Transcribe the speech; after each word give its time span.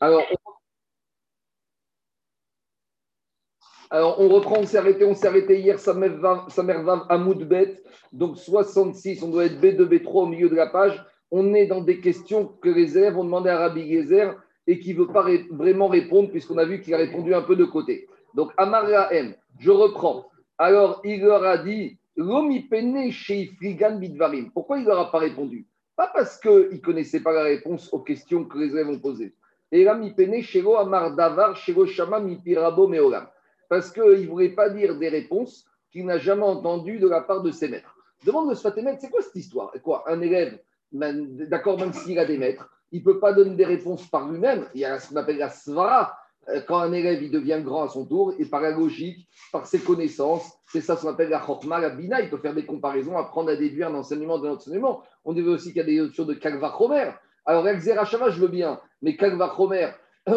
Alors, 0.00 0.22
Alors, 3.92 4.20
on 4.20 4.28
reprend, 4.28 4.58
on 4.60 4.66
s'est 4.66 4.78
arrêté, 4.78 5.04
on 5.04 5.14
s'est 5.14 5.26
arrêté 5.26 5.58
hier, 5.58 5.80
Samervav 5.80 7.06
Amoudbet, 7.08 7.82
donc 8.12 8.38
66, 8.38 9.20
on 9.24 9.30
doit 9.30 9.46
être 9.46 9.60
B2, 9.60 9.88
B3 9.88 10.22
au 10.22 10.26
milieu 10.26 10.48
de 10.48 10.54
la 10.54 10.68
page. 10.68 11.04
On 11.32 11.54
est 11.54 11.66
dans 11.66 11.80
des 11.80 11.98
questions 11.98 12.46
que 12.46 12.68
les 12.68 12.96
élèves 12.96 13.18
ont 13.18 13.24
demandé 13.24 13.50
à 13.50 13.58
Rabbi 13.58 13.92
Gezer 13.92 14.40
et 14.68 14.78
qui 14.78 14.94
ne 14.94 15.00
veut 15.00 15.08
pas 15.08 15.26
vraiment 15.50 15.88
répondre, 15.88 16.30
puisqu'on 16.30 16.58
a 16.58 16.64
vu 16.64 16.80
qu'il 16.80 16.94
a 16.94 16.98
répondu 16.98 17.34
un 17.34 17.42
peu 17.42 17.56
de 17.56 17.64
côté. 17.64 18.06
Donc, 18.34 18.52
Amara 18.56 19.12
M, 19.12 19.34
je 19.58 19.72
reprends. 19.72 20.30
Alors, 20.56 21.00
il 21.02 21.22
leur 21.22 21.42
a 21.42 21.58
dit 21.58 21.98
chez 23.10 23.50
Bidvarim. 23.60 24.52
Pourquoi 24.52 24.78
il 24.78 24.82
ne 24.82 24.88
leur 24.88 25.00
a 25.00 25.10
pas 25.10 25.18
répondu? 25.18 25.66
Pas 25.96 26.12
parce 26.14 26.38
qu'il 26.38 26.68
ne 26.70 26.76
connaissait 26.76 27.20
pas 27.20 27.32
la 27.32 27.42
réponse 27.42 27.92
aux 27.92 28.00
questions 28.00 28.44
que 28.44 28.56
les 28.56 28.70
élèves 28.70 28.88
ont 28.88 29.00
posées. 29.00 29.34
Parce 33.68 33.92
qu'il 33.92 34.02
ne 34.02 34.26
voulait 34.26 34.48
pas 34.50 34.68
dire 34.70 34.98
des 34.98 35.08
réponses 35.08 35.64
qu'il 35.92 36.06
n'a 36.06 36.18
jamais 36.18 36.42
entendues 36.42 36.98
de 36.98 37.08
la 37.08 37.20
part 37.20 37.42
de 37.42 37.50
ses 37.50 37.68
maîtres. 37.68 37.94
Demande 38.24 38.48
le 38.48 38.54
Sfatémet, 38.54 38.96
c'est 39.00 39.10
quoi 39.10 39.22
cette 39.22 39.36
histoire? 39.36 39.72
Quoi 39.82 40.04
Un 40.06 40.20
élève, 40.20 40.58
d'accord, 40.92 41.78
même 41.78 41.92
s'il 41.92 42.18
a 42.18 42.26
des 42.26 42.36
maîtres, 42.36 42.68
il 42.92 43.00
ne 43.00 43.04
peut 43.04 43.20
pas 43.20 43.32
donner 43.32 43.54
des 43.54 43.64
réponses 43.64 44.06
par 44.08 44.28
lui-même. 44.28 44.66
Il 44.74 44.80
y 44.80 44.84
a 44.84 44.98
ce 44.98 45.08
qu'on 45.08 45.16
appelle 45.16 45.38
la 45.38 45.48
svara. 45.48 46.16
Euh, 46.48 46.60
quand 46.66 46.78
un 46.78 46.92
élève 46.92 47.22
il 47.22 47.30
devient 47.30 47.60
grand 47.62 47.84
à 47.84 47.88
son 47.88 48.06
tour, 48.06 48.34
et 48.38 48.44
par 48.46 48.60
la 48.60 48.70
logique, 48.70 49.28
par 49.52 49.66
ses 49.66 49.78
connaissances, 49.78 50.50
c'est 50.66 50.80
ça 50.80 50.96
ce 50.96 51.02
qu'on 51.02 51.10
appelle 51.10 51.28
la 51.28 51.40
chokma, 51.40 51.78
la 51.78 51.90
bina, 51.90 52.20
il 52.20 52.30
peut 52.30 52.38
faire 52.38 52.54
des 52.54 52.64
comparaisons, 52.64 53.16
apprendre 53.16 53.50
à 53.50 53.56
déduire 53.56 53.88
un 53.88 53.94
enseignement 53.94 54.38
d'un 54.38 54.52
enseignement. 54.52 55.02
On 55.24 55.32
dit 55.32 55.42
aussi 55.42 55.68
qu'il 55.68 55.76
y 55.76 55.80
a 55.80 55.84
des 55.84 55.98
notions 55.98 56.24
de 56.24 56.34
kalva 56.34 56.74
chomer. 56.76 57.10
Alors, 57.44 57.66
Shama, 58.06 58.30
je 58.30 58.40
veux 58.40 58.48
bien, 58.48 58.80
mais 59.02 59.16
kalva 59.16 59.54
chomer, 59.56 59.90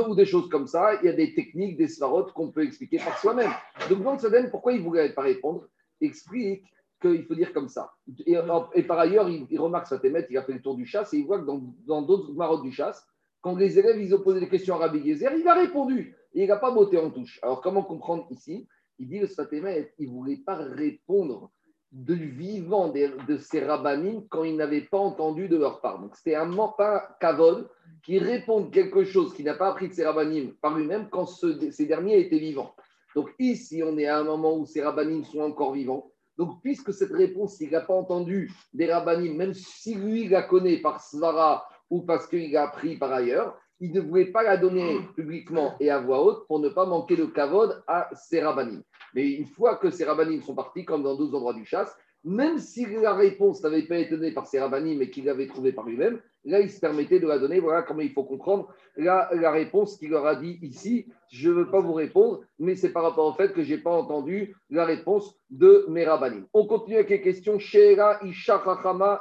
ou 0.08 0.16
des 0.16 0.26
choses 0.26 0.49
comme 0.49 0.67
ça. 0.67 0.95
Il 1.02 1.05
y 1.05 1.09
a 1.09 1.13
des 1.13 1.34
techniques, 1.34 1.77
des 1.77 1.88
svarotes 1.88 2.34
qu'on 2.34 2.52
peut 2.52 2.63
expliquer 2.63 2.98
par 2.98 3.17
soi-même. 3.17 3.52
Donc, 3.89 4.03
dans 4.03 4.17
ce 4.17 4.50
pourquoi 4.50 4.73
il 4.73 4.80
ne 4.80 4.83
voulait 4.83 5.14
pas 5.14 5.23
répondre? 5.23 5.67
Explique 6.02 6.64
qu'il 7.02 7.25
faut 7.25 7.36
dire 7.36 7.53
comme 7.53 7.67
ça. 7.67 7.92
Et, 8.25 8.83
par 8.83 9.00
ailleurs, 9.00 9.30
il, 9.30 9.59
remarque 9.59 9.88
ça 9.88 10.00
émettre, 10.03 10.31
il 10.31 10.38
a 10.38 10.44
fait 10.44 10.53
le 10.53 10.61
tour 10.61 10.75
du 10.75 10.86
chasse 10.86 11.14
et 11.14 11.17
il 11.17 11.25
voit 11.25 11.39
que 11.39 11.45
dans 11.86 12.02
d'autres 12.02 12.33
marottes 12.33 12.64
du 12.64 12.72
chasse, 12.72 13.05
quand 13.42 13.55
les 13.55 13.78
élèves 13.78 14.02
ils 14.02 14.16
ont 14.16 14.22
posé 14.22 14.39
des 14.39 14.47
questions 14.47 14.75
à 14.75 14.80
Rabbi 14.80 15.05
Gezer, 15.05 15.33
il 15.38 15.48
a 15.48 15.53
répondu. 15.53 16.16
Et 16.33 16.44
il 16.44 16.48
n'a 16.48 16.55
pas 16.55 16.72
botté 16.72 16.98
en 16.98 17.11
touche. 17.11 17.39
Alors, 17.44 17.61
comment 17.61 17.83
comprendre 17.83 18.25
ici? 18.31 18.67
Il 19.00 19.08
dit 19.08 19.20
le 19.20 19.27
Satémet, 19.27 19.94
il 20.00 20.08
ne 20.08 20.14
voulait 20.14 20.38
pas 20.38 20.55
répondre 20.55 21.52
de 21.94 22.16
vivant 22.16 22.89
de, 22.89 23.38
ces 23.38 23.63
rabbinim 23.63 24.23
quand 24.27 24.44
ils 24.44 24.55
n'avaient 24.55 24.81
pas 24.81 24.97
entendu 24.97 25.47
de 25.47 25.58
leur 25.58 25.80
part. 25.80 26.02
Donc 26.02 26.16
c'était 26.16 26.36
un 26.36 26.52
pas 26.75 27.16
kavod 27.19 27.69
qui 28.03 28.17
répondent 28.17 28.72
quelque 28.72 29.03
chose 29.03 29.33
qu'il 29.33 29.45
n'a 29.45 29.53
pas 29.53 29.69
appris 29.69 29.89
de 29.89 29.94
ces 29.94 30.05
rabbinim 30.05 30.53
par 30.59 30.75
lui-même 30.75 31.08
quand 31.11 31.27
ces 31.27 31.86
derniers 31.86 32.19
étaient 32.19 32.39
vivants. 32.39 32.73
Donc 33.16 33.30
ici, 33.38 33.83
on 33.86 33.95
est 33.99 34.08
à 34.08 34.19
un 34.19 34.23
moment 34.23 34.58
où 34.58 34.66
ces 34.66 34.81
rabbinim 34.81 35.23
sont 35.23 35.41
encore 35.41 35.73
vivants. 35.73 36.11
Donc 36.36 36.61
puisque 36.64 36.91
cette 36.91 37.11
réponse, 37.11 37.59
il 37.61 37.69
n'a 37.69 37.81
pas 37.81 37.94
entendu 37.94 38.52
des 38.73 38.91
rabbinim, 38.91 39.38
même 39.38 39.53
si 39.53 39.94
lui 39.94 40.27
la 40.27 40.41
connaît 40.41 40.81
par 40.81 40.99
svara 40.99 41.67
ou 41.91 42.02
parce 42.02 42.25
qu'il 42.25 42.52
l'a 42.52 42.64
appris 42.64 42.97
par 42.97 43.14
ailleurs, 43.14 43.55
il 43.80 43.91
ne 43.94 44.02
voulait 44.02 44.31
pas 44.31 44.41
la 44.41 44.58
donner 44.58 44.99
publiquement 45.16 45.75
et 45.80 45.91
à 45.91 45.99
voix 45.99 46.23
haute 46.23 46.47
pour 46.47 46.59
ne 46.59 46.69
pas 46.69 46.86
manquer 46.86 47.17
de 47.17 47.25
kavod 47.25 47.83
à 47.86 48.09
ces 48.16 48.41
rabbinim. 48.41 48.81
Mais 49.16 49.31
une 49.31 49.45
fois 49.45 49.75
que 49.75 49.89
ces 49.89 50.06
rabbinim 50.06 50.42
sont 50.42 50.56
partis, 50.56 50.86
comme 50.86 51.03
dans 51.03 51.16
d'autres 51.16 51.36
endroits 51.36 51.53
du 51.53 51.66
chasse, 51.66 51.95
même 52.23 52.58
si 52.58 52.86
la 52.86 53.14
réponse 53.14 53.61
n'avait 53.64 53.83
pas 53.83 53.97
été 53.97 54.11
donnée 54.11 54.31
par 54.31 54.47
ces 54.47 54.59
rabbinim 54.59 54.97
mais 54.97 55.09
qu'il 55.09 55.25
l'avait 55.25 55.47
trouvée 55.47 55.73
par 55.73 55.86
lui-même, 55.86 56.20
là, 56.45 56.59
il 56.59 56.70
se 56.70 56.80
permettait 56.80 57.20
de 57.20 57.28
la 57.28 57.38
donner. 57.38 57.59
Voilà 57.59 57.83
comment 57.83 58.02
il 58.02 58.11
faut 58.11 58.23
comprendre 58.23 58.67
la, 58.95 59.28
réponse 59.52 59.97
qu'il 59.97 60.09
leur 60.09 60.25
a 60.25 60.36
dit 60.36 60.58
ici. 60.61 61.08
Je 61.30 61.50
ne 61.50 61.55
veux 61.55 61.70
pas 61.70 61.81
vous 61.81 61.94
répondre, 61.94 62.42
mais 62.59 62.75
c'est 62.75 62.92
par 62.92 63.03
rapport 63.03 63.28
au 63.28 63.33
fait 63.33 63.53
que 63.53 63.64
je 63.64 63.75
n'ai 63.75 63.81
pas 63.81 63.92
entendu 63.92 64.55
la 64.70 64.86
réponse 64.86 65.36
de 65.50 65.86
mes 65.89 66.05
rabbinim. 66.05 66.45
On 66.53 66.66
continue 66.66 66.95
avec 66.95 67.09
les 67.09 67.22
questions. 67.22 67.60
Sheera 67.60 68.20
Isha 68.23 68.64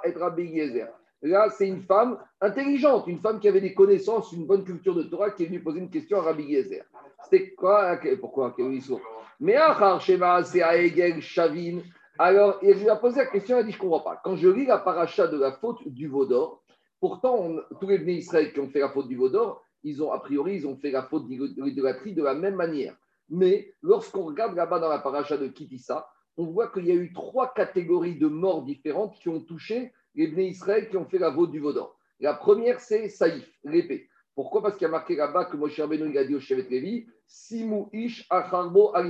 et 0.05 0.11
Rabbi. 0.13 0.61
Là, 1.23 1.51
c'est 1.51 1.69
une 1.69 1.83
femme 1.83 2.19
intelligente, 2.41 3.07
une 3.07 3.21
femme 3.21 3.39
qui 3.39 3.47
avait 3.47 3.61
des 3.61 3.75
connaissances, 3.75 4.33
une 4.33 4.45
bonne 4.45 4.65
culture 4.65 4.95
de 4.95 5.05
Torah, 5.05 5.31
qui 5.31 5.45
est 5.45 5.47
venue 5.47 5.63
poser 5.63 5.79
une 5.79 5.91
question 5.91 6.19
à 6.19 6.23
Rabbi 6.23 6.43
Yezer. 6.43 6.85
C'était 7.25 7.51
quoi 7.55 7.99
Pourquoi 8.21 8.55
Mais 9.41 9.57
Shavin. 11.21 11.79
Alors, 12.19 12.59
il 12.63 12.75
lui 12.75 12.89
a 12.89 12.97
posé 12.97 13.19
la 13.19 13.27
question, 13.27 13.57
il 13.57 13.61
a 13.61 13.63
dit 13.65 13.73
Je 13.73 13.77
ne 13.79 13.81
comprends 13.81 14.01
pas. 14.01 14.21
Quand 14.23 14.37
je 14.37 14.49
lis 14.49 14.67
la 14.67 14.79
paracha 14.79 15.27
de 15.27 15.39
la 15.39 15.53
faute 15.53 15.87
du 15.89 16.09
Vaudor, 16.09 16.63
pourtant, 17.01 17.57
tous 17.81 17.89
les 17.89 17.99
venus 17.99 18.25
Israël 18.25 18.53
qui 18.53 18.61
ont 18.61 18.69
fait 18.69 18.81
la 18.81 18.91
faute 18.91 19.09
du 19.09 19.17
Vaudor, 19.17 19.65
ils 19.83 20.03
ont, 20.03 20.13
a 20.13 20.21
priori, 20.21 20.57
ils 20.57 20.67
ont 20.67 20.77
fait 20.77 20.91
la 20.91 21.03
faute 21.03 21.29
de 21.29 21.65
l'idolâtrie 21.65 22.15
de 22.15 22.23
la 22.23 22.35
même 22.35 22.55
manière. 22.55 22.95
Mais 23.29 23.75
lorsqu'on 23.83 24.25
regarde 24.25 24.55
là-bas 24.55 24.79
dans 24.79 24.89
la 24.89 24.99
paracha 24.99 25.37
de 25.37 25.49
Kitissa, 25.49 26.07
on 26.37 26.45
voit 26.47 26.69
qu'il 26.69 26.87
y 26.87 26.91
a 26.91 26.95
eu 26.95 27.13
trois 27.13 27.53
catégories 27.53 28.19
de 28.19 28.27
morts 28.27 28.63
différentes 28.63 29.19
qui 29.19 29.29
ont 29.29 29.41
touché 29.41 29.93
les 30.15 30.29
Bnei 30.29 30.49
Israël 30.49 30.89
qui 30.89 30.97
ont 30.97 31.07
fait 31.07 31.19
la 31.19 31.33
faute 31.33 31.51
du 31.51 31.61
Vaudor. 31.61 31.99
La 32.21 32.35
première, 32.35 32.79
c'est 32.79 33.09
Saïf, 33.09 33.51
l'épée. 33.65 34.09
Pourquoi? 34.35 34.63
Parce 34.63 34.77
qu'il 34.77 34.87
y 34.87 34.89
a 34.89 34.91
marqué 34.91 35.17
là-bas 35.17 35.47
que 35.47 35.57
Moshe 35.57 35.79
Rabbeinu 35.79 36.11
il 36.11 36.19
a 36.19 36.25
dit 36.25 36.35
au 36.35 36.41
Shevet 36.41 36.69
Levi, 36.71 37.07
Simu 37.27 37.85
ish 37.93 38.27
acharbo 38.31 38.95
al 38.95 39.07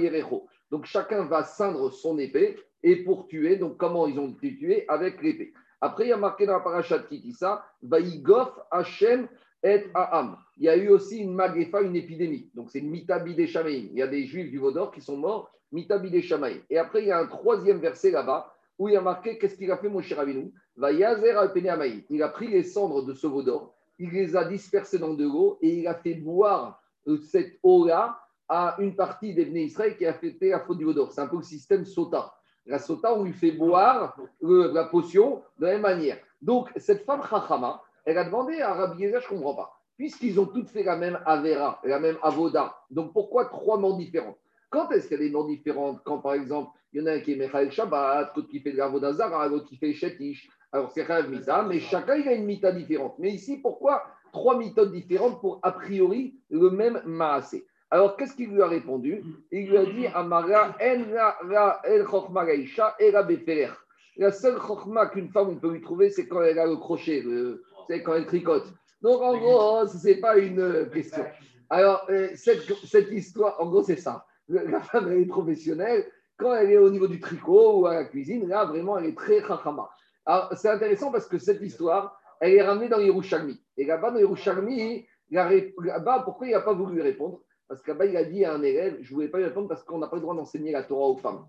Donc 0.71 0.85
chacun 0.87 1.25
va 1.25 1.45
ceindre 1.45 1.91
son 1.91 2.19
épée 2.19 2.57
et 2.83 2.97
pour 3.05 3.29
tuer. 3.29 3.57
Donc 3.57 3.77
comment 3.77 4.07
ils 4.07 4.19
ont 4.19 4.31
été 4.31 4.57
tués? 4.57 4.85
Avec 4.89 5.23
l'épée. 5.23 5.53
Après, 5.81 6.07
il 6.07 6.11
y 6.11 6.13
a 6.13 6.17
marqué 6.17 6.47
dans 6.47 6.53
la 6.55 6.61
paracha 6.61 6.99
de 6.99 7.07
Kitissa, 7.07 7.65
Vaïgof 7.83 8.51
Hashem 8.71 9.27
et 9.65 9.85
Aham. 9.95 10.37
Il 10.57 10.65
y 10.65 10.69
a 10.69 10.77
eu 10.77 10.89
aussi 10.89 11.19
une 11.19 11.35
magéfa, 11.35 11.83
une 11.83 11.97
épidémie. 11.97 12.51
Donc 12.55 12.71
c'est 12.71 12.79
une 12.79 12.91
mitabi 12.91 13.35
des 13.35 13.51
Il 13.53 13.95
y 13.95 14.03
a 14.03 14.07
des 14.07 14.25
juifs 14.25 14.51
du 14.51 14.59
Vaudor 14.59 14.93
qui 14.93 15.01
sont 15.01 15.17
morts, 15.17 15.51
mitabi 15.73 16.11
des 16.11 16.25
Et 16.71 16.79
après, 16.79 17.03
il 17.03 17.09
y 17.09 17.11
a 17.11 17.19
un 17.19 17.27
troisième 17.27 17.79
verset 17.79 18.11
là-bas 18.11 18.55
où 18.79 18.89
il 18.89 18.95
y 18.95 18.97
a 18.97 19.01
marqué 19.01 19.39
qu'est-ce 19.39 19.57
qu'il 19.57 19.71
a 19.71 19.77
fait, 19.77 19.89
Moshe 19.89 20.13
Rabbeinu? 20.13 20.53
Il 20.77 22.23
a 22.23 22.29
pris 22.29 22.49
les 22.49 22.63
cendres 22.63 23.05
de 23.05 23.13
ce 23.13 23.27
veau 23.27 23.43
d'or, 23.43 23.75
il 24.03 24.11
les 24.11 24.35
a 24.35 24.45
dispersées 24.45 24.99
dans 24.99 25.15
de 25.15 25.23
l'eau 25.23 25.59
et 25.63 25.79
il 25.79 25.87
a 25.87 25.95
fait 25.95 26.15
boire 26.15 26.83
euh, 27.07 27.19
cette 27.19 27.59
eau-là 27.63 28.19
à 28.49 28.75
une 28.81 28.97
partie 28.97 29.33
des 29.33 29.45
Bnei 29.45 29.67
Israël 29.67 29.97
qui 29.97 30.05
a 30.05 30.13
fait 30.13 30.37
la 30.43 30.59
faute 30.59 30.79
du 30.79 30.85
veau. 30.85 31.09
C'est 31.11 31.21
un 31.21 31.29
peu 31.29 31.37
le 31.37 31.43
système 31.43 31.85
sota. 31.85 32.35
La 32.67 32.81
sota, 32.81 33.15
on 33.15 33.23
lui 33.23 33.33
fait 33.33 33.53
boire 33.53 34.17
la 34.41 34.85
potion 34.85 35.43
de 35.59 35.67
la 35.67 35.73
même 35.73 35.83
manière. 35.83 36.19
Donc, 36.41 36.69
cette 36.77 37.05
femme 37.05 37.23
Chachama, 37.23 37.81
elle 38.05 38.19
a 38.19 38.25
demandé 38.25 38.61
à 38.61 38.75
Rabbi 38.75 39.03
Yezer, 39.03 39.21
je 39.21 39.33
ne 39.33 39.39
comprends 39.39 39.55
pas, 39.55 39.73
puisqu'ils 39.97 40.39
ont 40.41 40.47
toutes 40.47 40.69
fait 40.69 40.83
la 40.83 40.97
même 40.97 41.19
Avera, 41.25 41.81
la 41.85 42.01
même 42.01 42.19
Avoda, 42.23 42.77
donc 42.91 43.13
pourquoi 43.13 43.47
trois 43.47 43.79
morts 43.79 43.97
différentes? 43.97 44.39
Quand 44.69 44.91
est-ce 44.91 45.09
qu'il 45.09 45.19
y 45.19 45.21
a 45.21 45.25
des 45.25 45.31
morts 45.31 45.47
différentes? 45.47 46.01
Quand, 46.05 46.19
par 46.19 46.35
exemple, 46.35 46.71
il 46.93 47.01
y 47.01 47.03
en 47.03 47.07
a 47.07 47.13
un 47.13 47.21
qui 47.21 47.33
est 47.33 47.37
Mechael 47.37 47.71
Shabbat, 47.71 48.33
l'autre 48.35 48.49
qui 48.49 48.61
fait 48.61 48.73
de 48.73 48.79
l'Avodazara, 48.79 49.49
l'autre 49.49 49.67
qui 49.67 49.77
fait 49.77 49.93
Shetish, 49.93 50.49
alors, 50.73 50.91
c'est 50.91 51.07
Chayav 51.07 51.31
Mita, 51.31 51.63
mais 51.63 51.81
chacun, 51.81 52.15
il 52.17 52.27
a 52.27 52.33
une 52.33 52.47
mita 52.47 52.73
différente. 52.73 53.17
Mais 53.19 53.31
ici, 53.31 53.59
pourquoi 53.59 54.05
trois 54.33 54.57
méthodes 54.57 54.91
différentes 54.91 55.39
pour, 55.41 55.61
a 55.63 55.73
priori, 55.73 56.35
le 56.49 56.71
même 56.71 57.03
maasé? 57.05 57.67
Alors, 57.91 58.17
qu'est-ce 58.17 58.35
qu'il 58.35 58.49
lui 58.51 58.63
a 58.63 58.69
répondu? 58.69 59.23
Il 59.51 59.69
lui 59.69 59.77
a 59.77 59.85
dit 59.85 60.07
Amara, 60.07 60.75
en 60.81 61.45
la 61.47 61.81
el 61.85 62.09
la 64.17 64.31
seule 64.31 64.59
chokma 64.59 65.07
qu'une 65.07 65.31
femme 65.31 65.49
on 65.49 65.57
peut 65.57 65.71
lui 65.71 65.81
trouver, 65.81 66.11
c'est 66.11 66.27
quand 66.27 66.43
elle 66.43 66.59
a 66.59 66.67
le 66.67 66.77
crochet, 66.77 67.23
c'est 67.89 68.03
quand 68.03 68.15
elle 68.15 68.27
tricote. 68.27 68.67
Donc, 69.03 69.21
en 69.21 69.37
gros, 69.37 69.87
ce 69.87 70.07
n'est 70.07 70.21
pas 70.21 70.39
une 70.39 70.89
question. 70.91 71.25
Alors, 71.69 72.07
euh, 72.09 72.29
cette, 72.35 72.63
cette 72.85 73.11
histoire, 73.11 73.61
en 73.61 73.67
gros, 73.67 73.83
c'est 73.83 73.97
ça. 73.97 74.27
La 74.49 74.81
femme, 74.81 75.11
elle 75.11 75.23
est 75.23 75.27
professionnelle. 75.27 76.07
Quand 76.39 76.55
elle 76.55 76.71
est 76.73 76.79
au 76.79 76.91
niveau 76.91 77.09
du 77.09 77.21
tricot 77.21 77.81
ou 77.81 77.87
à 77.87 77.95
la 77.95 78.05
cuisine, 78.05 78.49
là, 78.49 78.65
vraiment, 78.65 78.99
elle 78.99 79.07
est 79.07 79.17
très 79.17 79.41
chachama. 79.41 79.91
Alors, 80.25 80.53
c'est 80.57 80.69
intéressant 80.69 81.11
parce 81.11 81.27
que 81.27 81.39
cette 81.39 81.61
histoire, 81.61 82.19
elle 82.41 82.55
est 82.55 82.63
ramenée 82.63 82.89
dans 82.89 83.01
Yerushalmi. 83.01 83.61
Et 83.77 83.85
là-bas, 83.85 84.11
dans 84.11 84.19
Yerushalmi, 84.19 85.07
là-bas, 85.31 86.23
pourquoi 86.25 86.47
il 86.47 86.53
n'a 86.53 86.61
pas 86.61 86.75
voulu 86.75 87.01
répondre? 87.01 87.41
Parce 87.69 87.83
que 87.83 87.91
là-bas, 87.91 88.07
il 88.07 88.17
a 88.17 88.25
dit 88.25 88.45
à 88.45 88.55
un 88.55 88.63
élève 88.63 88.99
Je 89.01 89.11
ne 89.11 89.15
voulais 89.15 89.29
pas 89.29 89.39
lui 89.39 89.47
répondre 89.47 89.69
parce 89.69 89.83
qu'on 89.83 89.99
n'a 89.99 90.09
pas 90.09 90.17
le 90.17 90.23
droit 90.23 90.35
d'enseigner 90.35 90.73
la 90.73 90.83
Torah 90.83 91.09
aux 91.09 91.17
femmes. 91.17 91.47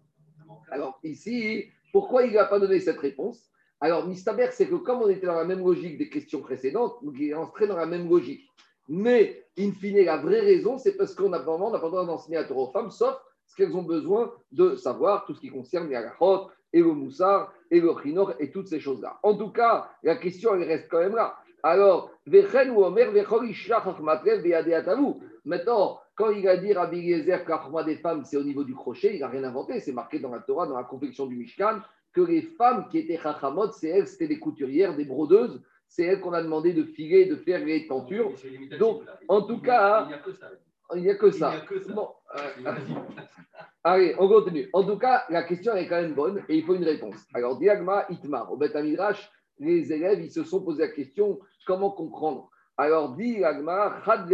Alors, 0.72 1.00
ici, 1.04 1.66
pourquoi 1.92 2.24
il 2.24 2.34
n'a 2.34 2.46
pas 2.46 2.60
donné 2.60 2.80
cette 2.80 3.00
réponse? 3.00 3.50
Alors, 3.80 4.08
Mistaber, 4.08 4.48
c'est 4.52 4.68
que 4.68 4.76
comme 4.76 5.02
on 5.02 5.10
était 5.10 5.28
dans 5.28 5.36
la 5.36 5.44
même 5.44 5.60
logique 5.60 5.98
des 5.98 6.10
questions 6.10 6.42
précédentes, 6.42 6.98
il 7.14 7.30
est 7.30 7.34
entré 7.34 7.68
dans 7.68 7.76
la 7.76 7.86
même 7.86 8.10
logique. 8.10 8.48
Mais, 8.88 9.46
in 9.58 9.72
fine, 9.72 10.04
la 10.04 10.18
vraie 10.18 10.40
raison, 10.40 10.78
c'est 10.78 10.96
parce 10.96 11.14
qu'on 11.14 11.30
n'a 11.30 11.40
pas 11.40 11.52
le 11.52 11.58
droit 11.58 12.06
d'enseigner 12.06 12.38
la 12.38 12.46
Torah 12.46 12.70
aux 12.70 12.72
femmes, 12.72 12.92
sauf 12.92 13.16
ce 13.46 13.56
qu'elles 13.56 13.76
ont 13.76 13.84
besoin 13.84 14.34
de 14.52 14.76
savoir, 14.76 15.26
tout 15.26 15.36
ce 15.36 15.42
qui 15.42 15.50
concerne 15.50 15.90
les 15.90 15.96
halachot, 15.96 16.50
et 16.74 16.80
le 16.80 16.92
moussard, 16.92 17.54
et 17.72 17.80
le 17.80 17.94
chinor, 18.02 18.34
et 18.40 18.52
toutes 18.52 18.68
ces 18.68 18.80
choses-là. 18.80 19.20
En 19.24 19.36
tout 19.36 19.50
cas, 19.50 19.90
la 20.02 20.16
question, 20.16 20.56
elle 20.56 20.64
reste 20.64 20.90
quand 20.90 21.00
même 21.00 21.16
là. 21.16 21.38
Alors, 21.62 22.12
maintenant, 25.46 26.00
quand 26.16 26.30
il 26.32 26.48
a 26.48 26.58
dit 26.58 26.74
Rabbi 26.74 27.00
Yezer 27.00 27.46
qu'Achma 27.46 27.84
des 27.84 27.96
femmes, 27.98 28.26
c'est 28.26 28.38
au 28.38 28.44
niveau 28.44 28.64
du 28.64 28.76
crochet, 28.76 29.16
il 29.16 29.22
n'a 29.22 29.30
rien 29.30 29.44
inventé. 29.46 29.80
C'est 29.80 29.94
marqué 29.94 30.20
dans 30.20 30.32
la 30.32 30.40
Torah, 30.40 30.68
dans 30.68 30.76
la 30.76 30.84
confection 30.84 31.26
du 31.26 31.38
Mishkan, 31.38 31.80
que 32.12 32.22
les 32.22 32.42
femmes 32.42 32.88
qui 32.90 33.00
étaient 33.00 33.18
chachamot, 33.18 33.72
c'est 33.72 33.88
elles, 33.88 34.08
c'était 34.08 34.28
des 34.28 34.40
couturières, 34.40 34.96
des 34.96 35.06
brodeuses. 35.06 35.62
c'est 35.88 36.04
elle 36.04 36.20
qu'on 36.20 36.34
a 36.34 36.44
demandé 36.44 36.74
de 36.74 36.84
filer, 36.84 37.26
de 37.26 37.36
faire 37.38 37.64
les 37.66 37.88
tentures. 37.88 38.32
Donc, 38.78 39.04
en 39.28 39.42
tout 39.42 39.62
cas, 39.62 40.08
il 40.96 41.02
n'y 41.02 41.10
a 41.10 41.16
que 41.16 41.32
ça. 41.32 41.54
Bon, 41.94 42.10
euh, 42.36 42.40
allez, 43.84 44.16
on 44.20 44.28
continue. 44.28 44.70
En 44.74 44.84
tout 44.84 44.98
cas, 44.98 45.24
la 45.30 45.44
question 45.44 45.76
est 45.76 45.88
quand 45.88 46.02
même 46.02 46.14
bonne 46.14 46.44
et 46.50 46.58
il 46.58 46.66
faut 46.66 46.76
une 46.76 46.84
réponse. 46.84 47.16
Alors, 47.34 47.58
Diagma 47.58 48.06
Itmar, 48.10 48.52
au 48.52 48.58
Beth 48.58 48.76
les 49.60 49.94
élèves, 49.94 50.22
ils 50.22 50.32
se 50.32 50.44
sont 50.44 50.64
posé 50.64 50.84
la 50.84 50.92
question 50.92 51.40
comment 51.66 51.92
comprendre? 51.92 52.50
Alors, 52.78 53.16
Diagma 53.16 54.02
Chad 54.04 54.30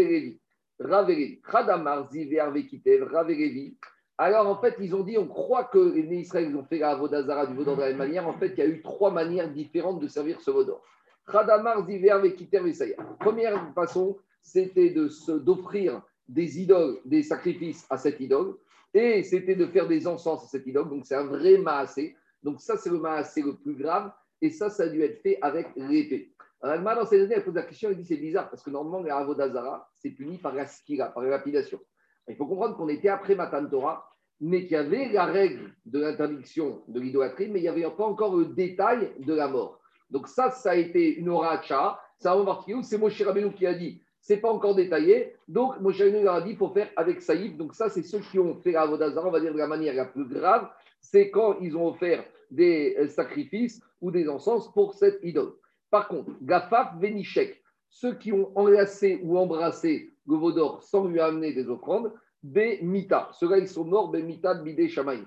Ravelevi, 0.79 1.41
Chadamar 1.51 2.09
Ziver 2.09 2.45
Vekitev, 2.53 3.03
Ravelevi. 3.03 3.77
Alors, 4.17 4.47
en 4.47 4.55
fait, 4.61 4.75
ils 4.79 4.95
ont 4.95 5.03
dit 5.03 5.17
on 5.17 5.27
croit 5.27 5.65
que 5.65 5.93
les 5.93 6.21
Israël 6.21 6.55
ont 6.55 6.63
fait 6.63 6.79
la 6.79 6.95
Vodazara 6.95 7.47
du 7.47 7.53
Vaudor 7.53 7.75
de 7.75 7.81
la 7.81 7.89
même 7.89 7.97
manière. 7.97 8.27
En 8.27 8.33
fait, 8.33 8.53
il 8.53 8.59
y 8.59 8.61
a 8.61 8.67
eu 8.67 8.81
trois 8.81 9.11
manières 9.11 9.51
différentes 9.51 9.99
de 9.99 10.07
servir 10.07 10.39
ce 10.41 10.51
Vaudor. 10.51 10.81
Chadamar 11.29 11.85
Ziver 11.85 12.17
Vekitev 12.21 12.63
Vesaya. 12.63 12.95
Première 13.19 13.73
façon, 13.73 14.17
c'était 14.41 14.89
d'offrir 14.91 16.01
des 16.29 16.61
idoles, 16.61 16.99
des 17.05 17.23
sacrifices 17.23 17.85
à 17.89 17.97
cette 17.97 18.19
idole, 18.19 18.55
et 18.93 19.23
c'était 19.23 19.55
de 19.55 19.65
faire 19.67 19.87
des 19.87 20.07
encens 20.07 20.43
à 20.43 20.47
cette 20.47 20.65
idole. 20.67 20.89
Donc 20.89 21.05
c'est 21.05 21.15
un 21.15 21.25
vrai 21.25 21.57
maasé. 21.57 22.15
Donc 22.43 22.61
ça, 22.61 22.77
c'est 22.77 22.89
le 22.89 22.99
maasé 22.99 23.41
le 23.41 23.55
plus 23.55 23.75
grave, 23.75 24.11
et 24.41 24.49
ça, 24.49 24.69
ça 24.69 24.83
a 24.83 24.87
dû 24.87 25.01
être 25.01 25.21
fait 25.21 25.37
avec 25.41 25.67
l'épée. 25.75 26.33
Alors, 26.61 26.95
dans 26.95 27.05
cette 27.05 27.21
année, 27.21 27.35
elle 27.35 27.43
pose 27.43 27.55
la 27.55 27.63
question, 27.63 27.89
elle 27.89 27.97
dit 27.97 28.05
c'est 28.05 28.17
bizarre, 28.17 28.49
parce 28.49 28.63
que 28.63 28.69
normalement, 28.69 29.03
les 29.03 29.11
Avodazara, 29.11 29.89
c'est 29.93 30.11
puni 30.11 30.37
par 30.37 30.53
la 30.53 30.65
skira, 30.65 31.07
par 31.07 31.23
la 31.23 31.29
lapidation. 31.29 31.79
Il 32.27 32.35
faut 32.35 32.45
comprendre 32.45 32.75
qu'on 32.75 32.89
était 32.89 33.09
après 33.09 33.35
Matan 33.35 33.65
Torah, 33.67 34.09
mais 34.41 34.63
qu'il 34.63 34.71
y 34.71 34.75
avait 34.75 35.09
la 35.11 35.25
règle 35.25 35.73
de 35.85 35.99
l'interdiction 35.99 36.83
de 36.87 36.99
l'idolâtrie, 36.99 37.49
mais 37.49 37.59
il 37.59 37.63
n'y 37.63 37.67
avait 37.67 37.83
pas 37.83 38.05
encore 38.05 38.35
le 38.37 38.45
détail 38.45 39.11
de 39.19 39.33
la 39.33 39.47
mort. 39.47 39.79
Donc 40.09 40.27
ça, 40.27 40.49
ça 40.51 40.71
a 40.71 40.75
été 40.75 41.15
une 41.15 41.29
oracha, 41.29 41.99
ça 42.17 42.33
a 42.33 42.45
particulier, 42.45 42.83
c'est 42.83 42.97
Moshe 42.97 43.21
Rabbeinu 43.21 43.53
qui 43.53 43.65
a 43.65 43.73
dit 43.73 44.01
c'est 44.21 44.37
pas 44.37 44.51
encore 44.51 44.75
détaillé. 44.75 45.35
Donc, 45.47 45.79
Moshe 45.79 45.99
leur 45.99 46.35
a 46.35 46.41
dit 46.41 46.49
qu'il 46.49 46.57
faut 46.57 46.69
faire 46.69 46.89
avec 46.95 47.21
Saïf. 47.21 47.55
Donc, 47.57 47.73
ça, 47.73 47.89
c'est 47.89 48.03
ceux 48.03 48.19
qui 48.19 48.39
ont 48.39 48.55
fait 48.55 48.73
la 48.73 48.87
on 48.87 48.97
va 49.31 49.39
dire 49.39 49.53
de 49.53 49.57
la 49.57 49.67
manière 49.67 49.93
la 49.93 50.05
plus 50.05 50.25
grave. 50.25 50.69
C'est 50.99 51.29
quand 51.31 51.57
ils 51.61 51.75
ont 51.75 51.87
offert 51.87 52.25
des 52.51 52.95
euh, 52.99 53.07
sacrifices 53.07 53.81
ou 54.01 54.11
des 54.11 54.27
encens 54.27 54.71
pour 54.73 54.93
cette 54.93 55.19
idole. 55.23 55.53
Par 55.89 56.07
contre, 56.07 56.31
Gafaf, 56.41 56.99
Venishek, 56.99 57.63
ceux 57.89 58.15
qui 58.15 58.31
ont 58.31 58.51
enlacé 58.55 59.19
ou 59.23 59.37
embrassé 59.37 60.13
le 60.27 60.35
Vaudor 60.35 60.83
sans 60.83 61.05
lui 61.05 61.19
amener 61.19 61.53
des 61.53 61.67
offrandes, 61.67 62.13
Be 62.43 62.81
Mita. 62.81 63.29
Ceux-là, 63.33 63.57
ils 63.57 63.67
sont 63.67 63.85
morts, 63.85 64.11
Be 64.11 64.17
Mita, 64.17 64.53
Bide 64.55 64.87
Shamaï. 64.87 65.23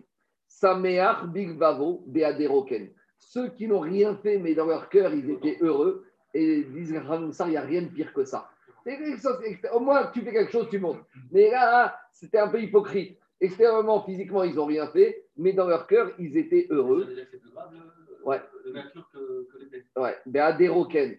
Sameach, 0.49 1.27
Big 1.33 1.57
Vavo, 1.57 2.05
Beaderoken. 2.07 2.91
Ceux 3.19 3.49
qui 3.49 3.67
n'ont 3.67 3.81
rien 3.81 4.17
fait, 4.17 4.39
mais 4.39 4.55
dans 4.55 4.67
leur 4.67 4.89
cœur, 4.89 5.13
ils 5.15 5.31
étaient 5.31 5.59
heureux. 5.61 6.05
Et 6.35 6.63
disent, 6.65 6.91
il 6.91 7.51
n'y 7.51 7.57
a 7.57 7.61
rien 7.63 7.83
de 7.83 7.89
pire 7.89 8.13
que 8.15 8.25
ça. 8.25 8.49
Au 9.73 9.81
moins, 9.81 10.11
tu 10.13 10.21
fais 10.23 10.33
quelque 10.33 10.53
chose, 10.53 10.69
tu 10.71 10.79
montes. 10.79 11.01
Mais 11.31 11.51
là, 11.51 11.97
c'était 12.13 12.39
un 12.39 12.49
peu 12.49 12.61
hypocrite. 12.61 13.19
Extérieurement, 13.41 14.03
physiquement, 14.03 14.45
ils 14.45 14.55
n'ont 14.55 14.67
rien 14.67 14.87
fait, 14.87 15.25
mais 15.37 15.53
dans 15.53 15.67
leur 15.67 15.87
cœur, 15.87 16.13
ils 16.19 16.37
étaient 16.37 16.67
heureux. 16.71 17.09
Ouais. 18.25 18.41
Ouais, 19.97 20.17
ben 20.27 20.57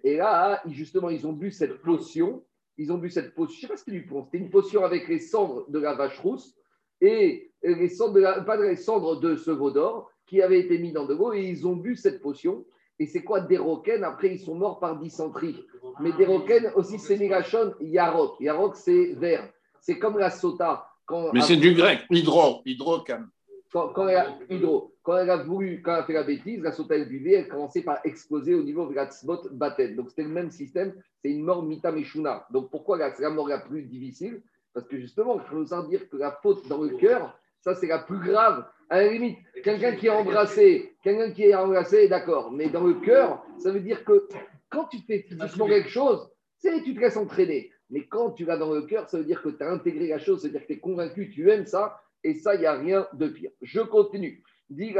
Et 0.03 0.17
là, 0.17 0.61
justement, 0.67 1.09
ils 1.09 1.27
ont 1.27 1.33
bu 1.33 1.51
cette 1.51 1.81
potion. 1.81 2.43
Ils 2.77 2.91
ont 2.91 2.97
bu 2.97 3.09
cette 3.09 3.35
potion. 3.35 3.55
Je 3.55 3.61
sais 3.61 3.67
pas 3.67 3.77
si 3.77 3.83
c'était 3.83 3.99
du 3.99 4.09
C'était 4.25 4.37
une 4.37 4.49
potion 4.49 4.83
avec 4.83 5.07
les 5.07 5.19
cendres 5.19 5.69
de 5.69 5.79
la 5.79 5.93
vache 5.93 6.17
rousse 6.19 6.57
et 7.01 7.51
les 7.61 7.89
cendres 7.89 8.13
de 8.13 8.21
la, 8.21 8.41
pas 8.41 8.55
les 8.57 8.75
cendres 8.75 9.19
de 9.19 9.35
ce 9.35 9.51
veau 9.51 9.69
d'or 9.69 10.09
qui 10.25 10.41
avait 10.41 10.59
été 10.59 10.79
mis 10.79 10.91
dans 10.91 11.05
de 11.05 11.13
l'eau. 11.13 11.33
Et 11.33 11.43
ils 11.43 11.67
ont 11.67 11.75
bu 11.75 11.95
cette 11.95 12.21
potion. 12.21 12.65
Et 12.99 13.07
c'est 13.07 13.23
quoi 13.23 13.41
Deroken 13.41 14.03
Après, 14.03 14.33
ils 14.33 14.39
sont 14.39 14.55
morts 14.55 14.79
par 14.79 14.97
dysenterie. 14.99 15.65
Mais 15.99 16.11
Deroken 16.11 16.71
aussi, 16.75 16.99
c'est 16.99 17.17
Migashon 17.17 17.73
Yarok. 17.79 18.39
Yarok, 18.39 18.75
c'est 18.75 19.13
vert. 19.13 19.49
C'est 19.81 19.99
comme 19.99 20.17
la 20.17 20.29
sota. 20.29 20.87
Mais 21.33 21.41
c'est 21.41 21.57
du 21.57 21.73
grec, 21.73 22.05
hydro, 22.09 22.61
hydroken. 22.65 23.27
Quand, 23.71 23.89
quand, 23.89 24.07
elle 24.07 24.17
a, 24.17 24.37
hydro, 24.49 24.93
quand 25.01 25.17
elle 25.17 25.29
a 25.29 25.37
voulu, 25.37 25.81
quand 25.81 25.95
elle 25.95 26.01
a 26.01 26.03
fait 26.03 26.13
la 26.13 26.23
bêtise, 26.23 26.61
la 26.61 26.71
sota, 26.71 26.95
elle 26.95 27.09
buvait, 27.09 27.33
elle 27.33 27.47
commençait 27.47 27.81
par 27.81 27.97
exploser 28.03 28.53
au 28.53 28.63
niveau 28.63 28.87
de 28.87 28.93
la 28.93 29.07
tzbot 29.07 29.49
baten. 29.51 29.95
Donc 29.95 30.09
c'était 30.09 30.23
le 30.23 30.29
même 30.29 30.51
système, 30.51 30.93
c'est 31.21 31.31
une 31.31 31.43
mort 31.43 31.63
mitameshuna. 31.63 32.45
Donc 32.51 32.69
pourquoi 32.69 32.99
c'est 33.11 33.23
la 33.23 33.31
mort 33.31 33.47
la 33.47 33.57
plus 33.57 33.83
difficile? 33.83 34.43
Parce 34.73 34.87
que 34.87 34.97
justement, 34.97 35.39
faut 35.39 35.55
nous 35.55 35.89
dire 35.89 36.07
que 36.09 36.17
la 36.17 36.31
faute 36.41 36.67
dans 36.67 36.81
le 36.81 36.89
cœur, 36.97 37.37
ça 37.63 37.73
c'est 37.75 37.87
la 37.87 37.99
plus 37.99 38.19
grave 38.19 38.65
à 38.89 39.01
la 39.01 39.11
limite, 39.11 39.39
quelqu'un 39.63 39.95
qui 39.95 40.07
est 40.07 40.11
embrassé, 40.11 40.95
quelqu'un 41.03 41.31
qui 41.31 41.45
est 41.45 41.55
embrassé, 41.55 42.07
d'accord. 42.07 42.51
Mais 42.51 42.69
dans 42.69 42.83
le 42.83 42.95
cœur, 42.95 43.43
ça 43.57 43.71
veut 43.71 43.79
dire 43.79 44.03
que 44.05 44.27
quand 44.69 44.85
tu 44.85 44.99
fais 44.99 45.25
physiquement 45.27 45.67
quelque 45.67 45.89
chose, 45.89 46.29
c'est 46.59 46.83
tu 46.83 46.93
te 46.93 46.99
laisses 46.99 47.17
entraîner. 47.17 47.71
Mais 47.89 48.05
quand 48.05 48.31
tu 48.31 48.45
vas 48.45 48.57
dans 48.57 48.71
le 48.71 48.83
cœur, 48.83 49.09
ça 49.09 49.17
veut 49.17 49.23
dire 49.23 49.41
que 49.41 49.49
tu 49.49 49.63
as 49.63 49.71
intégré 49.71 50.07
la 50.07 50.19
chose, 50.19 50.41
c'est-à-dire 50.41 50.61
que 50.61 50.67
tu 50.67 50.73
es 50.73 50.79
convaincu, 50.79 51.29
tu 51.29 51.49
aimes 51.49 51.65
ça, 51.65 51.99
et 52.23 52.35
ça, 52.35 52.55
il 52.55 52.61
n'y 52.61 52.65
a 52.65 52.73
rien 52.73 53.07
de 53.13 53.27
pire. 53.27 53.51
Je 53.61 53.81
continue. 53.81 54.43
Dit 54.69 54.95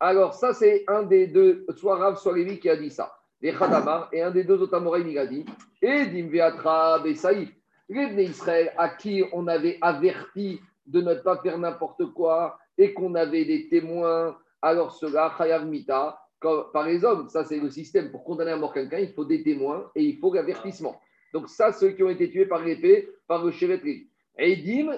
Alors, 0.00 0.34
ça, 0.34 0.52
c'est 0.52 0.84
un 0.88 1.02
des 1.02 1.26
deux, 1.26 1.66
soit 1.76 1.96
Rav, 1.96 2.18
soit 2.18 2.36
Lévi 2.36 2.58
qui 2.58 2.68
a 2.68 2.76
dit 2.76 2.90
ça. 2.90 3.18
Les 3.40 3.52
Khadamar, 3.52 4.08
et 4.12 4.22
un 4.22 4.30
des 4.30 4.44
deux 4.44 4.60
autres 4.62 4.74
Amoraïm, 4.74 5.08
il 5.08 5.18
a 5.18 5.26
dit 5.26 5.44
Et 5.82 6.06
Dimveatra 6.06 7.02
Saïf, 7.14 7.50
les 7.88 8.24
Israël 8.24 8.72
à 8.76 8.88
qui 8.88 9.24
on 9.32 9.46
avait 9.46 9.78
averti 9.80 10.60
de 10.86 11.00
ne 11.00 11.14
pas 11.14 11.38
faire 11.38 11.58
n'importe 11.58 12.06
quoi, 12.12 12.58
et 12.78 12.92
qu'on 12.92 13.14
avait 13.14 13.44
des 13.44 13.68
témoins, 13.68 14.36
alors 14.62 14.92
cela, 14.92 15.34
Chayav 15.36 15.66
Mita, 15.66 16.18
par 16.40 16.86
hommes, 17.04 17.28
ça 17.28 17.44
c'est 17.44 17.58
le 17.58 17.70
système. 17.70 18.10
Pour 18.10 18.24
condamner 18.24 18.52
à 18.52 18.56
mort 18.56 18.72
quelqu'un, 18.72 18.98
il 18.98 19.12
faut 19.12 19.24
des 19.24 19.42
témoins 19.42 19.90
et 19.94 20.02
il 20.02 20.18
faut 20.18 20.32
l'avertissement. 20.32 21.00
Donc 21.32 21.48
ça, 21.48 21.72
ceux 21.72 21.90
qui 21.90 22.02
ont 22.02 22.10
été 22.10 22.30
tués 22.30 22.46
par 22.46 22.62
l'épée, 22.62 23.08
par 23.26 23.44
le 23.44 23.50
Chevetri. 23.50 24.08
Edim, 24.38 24.92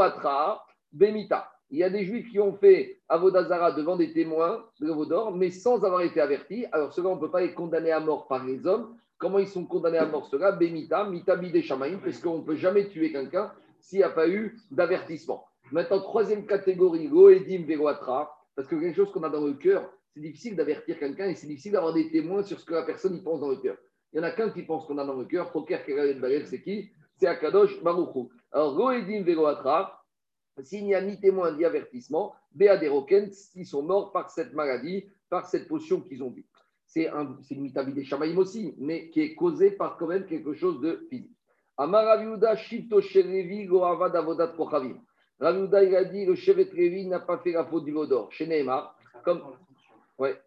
Atra, 0.00 0.64
Bemita. 0.92 1.48
Il 1.70 1.78
y 1.78 1.84
a 1.84 1.90
des 1.90 2.04
juifs 2.04 2.30
qui 2.30 2.38
ont 2.38 2.52
fait 2.52 3.00
Avodazara 3.08 3.72
devant 3.72 3.96
des 3.96 4.12
témoins 4.12 4.62
de 4.80 4.90
Vodor, 4.90 5.34
mais 5.34 5.50
sans 5.50 5.82
avoir 5.84 6.02
été 6.02 6.20
avertis. 6.20 6.66
Alors 6.70 6.92
ceux-là, 6.92 7.08
on 7.08 7.16
ne 7.16 7.20
peut 7.20 7.30
pas 7.30 7.40
les 7.40 7.54
condamner 7.54 7.90
à 7.90 8.00
mort 8.00 8.28
par 8.28 8.44
les 8.44 8.66
hommes. 8.66 8.94
Comment 9.16 9.38
ils 9.38 9.48
sont 9.48 9.64
condamnés 9.64 9.98
à 9.98 10.04
mort 10.04 10.26
ceux-là 10.26 10.52
Bemita, 10.52 11.04
Mita 11.04 11.36
Bide 11.36 11.62
Shamaim, 11.62 11.98
parce 12.04 12.18
qu'on 12.18 12.38
ne 12.38 12.42
peut 12.42 12.56
jamais 12.56 12.88
tuer 12.88 13.10
quelqu'un 13.10 13.50
s'il 13.82 13.98
n'y 13.98 14.04
a 14.04 14.10
pas 14.10 14.28
eu 14.28 14.58
d'avertissement. 14.70 15.44
Maintenant, 15.70 16.00
troisième 16.00 16.46
catégorie, 16.46 17.08
Goedim 17.08 17.64
Veroatra, 17.66 18.34
parce 18.54 18.68
que 18.68 18.76
quelque 18.76 18.96
chose 18.96 19.12
qu'on 19.12 19.22
a 19.24 19.28
dans 19.28 19.44
le 19.44 19.54
cœur, 19.54 19.92
c'est 20.14 20.20
difficile 20.20 20.56
d'avertir 20.56 20.98
quelqu'un 20.98 21.28
et 21.28 21.34
c'est 21.34 21.46
difficile 21.46 21.72
d'avoir 21.72 21.92
des 21.92 22.10
témoins 22.10 22.42
sur 22.42 22.60
ce 22.60 22.64
que 22.64 22.74
la 22.74 22.84
personne 22.84 23.16
y 23.16 23.22
pense 23.22 23.40
dans 23.40 23.48
le 23.48 23.56
cœur. 23.56 23.76
Il 24.12 24.18
y 24.18 24.20
en 24.20 24.24
a 24.24 24.30
qu'un 24.30 24.50
qui 24.50 24.62
pense 24.62 24.86
qu'on 24.86 24.98
a 24.98 25.04
dans 25.04 25.16
le 25.16 25.24
cœur. 25.24 25.52
Poker, 25.52 25.82
c'est 26.46 26.62
qui? 26.62 26.90
C'est 27.16 27.26
Akadosh 27.26 27.82
Baruchou. 27.82 28.30
Alors, 28.50 28.76
Goedim 28.76 29.22
Veroatra, 29.22 30.04
s'il 30.62 30.84
n'y 30.84 30.94
a 30.94 31.00
ni 31.00 31.18
témoin 31.18 31.56
ni 31.56 31.64
avertissement, 31.64 32.34
Béadéroken, 32.54 33.30
ils 33.54 33.66
sont 33.66 33.82
morts 33.82 34.12
par 34.12 34.30
cette 34.30 34.52
maladie, 34.52 35.06
par 35.30 35.46
cette 35.46 35.66
potion 35.66 36.02
qu'ils 36.02 36.22
ont 36.22 36.30
bu. 36.30 36.46
C'est 36.84 37.08
une 37.50 37.62
mitabi 37.62 37.94
des 37.94 38.36
aussi, 38.36 38.74
mais 38.76 39.08
qui 39.08 39.22
est 39.22 39.34
causée 39.34 39.70
par 39.70 39.96
quand 39.96 40.08
même 40.08 40.26
quelque 40.26 40.52
chose 40.52 40.80
de 40.82 41.06
physique. 41.08 41.34
Amaraviuda 41.82 42.56
Shito 42.56 43.00
Sherevi 43.00 43.66
Goavad 43.66 44.14
Avodat 44.14 44.54
Kochavim. 44.56 45.00
Ravouda, 45.40 45.82
il 45.82 45.96
a 45.96 46.04
dit 46.04 46.24
le 46.24 46.36
Chevet 46.36 46.70
Révi 46.72 47.06
n'a 47.06 47.18
pas 47.18 47.38
fait 47.38 47.50
la 47.50 47.64
faute 47.64 47.84
du 47.84 47.90
Vaudor. 47.92 48.30
Chez 48.32 48.46
Neymar, 48.46 48.96
comme. 49.24 49.42
Ouais. 50.16 50.40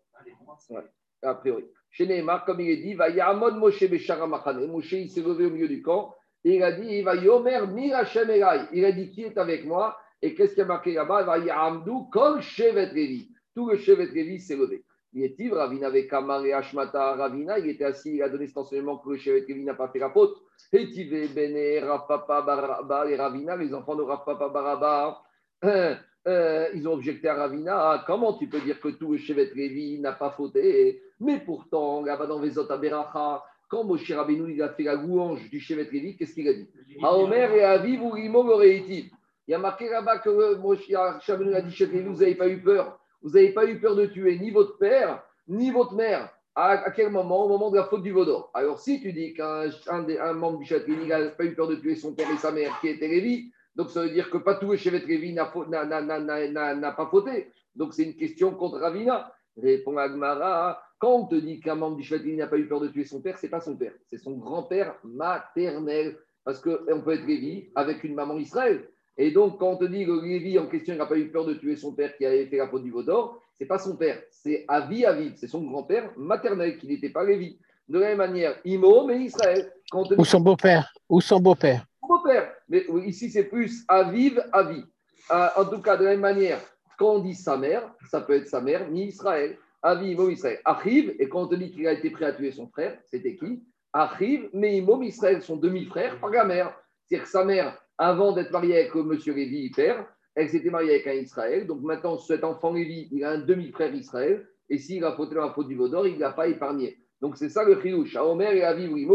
A 1.22 1.36
priori. 1.36 1.65
Chez 1.92 2.25
comme 2.46 2.62
il 2.62 2.70
est 2.70 2.77
dit, 2.77 2.94
va 2.94 3.10
Yamon 3.10 3.51
Moshe 3.51 3.84
Beshara 3.89 4.27
Machane. 4.27 4.65
Moshe, 4.68 4.94
il 4.94 5.10
s'est 5.10 5.22
levé 5.22 5.46
au 5.46 5.50
milieu 5.50 5.68
du 5.68 5.82
camp. 5.82 6.15
Il 6.46 6.63
a 6.63 6.72
dit, 6.72 6.88
il 6.88 7.04
va 7.04 7.15
Yomer 7.15 7.68
Mirachem. 7.68 8.30
Il 8.72 8.86
a 8.86 8.92
dit, 8.92 9.12
qui 9.12 9.24
est 9.24 9.38
avec 9.38 9.65
moi 9.65 9.98
Et 10.22 10.34
qu'est-ce 10.36 10.56
qui 10.56 10.62
a 10.62 10.65
marqué 10.65 10.94
là-bas? 10.94 11.22
Il 11.22 11.25
va 11.25 11.38
Yamdou 11.39 12.10
Kol 12.12 12.42
Chevet 12.42 12.86
Révi. 12.86 13.30
Tout 13.54 13.70
le 13.70 13.77
Chevet 13.77 14.06
Révi 14.06 14.39
s'est 14.39 14.56
levé. 14.56 14.86
Il 15.17 15.53
Ravina 15.53 15.88
avec 15.88 16.10
Kamar 16.10 16.45
et 16.45 16.51
Ashmata 16.51 17.15
Ravina, 17.15 17.57
il 17.57 17.69
était 17.69 17.86
assis, 17.86 18.15
il 18.15 18.22
a 18.22 18.27
donné 18.27 18.48
cet 18.48 18.57
enseignement 18.57 18.98
que 18.98 19.12
le 19.12 19.15
Chevet 19.15 19.45
Révi 19.48 19.63
n'a 19.63 19.74
pas 19.74 19.88
fait 19.88 20.00
la 20.00 20.10
faute. 20.10 20.36
Et 20.74 20.89
Tivé, 20.89 21.29
Bene, 21.29 21.88
Rapapa, 21.88 22.41
Baraba, 22.41 23.10
et 23.10 23.15
Ravina, 23.15 23.55
les 23.55 23.74
enfants 23.74 23.95
de 23.95 24.01
Rapapa, 24.01 24.50
Baraba, 24.50 25.22
euh, 25.63 25.95
euh, 26.27 26.67
ils 26.74 26.86
ont 26.86 26.93
objecté 26.93 27.29
à 27.29 27.36
Ravina. 27.36 27.77
Ah, 27.77 28.03
comment 28.05 28.34
tu 28.34 28.48
peux 28.48 28.60
dire 28.60 28.81
que 28.81 28.89
tout 28.89 29.13
le 29.13 29.17
Chevet 29.17 29.51
Révi 29.55 30.00
n'a 30.00 30.12
pas 30.12 30.31
fauté? 30.31 31.01
Mais 31.22 31.39
pourtant, 31.39 32.03
là-bas 32.03 32.25
dans 32.27 32.39
Vezot 32.39 32.69
Aberacha, 32.69 33.41
quand 33.69 33.86
Moshe 33.86 34.12
Rabbeinu 34.12 34.51
il 34.51 34.62
a 34.62 34.69
fait 34.69 34.84
la 34.84 34.95
louange 34.95 35.50
du 35.50 35.62
Chevet 35.62 35.84
Révi, 35.84 36.17
qu'est-ce 36.17 36.34
qu'il 36.34 36.50
a 36.50 36.53
dit? 36.53 36.67
Aomer 37.01 37.55
et 37.55 37.63
Aviv 37.63 38.03
ou 38.03 38.17
Imo 38.17 38.62
Il 38.62 39.10
y 39.48 39.53
a 39.53 39.60
marqué 39.60 39.89
là-bas 39.89 40.19
que 40.19 40.55
Moshe 40.57 40.91
Rabbeinu 40.93 41.55
a 41.55 41.62
dit 41.62 41.74
Chevet 41.74 42.01
vous 42.01 42.19
n'avez 42.19 42.36
pas 42.36 42.50
eu 42.50 42.62
peur 42.62 43.00
vous 43.25 43.32
n'avez 43.32 43.50
pas 43.53 43.65
eu 43.65 43.79
peur 43.79 43.96
de 43.96 44.05
tuer 44.05 44.38
ni 44.38 44.51
votre 44.51 44.77
père, 44.77 45.24
ni 45.48 45.72
votre 45.72 45.96
mère. 45.96 46.29
À, 46.53 46.91
quel 46.91 47.10
moment? 47.10 47.44
Au 47.44 47.50
moment 47.50 47.72
de 47.72 47.77
la 47.77 47.86
faute 47.86 48.03
du 48.03 48.12
Vaudor. 48.12 48.51
Alors, 48.53 48.79
si 48.79 49.01
tu 49.01 49.12
dis 49.12 49.34
qu'un 49.34 49.67
un, 49.89 50.34
membre 50.34 50.60
du 50.60 50.65
Château 50.65 50.96
n'a 50.96 51.29
pas 51.32 51.44
eu 51.44 51.55
peur 51.55 51.67
de 51.67 51.75
tuer 51.75 51.96
son 51.96 52.13
père 52.13 52.29
et 52.32 52.38
sa 52.38 52.51
mère, 52.51 52.79
qui 52.79 52.88
était 52.88 53.08
Lévi, 53.08 53.51
donc 53.75 53.89
ça 53.89 54.03
veut 54.03 54.12
dire 54.12 54.29
que 54.29 54.38
pas 54.38 54.55
tout 54.55 54.72
le 54.72 54.77
Chevet 54.77 55.03
Lévi 55.05 55.34
n'a 55.34 55.46
pas 55.48 57.08
fauté. 57.08 57.51
Donc, 57.75 57.96
c'est 57.96 58.03
une 58.03 58.15
question 58.15 58.51
contre 58.51 58.77
Ravina. 58.77 59.34
Répond 59.58 59.98
Agmara, 59.98 60.82
Quand 61.00 61.15
on 61.15 61.25
te 61.25 61.36
dit 61.36 61.60
qu'un 61.60 61.75
membre 61.75 61.98
du 61.98 62.03
Shvet 62.03 62.36
n'a 62.36 62.48
pas 62.48 62.58
eu 62.58 62.67
peur 62.67 62.79
de 62.79 62.89
tuer 62.89 63.05
son 63.05 63.22
père, 63.22 63.39
c'est 63.39 63.50
pas 63.50 63.60
son 63.60 63.75
père, 63.75 63.94
c'est 64.10 64.17
son 64.20 64.38
grand-père 64.38 64.96
maternel. 65.03 66.17
Parce 66.44 66.60
qu'on 66.60 67.01
peut 67.01 67.13
être 67.13 67.25
Lévi 67.25 67.72
avec 67.74 68.03
une 68.03 68.13
maman 68.13 68.38
Israël. 68.38 68.88
Et 69.17 69.31
donc, 69.31 69.60
quand 69.60 69.72
on 69.72 69.77
te 69.77 69.86
dit 69.86 70.05
que 70.05 70.12
Lévi 70.12 70.60
en 70.60 70.67
question 70.67 70.95
n'a 70.95 71.05
pas 71.05 71.17
eu 71.17 71.29
peur 71.29 71.45
de 71.45 71.53
tuer 71.53 71.75
son 71.75 71.93
père 71.93 72.15
qui 72.17 72.25
avait 72.25 72.48
fait 72.48 72.57
la 72.57 72.67
faute 72.67 72.84
du 72.84 72.91
Vaudor, 72.91 73.41
c'est 73.53 73.65
pas 73.65 73.79
son 73.79 73.95
père, 73.95 74.22
c'est 74.29 74.65
Avi 74.67 75.05
Aviv, 75.05 75.34
c'est 75.38 75.48
son 75.48 75.62
grand-père 75.62 76.12
maternel 76.17 76.77
qui 76.77 76.88
n'était 76.88 77.10
pas 77.10 77.24
Lévi. 77.24 77.57
De 77.88 78.00
la 78.00 78.07
même 78.07 78.17
manière, 78.17 78.57
Imo, 78.65 79.05
mais 79.05 79.19
Israël. 79.19 79.72
Ou 79.93 80.25
son 80.25 80.39
beau-père. 80.41 80.91
Ou 81.07 81.22
son 81.22 81.39
beau-père. 81.39 81.86
Beau-père. 82.01 82.51
Mais 82.67 82.86
ici, 83.05 83.29
c'est 83.29 83.43
plus 83.45 83.86
Aviv, 83.88 84.43
Avi. 84.51 84.84
Euh, 85.31 85.48
en 85.55 85.65
tout 85.65 85.81
cas, 85.81 85.95
de 85.95 86.03
la 86.03 86.12
même 86.12 86.19
manière, 86.19 86.60
quand 86.98 87.15
on 87.15 87.19
dit 87.19 87.36
sa 87.36 87.57
mère, 87.57 87.93
ça 88.10 88.22
peut 88.22 88.34
être 88.34 88.48
sa 88.48 88.60
mère, 88.60 88.89
ni 88.89 89.05
Israël. 89.05 89.57
Aviv, 89.81 90.13
Imo, 90.13 90.29
Israël. 90.29 90.60
Achiv, 90.65 91.15
et 91.19 91.29
quand 91.29 91.43
on 91.43 91.48
te 91.48 91.55
dit 91.55 91.72
qu'il 91.72 91.88
a 91.88 91.93
été 91.93 92.10
prêt 92.10 92.25
à 92.25 92.34
tuer 92.34 92.51
son 92.51 92.67
frère, 92.67 92.98
c'était 93.05 93.36
qui? 93.36 93.63
Achiv, 93.93 94.50
mais 94.51 94.77
Imo, 94.77 95.01
Israël, 95.03 95.41
son 95.41 95.55
demi-frère 95.55 96.19
par 96.19 96.31
la 96.31 96.43
mère. 96.43 96.75
C'est-à-dire 97.05 97.25
que 97.25 97.31
sa 97.31 97.45
mère, 97.45 97.77
avant 97.98 98.34
d'être 98.34 98.52
mariée 98.52 98.80
avec 98.80 98.96
M. 98.96 99.12
Lévi, 99.36 99.70
père, 99.72 100.06
elle 100.36 100.50
s'était 100.50 100.70
mariée 100.70 100.96
avec 100.96 101.08
un 101.08 101.14
Israël. 101.14 101.66
Donc 101.66 101.82
maintenant, 101.82 102.18
cet 102.18 102.44
enfant 102.44 102.74
Lévi, 102.74 103.08
il 103.12 103.24
a 103.24 103.32
un 103.32 103.40
demi-frère 103.40 103.94
Israël. 103.94 104.48
Et 104.70 104.78
s'il 104.78 105.04
a 105.04 105.14
fauté 105.14 105.36
dans 105.36 105.46
la 105.46 105.54
faute 105.54 105.68
du 105.68 105.75
Vaudor, 105.75 106.08
il 106.08 106.16
ne 106.16 106.20
l'a 106.20 106.32
pas 106.32 106.48
épargné. 106.48 106.98
Donc 107.22 107.38
c'est 107.38 107.50
ça 107.50 107.64
le 107.64 107.80
chidouche. 107.82 108.16
Omer 108.16 108.54
et 108.54 108.64
Aviv, 108.64 108.92
oui, 108.92 109.08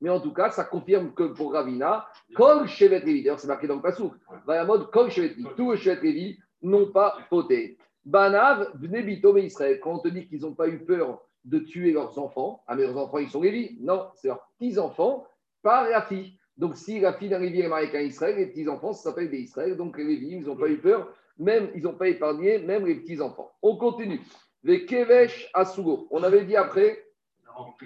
mais 0.00 0.10
en 0.10 0.20
tout 0.20 0.32
cas, 0.32 0.50
ça 0.50 0.64
confirme 0.64 1.12
que 1.12 1.24
pour 1.24 1.52
Ravina, 1.52 2.06
Kol 2.34 2.66
Shevet 2.66 3.00
Levi, 3.00 3.22
d'ailleurs 3.22 3.38
c'est 3.38 3.48
marqué 3.48 3.66
dans 3.66 3.76
le 3.76 3.82
Passouk, 3.82 4.14
va 4.46 4.64
mode 4.64 4.90
Kol 4.90 5.10
Shevet 5.10 5.28
Levi, 5.28 5.46
tous 5.56 5.72
les 5.72 5.78
Shevet 5.78 6.00
Levi 6.02 6.38
n'ont 6.62 6.90
pas 6.90 7.18
fauté. 7.28 7.78
Banav, 8.04 8.72
Bnebito, 8.74 9.36
Israël, 9.36 9.78
quand 9.80 9.96
on 9.96 9.98
te 9.98 10.08
dit 10.08 10.26
qu'ils 10.26 10.40
n'ont 10.40 10.54
pas 10.54 10.68
eu 10.68 10.78
peur 10.84 11.20
de 11.44 11.58
tuer 11.58 11.92
leurs 11.92 12.18
enfants, 12.18 12.62
ah 12.66 12.74
mais 12.74 12.82
leurs 12.82 12.96
enfants 12.96 13.18
ils 13.18 13.30
sont 13.30 13.42
Lévi, 13.42 13.76
non, 13.80 14.08
c'est 14.14 14.28
leurs 14.28 14.48
petits-enfants 14.58 15.26
par 15.62 15.88
la 15.88 16.02
fille. 16.02 16.38
Donc 16.60 16.76
si 16.76 17.00
la 17.00 17.14
fille 17.14 17.30
d'un 17.30 17.38
Lévi 17.38 17.62
est 17.62 17.68
mariée 17.68 17.88
avec 17.88 17.98
un 17.98 18.04
Israël, 18.04 18.36
les 18.36 18.46
petits-enfants, 18.46 18.92
ça 18.92 19.04
s'appelle 19.04 19.30
des 19.30 19.38
Israël, 19.38 19.78
donc 19.78 19.96
les 19.96 20.04
Lévi, 20.04 20.32
ils 20.32 20.44
n'ont 20.44 20.56
pas 20.56 20.68
eu 20.68 20.76
peur, 20.76 21.10
même, 21.38 21.70
ils 21.74 21.82
n'ont 21.82 21.94
pas 21.94 22.08
épargné, 22.08 22.58
même 22.58 22.84
les 22.84 22.96
petits-enfants. 22.96 23.50
On 23.62 23.78
continue. 23.78 24.20
Les 24.62 24.84
Kevesh 24.84 25.50
Asugo. 25.54 26.06
On 26.10 26.22
avait 26.22 26.44
dit 26.44 26.56
après, 26.56 27.02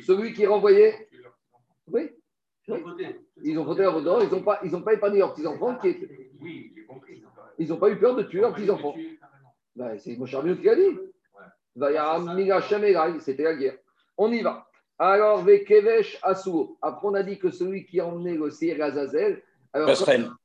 celui 0.04 0.33
qui 0.33 0.43
est 0.43 0.49
renvoyé. 0.49 0.93
Oui. 1.87 2.11
Ils 3.45 3.59
ont 3.61 3.64
voté 3.64 3.85
à 3.85 3.90
Vaudor, 3.90 4.25
ils 4.25 4.31
n'ont 4.31 4.43
pas, 4.43 4.59
ils 4.64 4.83
pas 4.83 4.95
épargné 4.95 5.19
leurs 5.19 5.35
petits-enfants. 5.35 5.76
Qui 5.76 5.97
Ils 7.59 7.69
n'ont 7.69 7.76
pas 7.76 7.90
eu 7.90 7.97
peur 7.97 8.16
de 8.16 8.25
tuer 8.25 8.40
leurs 8.40 8.54
petits-enfants. 8.54 8.97
Ben, 9.76 9.97
c'est 9.99 10.16
Moshe 10.16 10.35
Rabbeinu 10.35 10.61
qui 10.61 10.69
a 10.69 10.75
dit. 10.75 10.99
C'était 13.21 13.45
la 13.45 13.54
guerre. 13.54 13.78
On 14.16 14.33
y 14.33 14.43
va. 14.43 14.66
Alors, 14.98 15.42
Vekevesh 15.42 16.18
Asuo. 16.22 16.78
Après, 16.80 17.08
on 17.08 17.14
a 17.14 17.22
dit 17.22 17.38
que 17.38 17.50
celui 17.50 17.84
qui 17.84 18.00
a 18.00 18.06
emmené 18.06 18.36
le 18.36 18.50
Seir 18.50 18.80
Azazel, 18.82 19.42
alors, 19.72 19.88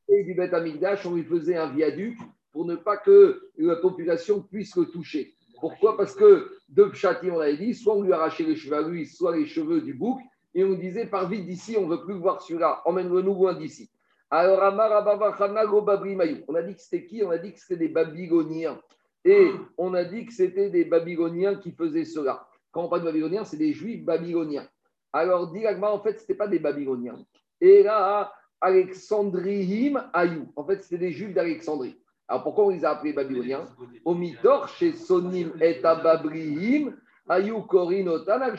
du 0.09 0.33
Beth 0.33 0.53
Amigdash, 0.53 1.05
on 1.05 1.13
lui 1.13 1.23
faisait 1.23 1.55
un 1.55 1.69
viaduc 1.69 2.17
pour 2.51 2.65
ne 2.65 2.75
pas 2.75 2.97
que 2.97 3.51
la 3.57 3.75
population 3.75 4.41
puisse 4.41 4.75
le 4.75 4.85
toucher. 4.85 5.35
Pourquoi? 5.59 5.95
Parce 5.97 6.15
que 6.15 6.49
de 6.69 6.85
Pchati, 6.85 7.29
on 7.29 7.39
avait 7.39 7.57
dit, 7.57 7.75
soit 7.75 7.95
on 7.95 8.01
lui 8.01 8.11
arrachait 8.11 8.43
les 8.43 8.55
cheveux 8.55 8.77
à 8.77 8.81
lui, 8.81 9.05
soit 9.05 9.35
les 9.35 9.45
cheveux 9.45 9.81
du 9.81 9.93
bouc, 9.93 10.19
et 10.55 10.63
on 10.63 10.73
disait, 10.73 11.05
par 11.05 11.29
vite 11.29 11.45
d'ici, 11.45 11.75
on 11.77 11.85
ne 11.85 11.95
veut 11.95 12.03
plus 12.03 12.15
voir 12.15 12.41
celui-là, 12.41 12.81
emmène-le 12.85 13.21
nous 13.21 13.35
loin 13.35 13.53
d'ici. 13.53 13.91
Alors, 14.31 14.59
on 14.61 16.55
a 16.55 16.61
dit 16.63 16.73
que 16.75 16.81
c'était 16.81 17.05
qui? 17.05 17.23
On 17.23 17.29
a 17.29 17.37
dit 17.37 17.53
que 17.53 17.59
c'était 17.59 17.77
des 17.77 17.89
Babyloniens. 17.89 18.79
Et 19.25 19.51
on 19.77 19.93
a 19.93 20.03
dit 20.03 20.25
que 20.25 20.33
c'était 20.33 20.69
des 20.69 20.85
Babyloniens 20.85 21.55
qui 21.55 21.71
faisaient 21.71 22.05
cela. 22.05 22.47
Quand 22.71 22.83
on 22.85 22.89
parle 22.89 23.01
de 23.01 23.07
Babyloniens, 23.07 23.45
c'est 23.45 23.57
des 23.57 23.73
Juifs 23.73 24.03
babyloniens. 24.03 24.67
Alors, 25.11 25.51
directement, 25.51 25.93
en 25.93 25.99
fait, 25.99 26.17
ce 26.17 26.21
n'était 26.21 26.35
pas 26.35 26.47
des 26.47 26.59
Babyloniens. 26.59 27.25
Et 27.61 27.83
là, 27.83 28.31
Alexandrihim 28.61 30.09
Ayou. 30.13 30.51
En 30.55 30.65
fait, 30.65 30.83
c'était 30.83 30.97
des 30.97 31.11
Juifs 31.11 31.33
d'Alexandrie. 31.33 31.97
Alors 32.27 32.43
pourquoi 32.43 32.65
on 32.65 32.69
les 32.69 32.85
a 32.85 32.91
appelés 32.91 33.13
babyloniens? 33.13 33.65
Omitor, 34.05 34.67
chez 34.67 34.93
Sonim 34.93 35.51
et 35.59 35.83
Ababrihim, 35.83 36.95
Ayou 37.27 37.61
Korinotan 37.61 38.41
al 38.41 38.55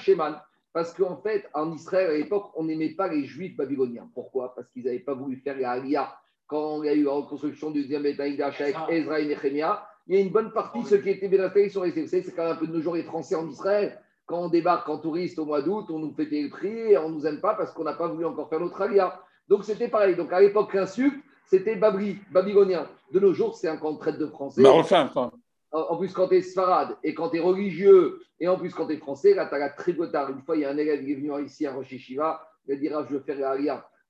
Parce 0.72 0.92
qu'en 0.92 1.16
fait, 1.18 1.48
en 1.54 1.72
Israël, 1.72 2.10
à 2.10 2.14
l'époque, 2.14 2.50
on 2.56 2.64
n'aimait 2.64 2.94
pas 2.94 3.08
les 3.08 3.24
juifs 3.24 3.56
babyloniens. 3.56 4.10
Pourquoi? 4.12 4.54
Parce 4.54 4.68
qu'ils 4.70 4.84
n'avaient 4.84 4.98
pas 4.98 5.14
voulu 5.14 5.36
faire 5.36 5.56
la 5.56 5.72
Aliyah. 5.72 6.16
Quand 6.48 6.82
il 6.82 6.86
y 6.86 6.88
a 6.88 6.94
eu 6.94 7.04
la 7.04 7.12
reconstruction 7.12 7.70
du 7.70 7.82
deuxième 7.82 8.02
Bétaïdash 8.02 8.60
avec 8.60 8.76
Ezra 8.88 9.20
et 9.20 9.28
Nehemiah, 9.28 9.86
il 10.10 10.16
y 10.16 10.18
a 10.18 10.22
une 10.22 10.32
bonne 10.32 10.50
partie, 10.50 10.82
ceux 10.82 10.98
qui 10.98 11.08
étaient 11.08 11.28
bien 11.28 11.44
installés, 11.44 11.68
sont 11.68 11.82
restés. 11.82 12.02
Vous 12.02 12.08
savez, 12.08 12.24
c'est 12.24 12.34
quand 12.34 12.42
même 12.42 12.54
un 12.54 12.56
peu 12.56 12.66
de 12.66 12.72
nos 12.72 12.80
jours 12.82 12.96
les 12.96 13.04
Français 13.04 13.36
en 13.36 13.48
Israël. 13.48 13.96
Quand 14.26 14.40
on 14.40 14.48
débarque 14.48 14.88
en 14.88 14.98
touriste 14.98 15.38
au 15.38 15.44
mois 15.44 15.62
d'août, 15.62 15.86
on 15.88 16.00
nous 16.00 16.12
fait 16.12 16.24
le 16.24 16.50
prix 16.50 16.68
et 16.68 16.98
on 16.98 17.10
ne 17.10 17.14
nous 17.14 17.26
aime 17.28 17.40
pas 17.40 17.54
parce 17.54 17.72
qu'on 17.72 17.84
n'a 17.84 17.92
pas 17.92 18.08
voulu 18.08 18.24
encore 18.24 18.48
faire 18.48 18.58
notre 18.58 18.80
Aliyah. 18.82 19.22
Donc 19.46 19.62
c'était 19.62 19.86
pareil. 19.86 20.16
Donc 20.16 20.32
à 20.32 20.40
l'époque, 20.40 20.74
l'insulte, 20.74 21.14
c'était 21.46 21.76
babri, 21.76 22.18
babylonien. 22.32 22.88
De 23.12 23.20
nos 23.20 23.32
jours, 23.32 23.54
c'est 23.54 23.68
un 23.68 23.76
camp 23.76 23.92
de 23.92 23.98
traite 23.98 24.18
de 24.18 24.26
français. 24.26 24.64
Bah, 24.64 24.72
enfin, 24.72 25.04
enfin. 25.04 25.30
En 25.70 25.96
plus, 25.96 26.12
quand 26.12 26.26
tu 26.26 26.34
es 26.34 26.42
sfarade 26.42 26.96
et 27.04 27.14
quand 27.14 27.30
tu 27.30 27.36
es 27.36 27.40
religieux, 27.40 28.20
et 28.40 28.48
en 28.48 28.58
plus 28.58 28.74
quand 28.74 28.88
tu 28.88 28.94
es 28.94 28.96
français, 28.96 29.34
là, 29.34 29.46
tu 29.46 29.54
as 29.54 29.58
la 29.58 29.70
tributare. 29.70 30.30
Une 30.30 30.42
fois, 30.42 30.56
il 30.56 30.62
y 30.62 30.64
a 30.64 30.70
un 30.70 30.76
élève 30.76 31.04
qui 31.04 31.12
est 31.12 31.14
venu 31.14 31.30
ici 31.44 31.68
à 31.68 31.72
Rosh 31.72 31.86
Shiva, 31.86 32.44
il 32.66 32.74
a 32.74 32.76
dit 32.76 32.88
ah, 32.88 33.06
Je 33.08 33.14
veux 33.14 33.20
faire 33.20 33.38
la 33.38 33.56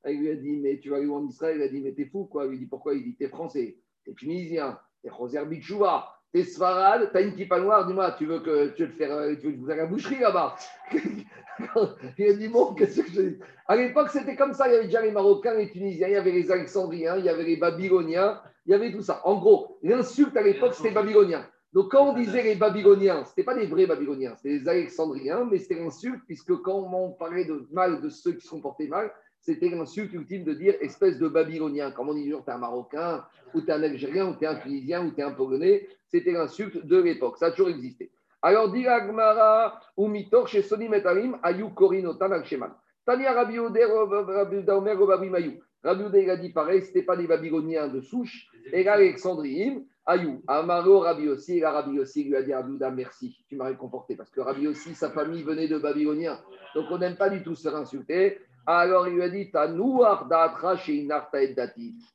Il 0.07 0.19
lui 0.19 0.31
a 0.31 0.35
dit 0.35 0.57
Mais 0.57 0.79
tu 0.79 0.89
vas 0.89 0.97
aller 0.97 1.05
où 1.05 1.15
en 1.15 1.27
Israël? 1.27 1.59
Il 1.59 1.63
a 1.63 1.69
dit 1.69 1.83
Mais 1.83 1.93
t'es 1.93 2.07
fou, 2.07 2.25
quoi. 2.25 2.47
Il 2.47 2.53
lui 2.53 2.57
a 2.57 2.61
dit 2.61 2.67
Pourquoi? 2.67 2.95
Il 2.95 3.05
dit 3.05 3.17
T'es 3.17 3.29
français, 3.29 3.77
t'es 4.07 4.15
tunisien, 4.15 4.79
t'es 5.03 5.11
Roser 5.11 5.45
Bichoua, 5.45 6.13
t'es 6.33 6.45
Sfarad, 6.45 7.11
t'as 7.13 7.23
une 7.23 7.35
kippa 7.35 7.61
noire, 7.61 7.87
dis-moi, 7.87 8.13
tu 8.13 8.27
veux 8.27 8.41
que 8.41 8.69
tu 8.69 8.85
veux 8.85 8.93
te 8.93 8.97
faire, 8.97 9.13
euh, 9.13 9.35
tu 9.35 9.53
veux 9.53 9.75
la 9.75 9.87
boucherie 9.87 10.21
là-bas 10.21 10.57
Il 12.19 12.27
a 12.27 12.33
dit 12.35 12.49
bon, 12.49 12.75
qu'est-ce 12.75 13.03
que 13.03 13.11
je 13.11 13.21
dis 13.21 13.39
À 13.67 13.77
l'époque, 13.77 14.09
c'était 14.11 14.37
comme 14.37 14.55
ça. 14.55 14.69
Il 14.69 14.73
y 14.73 14.77
avait 14.77 14.87
déjà 14.87 15.03
les 15.03 15.11
Marocains, 15.11 15.55
les 15.55 15.71
Tunisiens, 15.71 16.09
il 16.09 16.13
y 16.13 16.17
avait 16.17 16.33
les 16.33 16.51
Alexandriens, 16.51 17.17
il 17.17 17.25
y 17.25 17.29
avait 17.29 17.45
les 17.45 17.57
Babyloniens, 17.57 18.41
il 18.67 18.73
y 18.73 18.75
avait 18.75 18.93
tout 18.93 19.03
ça. 19.03 19.21
En 19.25 19.39
gros, 19.39 19.79
l'insulte 19.83 20.37
à 20.37 20.43
l'époque, 20.43 20.75
c'était 20.75 20.91
Babylonien. 20.91 21.47
Donc, 21.73 21.93
quand 21.93 22.11
on 22.11 22.15
disait 22.15 22.43
les 22.43 22.57
Babyloniens, 22.57 23.25
ce 23.25 23.31
n'était 23.31 23.45
pas 23.45 23.55
des 23.55 23.67
vrais 23.67 23.87
Babyloniens, 23.87 24.35
c'était 24.37 24.59
les 24.59 24.69
Alexandriens, 24.69 25.47
mais 25.51 25.59
c'était 25.59 25.77
l'insulte, 25.77 26.23
puisque 26.27 26.57
quand 26.63 26.89
on 26.93 27.13
parlait 27.13 27.45
de 27.45 27.69
mal 27.71 28.01
de 28.01 28.09
ceux 28.09 28.33
qui 28.33 28.45
se 28.45 28.51
comportaient 28.51 28.89
mal, 28.89 29.13
c'était 29.41 29.71
l'insulte 29.71 30.13
ultime 30.13 30.45
de 30.45 30.55
dire 30.55 30.75
espèce 30.81 31.19
de 31.19 31.29
Babylonien. 31.29 31.91
Comme 31.91 32.11
on 32.11 32.15
dit 32.15 32.25
toujours, 32.25 32.45
es 32.47 32.51
un 32.51 32.59
Marocain, 32.59 33.25
ou 33.55 33.61
es 33.61 33.71
un 33.71 33.83
Algérien, 33.83 34.29
ou 34.29 34.37
es 34.41 34.47
un 34.47 34.57
Tunisien, 34.57 35.05
ou 35.05 35.13
es 35.17 35.23
un 35.23 35.33
Polonais, 35.33 35.89
c'était 36.09 36.33
l'insulte 36.33 36.87
de 36.87 37.01
l'époque. 37.01 37.39
Ça 37.39 37.47
a 37.47 37.51
toujours 37.51 37.71
existé. 37.71 38.11
Alors, 38.43 38.71
dit 38.71 38.87
Agmara, 38.87 39.81
ou 39.97 40.09
Mitor, 40.09 40.49
chez 40.49 40.63
Soni 40.63 40.89
Metarim, 40.89 41.39
Ayou 41.43 41.71
Korinotan 41.71 42.31
al-Sheman. 42.33 42.71
Tania 43.05 43.33
Rabbi 43.33 43.59
Rabbi 43.59 44.71
Omer, 44.71 44.99
Rabbi 44.99 45.29
Mayou. 45.29 45.61
Rabbi 45.83 46.05
il 46.19 46.31
a 46.31 46.37
dit 46.37 46.51
pareil, 46.51 46.83
ce 46.83 46.89
n'était 46.89 47.03
pas 47.03 47.17
des 47.17 47.27
Babyloniens 47.27 47.89
de 47.89 48.01
souche, 48.01 48.47
et 48.73 48.85
l'Alexandriim, 48.85 49.83
Ayou, 50.05 50.43
Amaro 50.47 51.01
Rabbi 51.01 51.29
aussi, 51.29 51.59
et 51.59 51.65
Rabbi 51.65 51.99
aussi 51.99 52.25
lui 52.25 52.37
a 52.37 52.43
dit 52.43 52.53
Rabbi 52.53 52.77
merci, 52.95 53.45
tu 53.49 53.57
m'as 53.57 53.65
réconforté, 53.65 54.17
parce 54.17 54.31
que 54.31 54.41
Rabbi 54.41 54.67
aussi, 54.67 54.95
sa 54.95 55.11
famille 55.11 55.43
venait 55.43 55.69
de 55.69 55.79
Babyloniens, 55.79 56.39
donc 56.75 56.87
on 56.91 56.99
n'aime 56.99 57.17
pas 57.17 57.31
du 57.31 57.43
tout 57.43 57.55
se 57.55 57.63
faire 57.63 57.77
insulter. 57.77 58.39
Alors 58.73 59.09
il 59.09 59.15
lui 59.15 59.23
a 59.23 59.29
dit 59.29 59.51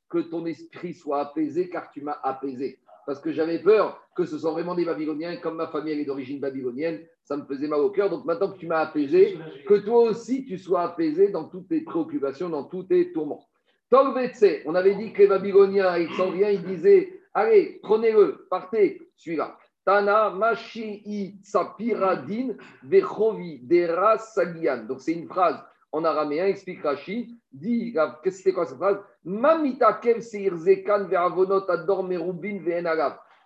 que 0.09 0.19
ton 0.19 0.45
esprit 0.45 0.93
soit 0.93 1.19
apaisé 1.19 1.67
car 1.69 1.91
tu 1.91 1.99
m'as 1.99 2.17
apaisé. 2.23 2.79
Parce 3.05 3.19
que 3.19 3.33
j'avais 3.33 3.59
peur 3.59 4.01
que 4.15 4.23
ce 4.23 4.37
soit 4.37 4.51
vraiment 4.51 4.73
des 4.73 4.85
Babyloniens, 4.85 5.35
comme 5.35 5.57
ma 5.57 5.67
famille 5.67 5.99
est 5.99 6.05
d'origine 6.05 6.39
babylonienne, 6.39 7.01
ça 7.25 7.35
me 7.35 7.43
faisait 7.43 7.67
mal 7.67 7.81
au 7.81 7.89
cœur. 7.89 8.09
Donc 8.09 8.23
maintenant 8.23 8.53
que 8.53 8.57
tu 8.57 8.67
m'as 8.67 8.79
apaisé, 8.79 9.37
que 9.67 9.73
toi 9.73 10.03
aussi 10.03 10.45
tu 10.45 10.57
sois 10.57 10.83
apaisé 10.83 11.27
dans 11.27 11.43
toutes 11.43 11.67
tes 11.67 11.81
préoccupations, 11.81 12.47
dans 12.47 12.63
tous 12.63 12.83
tes 12.83 13.11
tourments. 13.11 13.45
Tolvetse, 13.89 14.61
on 14.65 14.75
avait 14.75 14.95
dit 14.95 15.11
que 15.11 15.23
les 15.23 15.27
Babyloniens 15.27 15.87
alexandriens, 15.87 16.51
ils 16.51 16.63
disaient 16.63 17.19
Allez, 17.33 17.81
prenez-le, 17.83 18.47
partez, 18.49 19.01
celui-là. 19.17 19.57
Tana 19.83 20.29
Mashi 20.29 21.37
Sapiradin 21.43 22.53
Vechovi 22.81 23.59
Dera 23.59 24.17
Sagian. 24.17 24.85
Donc 24.85 25.01
c'est 25.01 25.11
une 25.11 25.27
phrase 25.27 25.61
en 25.95 26.03
araméen, 26.03 26.45
explique 26.47 26.83
Rashi, 26.83 27.33
dit, 27.53 27.93
qu'est-ce 27.93 28.21
que 28.21 28.29
c'était 28.31 28.51
quoi 28.51 28.65
cette 28.65 28.75
phrase? 28.75 28.97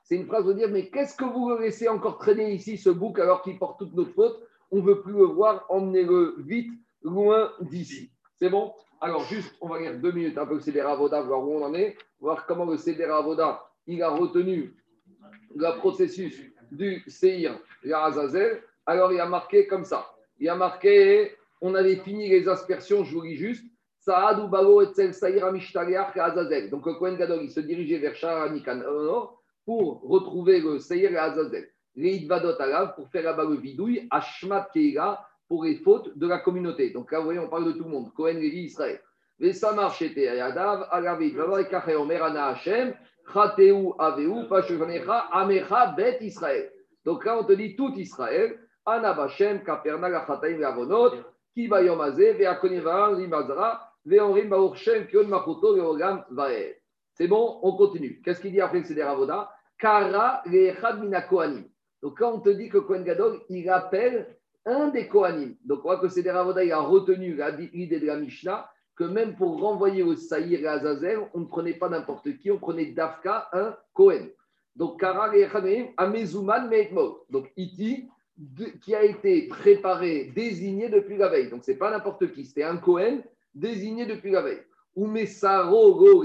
C'est 0.03 0.15
une 0.15 0.25
phrase 0.25 0.46
de 0.46 0.53
dire, 0.53 0.70
mais 0.72 0.89
qu'est-ce 0.89 1.15
que 1.15 1.25
vous 1.25 1.56
laissez 1.60 1.88
encore 1.88 2.18
traîner 2.18 2.51
ici, 2.51 2.77
ce 2.77 2.89
bouc, 2.89 3.20
alors 3.20 3.44
qu'il 3.44 3.60
porte 3.60 3.77
toutes 3.77 3.94
nos 3.94 4.08
fautes? 4.08 4.41
On 4.72 4.77
ne 4.77 4.82
veut 4.82 5.01
plus 5.01 5.13
le 5.13 5.25
voir, 5.25 5.68
emmenez-le 5.70 6.38
vite, 6.39 6.72
loin 7.03 7.51
d'ici. 7.62 8.10
C'est 8.39 8.50
bon? 8.50 8.74
Alors, 9.00 9.24
juste, 9.25 9.53
on 9.62 9.68
va 9.68 9.77
lire 9.79 10.00
deux 10.00 10.12
minutes 10.12 10.39
un 10.39 10.48
peu 10.48 10.56
le 10.56 10.60
Seder 10.60 10.82
Avoda, 10.82 11.22
voir 11.22 11.48
où 11.48 11.53
on 11.53 11.63
en 11.63 11.75
est, 11.75 11.98
voir 12.20 12.48
comment 12.48 12.65
le 12.65 12.77
Seder 12.77 13.03
Avoda, 13.03 13.63
il 13.86 14.01
a 14.01 14.10
retenu 14.10 14.74
le 15.56 15.77
processus 15.77 16.41
du 16.72 17.03
Seir 17.06 17.60
Azazel. 17.94 18.63
Alors, 18.88 19.13
il 19.13 19.20
a 19.20 19.27
marqué 19.27 19.68
comme 19.68 19.84
ça. 19.84 20.08
Il 20.39 20.50
a 20.50 20.56
marqué, 20.56 21.36
on 21.62 21.75
avait 21.75 21.98
fini 21.98 22.30
les 22.30 22.48
aspersions, 22.48 23.04
je 23.04 23.13
vous 23.13 23.22
lis 23.22 23.36
juste. 23.36 23.66
Saad 24.00 24.39
ou 24.39 24.48
Balo 24.48 24.82
et 24.82 25.12
Saïr 25.12 25.46
Azazel. 25.46 26.70
Donc, 26.70 26.86
le 26.86 26.94
Kohen 26.94 27.18
Gadol, 27.18 27.44
il 27.44 27.51
se 27.51 27.60
dirigeait 27.60 28.00
vers 28.00 28.16
Shahar 28.16 28.50
pour 29.66 30.01
retrouver 30.01 30.62
le 30.62 30.80
Seir 30.80 31.12
et 31.12 31.18
Azazel. 31.18 31.70
les 31.96 32.16
Idvadot 32.16 32.60
Alav 32.60 32.96
pour 32.96 33.10
faire 33.10 33.24
là-bas 33.24 33.44
le 33.44 33.58
vidouille, 33.58 34.08
Ashmat 34.10 34.70
Keila 34.74 35.24
pour 35.48 35.66
les 35.66 35.75
fautes 35.75 36.18
de 36.18 36.28
la 36.28 36.39
communauté. 36.39 36.92
Donc 36.92 37.12
là, 37.12 37.20
vous 37.20 37.25
voyez, 37.25 37.39
on 37.39 37.50
parle 37.50 37.66
de 37.66 37.72
tout 37.74 37.84
le 37.84 37.89
monde. 37.89 38.13
Cohen, 38.13 38.34
Lévi, 38.34 38.63
Israël. 38.63 39.01
Les 39.38 39.54
Samar, 39.54 39.94
Shete, 39.94 40.18
Ayadav, 40.18 40.88
Agavid, 40.92 41.36
Vavaikache, 41.36 41.96
Omer, 41.96 42.24
Ana, 42.24 42.48
Hashem, 42.48 42.94
Chateu, 43.34 43.94
Aveu, 44.00 44.48
Pashuvanecha, 44.48 45.28
Amecha, 45.32 45.94
Bet, 45.98 46.20
Israël. 46.22 46.72
Donc 47.04 47.25
là, 47.25 47.38
on 47.38 47.44
te 47.44 47.54
dit 47.54 47.75
tout 47.75 47.94
Israël. 47.96 48.60
Ana, 48.86 49.13
Bashem, 49.13 49.63
Kaperna, 49.63 50.10
Lachataim, 50.10 50.58
Avonot, 51.50 51.53
Kiba, 51.53 51.82
Yomazé, 51.82 52.34
Veakoneva, 52.34 53.13
Limazara, 53.18 53.91
Veorim, 54.06 54.50
Baorshem, 54.50 55.08
Kion, 55.08 55.27
Makoto, 55.27 55.75
Veogam, 55.75 56.25
Vaer. 56.32 56.75
C'est 57.13 57.27
bon, 57.27 57.60
on 57.63 57.75
continue. 57.75 58.22
Qu'est-ce 58.24 58.41
qu'il 58.41 58.51
dit 58.51 58.62
après 58.62 58.84
c'est 58.84 58.96
des 58.96 59.03
Ravoda 59.03 59.51
Kara, 59.77 60.41
Lechad, 60.46 61.01
Mina, 61.01 61.22
Kohanim. 61.22 61.65
Donc 62.01 62.18
quand 62.18 62.34
on 62.34 62.39
te 62.39 62.50
dit 62.50 62.70
que 62.70 62.77
Kohen 62.77 63.03
Gadol, 63.03 63.41
il 63.50 63.70
appelle 63.70 64.38
un 64.65 64.88
des 64.89 65.08
Kohanim. 65.08 65.56
Donc 65.65 65.79
on 65.79 65.89
voit 65.89 66.00
que 66.00 66.08
c'est 66.08 66.24
des 66.24 66.32
Ravoda, 66.32 66.63
il 66.63 66.72
a 66.72 66.79
retenu 66.79 67.38
l'idée 67.74 68.00
de 68.00 68.08
la 68.08 68.18
Mishnah 68.18 68.70
que 68.96 69.06
même 69.06 69.36
pour 69.38 69.62
renvoyer 69.62 70.03
au 70.03 70.15
Saïr 70.15 70.60
et 70.60 70.68
à 70.68 70.74
Azazel, 70.74 71.20
on 71.34 71.39
ne 71.39 71.46
prenait 71.46 71.74
pas 71.74 71.88
n'importe 71.88 72.38
qui, 72.38 72.51
on 72.51 72.60
prenait 72.60 72.88
Dafka, 72.88 73.48
un 73.53 73.74
Kohen. 73.94 74.29
Donc, 74.75 75.00
Kara 75.00 75.32
Amezuman 75.96 76.68
Meitmo. 76.68 77.24
Donc, 77.29 77.50
Iti, 77.56 78.10
qui 78.81 78.96
a 78.96 79.03
été 79.03 79.48
préparé, 79.48 80.31
désigné 80.36 80.89
depuis 80.89 81.17
la 81.17 81.29
veille. 81.29 81.50
Donc, 81.50 81.63
ce 81.63 81.72
n'est 81.72 81.77
pas 81.77 81.91
n'importe 81.91 82.31
qui, 82.31 82.46
c'était 82.46 82.63
un 82.63 82.77
Kohen 82.77 83.22
désigné 83.53 84.05
depuis 84.05 84.31
la 84.31 84.41
veille. 84.41 84.62
Go 84.96 86.24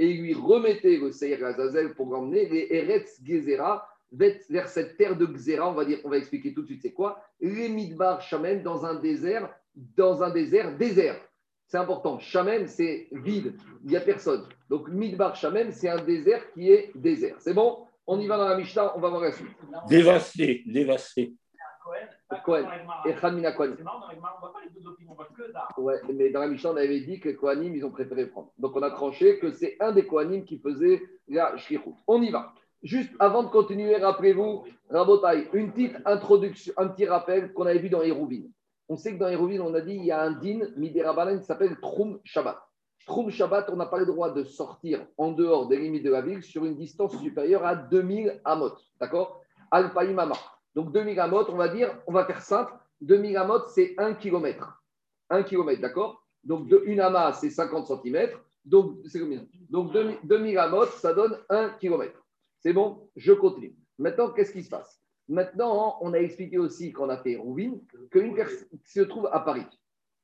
et 0.00 0.12
lui 0.12 0.34
remettait 0.34 0.96
le 0.96 1.10
Saïr 1.10 1.44
Azazel 1.44 1.94
pour 1.94 2.10
l'emmener 2.10 2.48
les 2.48 2.68
Eretz 2.70 3.20
Gezera 3.24 3.88
vers 4.12 4.68
cette 4.68 4.96
terre 4.96 5.16
de 5.16 5.26
Gzera, 5.26 5.70
on 5.70 5.74
va 5.74 5.84
dire, 5.84 5.98
on 6.04 6.08
va 6.08 6.16
expliquer 6.16 6.54
tout 6.54 6.62
de 6.62 6.66
suite 6.66 6.82
c'est 6.82 6.92
quoi, 6.92 7.20
les 7.40 7.68
Midbar 7.68 8.22
Shamen 8.22 8.62
dans 8.62 8.86
un 8.86 8.94
désert, 8.94 9.50
dans 9.74 10.22
un 10.22 10.30
désert 10.30 10.76
désert. 10.76 11.20
C'est 11.68 11.76
important. 11.76 12.18
Shamem, 12.18 12.66
c'est 12.66 13.08
vide. 13.12 13.54
Il 13.84 13.90
n'y 13.90 13.96
a 13.96 14.00
personne. 14.00 14.42
Donc, 14.70 14.88
Midbar 14.88 15.36
Shamem, 15.36 15.70
c'est 15.70 15.90
un 15.90 16.02
désert 16.02 16.50
qui 16.52 16.72
est 16.72 16.90
désert. 16.94 17.36
C'est 17.40 17.52
bon? 17.52 17.80
On 18.10 18.18
y 18.18 18.26
va 18.26 18.38
dans 18.38 18.48
la 18.48 18.56
Mishnah, 18.56 18.96
on 18.96 19.00
va 19.00 19.10
voir 19.10 19.20
la 19.20 19.32
suite. 19.32 19.48
Dévasté, 19.86 20.62
dévasté. 20.64 21.34
Cohen. 22.42 22.66
Et 23.04 23.14
Khanmina 23.14 23.52
Cohen. 23.52 23.76
Ouais, 25.76 26.00
mais 26.14 26.30
dans 26.30 26.40
la 26.40 26.48
Mishnah, 26.48 26.72
on 26.72 26.76
avait 26.76 27.00
dit 27.00 27.20
que 27.20 27.28
Kohanim, 27.28 27.74
ils 27.74 27.84
ont 27.84 27.90
préféré 27.90 28.26
prendre. 28.26 28.50
Donc, 28.56 28.74
on 28.74 28.82
a 28.82 28.90
tranché 28.90 29.38
que 29.38 29.52
c'est 29.52 29.76
un 29.80 29.92
des 29.92 30.06
Kohanim 30.06 30.44
qui 30.44 30.58
faisait 30.58 31.02
la 31.28 31.54
Shlichut. 31.58 31.94
On 32.06 32.22
y 32.22 32.30
va. 32.30 32.54
Juste 32.82 33.12
avant 33.18 33.42
de 33.42 33.48
continuer, 33.48 33.96
rappelez-vous, 33.96 34.64
Rabotai, 34.88 35.50
une 35.52 35.72
petite 35.72 35.96
introduction, 36.06 36.72
un 36.78 36.88
petit 36.88 37.06
rappel 37.06 37.52
qu'on 37.52 37.66
avait 37.66 37.78
vu 37.78 37.90
dans 37.90 38.00
Hérouvine. 38.00 38.50
On 38.88 38.96
sait 38.96 39.12
que 39.12 39.18
dans 39.18 39.28
Héroville, 39.28 39.60
on 39.60 39.74
a 39.74 39.82
dit 39.82 39.96
il 39.96 40.04
y 40.06 40.12
a 40.12 40.22
un 40.22 40.30
din 40.30 40.60
midirabanan 40.76 41.40
qui 41.40 41.44
s'appelle 41.44 41.78
Troum 41.80 42.20
Shabbat. 42.24 42.58
Troum 43.08 43.30
Shabbat, 43.30 43.68
on 43.70 43.76
n'a 43.76 43.86
pas 43.86 43.98
le 43.98 44.06
droit 44.06 44.30
de 44.30 44.44
sortir 44.44 45.04
en 45.16 45.32
dehors 45.32 45.66
des 45.66 45.78
limites 45.78 46.04
de 46.04 46.10
la 46.10 46.20
ville 46.20 46.42
sur 46.42 46.64
une 46.64 46.76
distance 46.76 47.18
supérieure 47.18 47.64
à 47.64 47.74
2000 47.74 48.40
amot. 48.44 48.72
D'accord? 49.00 49.42
Alpaïmama. 49.70 50.36
Donc 50.74 50.92
2000 50.92 51.18
amot, 51.18 51.50
on 51.50 51.56
va 51.56 51.68
dire, 51.68 51.98
on 52.06 52.12
va 52.12 52.24
faire 52.26 52.42
simple, 52.42 52.72
2000 53.00 53.36
amot, 53.38 53.66
c'est 53.68 53.94
1 53.98 54.14
km. 54.14 54.82
1 55.30 55.42
km, 55.42 55.80
d'accord? 55.80 56.22
Donc 56.44 56.68
de, 56.68 56.82
une 56.84 57.00
ama, 57.00 57.32
c'est 57.32 57.50
50 57.50 57.86
cm. 57.86 58.28
Donc 58.64 58.98
c'est 59.06 59.20
combien? 59.20 59.44
Donc 59.70 59.92
2000 59.92 60.58
amot, 60.58 60.86
ça 60.86 61.14
donne 61.14 61.38
1 61.48 61.70
km. 61.80 62.12
C'est 62.60 62.72
bon? 62.72 63.08
Je 63.16 63.32
continue. 63.32 63.74
Maintenant, 63.98 64.30
qu'est-ce 64.30 64.52
qui 64.52 64.62
se 64.62 64.70
passe? 64.70 65.00
Maintenant, 65.28 65.98
on 66.02 66.12
a 66.12 66.18
expliqué 66.18 66.58
aussi 66.58 66.92
qu'on 66.92 67.08
a 67.08 67.16
fait 67.18 67.36
Rouvine, 67.36 67.80
qu'une 68.10 68.34
personne 68.34 68.68
se 68.84 69.00
trouve 69.00 69.28
à 69.32 69.40
Paris. 69.40 69.66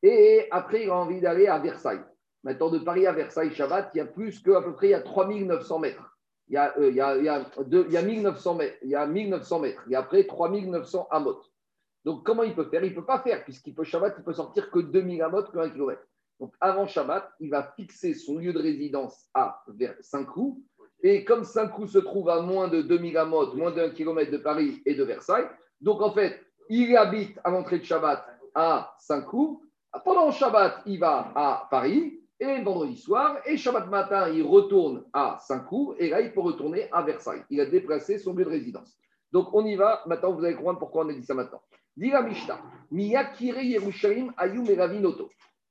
Et 0.03 0.49
après, 0.51 0.85
il 0.85 0.91
a 0.91 0.97
envie 0.97 1.21
d'aller 1.21 1.47
à 1.47 1.59
Versailles. 1.59 2.05
Maintenant, 2.45 2.71
de 2.71 2.79
Paris 2.79 3.07
à 3.07 3.13
Versailles, 3.13 3.53
Shabbat, 3.53 3.91
il 3.95 3.99
y 3.99 4.01
a 4.01 4.07
plus 4.07 4.41
qu'à 4.41 4.61
peu 4.63 4.75
près 4.75 4.89
il 4.89 4.91
y 4.91 4.95
a 4.95 5.01
3900 5.01 5.79
mètres. 5.79 6.17
Il 6.49 6.55
y 6.55 6.57
a, 6.57 6.79
euh, 6.79 6.91
il, 6.91 6.97
y 6.97 7.01
a, 7.01 7.17
il, 7.17 7.25
y 7.25 7.29
a 7.29 7.45
il 7.59 7.93
y 7.93 7.97
a 7.97 8.03
1900 8.03 8.55
mètres. 8.55 8.77
Il 8.83 8.91
y 8.91 8.95
a 8.95 9.07
1900 9.07 9.61
mètres. 9.61 9.83
Il 9.87 9.93
y 9.93 9.97
a 9.97 10.01
après 10.01 10.25
3900 10.25 11.09
amot. 11.11 11.41
Donc, 12.05 12.23
comment 12.25 12.43
il 12.43 12.55
peut 12.55 12.69
faire? 12.69 12.85
Il 12.85 12.91
ne 12.91 12.95
peut 12.95 13.07
pas 13.07 13.21
faire, 13.21 13.43
puisqu'il 13.45 13.75
peut 13.75 13.85
Shabbat, 13.85 14.15
il 14.19 14.25
peut 14.25 14.35
sortir 14.35 14.71
que 14.71 14.79
2000 14.79 15.23
amot, 15.23 15.45
que 15.45 15.59
1 15.59 15.71
km. 15.71 16.01
Donc, 16.39 16.55
avant 16.61 16.87
Shabbat, 16.87 17.33
il 17.41 17.51
va 17.51 17.73
fixer 17.77 18.13
son 18.13 18.37
lieu 18.37 18.53
de 18.53 18.61
résidence 18.61 19.27
à 19.33 19.63
Saint-Cloud 20.01 20.57
et 21.05 21.23
comme 21.23 21.45
Saint-Cloud 21.45 21.89
se 21.89 21.99
trouve 21.99 22.31
à 22.31 22.41
moins 22.41 22.67
de 22.67 22.81
2000 22.81 23.19
amotes, 23.19 23.55
moins 23.55 23.71
d'un 23.71 23.91
kilomètre 23.91 24.33
de 24.33 24.39
Paris 24.39 24.83
et 24.87 24.95
de 24.95 25.05
Versailles, 25.05 25.47
donc 25.81 26.01
en 26.01 26.11
fait, 26.11 26.41
il 26.71 26.97
habite 26.97 27.39
à 27.45 27.51
l'entrée 27.51 27.79
de 27.79 27.85
Shabbat 27.85 28.25
à 28.55 28.95
Saint-Cloud. 28.99 29.59
Pendant 30.03 30.31
Shabbat, 30.31 30.81
il 30.87 30.99
va 30.99 31.31
à 31.35 31.69
Paris 31.71 32.21
et 32.41 32.63
vendredi 32.63 32.97
soir. 32.97 33.39
Et 33.47 33.57
Shabbat 33.57 33.89
matin, 33.89 34.29
il 34.29 34.43
retourne 34.43 35.05
à 35.13 35.39
Saint-Cloud. 35.41 35.97
Et 35.99 36.09
là, 36.09 36.21
il 36.21 36.33
peut 36.33 36.41
retourner 36.41 36.89
à 36.93 37.03
Versailles. 37.03 37.45
Il 37.51 37.61
a 37.61 37.67
déplacé 37.67 38.19
son 38.19 38.35
lieu 38.35 38.45
de 38.45 38.51
résidence. 38.51 38.97
Donc 39.33 39.53
on 39.53 39.65
y 39.65 39.77
va. 39.77 40.03
Maintenant, 40.07 40.33
vous 40.33 40.45
allez 40.45 40.55
comprendre 40.55 40.79
pourquoi 40.79 41.05
on 41.05 41.09
a 41.09 41.13
dit 41.13 41.25
ça 41.25 41.35
maintenant. 41.35 41.63
Dira 41.97 42.23
Mishnah, 42.23 42.61
Miyakire. 42.91 43.81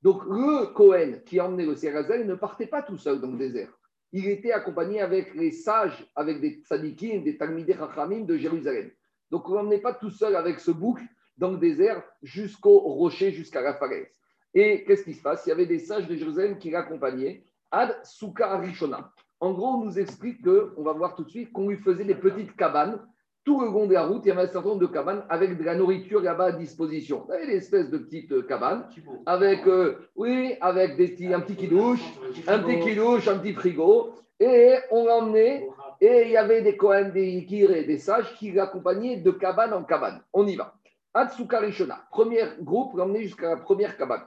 Donc 0.01 0.23
le 0.25 0.73
Cohen 0.73 1.19
qui 1.25 1.39
a 1.39 1.45
emmené 1.45 1.65
le 1.65 1.75
Serazel 1.75 2.25
ne 2.25 2.35
partait 2.35 2.67
pas 2.67 2.81
tout 2.81 2.97
seul 2.97 3.19
dans 3.21 3.31
le 3.31 3.37
désert 3.37 3.69
il 4.13 4.29
était 4.29 4.51
accompagné 4.51 5.01
avec 5.01 5.33
les 5.33 5.51
sages, 5.51 6.05
avec 6.15 6.39
des 6.39 6.61
tzadikim, 6.63 7.23
des 7.23 7.35
talmidei 7.35 7.73
chachamim 7.73 8.25
de 8.25 8.37
Jérusalem. 8.37 8.91
Donc 9.31 9.49
on 9.49 9.55
n'emmenait 9.55 9.81
pas 9.81 9.93
tout 9.93 10.11
seul 10.11 10.35
avec 10.35 10.59
ce 10.59 10.69
bouc 10.69 10.99
dans 11.35 11.49
le 11.49 11.57
désert 11.57 12.03
jusqu'au 12.21 12.77
rocher, 12.77 13.31
jusqu'à 13.31 13.61
la 13.61 13.73
falaise. 13.73 14.07
Et 14.53 14.83
qu'est-ce 14.83 15.03
qui 15.03 15.13
se 15.13 15.21
passe? 15.21 15.45
Il 15.45 15.49
y 15.49 15.51
avait 15.51 15.65
des 15.65 15.79
sages 15.79 16.07
de 16.07 16.15
Jérusalem 16.15 16.57
qui 16.57 16.71
l'accompagnaient. 16.71 17.43
Ad 17.71 17.95
Souka 18.03 18.51
Arishona. 18.51 19.11
En 19.39 19.53
gros, 19.53 19.69
on 19.69 19.85
nous 19.85 19.99
explique 19.99 20.41
que, 20.43 20.73
on 20.77 20.83
va 20.83 20.93
voir 20.93 21.15
tout 21.15 21.23
de 21.23 21.29
suite, 21.29 21.51
qu'on 21.51 21.67
lui 21.67 21.77
faisait 21.77 22.05
des 22.05 22.15
petites 22.15 22.55
cabanes 22.55 22.99
tout 23.43 23.59
le 23.59 23.67
long 23.67 23.87
de 23.87 23.93
la 23.93 24.05
route, 24.05 24.21
il 24.23 24.29
y 24.29 24.31
avait 24.31 24.43
un 24.43 24.47
certain 24.47 24.69
nombre 24.69 24.81
de 24.81 24.87
cabanes 24.87 25.25
avec 25.29 25.57
de 25.57 25.63
la 25.63 25.75
nourriture 25.75 26.21
là-bas 26.21 26.45
à 26.45 26.51
disposition. 26.53 27.25
Y 27.29 27.33
avait 27.33 27.47
des 27.47 27.57
espèces 27.57 27.89
de 27.89 27.97
petites 27.97 28.31
euh, 28.31 28.43
cabanes 28.43 28.87
avec, 29.25 29.67
euh, 29.67 29.97
oui, 30.15 30.55
avec 30.61 30.91
un 30.91 31.41
petit 31.41 31.55
kidouche, 31.57 32.01
un 32.47 32.59
petit 32.59 33.29
un 33.29 33.37
petit 33.39 33.53
frigo. 33.53 34.13
Et 34.39 34.75
on 34.91 35.05
l'emmenait 35.05 35.67
et 36.01 36.23
il 36.25 36.31
y 36.31 36.37
avait 36.37 36.61
des 36.61 36.75
Kohen, 36.75 37.11
des 37.11 37.37
Ikir 37.37 37.71
et 37.71 37.83
des 37.83 37.97
sages 37.97 38.33
qui 38.35 38.51
l'accompagnaient 38.51 39.17
de 39.17 39.31
cabane 39.31 39.73
en 39.73 39.83
cabane. 39.83 40.21
On 40.33 40.47
y 40.47 40.55
va. 40.55 40.75
Atsuka 41.13 41.59
Rishona, 41.59 42.05
premier 42.11 42.43
groupe, 42.61 42.95
l'emmener 42.95 43.23
jusqu'à 43.23 43.49
la 43.49 43.57
première 43.57 43.97
cabane. 43.97 44.23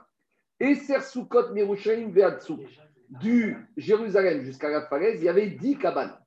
Et 0.59 0.75
Sersukot 0.75 1.53
Mirushaim. 1.53 2.11
Du 3.09 3.55
Jérusalem 3.77 4.43
jusqu'à 4.43 4.69
la 4.69 4.85
falaise, 4.87 5.21
il 5.21 5.25
y 5.25 5.29
avait 5.29 5.51
dix 5.51 5.77
cabanes. 5.77 6.17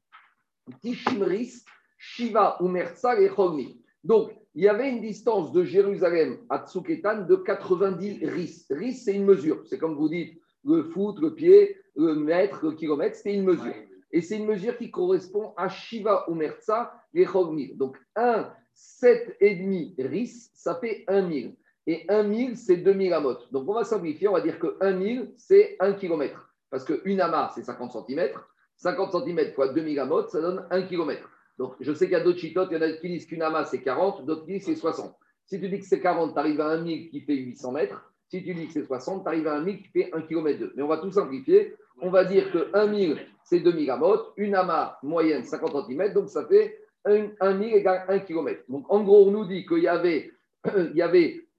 Tishimris, 0.81 1.65
Shiva, 1.99 2.57
Umerza 2.61 3.21
et 3.21 3.29
Chogmi. 3.29 3.83
Donc, 4.03 4.33
il 4.55 4.65
y 4.65 4.69
avait 4.69 4.89
une 4.89 5.01
distance 5.01 5.53
de 5.53 5.63
Jérusalem 5.63 6.39
à 6.49 6.67
Tsuketan 6.67 7.27
de 7.27 7.37
90 7.37 8.25
ris. 8.25 8.67
Ris, 8.71 8.95
c'est 8.95 9.15
une 9.15 9.25
mesure. 9.25 9.63
C'est 9.67 9.79
comme 9.79 9.95
vous 9.95 10.09
dites, 10.09 10.41
le 10.65 10.85
foot, 10.85 11.19
le 11.21 11.35
pied, 11.35 11.77
le 11.97 12.15
mètre, 12.15 12.65
le 12.65 12.73
kilomètre, 12.73 13.17
c'est 13.17 13.35
une 13.35 13.45
mesure. 13.45 13.75
Et 14.13 14.23
c'est 14.23 14.39
une 14.39 14.47
mesure 14.47 14.77
qui 14.77 14.91
correspond 14.91 15.53
à 15.57 15.69
Shiva 15.69 16.25
Umerza 16.29 16.93
et 17.15 17.27
Chogmi. 17.27 17.75
Donc, 17.75 17.99
un 18.17 18.51
7,5 18.75 20.09
ris, 20.09 20.51
ça 20.55 20.77
fait 20.77 21.05
1 21.07 21.31
000. 21.31 21.53
Et 21.87 22.05
1 22.09 22.33
000, 22.33 22.51
c'est 22.55 22.77
2000 22.77 23.13
amot. 23.13 23.37
Donc, 23.53 23.69
on 23.69 23.75
va 23.75 23.85
simplifier, 23.85 24.29
on 24.29 24.33
va 24.33 24.41
dire 24.41 24.59
que 24.59 24.77
1 24.81 24.99
000, 25.03 25.27
c'est 25.37 25.77
1 25.81 25.95
km. 25.95 26.53
Parce 26.71 26.85
qu'une 26.85 27.21
amas, 27.21 27.53
c'est 27.55 27.63
50 27.63 28.07
cm. 28.07 28.31
50 28.77 29.25
cm 29.25 29.53
fois 29.53 29.69
2000 29.69 29.99
amot, 29.99 30.29
ça 30.29 30.41
donne 30.41 30.67
1 30.71 30.83
km. 30.83 31.29
Donc, 31.59 31.75
je 31.81 31.93
sais 31.93 32.07
qu'il 32.07 32.13
y 32.13 32.21
a 32.21 32.25
d'autres 32.25 32.39
chitotes, 32.39 32.69
il 32.71 32.75
y 32.75 32.79
en 32.79 32.83
a 32.83 32.93
qui 32.93 33.09
disent 33.09 33.27
qu'une 33.27 33.43
amas, 33.43 33.67
c'est 33.67 33.83
40, 33.83 34.25
d'autres 34.25 34.47
qui 34.47 34.53
disent 34.53 34.65
c'est 34.65 34.77
60. 34.77 35.15
Si 35.47 35.61
tu 35.61 35.69
dis 35.69 35.81
que 35.81 35.85
c'est 35.85 36.01
40, 36.01 36.33
tu 36.33 36.39
arrives 36.39 36.61
à 36.61 36.69
1 36.69 36.87
000 36.87 36.87
qui 37.11 37.21
fait 37.23 37.35
800 37.35 37.73
mètres. 37.73 38.13
Si 38.29 38.43
tu 38.43 38.55
dis 38.55 38.67
que 38.67 38.73
c'est 38.73 38.85
60, 38.85 39.25
tu 39.25 39.29
arrives 39.29 39.49
à 39.49 39.57
1 39.57 39.65
000 39.65 39.77
qui 39.79 39.89
fait 39.89 40.11
1 40.13 40.23
km 40.23 40.59
2. 40.59 40.73
Mais 40.77 40.83
on 40.83 40.89
va 40.89 40.99
tout 40.99 41.11
simplifier. 41.11 41.75
On 42.01 42.11
va 42.11 42.25
dire 42.25 42.51
que 42.53 42.71
1 42.73 42.95
000, 42.95 43.15
c'est 43.45 43.61
2000 43.61 43.91
amotes, 43.91 44.33
une 44.37 44.55
amas 44.55 44.97
moyenne, 45.03 45.45
50 45.45 45.87
cm, 45.87 46.15
donc 46.15 46.29
ça 46.31 46.47
fait 46.47 46.79
1, 47.05 47.33
000 47.41 47.77
égale 47.77 48.05
1 48.09 48.21
km. 48.21 48.63
Donc, 48.69 48.87
en 48.89 49.03
gros, 49.03 49.27
on 49.27 49.31
nous 49.33 49.45
dit 49.45 49.67
qu'il 49.67 49.83
y 49.83 49.89
avait 49.89 50.31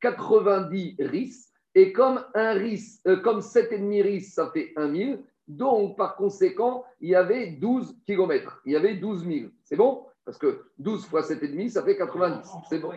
90 0.01 0.95
ris, 0.99 1.47
et 1.73 1.93
comme 1.93 2.23
un 2.33 2.53
ris, 2.53 2.99
euh, 3.07 3.17
comme 3.17 3.39
7,5 3.39 4.01
ris, 4.01 4.21
ça 4.21 4.51
fait 4.53 4.73
1 4.75 4.93
000, 4.93 5.17
donc, 5.47 5.97
par 5.97 6.15
conséquent, 6.15 6.85
il 7.01 7.09
y 7.09 7.15
avait 7.15 7.47
12 7.47 7.97
km. 8.05 8.61
Il 8.65 8.71
y 8.71 8.75
avait 8.77 8.95
12 8.95 9.25
000. 9.25 9.49
C'est 9.63 9.75
bon? 9.75 10.05
Parce 10.23 10.37
que 10.37 10.63
12 10.77 11.05
fois 11.07 11.21
7,5, 11.21 11.69
ça 11.69 11.83
fait 11.83 11.97
90. 11.97 12.49
C'est 12.69 12.79
bon? 12.79 12.91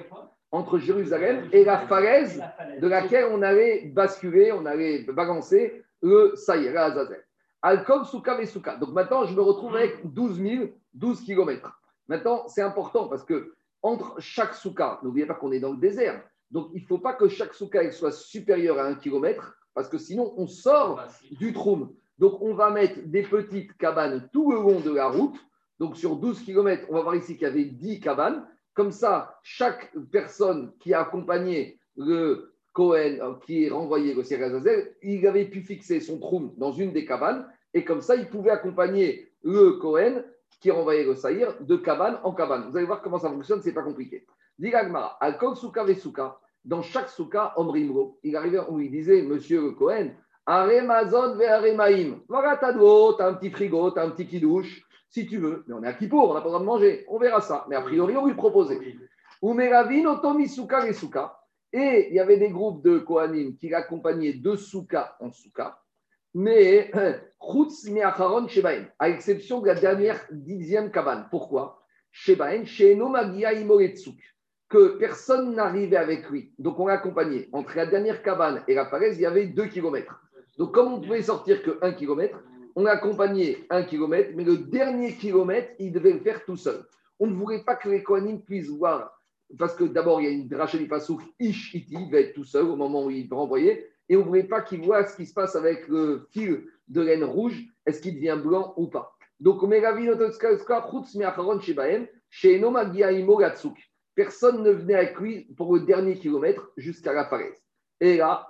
Entre 0.52 0.78
Jérusalem 0.78 1.48
et 1.52 1.64
la 1.64 1.78
falaise 1.78 2.40
de 2.80 2.86
laquelle 2.86 3.26
on 3.32 3.42
allait 3.42 3.86
basculer, 3.86 4.52
on 4.52 4.66
allait 4.66 5.00
balancer 5.00 5.82
le 6.00 6.32
Saïr, 6.36 6.78
Azazel. 6.78 7.24
Alcool, 7.60 8.04
Souka 8.04 8.40
et 8.40 8.46
Souka. 8.46 8.76
Donc 8.76 8.90
maintenant, 8.90 9.24
je 9.24 9.34
me 9.34 9.40
retrouve 9.40 9.74
avec 9.74 10.12
12 10.12 10.40
000, 10.40 10.64
12 10.92 11.24
km. 11.24 11.80
Maintenant, 12.06 12.46
c'est 12.46 12.62
important 12.62 13.08
parce 13.08 13.24
que 13.24 13.54
entre 13.82 14.14
chaque 14.20 14.54
souka. 14.54 15.00
N'oubliez 15.02 15.26
pas 15.26 15.34
qu'on 15.34 15.50
est 15.50 15.60
dans 15.60 15.72
le 15.72 15.78
désert. 15.78 16.22
Donc, 16.50 16.70
il 16.74 16.82
ne 16.82 16.86
faut 16.86 16.98
pas 16.98 17.14
que 17.14 17.28
chaque 17.28 17.54
souka 17.54 17.90
soit 17.90 18.12
supérieur 18.12 18.78
à 18.78 18.84
un 18.84 18.94
kilomètre, 18.94 19.56
parce 19.74 19.88
que 19.88 19.98
sinon, 19.98 20.34
on 20.36 20.46
sort 20.46 21.02
du 21.32 21.52
troum. 21.52 21.94
Donc, 22.18 22.40
on 22.40 22.54
va 22.54 22.70
mettre 22.70 23.00
des 23.06 23.22
petites 23.22 23.76
cabanes 23.76 24.28
tout 24.32 24.52
le 24.52 24.58
long 24.58 24.80
de 24.80 24.92
la 24.92 25.08
route. 25.08 25.36
Donc, 25.80 25.96
sur 25.96 26.16
12 26.16 26.42
km, 26.42 26.86
on 26.90 26.94
va 26.94 27.02
voir 27.02 27.16
ici 27.16 27.34
qu'il 27.34 27.48
y 27.48 27.50
avait 27.50 27.64
10 27.64 28.00
cabanes. 28.00 28.46
Comme 28.74 28.92
ça, 28.92 29.38
chaque 29.42 29.92
personne 30.12 30.72
qui 30.78 30.94
a 30.94 31.00
accompagné 31.00 31.78
le 31.96 32.54
Cohen, 32.72 33.18
euh, 33.20 33.34
qui 33.46 33.64
est 33.64 33.70
renvoyé 33.70 34.14
au 34.14 34.20
Azazel, 34.20 34.96
il 35.02 35.26
avait 35.26 35.44
pu 35.46 35.62
fixer 35.62 36.00
son 36.00 36.18
troum 36.18 36.52
dans 36.56 36.72
une 36.72 36.92
des 36.92 37.04
cabanes. 37.04 37.46
Et 37.72 37.84
comme 37.84 38.00
ça, 38.00 38.16
il 38.16 38.28
pouvait 38.28 38.50
accompagner 38.50 39.32
le 39.42 39.72
Cohen 39.72 40.22
qui 40.60 40.70
renvoyait 40.70 41.04
le 41.04 41.14
Saïr 41.14 41.54
de 41.60 41.76
cabane 41.76 42.18
en 42.24 42.32
cabane. 42.32 42.68
Vous 42.70 42.76
allez 42.76 42.86
voir 42.86 43.02
comment 43.02 43.18
ça 43.18 43.30
fonctionne, 43.30 43.62
c'est 43.62 43.72
pas 43.72 43.82
compliqué. 43.82 44.26
Souka 45.54 45.84
Vesuka, 45.84 46.38
dans 46.64 46.82
chaque 46.82 47.08
Souka, 47.08 47.52
Omrimro, 47.56 48.18
il 48.22 48.36
arrivait 48.36 48.60
où 48.68 48.80
il 48.80 48.90
disait, 48.90 49.22
monsieur 49.22 49.62
le 49.62 49.70
Cohen, 49.72 50.10
Aremazon 50.46 51.36
ve 51.36 51.42
Aremaim. 51.42 52.20
Voilà, 52.28 52.56
t'as 52.56 52.72
de 52.72 52.78
l'eau, 52.78 53.14
t'as 53.14 53.28
un 53.28 53.34
petit 53.34 53.50
frigo, 53.50 53.90
t'as 53.90 54.04
un 54.04 54.10
petit 54.10 54.26
qui-douche, 54.26 54.82
si 55.08 55.26
tu 55.26 55.38
veux. 55.38 55.64
Mais 55.66 55.74
on 55.74 55.82
est 55.82 55.88
à 55.88 55.94
Kippour, 55.94 56.30
on 56.30 56.34
n'a 56.34 56.40
pas 56.40 56.46
le 56.46 56.50
droit 56.50 56.60
de 56.60 56.64
manger. 56.64 57.04
On 57.08 57.18
verra 57.18 57.40
ça. 57.40 57.66
Mais 57.68 57.76
a 57.76 57.82
priori, 57.82 58.16
on 58.16 58.26
lui 58.26 58.34
proposait. 58.34 58.78
Umeravin, 59.42 60.06
Otomi 60.06 60.48
Souka 60.48 60.80
Vesuka. 60.80 61.38
Et 61.72 62.08
il 62.10 62.14
y 62.14 62.20
avait 62.20 62.38
des 62.38 62.50
groupes 62.50 62.84
de 62.84 62.98
Kohanim 62.98 63.56
qui 63.56 63.68
l'accompagnaient 63.68 64.34
de 64.34 64.54
Souka 64.54 65.16
en 65.20 65.32
Souka 65.32 65.80
mais 66.34 66.90
à 68.98 69.08
exception 69.08 69.60
de 69.60 69.66
la 69.66 69.74
dernière 69.74 70.20
dixième 70.30 70.90
cabane. 70.90 71.28
Pourquoi? 71.30 71.80
Que 74.74 74.98
personne 74.98 75.54
n'arrivait 75.54 75.96
avec 75.96 76.28
lui. 76.30 76.50
Donc 76.58 76.80
on 76.80 76.88
l'accompagnait. 76.88 77.48
Entre 77.52 77.76
la 77.76 77.86
dernière 77.86 78.24
cabane 78.24 78.64
et 78.66 78.74
la 78.74 78.86
falaise, 78.86 79.16
il 79.18 79.22
y 79.22 79.26
avait 79.26 79.46
deux 79.46 79.66
kilomètres. 79.66 80.20
Donc 80.58 80.74
comme 80.74 80.94
on 80.94 81.00
pouvait 81.00 81.22
sortir 81.22 81.62
que 81.62 81.78
un 81.80 81.92
kilomètre, 81.92 82.42
on 82.74 82.84
accompagnait 82.86 83.64
un 83.70 83.84
kilomètre, 83.84 84.30
mais 84.34 84.42
le 84.42 84.56
dernier 84.56 85.14
kilomètre, 85.14 85.68
il 85.78 85.92
devait 85.92 86.14
le 86.14 86.18
faire 86.18 86.44
tout 86.44 86.56
seul. 86.56 86.84
On 87.20 87.28
ne 87.28 87.34
voulait 87.34 87.62
pas 87.62 87.76
que 87.76 87.88
les 87.88 88.02
Kohanim 88.02 88.40
puissent 88.40 88.68
voir, 88.68 89.16
parce 89.56 89.76
que 89.76 89.84
d'abord, 89.84 90.20
il 90.20 90.24
y 90.24 90.26
a 90.26 90.32
une 90.32 90.52
Rachel 90.52 90.88
Fasouk, 90.88 91.20
Ish 91.38 91.72
Iti, 91.72 91.94
il 91.94 92.10
va 92.10 92.18
être 92.18 92.34
tout 92.34 92.42
seul 92.42 92.64
au 92.64 92.74
moment 92.74 93.04
où 93.04 93.10
il 93.10 93.28
va 93.28 93.36
renvoyer 93.36 93.86
et 94.08 94.16
on 94.16 94.20
ne 94.20 94.24
voulait 94.24 94.42
pas 94.42 94.60
qu'il 94.60 94.82
voit 94.82 95.06
ce 95.06 95.14
qui 95.16 95.24
se 95.24 95.34
passe 95.34 95.54
avec 95.54 95.86
le 95.86 96.26
fil 96.32 96.64
de 96.88 97.00
laine 97.00 97.22
rouge, 97.22 97.62
est-ce 97.86 98.00
qu'il 98.00 98.16
devient 98.16 98.40
blanc 98.42 98.74
ou 98.76 98.88
pas. 98.88 99.16
Donc, 99.38 99.62
personne 104.14 104.62
ne 104.62 104.70
venait 104.70 104.94
avec 104.94 105.18
lui 105.18 105.44
pour 105.56 105.74
le 105.74 105.80
dernier 105.80 106.16
kilomètre 106.16 106.70
jusqu'à 106.76 107.12
la 107.12 107.26
falaise. 107.26 107.62
Et 108.00 108.18
là, 108.18 108.46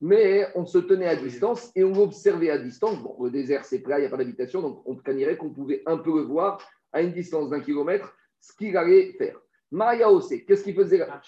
mais 0.00 0.46
on 0.54 0.66
se 0.66 0.78
tenait 0.78 1.08
à 1.08 1.16
distance 1.16 1.72
et 1.74 1.82
on 1.82 1.94
observait 1.94 2.50
à 2.50 2.58
distance. 2.58 3.02
Bon, 3.02 3.16
le 3.22 3.30
désert, 3.30 3.64
c'est 3.64 3.80
plat, 3.80 3.98
il 3.98 4.02
n'y 4.02 4.06
a 4.06 4.10
pas 4.10 4.18
d'habitation, 4.18 4.60
donc 4.60 4.82
on 4.84 4.94
canirait 4.96 5.36
qu'on 5.36 5.50
pouvait 5.50 5.82
un 5.86 5.96
peu 5.96 6.14
le 6.14 6.22
voir 6.22 6.60
à 6.92 7.00
une 7.00 7.12
distance 7.12 7.50
d'un 7.50 7.60
kilomètre, 7.60 8.14
ce 8.40 8.54
qu'il 8.54 8.76
allait 8.76 9.12
faire. 9.12 9.38
Maria 9.70 10.08
qu'est-ce 10.46 10.62
qu'il 10.62 10.74
faisait 10.74 10.98
là? 10.98 11.20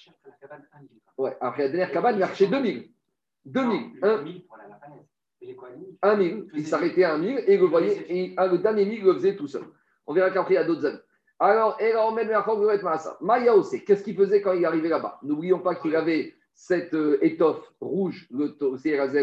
Ouais, 1.16 1.37
après 1.40 1.64
la 1.64 1.68
dernière 1.71 1.92
cabane, 1.92 2.16
il 2.16 2.21
marchait 2.21 2.47
2000. 2.47 2.90
2000. 3.44 3.81
1000 4.25 4.44
pour 4.47 4.57
la 6.03 6.16
1000. 6.16 6.49
Il 6.55 6.66
s'arrêtait 6.66 7.05
à 7.05 7.16
1000 7.16 7.44
et 7.47 7.57
le, 7.57 7.64
voyait, 7.64 8.07
et 8.09 8.35
le 8.37 8.59
dernier 8.59 8.85
1000 8.85 9.03
le 9.03 9.14
faisait 9.14 9.37
tout 9.37 9.49
seul. 9.49 9.64
On 10.07 10.12
verra 10.12 10.31
qu'après, 10.31 10.55
il 10.55 10.57
y 10.57 10.61
a 10.61 10.64
d'autres 10.64 10.87
amis. 10.87 10.99
Alors, 11.40 11.77
qu'est-ce 11.79 14.03
qu'il 14.03 14.16
faisait 14.16 14.42
quand 14.42 14.55
il 14.55 14.64
arrivait 14.64 14.88
là-bas? 14.88 15.20
N'oublions 15.22 15.61
pas 15.61 15.77
qu'il 15.77 15.94
avait 15.94 16.35
cette 16.55 16.94
euh, 16.94 17.24
étoffe 17.24 17.72
rouge, 17.81 18.29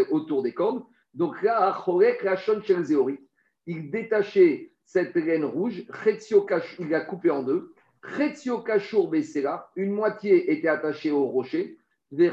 autour 0.10 0.42
des 0.42 0.54
cornes. 0.54 0.86
Donc 1.14 1.42
là, 1.42 1.78
il 3.68 3.92
détachait 3.92 4.72
cette 4.86 5.16
laine 5.16 5.44
rouge, 5.44 5.84
il 6.80 6.90
l'a 6.90 7.02
coupé 7.02 7.32
en 7.32 7.44
deux. 7.44 7.74
Une 9.76 9.92
moitié 9.92 10.52
était 10.52 10.68
attachée 10.68 11.12
au 11.12 11.26
rocher, 11.26 11.78
ben 12.12 12.32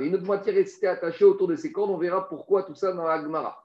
une 0.00 0.14
autre 0.14 0.24
moitié 0.24 0.52
restait 0.52 0.86
attachée 0.86 1.24
autour 1.24 1.48
de 1.48 1.56
ses 1.56 1.72
cornes. 1.72 1.90
On 1.90 1.98
verra 1.98 2.28
pourquoi 2.28 2.62
tout 2.62 2.74
ça 2.74 2.92
dans 2.92 3.04
la 3.04 3.20
Gemara. 3.20 3.64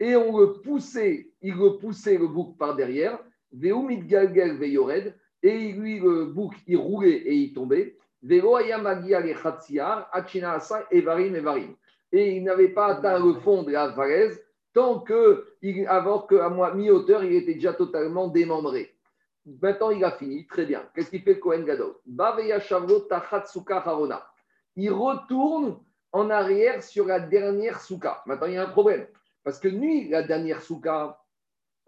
Et 0.00 0.16
on 0.16 0.38
le 0.38 0.60
poussait, 0.60 1.30
il 1.40 1.54
le 1.54 1.78
poussait 1.78 2.18
le 2.18 2.28
bouc 2.28 2.58
par 2.58 2.76
derrière. 2.76 3.18
Et 3.52 3.72
lui, 5.72 6.00
le 6.00 6.26
bouc, 6.26 6.54
il 6.66 6.76
roulait 6.76 7.16
et 7.16 7.34
il 7.34 7.52
tombait. 7.52 7.96
Et 12.12 12.36
il 12.36 12.44
n'avait 12.44 12.68
pas 12.68 12.86
atteint 12.86 13.24
le 13.24 13.34
fond 13.34 13.62
de 13.62 13.72
la 13.72 13.92
falaise 13.92 14.40
tant 14.76 15.00
que, 15.00 15.46
avant 15.88 16.20
qu'à 16.20 16.50
mi-hauteur, 16.50 17.24
il 17.24 17.34
était 17.34 17.54
déjà 17.54 17.72
totalement 17.72 18.28
démembré. 18.28 18.94
Maintenant, 19.62 19.90
il 19.90 20.04
a 20.04 20.10
fini. 20.10 20.46
Très 20.46 20.66
bien. 20.66 20.82
Qu'est-ce 20.94 21.08
qu'il 21.08 21.22
fait 21.22 21.38
Kohen 21.38 21.64
Gadol? 21.64 21.94
Il 24.76 24.90
retourne 24.90 25.78
en 26.12 26.30
arrière 26.30 26.82
sur 26.82 27.06
la 27.06 27.20
dernière 27.20 27.80
souka. 27.80 28.22
Maintenant, 28.26 28.48
il 28.48 28.54
y 28.54 28.58
a 28.58 28.64
un 28.64 28.70
problème. 28.70 29.06
Parce 29.46 29.60
que 29.60 29.68
lui, 29.68 30.08
la 30.08 30.24
dernière 30.24 30.60
souka, 30.60 31.22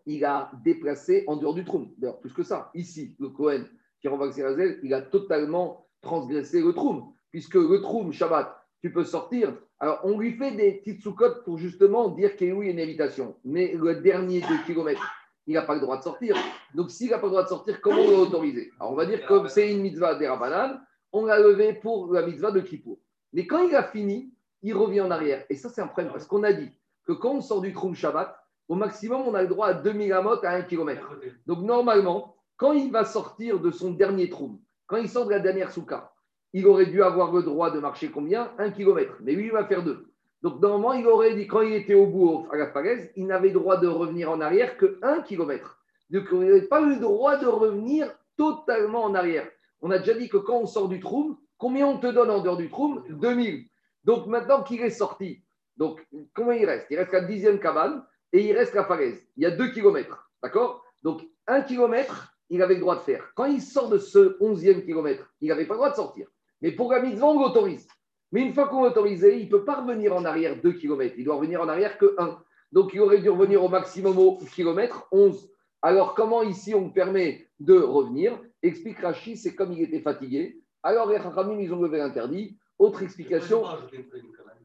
il 0.06 0.24
a 0.24 0.48
déplacé 0.62 1.24
en 1.26 1.34
dehors 1.34 1.54
du 1.54 1.64
trou. 1.64 1.88
D'ailleurs, 1.98 2.20
plus 2.20 2.32
que 2.32 2.44
ça. 2.44 2.70
Ici, 2.72 3.16
le 3.18 3.30
Kohen 3.30 3.66
qui 4.00 4.06
renvoie 4.06 4.28
Xérazel, 4.28 4.78
il 4.84 4.94
a 4.94 5.02
totalement 5.02 5.88
transgressé 6.00 6.62
le 6.62 6.72
trou. 6.72 7.16
Puisque 7.32 7.56
le 7.56 7.80
trou, 7.80 8.12
Shabbat, 8.12 8.64
tu 8.80 8.92
peux 8.92 9.02
sortir. 9.02 9.52
Alors, 9.80 9.98
on 10.04 10.20
lui 10.20 10.34
fait 10.34 10.52
des 10.52 10.74
petites 10.74 11.02
sous-cotes 11.02 11.42
pour 11.44 11.58
justement 11.58 12.10
dire 12.10 12.36
qu'il 12.36 12.46
y 12.46 12.50
a 12.52 12.54
une 12.54 12.78
invitation. 12.78 13.34
Mais 13.44 13.74
le 13.74 13.96
dernier 13.96 14.40
deux 14.40 14.62
kilomètres, 14.64 15.02
il 15.48 15.54
n'a 15.54 15.62
pas 15.62 15.74
le 15.74 15.80
droit 15.80 15.98
de 15.98 16.04
sortir. 16.04 16.36
Donc, 16.76 16.92
s'il 16.92 17.10
n'a 17.10 17.18
pas 17.18 17.26
le 17.26 17.32
droit 17.32 17.42
de 17.42 17.48
sortir, 17.48 17.80
comment 17.80 18.02
on 18.02 18.18
l'autoriser 18.18 18.70
Alors, 18.78 18.92
on 18.92 18.94
va 18.94 19.04
dire 19.04 19.26
que 19.26 19.48
c'est 19.48 19.72
une 19.72 19.82
mitzvah 19.82 20.14
des 20.14 20.28
Rabanan, 20.28 20.80
on 21.10 21.24
l'a 21.24 21.40
levé 21.40 21.72
pour 21.72 22.12
la 22.12 22.24
mitzvah 22.24 22.52
de 22.52 22.60
Kippour. 22.60 23.00
Mais 23.32 23.48
quand 23.48 23.66
il 23.66 23.74
a 23.74 23.82
fini, 23.82 24.32
il 24.62 24.74
revient 24.74 25.00
en 25.00 25.10
arrière. 25.10 25.44
Et 25.50 25.56
ça, 25.56 25.68
c'est 25.70 25.80
un 25.80 25.88
problème 25.88 26.12
parce 26.12 26.24
qu'on 26.24 26.44
a 26.44 26.52
dit 26.52 26.70
que 27.08 27.14
quand 27.14 27.36
on 27.36 27.40
sort 27.40 27.62
du 27.62 27.72
Troum 27.72 27.94
Shabbat, 27.94 28.38
au 28.68 28.74
maximum, 28.74 29.22
on 29.22 29.32
a 29.32 29.40
le 29.40 29.48
droit 29.48 29.68
à 29.68 29.74
2000 29.74 30.12
amot 30.12 30.44
à 30.44 30.50
1 30.50 30.62
km. 30.62 31.14
Donc, 31.46 31.60
normalement, 31.60 32.36
quand 32.58 32.72
il 32.72 32.92
va 32.92 33.06
sortir 33.06 33.60
de 33.60 33.70
son 33.70 33.92
dernier 33.92 34.28
Troum, 34.28 34.60
quand 34.86 34.98
il 34.98 35.08
sort 35.08 35.24
de 35.24 35.30
la 35.30 35.40
dernière 35.40 35.72
souka, 35.72 36.12
il 36.52 36.66
aurait 36.66 36.86
dû 36.86 37.02
avoir 37.02 37.32
le 37.32 37.42
droit 37.42 37.70
de 37.70 37.78
marcher 37.80 38.10
combien? 38.10 38.52
Un 38.58 38.70
kilomètre. 38.70 39.14
Mais 39.22 39.32
lui, 39.32 39.46
il 39.46 39.52
va 39.52 39.64
faire 39.64 39.82
deux. 39.82 40.12
Donc, 40.42 40.60
normalement, 40.60 40.92
il 40.92 41.06
aurait 41.06 41.34
dit, 41.34 41.46
quand 41.46 41.62
il 41.62 41.72
était 41.72 41.94
au 41.94 42.06
bout 42.06 42.46
à 42.52 42.58
la 42.58 42.70
falaise, 42.70 43.10
il 43.16 43.26
n'avait 43.26 43.50
droit 43.50 43.78
de 43.78 43.88
revenir 43.88 44.30
en 44.30 44.42
arrière 44.42 44.76
que 44.76 44.98
1 45.02 45.22
km. 45.22 45.78
Donc, 46.10 46.24
il 46.30 46.40
n'avait 46.40 46.68
pas 46.68 46.82
eu 46.82 46.90
le 46.90 47.00
droit 47.00 47.38
de 47.38 47.46
revenir 47.46 48.12
totalement 48.36 49.04
en 49.04 49.14
arrière. 49.14 49.48
On 49.80 49.90
a 49.90 49.98
déjà 49.98 50.12
dit 50.12 50.28
que 50.28 50.36
quand 50.36 50.58
on 50.58 50.66
sort 50.66 50.88
du 50.88 51.00
trou, 51.00 51.38
combien 51.56 51.86
on 51.86 51.96
te 51.96 52.06
donne 52.06 52.30
en 52.30 52.42
dehors 52.42 52.58
du 52.58 52.68
trou 52.68 53.00
2000. 53.08 53.64
Donc, 54.04 54.26
maintenant 54.26 54.62
qu'il 54.62 54.82
est 54.82 54.90
sorti, 54.90 55.42
donc, 55.78 56.04
combien 56.34 56.54
il 56.54 56.66
reste? 56.66 56.88
Il 56.90 56.98
reste 56.98 57.12
la 57.12 57.20
dixième 57.20 57.60
cabane 57.60 58.04
et 58.32 58.44
il 58.44 58.52
reste 58.52 58.74
la 58.74 58.84
falaise. 58.84 59.26
Il 59.36 59.44
y 59.44 59.46
a 59.46 59.52
2 59.52 59.68
km. 59.70 60.28
D'accord? 60.42 60.84
Donc, 61.02 61.22
1 61.46 61.62
km, 61.62 62.34
il 62.50 62.60
avait 62.62 62.74
le 62.74 62.80
droit 62.80 62.96
de 62.96 63.00
faire. 63.00 63.30
Quand 63.36 63.44
il 63.44 63.62
sort 63.62 63.88
de 63.88 63.98
ce 63.98 64.38
11e 64.40 64.84
kilomètre, 64.84 65.32
il 65.40 65.48
n'avait 65.48 65.66
pas 65.66 65.74
le 65.74 65.78
droit 65.78 65.90
de 65.90 65.94
sortir. 65.94 66.26
Mais 66.60 66.72
pour 66.72 66.90
la 66.90 67.00
mitzvah, 67.00 67.26
on 67.26 67.40
l'autorise. 67.40 67.86
Mais 68.32 68.42
une 68.42 68.52
fois 68.52 68.68
qu'on 68.68 68.82
l'a 68.82 68.90
autorisé, 68.90 69.38
il 69.38 69.44
ne 69.44 69.50
peut 69.50 69.64
pas 69.64 69.80
revenir 69.80 70.14
en 70.14 70.24
arrière 70.24 70.60
2 70.60 70.72
km. 70.72 71.14
Il 71.16 71.24
doit 71.24 71.36
revenir 71.36 71.62
en 71.62 71.68
arrière 71.68 71.96
que 71.96 72.16
1. 72.18 72.42
Donc, 72.72 72.92
il 72.92 73.00
aurait 73.00 73.20
dû 73.20 73.30
revenir 73.30 73.64
au 73.64 73.68
maximum 73.68 74.18
au 74.18 74.36
kilomètre 74.36 75.06
11. 75.12 75.50
Alors, 75.80 76.14
comment 76.14 76.42
ici 76.42 76.74
on 76.74 76.90
permet 76.90 77.46
de 77.60 77.78
revenir? 77.78 78.38
Explique 78.62 78.98
Rachid, 78.98 79.36
c'est 79.36 79.54
comme 79.54 79.72
il 79.72 79.82
était 79.82 80.00
fatigué. 80.00 80.60
Alors, 80.82 81.08
les 81.08 81.18
Rachamim, 81.18 81.60
ils 81.60 81.72
ont 81.72 81.80
levé 81.80 81.98
l'interdit. 81.98 82.58
Autre 82.78 83.02
explication. 83.02 83.62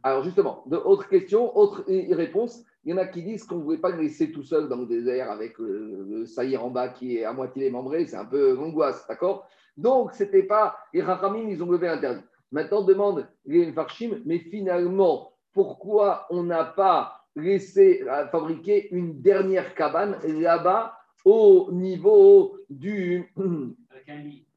Alors, 0.03 0.21
justement, 0.23 0.63
de 0.65 0.75
autre 0.75 1.07
question, 1.07 1.57
autre 1.57 1.85
réponse. 1.87 2.65
Il 2.83 2.91
y 2.91 2.93
en 2.93 2.97
a 2.97 3.05
qui 3.05 3.23
disent 3.23 3.45
qu'on 3.45 3.55
ne 3.55 3.63
voulait 3.63 3.77
pas 3.77 3.89
le 3.89 4.01
laisser 4.01 4.31
tout 4.31 4.43
seul 4.43 4.67
dans 4.67 4.75
le 4.75 4.85
désert 4.85 5.31
avec 5.31 5.57
le, 5.57 6.25
saïr 6.25 6.65
en 6.65 6.69
bas 6.69 6.89
qui 6.89 7.17
est 7.17 7.23
à 7.23 7.31
moitié 7.31 7.63
démembré. 7.63 8.05
C'est 8.05 8.17
un 8.17 8.25
peu 8.25 8.53
l'angoisse, 8.53 9.07
d'accord? 9.07 9.47
Donc, 9.77 10.11
c'était 10.11 10.43
pas. 10.43 10.77
Les 10.93 11.01
Rachamim, 11.01 11.47
ils 11.47 11.63
ont 11.63 11.71
levé 11.71 11.87
l'interdit. 11.87 12.23
Maintenant, 12.51 12.83
demande 12.83 13.27
les 13.45 13.71
Farshim, 13.71 14.21
mais 14.25 14.39
finalement, 14.39 15.31
pourquoi 15.53 16.27
on 16.29 16.43
n'a 16.43 16.65
pas 16.65 17.21
laissé 17.35 18.03
euh, 18.05 18.27
fabriquer 18.27 18.93
une 18.93 19.21
dernière 19.21 19.73
cabane 19.73 20.17
là-bas 20.27 20.97
au 21.23 21.69
niveau 21.71 22.57
du. 22.69 23.33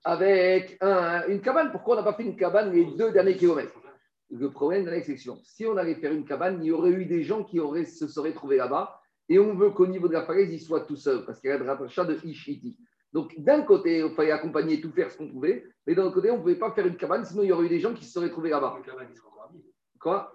Avec 0.04 0.78
une 1.28 1.40
cabane? 1.40 1.70
Pourquoi 1.70 1.94
on 1.94 1.98
n'a 1.98 2.04
pas 2.04 2.14
fait 2.14 2.24
une 2.24 2.36
cabane 2.36 2.72
les 2.72 2.84
deux 2.96 3.12
derniers 3.12 3.36
kilomètres? 3.36 3.72
Le 4.30 4.50
problème 4.50 4.84
de 4.84 4.90
l'exception, 4.90 5.38
si 5.44 5.66
on 5.66 5.76
allait 5.76 5.94
faire 5.94 6.12
une 6.12 6.24
cabane, 6.24 6.58
il 6.62 6.68
y 6.68 6.72
aurait 6.72 6.90
eu 6.90 7.06
des 7.06 7.22
gens 7.22 7.44
qui 7.44 7.60
auraient, 7.60 7.84
se 7.84 8.08
seraient 8.08 8.32
trouvés 8.32 8.56
là-bas 8.56 9.00
et 9.28 9.38
on 9.38 9.54
veut 9.54 9.70
qu'au 9.70 9.86
niveau 9.86 10.08
de 10.08 10.12
la 10.12 10.24
falaise, 10.24 10.52
il 10.52 10.60
soit 10.60 10.82
tout 10.82 10.96
seul, 10.96 11.24
parce 11.24 11.40
qu'il 11.40 11.50
y 11.50 11.52
a 11.52 11.58
le 11.58 11.64
rachat 11.64 12.04
de 12.04 12.18
Ishiti. 12.24 12.78
Donc, 13.12 13.38
d'un 13.38 13.62
côté, 13.62 13.98
il 13.98 14.14
fallait 14.14 14.30
accompagner, 14.30 14.80
tout 14.80 14.92
faire 14.92 15.10
ce 15.10 15.18
qu'on 15.18 15.28
pouvait, 15.28 15.64
mais 15.86 15.94
d'un 15.94 16.04
autre 16.04 16.14
côté, 16.14 16.30
on 16.30 16.36
ne 16.36 16.40
pouvait 16.40 16.56
pas 16.56 16.70
faire 16.72 16.86
une 16.86 16.96
cabane, 16.96 17.24
sinon 17.24 17.42
il 17.42 17.48
y 17.48 17.52
aurait 17.52 17.66
eu 17.66 17.68
des 17.68 17.80
gens 17.80 17.94
qui 17.94 18.04
se 18.04 18.12
seraient 18.12 18.30
trouvés 18.30 18.50
là-bas. 18.50 18.78
Quoi? 19.98 20.32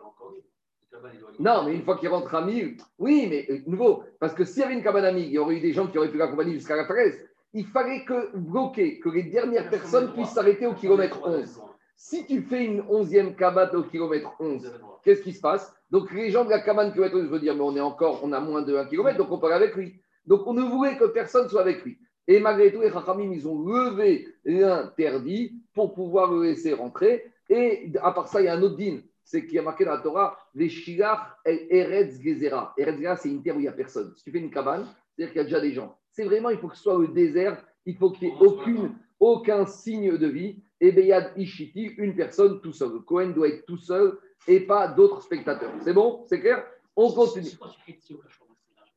Non, 1.39 1.63
mais 1.65 1.73
une 1.73 1.83
fois 1.83 1.97
qu'il 1.97 2.09
rentre 2.09 2.33
à 2.35 2.45
1000, 2.45 2.77
oui, 2.99 3.27
mais 3.29 3.47
euh, 3.49 3.59
nouveau, 3.65 4.03
parce 4.19 4.33
que 4.33 4.43
s'il 4.43 4.61
y 4.61 4.65
avait 4.65 4.73
une 4.73 4.83
cabane 4.83 5.05
à 5.05 5.11
1000, 5.11 5.25
il 5.25 5.31
y 5.31 5.37
aurait 5.37 5.55
eu 5.55 5.61
des 5.61 5.73
gens 5.73 5.87
qui 5.87 5.97
auraient 5.97 6.11
pu 6.11 6.17
l'accompagner 6.17 6.53
jusqu'à 6.53 6.75
la 6.75 6.85
falaise. 6.85 7.27
Il 7.53 7.65
fallait 7.67 8.05
que 8.05 8.35
bloquer, 8.35 8.99
que 8.99 9.09
les 9.09 9.23
dernières 9.23 9.69
personnes 9.69 10.13
puissent 10.13 10.31
s'arrêter 10.31 10.67
au 10.67 10.73
kilomètre 10.73 11.21
11. 11.23 11.61
Si 12.03 12.25
tu 12.25 12.41
fais 12.41 12.65
une 12.65 12.81
onzième 12.89 13.35
cabane 13.35 13.75
au 13.75 13.83
kilomètre 13.83 14.33
11, 14.39 14.73
qu'est-ce 15.03 15.21
qui 15.21 15.33
se 15.33 15.39
passe? 15.39 15.71
Donc 15.91 16.11
les 16.11 16.31
gens 16.31 16.43
de 16.43 16.49
la 16.49 16.59
cabane 16.59 16.91
qui 16.91 16.99
être, 16.99 17.15
je 17.15 17.27
veux 17.27 17.39
dire, 17.39 17.53
mais 17.53 17.61
on 17.61 17.75
est 17.75 17.79
encore, 17.79 18.21
on 18.23 18.33
a 18.33 18.39
moins 18.39 18.63
de 18.63 18.75
1 18.75 18.85
km, 18.85 19.19
donc 19.19 19.31
on 19.31 19.37
parle 19.37 19.53
avec 19.53 19.75
lui. 19.75 20.01
Donc 20.25 20.47
on 20.47 20.53
ne 20.55 20.63
voulait 20.63 20.97
que 20.97 21.05
personne 21.05 21.47
soit 21.47 21.61
avec 21.61 21.85
lui. 21.85 21.99
Et 22.27 22.39
malgré 22.39 22.73
tout, 22.73 22.81
les 22.81 22.89
Chachamim, 22.89 23.31
ils 23.31 23.47
ont 23.47 23.63
levé 23.67 24.27
l'interdit 24.43 25.61
pour 25.75 25.93
pouvoir 25.93 26.31
le 26.31 26.41
laisser 26.41 26.73
rentrer. 26.73 27.31
Et 27.49 27.91
à 28.01 28.11
part 28.11 28.27
ça, 28.27 28.41
il 28.41 28.45
y 28.45 28.47
a 28.47 28.55
un 28.55 28.61
autre 28.63 28.77
din 28.77 29.01
c'est 29.23 29.45
qu'il 29.45 29.53
y 29.53 29.59
a 29.59 29.61
marqué 29.61 29.85
dans 29.85 29.91
la 29.91 29.99
Torah, 29.99 30.35
les 30.55 30.69
shilach 30.69 31.37
eretz 31.45 32.19
gezera. 32.19 32.73
Eretz 32.77 32.97
gezera, 32.97 33.15
c'est 33.15 33.29
une 33.29 33.43
terre 33.43 33.55
où 33.55 33.59
il 33.59 33.63
n'y 33.63 33.67
a 33.67 33.73
personne. 33.73 34.11
Si 34.17 34.23
tu 34.23 34.31
fais 34.31 34.39
une 34.39 34.49
cabane, 34.49 34.87
c'est-à-dire 35.15 35.31
qu'il 35.31 35.37
y 35.37 35.41
a 35.41 35.45
déjà 35.45 35.61
des 35.61 35.71
gens. 35.71 35.95
C'est 36.09 36.23
vraiment, 36.23 36.49
il 36.49 36.57
faut 36.57 36.67
que 36.67 36.75
ce 36.75 36.81
soit 36.81 36.97
le 36.97 37.09
désert, 37.09 37.63
il 37.85 37.95
faut 37.95 38.09
qu'il 38.09 38.27
n'y 38.27 38.33
ait 38.33 38.37
aucune, 38.39 38.95
aucun 39.19 39.67
signe 39.67 40.17
de 40.17 40.27
vie. 40.27 40.63
Et 40.81 40.91
Beyad 40.91 41.31
Ishiti, 41.37 41.93
une 41.97 42.15
personne 42.15 42.59
tout 42.59 42.73
seul. 42.73 42.91
Le 42.91 42.99
Cohen 42.99 43.29
doit 43.29 43.47
être 43.47 43.65
tout 43.65 43.77
seul 43.77 44.17
et 44.47 44.59
pas 44.61 44.87
d'autres 44.87 45.21
spectateurs. 45.21 45.71
C'est 45.81 45.93
bon? 45.93 46.25
C'est 46.27 46.41
clair? 46.41 46.65
On 46.95 47.11
continue. 47.13 47.51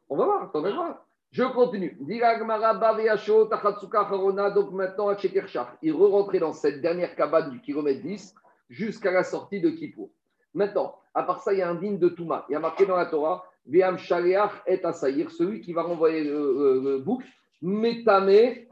On 0.08 0.16
va 0.16 0.24
voir, 0.24 0.42
attendez 0.44 0.72
voir. 0.72 1.04
Je 1.30 1.42
continue. 1.42 1.96
Donc 4.54 4.72
maintenant, 4.72 5.08
à 5.08 5.16
il 5.82 5.92
re-rentrait 5.92 6.38
dans 6.38 6.52
cette 6.52 6.80
dernière 6.80 7.16
cabane 7.16 7.50
du 7.50 7.60
kilomètre 7.60 8.02
10 8.02 8.34
jusqu'à 8.70 9.10
la 9.10 9.24
sortie 9.24 9.60
de 9.60 9.70
Kippour. 9.70 10.10
Maintenant, 10.54 10.94
à 11.12 11.24
part 11.24 11.42
ça, 11.42 11.52
il 11.52 11.58
y 11.58 11.62
a 11.62 11.68
un 11.68 11.74
digne 11.74 11.98
de 11.98 12.08
Touma. 12.08 12.46
Il 12.48 12.52
y 12.52 12.56
a 12.56 12.60
marqué 12.60 12.86
dans 12.86 12.96
la 12.96 13.06
Torah, 13.06 13.44
Veam 13.66 13.98
Shaleach 13.98 14.52
et 14.66 14.84
Asaïr, 14.84 15.30
celui 15.30 15.60
qui 15.60 15.72
va 15.72 15.82
renvoyer 15.82 16.24
le, 16.24 16.98
bouc, 16.98 17.22
Metame 17.60 18.66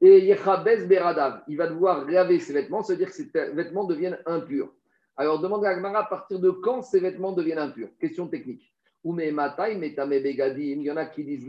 et 0.00 0.20
Yechabez 0.26 0.86
Beradav. 0.86 1.42
Il 1.48 1.56
va 1.56 1.66
devoir 1.66 2.04
laver 2.08 2.38
ses 2.38 2.52
vêtements, 2.52 2.82
c'est-à-dire 2.82 3.08
que 3.08 3.14
ses 3.14 3.30
vêtements 3.52 3.84
deviennent 3.84 4.18
impurs. 4.26 4.72
Alors, 5.16 5.40
demande 5.40 5.64
à 5.64 5.70
Agmara 5.70 6.00
à 6.00 6.04
partir 6.04 6.38
de 6.38 6.50
quand 6.50 6.82
ces 6.82 7.00
vêtements 7.00 7.32
deviennent 7.32 7.58
impurs? 7.58 7.88
Question 7.98 8.28
technique. 8.28 8.72
Il 9.04 9.20
y 9.20 10.90
en 10.90 10.96
a 10.96 11.06
qui 11.06 11.24
disent. 11.24 11.46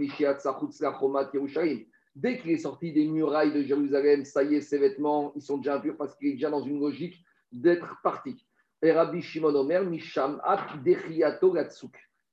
Dès 2.16 2.40
qu'il 2.40 2.52
est 2.52 2.58
sorti 2.58 2.92
des 2.92 3.08
murailles 3.08 3.54
de 3.54 3.62
Jérusalem, 3.62 4.26
ça 4.26 4.44
y 4.44 4.56
est, 4.56 4.62
ses 4.62 4.80
vêtements, 4.80 5.32
ils 5.36 5.42
sont 5.42 5.58
déjà 5.58 5.76
impurs 5.76 5.96
parce 5.98 6.16
qu'il 6.16 6.30
est 6.30 6.34
déjà 6.34 6.50
dans 6.50 6.64
une 6.64 6.80
logique 6.80 7.24
d'être 7.52 8.02
parti. 8.04 8.44
Et 8.82 8.92
Rabbi 8.92 9.22
Shimon 9.22 9.54
Omer, 9.56 9.84
Misham. 9.84 10.42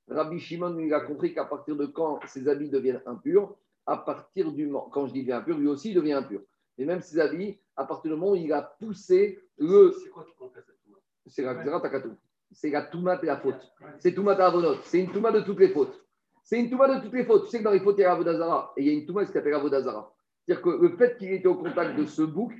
Rabbi 0.09 0.39
Shimon, 0.39 0.79
il 0.79 0.93
a 0.93 1.01
compris 1.01 1.33
qu'à 1.33 1.45
partir 1.45 1.75
de 1.75 1.85
quand 1.85 2.19
ses 2.25 2.47
habits 2.47 2.69
deviennent 2.69 3.01
impurs, 3.05 3.55
à 3.87 3.97
partir 3.97 4.51
du 4.51 4.67
moment, 4.67 4.89
quand 4.91 5.07
je 5.07 5.13
dis 5.13 5.23
bien 5.23 5.37
impur, 5.37 5.57
lui 5.57 5.67
aussi 5.67 5.93
devient 5.93 6.13
impur. 6.13 6.41
Et 6.77 6.85
même 6.85 7.01
ses 7.01 7.19
habits, 7.19 7.57
à 7.75 7.85
partir 7.85 8.11
du 8.11 8.17
moment 8.17 8.33
où 8.33 8.35
il 8.35 8.51
a 8.53 8.61
poussé 8.61 9.39
le. 9.57 9.91
C'est 9.93 10.09
quoi 10.09 10.25
qui 10.25 11.31
C'est 11.31 11.41
la 11.41 11.55
Takatou. 11.55 12.15
C'est 12.51 12.69
la 12.69 12.83
Touma 12.83 13.17
de 13.17 13.25
la 13.25 13.37
faute. 13.37 13.73
C'est 13.99 14.13
Touma 14.13 14.35
de 14.35 14.41
Avonot. 14.41 14.75
C'est 14.83 14.99
une 14.99 15.11
Touma 15.11 15.31
de 15.31 15.41
toutes 15.41 15.59
les 15.59 15.69
fautes. 15.69 15.99
C'est 16.43 16.59
une 16.59 16.69
Touma 16.69 16.93
de 16.95 17.01
toutes 17.01 17.13
les 17.13 17.25
fautes. 17.25 17.45
Tu 17.45 17.49
sais 17.49 17.59
que 17.59 17.63
dans 17.63 17.71
les 17.71 17.79
fautes, 17.79 17.97
il 17.97 18.01
y 18.01 18.05
a 18.05 18.11
Avodazara. 18.11 18.73
Et 18.77 18.83
il 18.83 18.87
y 18.87 18.89
a 18.89 18.93
une 18.93 19.05
Touma 19.05 19.25
qui 19.25 19.31
s'appelle 19.31 19.53
Avodazara. 19.53 20.13
C'est-à-dire 20.45 20.63
que 20.63 20.69
le 20.69 20.95
fait 20.95 21.17
qu'il 21.17 21.31
était 21.33 21.47
au 21.47 21.55
contact 21.55 21.97
de 21.97 22.05
ce 22.05 22.21
bouc, 22.21 22.53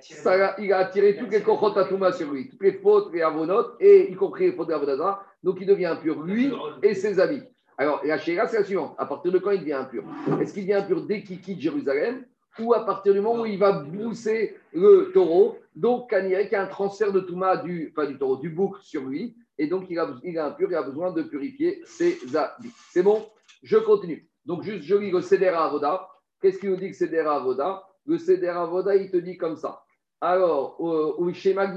ça, 0.00 0.54
il 0.58 0.72
a 0.72 0.78
attiré 0.78 1.16
toutes 1.16 1.32
les 1.32 1.42
kochot 1.42 2.12
sur 2.12 2.32
lui, 2.32 2.48
toutes 2.48 2.62
les 2.62 2.74
fautes, 2.74 3.12
les 3.12 3.22
avonotes, 3.22 3.74
et 3.80 4.12
y 4.12 4.14
compris 4.14 4.46
les 4.46 4.52
fautes 4.52 4.68
de. 4.68 5.18
Donc 5.42 5.58
il 5.60 5.66
devient 5.66 5.86
impur, 5.86 6.22
lui 6.22 6.52
et 6.84 6.94
ses 6.94 7.18
amis. 7.18 7.42
Alors 7.78 8.00
la 8.04 8.18
chéra, 8.18 8.46
c'est 8.46 8.58
la 8.58 8.64
suivante. 8.64 8.94
À 8.98 9.06
partir 9.06 9.32
de 9.32 9.38
quand 9.38 9.50
il 9.50 9.60
devient 9.60 9.72
impur? 9.72 10.04
Est-ce 10.40 10.52
qu'il 10.52 10.62
devient 10.62 10.74
impur 10.74 11.02
dès 11.06 11.22
qu'il 11.22 11.40
quitte 11.40 11.60
Jérusalem 11.60 12.24
ou 12.58 12.74
à 12.74 12.84
partir 12.84 13.14
du 13.14 13.20
moment 13.20 13.42
où 13.42 13.46
il 13.46 13.58
va 13.58 13.72
bousser 13.72 14.56
le 14.74 15.10
taureau? 15.12 15.58
Donc, 15.74 16.12
y 16.12 16.54
a 16.54 16.62
un 16.62 16.66
transfert 16.66 17.12
de 17.12 17.20
Touma, 17.20 17.56
du, 17.56 17.92
pas 17.96 18.06
du 18.06 18.18
taureau, 18.18 18.36
du 18.36 18.50
bouc 18.50 18.76
sur 18.82 19.04
lui, 19.04 19.34
et 19.58 19.66
donc 19.66 19.86
il, 19.88 19.98
a, 19.98 20.14
il 20.22 20.36
est 20.36 20.38
impur, 20.38 20.68
il 20.70 20.74
a 20.74 20.82
besoin 20.82 21.12
de 21.12 21.22
purifier 21.22 21.80
ses 21.86 22.18
habits. 22.36 22.72
C'est 22.90 23.02
bon? 23.02 23.26
Je 23.62 23.78
continue. 23.78 24.28
Donc, 24.44 24.64
juste, 24.64 24.82
je 24.82 24.96
lis 24.96 25.10
le 25.10 25.22
Seder 25.22 25.48
Avoda. 25.48 26.08
Qu'est-ce 26.40 26.58
qu'il 26.58 26.70
nous 26.70 26.76
dit 26.76 26.90
que 26.90 26.96
Seder 26.96 27.20
Avoda? 27.20 27.84
Le 28.04 28.18
Seder 28.18 28.48
Avoda, 28.48 28.96
il 28.96 29.10
te 29.10 29.16
dit 29.16 29.38
comme 29.38 29.56
ça. 29.56 29.84
Alors, 30.20 30.80
au 30.80 31.32
schéma 31.32 31.72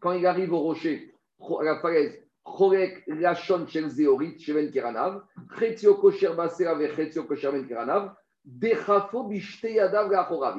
quand 0.00 0.12
il 0.12 0.26
arrive 0.26 0.52
au 0.52 0.58
rocher, 0.58 1.14
à 1.60 1.64
la 1.64 1.78
falaise, 1.78 2.20
Chorek 2.44 3.02
Lachon 3.06 3.66
Shel 3.66 3.88
Zeorit, 3.88 4.38
Sheven 4.38 4.70
Keranav, 4.70 5.22
Chetio 5.58 5.94
Kosher 5.94 6.34
Basera 6.34 6.74
Vechetio 6.74 7.24
Kosher 7.24 7.52
Ben 7.52 7.66
Keranav, 7.66 8.14
Dechafo 8.44 9.24
Bishte 9.24 9.70
Yadav. 9.70 10.10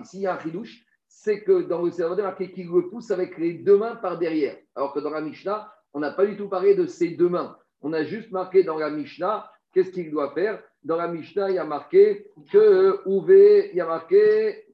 Ici, 0.02 0.18
il 0.18 0.22
y 0.24 0.28
a 0.28 0.36
un 0.36 0.40
chidouche, 0.40 0.84
c'est 1.08 1.44
que 1.44 1.62
dans 1.64 1.82
le 1.82 1.92
cerveau, 1.92 2.16
marqué 2.16 2.52
qu'il 2.52 2.68
le 2.68 2.90
pousse 2.90 3.12
avec 3.12 3.38
les 3.38 3.54
deux 3.54 3.78
mains 3.78 3.96
par 3.96 4.18
derrière. 4.18 4.58
Alors 4.76 4.94
que 4.94 5.00
dans 5.00 5.12
la 5.12 5.22
Mishnah, 5.22 5.72
on 5.94 6.00
n'a 6.00 6.12
pas 6.12 6.26
du 6.26 6.36
tout 6.36 6.50
parlé 6.50 6.76
de 6.76 6.86
ses 6.86 7.10
deux 7.10 7.30
mains. 7.30 7.58
On 7.82 7.94
a 7.94 8.04
juste 8.04 8.32
marqué 8.32 8.64
dans 8.64 8.78
la 8.78 8.90
Mishnah, 8.90 9.50
qu'est-ce 9.74 9.92
qu'il 9.92 10.12
doit 10.12 10.34
faire? 10.34 10.62
Dans 10.84 10.98
la 10.98 11.08
Mishnah, 11.08 11.50
il 11.50 11.56
y 11.56 11.60
a 11.60 11.64
marqué 11.64 12.28
que 12.52 13.02
Ouvé, 13.06 13.70
il 13.72 13.78
y 13.78 13.82
a 13.82 13.86
marqué 13.86 14.66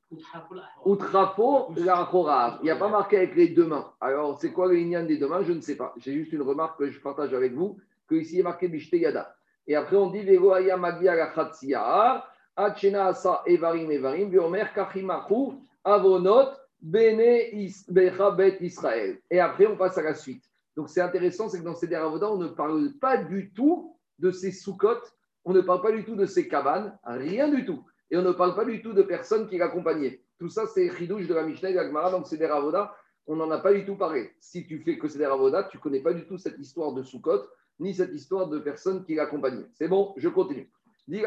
Outrafo, 0.86 1.74
la 1.78 2.60
Il 2.62 2.64
n'y 2.64 2.70
a 2.70 2.76
pas 2.76 2.90
marqué 2.90 3.18
avec 3.18 3.36
les 3.36 3.50
deux 3.50 3.66
mains. 3.66 3.94
Alors, 4.02 4.40
c'est 4.40 4.52
quoi 4.52 4.68
le 4.68 4.76
lignan 4.76 5.06
des 5.06 5.18
deux 5.18 5.28
mains? 5.28 5.44
Je 5.44 5.54
ne 5.54 5.62
sais 5.62 5.78
pas. 5.78 5.94
C'est 6.02 6.14
juste 6.14 6.34
une 6.34 6.42
remarque 6.42 6.80
que 6.80 6.92
je 6.92 7.00
partage 7.00 7.34
avec 7.34 7.54
vous, 7.54 7.78
que 8.08 8.16
ici 8.16 8.36
il 8.36 8.40
est 8.42 8.44
marqué 8.44 8.68
Bishte 8.68 8.94
Yada. 8.94 9.36
Et 9.68 9.76
après, 9.76 9.96
on 9.96 10.10
dit 10.10 10.22
Vegoaya 10.22 10.76
Magia 10.76 11.16
la 11.16 11.28
Khatsiya, 11.28 12.26
Achena 12.56 13.08
Asa 13.08 13.42
Evarim 13.46 13.90
Evarim, 13.90 14.30
Viomer 14.30 14.66
Kachimachu, 14.76 15.54
Avonot, 15.84 16.50
Bene 16.82 17.50
Bet 17.88 18.58
Israël. 18.60 19.20
Et 19.30 19.40
après, 19.40 19.68
on 19.68 19.78
passe 19.78 19.98
à 19.98 20.02
la 20.02 20.14
suite. 20.14 20.44
Donc, 20.76 20.90
c'est 20.90 21.02
intéressant, 21.02 21.48
c'est 21.48 21.60
que 21.60 21.64
dans 21.64 21.76
ces 21.76 21.94
Avoda, 21.94 22.30
on 22.32 22.38
ne 22.38 22.48
parle 22.48 22.94
pas 23.00 23.18
du 23.18 23.52
tout 23.54 23.96
de 24.20 24.32
ces 24.32 24.52
soukottes, 24.52 25.16
on 25.46 25.54
ne 25.54 25.62
parle 25.62 25.82
pas 25.82 25.92
du 25.92 26.04
tout 26.04 26.16
de 26.16 26.26
ces 26.26 26.48
cabanes, 26.48 26.98
rien 27.04 27.50
du 27.50 27.66
tout. 27.66 27.84
Et 28.12 28.18
on 28.18 28.22
ne 28.22 28.34
parle 28.34 28.56
pas 28.56 28.66
du 28.66 28.82
tout 28.82 28.94
de 28.94 29.02
personnes 29.02 29.48
qui 29.48 29.58
l'accompagnaient. 29.58 30.22
Tout 30.38 30.50
ça, 30.50 30.68
c'est 30.68 30.94
Chidouche 30.96 31.28
de 31.28 31.34
la 31.34 31.44
Mishnah 31.44 31.70
et 31.70 31.74
de 31.74 32.12
donc 32.12 32.28
c'est 32.28 32.38
des 32.38 32.46
Ravoda. 32.46 32.94
On 33.26 33.38
n'en 33.38 33.50
a 33.52 33.60
pas 33.60 33.74
du 33.74 33.86
tout 33.86 33.96
parlé. 33.96 34.32
Si 34.40 34.68
tu 34.68 34.80
fais 34.80 34.98
que 34.98 35.08
c'est 35.08 35.20
des 35.20 35.26
Ravoda, 35.26 35.64
tu 35.64 35.78
ne 35.78 35.82
connais 35.82 36.02
pas 36.02 36.14
du 36.14 36.28
tout 36.28 36.38
cette 36.38 36.60
histoire 36.60 36.92
de 36.94 37.04
Soukot, 37.04 37.42
ni 37.80 37.94
cette 37.94 38.14
histoire 38.14 38.48
de 38.48 38.60
personnes 38.60 39.06
qui 39.06 39.16
l'accompagnaient. 39.16 39.68
C'est 39.74 39.88
bon, 39.88 40.14
je 40.18 40.28
continue. 40.28 40.70
Donc 41.08 41.24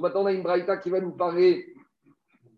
maintenant, 0.00 0.22
on 0.22 0.26
a 0.26 0.32
une 0.32 0.42
braïta 0.42 0.76
qui 0.76 0.90
va 0.90 1.00
nous 1.00 1.12
parler, 1.12 1.74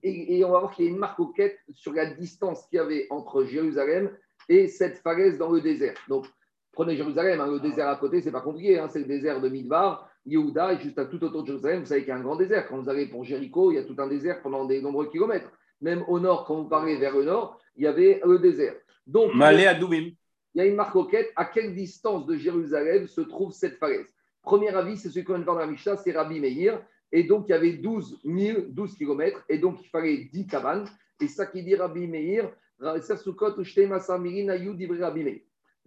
et, 0.02 0.44
on 0.44 0.52
va 0.52 0.60
voir 0.60 0.74
qu'il 0.74 0.84
y 0.84 0.88
a 0.88 0.90
une 0.90 0.98
marque 0.98 1.20
au 1.20 1.28
quête 1.28 1.58
sur 1.72 1.92
la 1.92 2.06
distance 2.06 2.66
qu'il 2.66 2.76
y 2.76 2.80
avait 2.80 3.06
entre 3.10 3.44
Jérusalem 3.44 4.10
et 4.48 4.68
cette 4.68 4.98
falaise 4.98 5.38
dans 5.38 5.50
le 5.50 5.60
désert. 5.60 5.94
Donc, 6.08 6.26
prenez 6.72 6.96
Jérusalem, 6.96 7.40
hein, 7.40 7.46
le 7.46 7.60
désert 7.60 7.88
à 7.88 7.96
côté, 7.96 8.20
c'est 8.20 8.32
pas 8.32 8.42
compliqué, 8.42 8.78
hein, 8.78 8.88
c'est 8.90 8.98
le 8.98 9.06
désert 9.06 9.40
de 9.40 9.48
Midbar. 9.48 10.10
Yehuda 10.26 10.72
est 10.72 10.80
juste 10.80 10.98
à 10.98 11.04
tout 11.04 11.22
autour 11.22 11.42
de 11.42 11.48
Jérusalem. 11.48 11.80
Vous 11.80 11.86
savez 11.86 12.00
qu'il 12.00 12.08
y 12.08 12.12
a 12.12 12.16
un 12.16 12.22
grand 12.22 12.36
désert. 12.36 12.66
Quand 12.68 12.80
vous 12.80 12.88
allez 12.88 13.06
pour 13.06 13.24
Jéricho, 13.24 13.70
il 13.70 13.74
y 13.74 13.78
a 13.78 13.84
tout 13.84 13.96
un 13.98 14.06
désert 14.06 14.42
pendant 14.42 14.64
des 14.64 14.80
nombreux 14.80 15.10
kilomètres. 15.10 15.50
Même 15.80 16.04
au 16.08 16.18
nord, 16.18 16.44
quand 16.44 16.56
vous 16.56 16.68
parlez 16.68 16.96
vers 16.96 17.16
le 17.16 17.24
nord, 17.24 17.60
il 17.76 17.84
y 17.84 17.86
avait 17.86 18.20
le 18.24 18.38
désert. 18.38 18.74
Donc, 19.06 19.34
Malé 19.34 19.66
à 19.66 19.74
Doubim. 19.74 20.12
Il 20.54 20.58
y 20.58 20.60
a 20.60 20.66
une 20.66 20.76
marque 20.76 21.10
quête. 21.10 21.32
À 21.36 21.44
quelle 21.44 21.74
distance 21.74 22.26
de 22.26 22.36
Jérusalem 22.36 23.06
se 23.06 23.20
trouve 23.20 23.52
cette 23.52 23.76
falaise? 23.78 24.06
Premier 24.42 24.74
avis, 24.74 24.96
c'est 24.96 25.10
celui 25.10 25.24
qu'on 25.24 25.34
vient 25.34 25.44
dans 25.44 25.54
la 25.54 25.66
Mishnah, 25.66 25.96
c'est 25.96 26.12
Rabbi 26.12 26.40
Meir. 26.40 26.80
Et 27.12 27.24
donc, 27.24 27.46
il 27.48 27.52
y 27.52 27.54
avait 27.54 27.72
12 27.72 28.20
000, 28.24 28.60
12 28.68 28.96
kilomètres. 28.96 29.44
Et 29.48 29.58
donc, 29.58 29.78
il 29.82 29.88
fallait 29.88 30.28
10 30.32 30.46
cabanes. 30.46 30.86
Et 31.20 31.28
ça 31.28 31.46
qui 31.46 31.62
dit 31.62 31.74
Rabbi 31.74 32.06
Meir, 32.06 32.50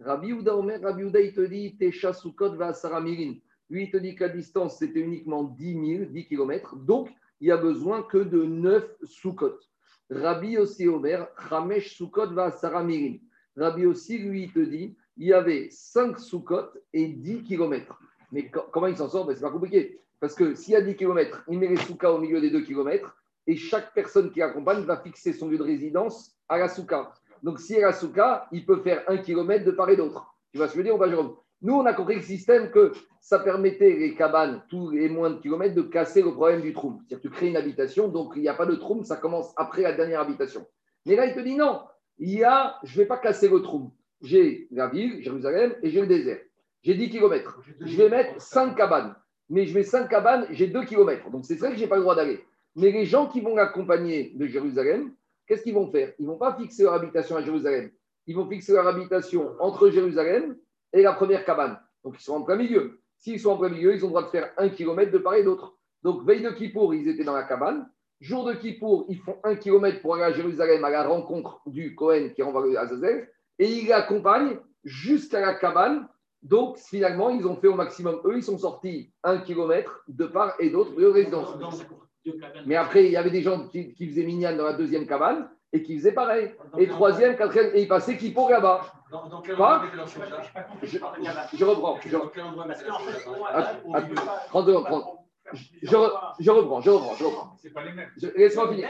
Rabbi 0.00 0.32
Ouda 0.32 0.56
Omer, 0.56 0.80
Rabbi 0.80 1.04
Ouda, 1.04 1.20
il 1.20 1.34
te 1.34 1.40
dit 1.40 1.76
Tesha 1.76 2.12
Sukot 2.12 2.54
va 2.54 2.72
Saramirin. 2.72 3.34
Lui, 3.70 3.84
il 3.84 3.90
te 3.90 3.96
dit 3.96 4.14
que 4.14 4.24
la 4.24 4.30
distance, 4.30 4.78
c'était 4.78 5.00
uniquement 5.00 5.44
10 5.44 5.96
000, 5.98 6.04
10 6.10 6.26
km. 6.26 6.76
Donc, 6.76 7.10
il 7.40 7.48
y 7.48 7.52
a 7.52 7.56
besoin 7.56 8.02
que 8.02 8.18
de 8.18 8.42
9 8.42 8.96
soukot. 9.04 9.58
Rabbi 10.10 10.56
aussi 10.58 10.88
Omer, 10.88 11.28
Ramesh 11.36 11.96
soukot 11.96 12.32
va 12.32 12.50
Saramirin. 12.50 13.18
Rabbi 13.56 13.86
aussi, 13.86 14.18
lui, 14.18 14.44
il 14.44 14.52
te 14.52 14.60
dit, 14.60 14.96
il 15.16 15.28
y 15.28 15.32
avait 15.32 15.68
5 15.70 16.18
soukot 16.18 16.70
et 16.92 17.08
10 17.08 17.42
km. 17.44 18.00
Mais 18.32 18.50
comment 18.50 18.86
il 18.86 18.96
s'en 18.96 19.08
sort? 19.08 19.26
Ben, 19.26 19.34
C'est 19.34 19.42
pas 19.42 19.50
compliqué. 19.50 20.00
Parce 20.20 20.34
que 20.34 20.54
s'il 20.54 20.72
y 20.72 20.76
a 20.76 20.80
10 20.80 20.96
km, 20.96 21.44
il 21.48 21.58
met 21.58 21.68
les 21.68 21.76
soukas 21.76 22.10
au 22.10 22.18
milieu 22.18 22.40
des 22.40 22.50
2 22.50 22.62
km 22.62 23.16
et 23.46 23.56
chaque 23.56 23.94
personne 23.94 24.30
qui 24.30 24.42
accompagne 24.42 24.82
va 24.82 25.00
fixer 25.00 25.32
son 25.32 25.48
lieu 25.48 25.58
de 25.58 25.62
résidence 25.62 26.36
à 26.48 26.58
la 26.58 26.68
souka. 26.68 27.12
Donc, 27.42 27.60
si 27.60 27.76
a 27.76 27.88
la 27.88 27.92
souka, 27.92 28.48
il 28.50 28.66
peut 28.66 28.80
faire 28.82 29.04
1 29.08 29.18
km 29.18 29.64
de 29.64 29.70
part 29.70 29.90
et 29.90 29.96
d'autre. 29.96 30.34
Tu 30.50 30.58
vois 30.58 30.66
ce 30.66 30.72
que 30.72 30.78
je 30.78 30.82
veux 30.82 30.90
dire 30.90 30.98
pas, 30.98 31.08
Jérôme? 31.08 31.36
Nous, 31.60 31.74
on 31.74 31.86
a 31.86 31.92
compris 31.92 32.16
le 32.16 32.22
système 32.22 32.70
que 32.70 32.92
ça 33.20 33.40
permettait 33.40 33.96
les 33.96 34.14
cabanes, 34.14 34.62
tous 34.68 34.90
les 34.90 35.08
moins 35.08 35.30
de 35.30 35.40
kilomètres, 35.40 35.74
de 35.74 35.82
casser 35.82 36.22
le 36.22 36.32
problème 36.32 36.60
du 36.60 36.72
trou. 36.72 37.00
C'est-à-dire 37.00 37.22
que 37.22 37.28
tu 37.28 37.34
crées 37.34 37.48
une 37.48 37.56
habitation, 37.56 38.08
donc 38.08 38.32
il 38.36 38.42
n'y 38.42 38.48
a 38.48 38.54
pas 38.54 38.66
de 38.66 38.76
trou, 38.76 39.02
ça 39.02 39.16
commence 39.16 39.52
après 39.56 39.82
la 39.82 39.92
dernière 39.92 40.20
habitation. 40.20 40.66
Mais 41.04 41.16
là, 41.16 41.26
il 41.26 41.34
te 41.34 41.40
dit 41.40 41.56
non, 41.56 41.80
il 42.18 42.30
y 42.30 42.44
a, 42.44 42.76
je 42.84 42.92
ne 42.92 43.02
vais 43.02 43.06
pas 43.06 43.18
casser 43.18 43.48
le 43.48 43.60
trou. 43.60 43.92
J'ai 44.20 44.68
la 44.70 44.88
ville, 44.88 45.22
Jérusalem, 45.22 45.74
et 45.82 45.90
j'ai 45.90 46.00
le 46.00 46.06
désert. 46.06 46.40
J'ai 46.82 46.94
10 46.94 47.10
km. 47.10 47.60
Je 47.80 47.96
vais 47.96 48.08
mettre 48.08 48.40
5 48.40 48.76
cabanes. 48.76 49.14
Mais 49.50 49.66
je 49.66 49.74
mets 49.74 49.82
5 49.82 50.08
cabanes, 50.08 50.46
j'ai 50.50 50.68
2 50.68 50.84
km. 50.84 51.30
Donc 51.30 51.44
c'est 51.44 51.56
vrai 51.56 51.70
que 51.70 51.76
je 51.76 51.82
n'ai 51.82 51.88
pas 51.88 51.96
le 51.96 52.02
droit 52.02 52.14
d'aller. 52.14 52.44
Mais 52.76 52.90
les 52.90 53.04
gens 53.04 53.26
qui 53.26 53.40
vont 53.40 53.56
l'accompagner 53.56 54.32
de 54.36 54.46
Jérusalem, 54.46 55.12
qu'est-ce 55.46 55.62
qu'ils 55.62 55.74
vont 55.74 55.90
faire? 55.90 56.12
Ils 56.18 56.26
ne 56.26 56.30
vont 56.30 56.38
pas 56.38 56.54
fixer 56.56 56.84
leur 56.84 56.94
habitation 56.94 57.36
à 57.36 57.42
Jérusalem. 57.42 57.90
Ils 58.26 58.36
vont 58.36 58.48
fixer 58.48 58.72
leur 58.72 58.86
habitation 58.86 59.54
entre 59.58 59.90
Jérusalem 59.90 60.56
et 60.92 61.02
la 61.02 61.12
première 61.12 61.44
cabane. 61.44 61.78
Donc 62.04 62.16
ils 62.18 62.22
sont 62.22 62.34
en 62.34 62.42
plein 62.42 62.56
milieu. 62.56 63.00
S'ils 63.18 63.40
sont 63.40 63.50
en 63.50 63.56
plein 63.58 63.68
milieu, 63.68 63.94
ils 63.94 64.04
ont 64.04 64.08
le 64.08 64.12
droit 64.12 64.22
de 64.22 64.28
faire 64.28 64.52
1 64.56 64.68
km 64.70 65.10
de 65.10 65.18
part 65.18 65.34
et 65.34 65.44
d'autre. 65.44 65.76
Donc 66.02 66.24
veille 66.24 66.42
de 66.42 66.50
Kippour, 66.50 66.94
ils 66.94 67.08
étaient 67.08 67.24
dans 67.24 67.34
la 67.34 67.42
cabane. 67.42 67.88
Jour 68.20 68.44
de 68.44 68.54
Kippour, 68.54 69.06
ils 69.08 69.18
font 69.18 69.36
1 69.44 69.56
km 69.56 70.00
pour 70.00 70.14
aller 70.14 70.24
à 70.24 70.32
Jérusalem 70.32 70.84
à 70.84 70.90
la 70.90 71.06
rencontre 71.06 71.60
du 71.66 71.94
Cohen 71.94 72.30
qui 72.34 72.42
renvoie 72.42 72.66
le 72.66 72.78
Azazel. 72.78 73.28
Et 73.58 73.68
ils 73.68 73.88
l'accompagnent 73.88 74.58
jusqu'à 74.84 75.40
la 75.40 75.54
cabane 75.54 76.08
donc, 76.42 76.78
finalement, 76.78 77.30
ils 77.30 77.46
ont 77.46 77.56
fait 77.56 77.66
au 77.68 77.74
maximum. 77.74 78.20
Eux, 78.24 78.36
ils 78.36 78.42
sont 78.42 78.58
sortis 78.58 79.10
un 79.24 79.38
kilomètre 79.38 80.04
de 80.08 80.26
part 80.26 80.54
et 80.60 80.70
d'autre 80.70 80.94
de 80.94 81.06
résidence. 81.06 81.48
Mais 82.66 82.76
après, 82.76 83.06
il 83.06 83.12
y 83.12 83.16
avait 83.16 83.30
des 83.30 83.42
gens 83.42 83.66
qui, 83.68 83.94
faisaient 83.94 84.24
mignon 84.24 84.56
dans 84.56 84.64
la 84.64 84.74
deuxième 84.74 85.06
cabane 85.06 85.48
et 85.72 85.82
qui 85.82 85.96
faisaient 85.96 86.12
pareil. 86.12 86.54
Et 86.78 86.86
troisième, 86.86 87.36
quatrième, 87.36 87.74
et 87.74 87.82
ils 87.82 87.88
passaient 87.88 88.16
qui 89.08 89.50
pour 89.50 89.56
là-bas. 89.56 89.56
Quoi 89.56 89.90
je, 90.82 90.98
je 91.58 91.64
reprends. 91.64 91.98
Je, 95.52 95.62
je, 95.82 95.96
je 96.40 96.50
reprends, 96.50 96.80
je 96.80 96.90
reprends, 96.90 97.14
je 97.14 97.24
reprends. 97.24 97.56
Laissez-moi 98.36 98.68
finir. 98.70 98.88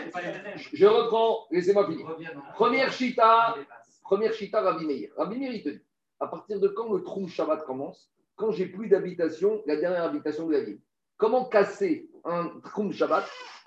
Je 0.72 0.86
reprends, 0.86 1.46
laissez-moi 1.50 1.86
finir. 1.86 2.06
Première 2.54 2.92
chita, 2.92 3.54
première 4.02 4.32
chita, 4.32 4.60
Rabbi 4.60 4.84
Meir. 4.86 5.10
Rabbi 5.16 5.38
Meir, 5.38 5.52
il 5.52 5.62
te 5.62 5.68
dit 5.68 5.82
à 6.20 6.26
partir 6.26 6.58
de 6.58 6.68
quand 6.68 6.92
le 6.92 7.02
trou 7.02 7.28
Shabbat 7.28 7.64
commence 7.64 8.10
Quand 8.34 8.50
j'ai 8.50 8.66
plus 8.66 8.88
d'habitation, 8.88 9.62
la 9.66 9.76
dernière 9.76 10.02
habitation 10.02 10.46
de 10.48 10.52
la 10.52 10.60
ville. 10.60 10.80
Comment 11.16 11.44
casser 11.44 12.10
un 12.24 12.48
trou 12.64 12.90
Shabbat? 12.92 13.24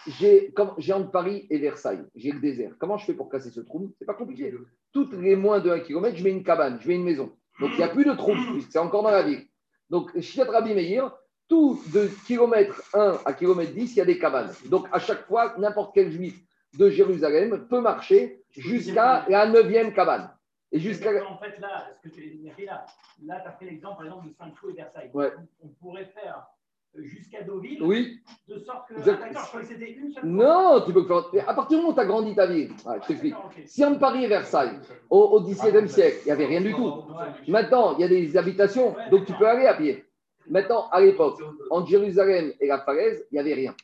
J'ai 0.08 0.54
entre 0.94 1.12
Paris 1.12 1.48
et 1.50 1.60
Versailles, 1.60 2.04
j'ai 2.16 2.32
le 2.32 2.40
désert. 2.40 2.74
Comment 2.80 2.98
je 2.98 3.06
fais 3.06 3.14
pour 3.14 3.30
casser 3.30 3.52
ce 3.52 3.62
trou 3.62 3.94
C'est 4.00 4.06
pas 4.06 4.16
compliqué. 4.16 4.54
Toutes 4.94 5.14
les 5.14 5.36
moins 5.36 5.60
de 5.60 5.70
1 5.70 5.80
km, 5.80 6.18
je 6.18 6.24
mets 6.24 6.32
une 6.32 6.44
cabane, 6.44 6.80
je 6.82 6.88
mets 6.88 6.96
une 6.96 7.04
maison. 7.04 7.32
Donc 7.60 7.72
il 7.74 7.78
n'y 7.78 7.84
a 7.84 7.90
plus 7.90 8.06
de 8.06 8.14
trou, 8.14 8.34
c'est 8.70 8.80
encore 8.80 9.04
dans 9.04 9.12
la 9.12 9.24
ville. 9.24 9.46
Donc, 9.90 10.18
Shiat 10.20 10.46
Rabbi 10.46 10.74
Meir, 10.74 11.12
tout 11.50 11.82
de 11.94 12.10
kilomètre 12.26 12.82
1 12.94 13.20
à 13.26 13.34
kilomètre 13.34 13.74
10, 13.74 13.92
il 13.92 13.98
y 13.98 14.02
a 14.02 14.06
des 14.06 14.18
cabanes. 14.18 14.54
Donc 14.68 14.88
à 14.92 15.00
chaque 15.00 15.26
fois, 15.28 15.54
n'importe 15.58 15.94
quel 15.94 16.10
juif 16.10 16.42
de 16.78 16.90
Jérusalem 16.90 17.68
peut 17.68 17.82
marcher 17.82 18.42
jusqu'à 18.52 19.26
la 19.28 19.46
neuvième 19.48 19.94
cabane. 19.94 20.34
Et 20.72 20.80
jusqu'à. 20.80 21.10
En 21.28 21.38
fait, 21.38 21.60
là, 21.60 21.90
ce 22.02 22.08
que 22.08 22.16
tu 22.16 22.22
as 22.22 22.66
là, 22.66 22.86
là 23.26 23.40
tu 23.42 23.48
as 23.50 23.52
fait 23.52 23.66
l'exemple, 23.66 23.98
par 23.98 24.06
exemple, 24.06 24.30
de 24.30 24.34
Saint-Cloud 24.34 24.74
et 24.74 24.82
Versailles. 24.82 25.12
Ouais. 25.14 25.34
On, 25.62 25.68
pourrait 25.68 26.06
faire 26.06 26.48
jusqu'à 26.96 27.44
Deauville. 27.44 27.82
Oui. 27.82 28.20
De 28.48 28.60
sorte 28.60 28.90
que. 28.90 28.96
Ah, 28.98 29.04
d'accord, 29.04 29.44
je 29.44 29.48
croyais 29.48 29.68
que 29.68 29.74
c'était 29.74 29.92
une 29.92 30.12
seule 30.12 30.26
Non, 30.26 30.82
tu 30.86 30.94
peux 30.94 31.06
faire. 31.06 31.50
À 31.50 31.54
partir 31.54 31.78
du 31.78 31.84
moment 31.84 31.92
où 31.92 31.94
tu 31.94 32.00
as 32.00 32.06
grandi 32.06 32.36
ta 32.36 32.48
vie, 32.48 32.70
je 33.02 33.08
t'explique. 33.08 33.36
Si 33.66 33.84
en 33.84 33.96
Paris 33.98 34.26
et 34.26 34.28
Versailles, 34.28 34.80
au, 35.10 35.42
XVIIe 35.42 35.88
siècle, 35.90 36.18
il 36.24 36.26
n'y 36.26 36.32
avait 36.32 36.46
rien 36.46 36.62
du 36.62 36.74
tout. 36.74 37.04
Maintenant, 37.48 37.96
il 37.98 38.02
y 38.02 38.04
a 38.04 38.08
des 38.08 38.38
habitations, 38.38 38.96
donc 39.10 39.26
tu 39.26 39.34
peux 39.34 39.48
aller 39.48 39.66
à 39.66 39.74
pied. 39.74 40.06
Maintenant, 40.50 40.90
à 40.90 41.02
l'époque, 41.02 41.40
entre 41.70 41.88
Jérusalem 41.88 42.52
et 42.60 42.68
la 42.68 42.80
falaise, 42.80 43.26
il 43.32 43.36
n'y 43.36 43.40
avait 43.40 43.54
rien. 43.54 43.76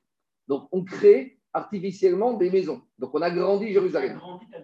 Donc, 0.47 0.67
on 0.71 0.83
crée 0.83 1.37
artificiellement 1.53 2.33
des 2.33 2.49
maisons. 2.49 2.81
Donc, 2.97 3.11
on 3.13 3.21
a 3.21 3.29
grandi 3.29 3.71
Jérusalem. 3.71 4.19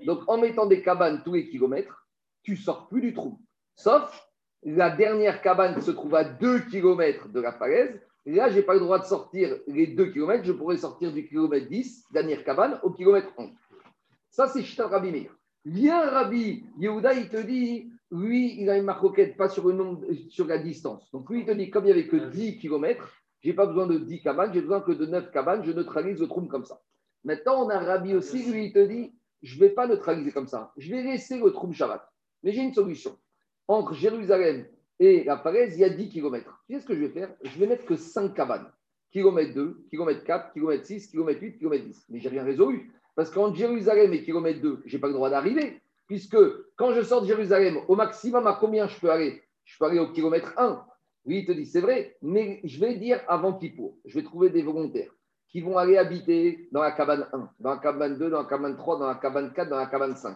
Donc, 0.06 0.22
en 0.28 0.38
mettant 0.38 0.66
des 0.66 0.82
cabanes 0.82 1.22
tous 1.24 1.34
les 1.34 1.50
kilomètres, 1.50 2.08
tu 2.42 2.58
sors 2.58 2.88
plus 2.88 3.02
du 3.02 3.14
trou. 3.14 3.40
Sauf 3.76 4.28
la 4.66 4.90
dernière 4.90 5.42
cabane 5.42 5.76
qui 5.76 5.82
se 5.82 5.92
trouve 5.92 6.16
à 6.16 6.24
2 6.24 6.62
km 6.62 7.30
de 7.30 7.40
la 7.40 7.52
falaise. 7.52 8.00
Là, 8.26 8.50
je 8.50 8.56
n'ai 8.56 8.62
pas 8.62 8.74
le 8.74 8.80
droit 8.80 9.00
de 9.00 9.06
sortir 9.06 9.58
les 9.68 9.88
2 9.88 10.12
km, 10.12 10.44
je 10.46 10.54
pourrais 10.54 10.78
sortir 10.78 11.12
du 11.12 11.28
kilomètre 11.28 11.68
10, 11.68 12.06
dernière 12.12 12.44
cabane, 12.44 12.80
au 12.84 12.92
kilomètre 12.92 13.30
11. 13.38 13.50
Ça, 14.30 14.48
c'est 14.48 14.64
Chita 14.64 14.88
Rabbi 14.88 15.12
Meir. 15.12 15.36
Viens 15.66 16.10
Rabbi 16.10 16.66
Yehuda, 16.78 17.14
il 17.14 17.30
te 17.30 17.38
dit, 17.38 17.92
lui, 18.12 18.62
il 18.62 18.70
a 18.70 18.78
une 18.78 18.86
marcoquette, 18.86 19.36
pas 19.36 19.50
sur, 19.50 19.68
le 19.68 20.30
sur 20.30 20.48
la 20.48 20.58
distance. 20.58 21.12
Donc 21.12 21.30
lui, 21.30 21.42
il 21.42 21.46
te 21.46 21.52
dit, 21.52 21.70
comme 21.70 21.84
il 21.84 21.88
n'y 21.88 21.92
avait 21.92 22.08
que 22.08 22.30
10 22.30 22.60
km, 22.60 23.22
je 23.42 23.50
n'ai 23.50 23.54
pas 23.54 23.66
besoin 23.66 23.88
de 23.88 23.98
10 23.98 24.22
cabanes, 24.22 24.54
j'ai 24.54 24.62
besoin 24.62 24.82
que 24.82 24.94
de 24.94 25.06
9 25.06 25.32
cabanes, 25.32 25.64
je 25.66 25.72
neutralise 25.72 26.20
le 26.20 26.28
trou 26.28 26.42
comme 26.48 26.66
ça. 26.66 26.82
Maintenant, 27.26 27.66
on 27.66 27.70
a 27.70 27.80
Rabbi 27.80 28.16
aussi, 28.16 28.50
lui, 28.52 28.68
il 28.68 28.74
te 28.74 28.86
dit, 28.86 29.14
je 29.42 29.56
ne 29.56 29.60
vais 29.60 29.70
pas 29.70 29.88
neutraliser 29.88 30.32
comme 30.32 30.48
ça, 30.48 30.72
je 30.78 30.90
vais 30.90 31.04
laisser 31.04 31.40
le 31.40 31.52
trou 31.52 31.72
Shabbat. 31.74 32.10
Mais 32.44 32.54
j'ai 32.54 32.62
une 32.62 32.74
solution. 32.74 33.18
Entre 33.68 33.94
Jérusalem 33.94 34.66
et 35.00 35.24
la 35.24 35.38
falaise, 35.38 35.76
il 35.76 35.82
y 35.82 35.84
a 35.84 35.90
10 35.90 36.10
km. 36.10 36.64
Tu 36.68 36.76
sais 36.76 36.82
ce 36.82 36.86
que 36.86 36.96
je 36.96 37.02
vais 37.02 37.10
faire? 37.10 37.34
Je 37.44 37.60
vais 37.60 37.68
mettre 37.68 37.86
que 37.86 37.96
5 37.96 38.34
cabanes. 38.34 38.72
Kilomètre 39.12 39.54
2, 39.54 39.86
kilomètre 39.90 40.24
4, 40.24 40.54
kilomètre 40.54 40.86
6, 40.86 41.08
kilomètre 41.08 41.42
8, 41.42 41.58
kilomètre 41.58 41.86
10. 41.86 42.06
Mais 42.10 42.20
j'ai 42.20 42.30
rien 42.30 42.44
résolu. 42.44 42.92
Parce 43.16 43.30
qu'entre 43.30 43.56
Jérusalem 43.56 44.14
et 44.14 44.24
kilomètre 44.24 44.62
2, 44.62 44.82
je 44.86 44.96
n'ai 44.96 45.02
pas 45.02 45.08
le 45.08 45.14
droit 45.14 45.30
d'arriver. 45.30 45.82
Puisque 46.08 46.38
quand 46.76 46.94
je 46.94 47.02
sors 47.02 47.22
de 47.22 47.28
Jérusalem, 47.28 47.78
au 47.88 47.96
maximum, 47.96 48.48
à 48.48 48.58
combien 48.60 48.88
je 48.88 49.00
peux 49.00 49.12
aller? 49.12 49.44
Je 49.66 49.78
peux 49.78 49.86
aller 49.86 50.00
au 50.00 50.12
kilomètre 50.12 50.54
1. 50.58 50.84
Oui, 51.26 51.40
il 51.40 51.46
te 51.46 51.52
dit, 51.52 51.66
c'est 51.66 51.80
vrai, 51.80 52.18
mais 52.22 52.60
je 52.64 52.80
vais 52.80 52.96
dire 52.96 53.22
avant 53.28 53.54
Kippour. 53.54 53.98
Je 54.06 54.16
vais 54.16 54.24
trouver 54.24 54.50
des 54.50 54.62
volontaires 54.62 55.12
qui 55.48 55.62
vont 55.62 55.78
aller 55.78 55.98
habiter 55.98 56.68
dans 56.72 56.82
la 56.82 56.92
cabane 56.92 57.28
1, 57.32 57.50
dans 57.60 57.70
la 57.70 57.78
cabane 57.78 58.18
2, 58.18 58.30
dans 58.32 58.42
la 58.42 58.50
cabane 58.50 58.76
3, 58.76 59.00
dans 59.00 59.08
la 59.08 59.16
cabane 59.16 59.54
4, 59.54 59.70
dans 59.70 59.78
la 59.78 59.86
cabane 59.86 60.16
5. 60.16 60.36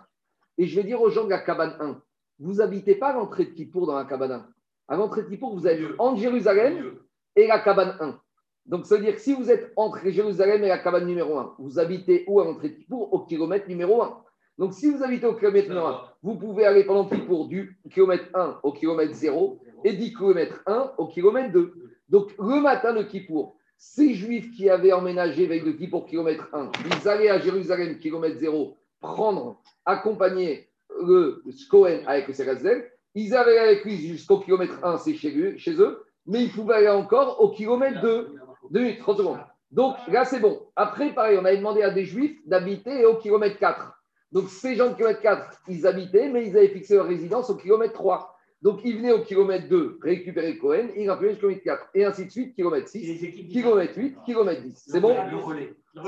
Et 0.59 0.67
je 0.67 0.75
vais 0.75 0.83
dire 0.83 1.01
aux 1.01 1.09
gens 1.09 1.25
de 1.25 1.31
la 1.31 1.39
cabane 1.39 1.75
1, 1.79 2.01
vous 2.39 2.55
n'habitez 2.55 2.95
pas 2.95 3.09
à 3.09 3.13
l'entrée 3.13 3.45
de 3.45 3.51
Kippour 3.51 3.87
dans 3.87 3.95
la 3.95 4.05
cabane 4.05 4.31
1. 4.31 4.47
À 4.89 4.95
l'entrée 4.95 5.23
de 5.23 5.27
Kippour, 5.27 5.55
vous 5.55 5.67
êtes 5.67 5.81
entre 5.97 6.19
Jérusalem 6.19 6.95
et 7.35 7.47
la 7.47 7.59
cabane 7.59 7.97
1. 7.99 8.19
Donc, 8.65 8.85
ça 8.85 8.95
veut 8.95 9.01
dire 9.01 9.15
que 9.15 9.21
si 9.21 9.33
vous 9.33 9.49
êtes 9.49 9.71
entre 9.75 10.09
Jérusalem 10.09 10.63
et 10.63 10.67
la 10.67 10.77
cabane 10.77 11.05
numéro 11.05 11.37
1, 11.37 11.55
vous 11.59 11.79
habitez 11.79 12.25
où 12.27 12.39
à 12.39 12.45
l'entrée 12.45 12.69
de 12.69 12.75
Kippour? 12.75 13.13
Au 13.13 13.19
kilomètre 13.25 13.67
numéro 13.67 14.01
1. 14.01 14.23
Donc, 14.57 14.73
si 14.73 14.91
vous 14.91 15.03
habitez 15.03 15.25
au 15.25 15.35
kilomètre 15.35 15.69
numéro 15.69 15.87
1, 15.87 16.01
vous 16.23 16.35
pouvez 16.35 16.65
aller 16.65 16.83
pendant 16.83 17.05
Kippour 17.05 17.47
du 17.47 17.79
kilomètre 17.91 18.25
1 18.33 18.59
au 18.63 18.73
kilomètre 18.73 19.13
0 19.13 19.59
et 19.83 19.93
du 19.93 20.13
kilomètre 20.13 20.61
1 20.65 20.93
au 20.97 21.07
kilomètre 21.07 21.51
2. 21.51 21.73
Donc, 22.09 22.33
le 22.37 22.61
matin 22.61 22.93
de 22.93 23.03
Kippour, 23.03 23.55
ces 23.77 24.13
juifs 24.13 24.51
qui 24.51 24.69
avaient 24.69 24.93
emménagé 24.93 25.45
avec 25.45 25.63
le 25.63 25.73
Kippour 25.73 26.05
kilomètre 26.05 26.49
1, 26.53 26.71
ils 26.85 27.07
allaient 27.07 27.29
à 27.29 27.39
Jérusalem 27.39 27.99
kilomètre 27.99 28.39
0 28.39 28.77
prendre, 28.99 29.61
accompagner 29.85 30.69
le 31.05 31.43
Cohen 31.69 32.01
avec 32.07 32.27
le 32.27 32.33
Serazel. 32.33 32.91
Ils 33.15 33.35
avaient 33.35 33.57
avec 33.57 33.83
lui 33.83 33.97
jusqu'au 33.97 34.39
kilomètre 34.39 34.83
1, 34.83 34.97
c'est 34.97 35.15
chez, 35.15 35.35
eux, 35.35 36.03
mais 36.25 36.43
ils 36.43 36.51
pouvaient 36.51 36.75
aller 36.75 36.89
encore 36.89 37.41
au 37.41 37.49
kilomètre 37.49 38.01
2. 38.01 38.35
2 38.69 38.79
minutes, 38.79 38.99
30 38.99 39.17
secondes. 39.17 39.39
Donc 39.71 39.95
là, 40.07 40.25
c'est 40.25 40.39
bon. 40.39 40.61
Après, 40.75 41.13
pareil, 41.13 41.37
on 41.41 41.45
avait 41.45 41.57
demandé 41.57 41.81
à 41.81 41.89
des 41.89 42.05
juifs 42.05 42.37
d'habiter 42.45 43.05
au 43.05 43.15
kilomètre 43.15 43.57
4. 43.57 43.93
Donc 44.31 44.49
ces 44.49 44.75
gens 44.75 44.89
de 44.89 44.95
kilomètre 44.95 45.21
4, 45.21 45.61
ils 45.67 45.87
habitaient, 45.87 46.29
mais 46.29 46.47
ils 46.47 46.57
avaient 46.57 46.67
fixé 46.69 46.95
leur 46.95 47.07
résidence 47.07 47.49
au 47.49 47.55
kilomètre 47.55 47.93
3. 47.93 48.36
Donc 48.61 48.81
ils 48.83 48.97
venaient 48.97 49.11
au 49.11 49.21
kilomètre 49.21 49.67
2 49.67 49.99
récupérer 50.01 50.57
Cohen, 50.57 50.89
ils 50.95 51.09
rappelaient 51.09 51.29
le 51.29 51.35
kilomètre 51.35 51.63
4. 51.63 51.89
Et 51.93 52.05
ainsi 52.05 52.25
de 52.25 52.31
suite, 52.31 52.55
kilomètre 52.55 52.87
6, 52.87 53.47
kilomètre 53.49 53.97
8, 53.97 54.17
kilomètre 54.25 54.61
10. 54.63 54.83
C'est 54.87 54.99
bon? 54.99 55.15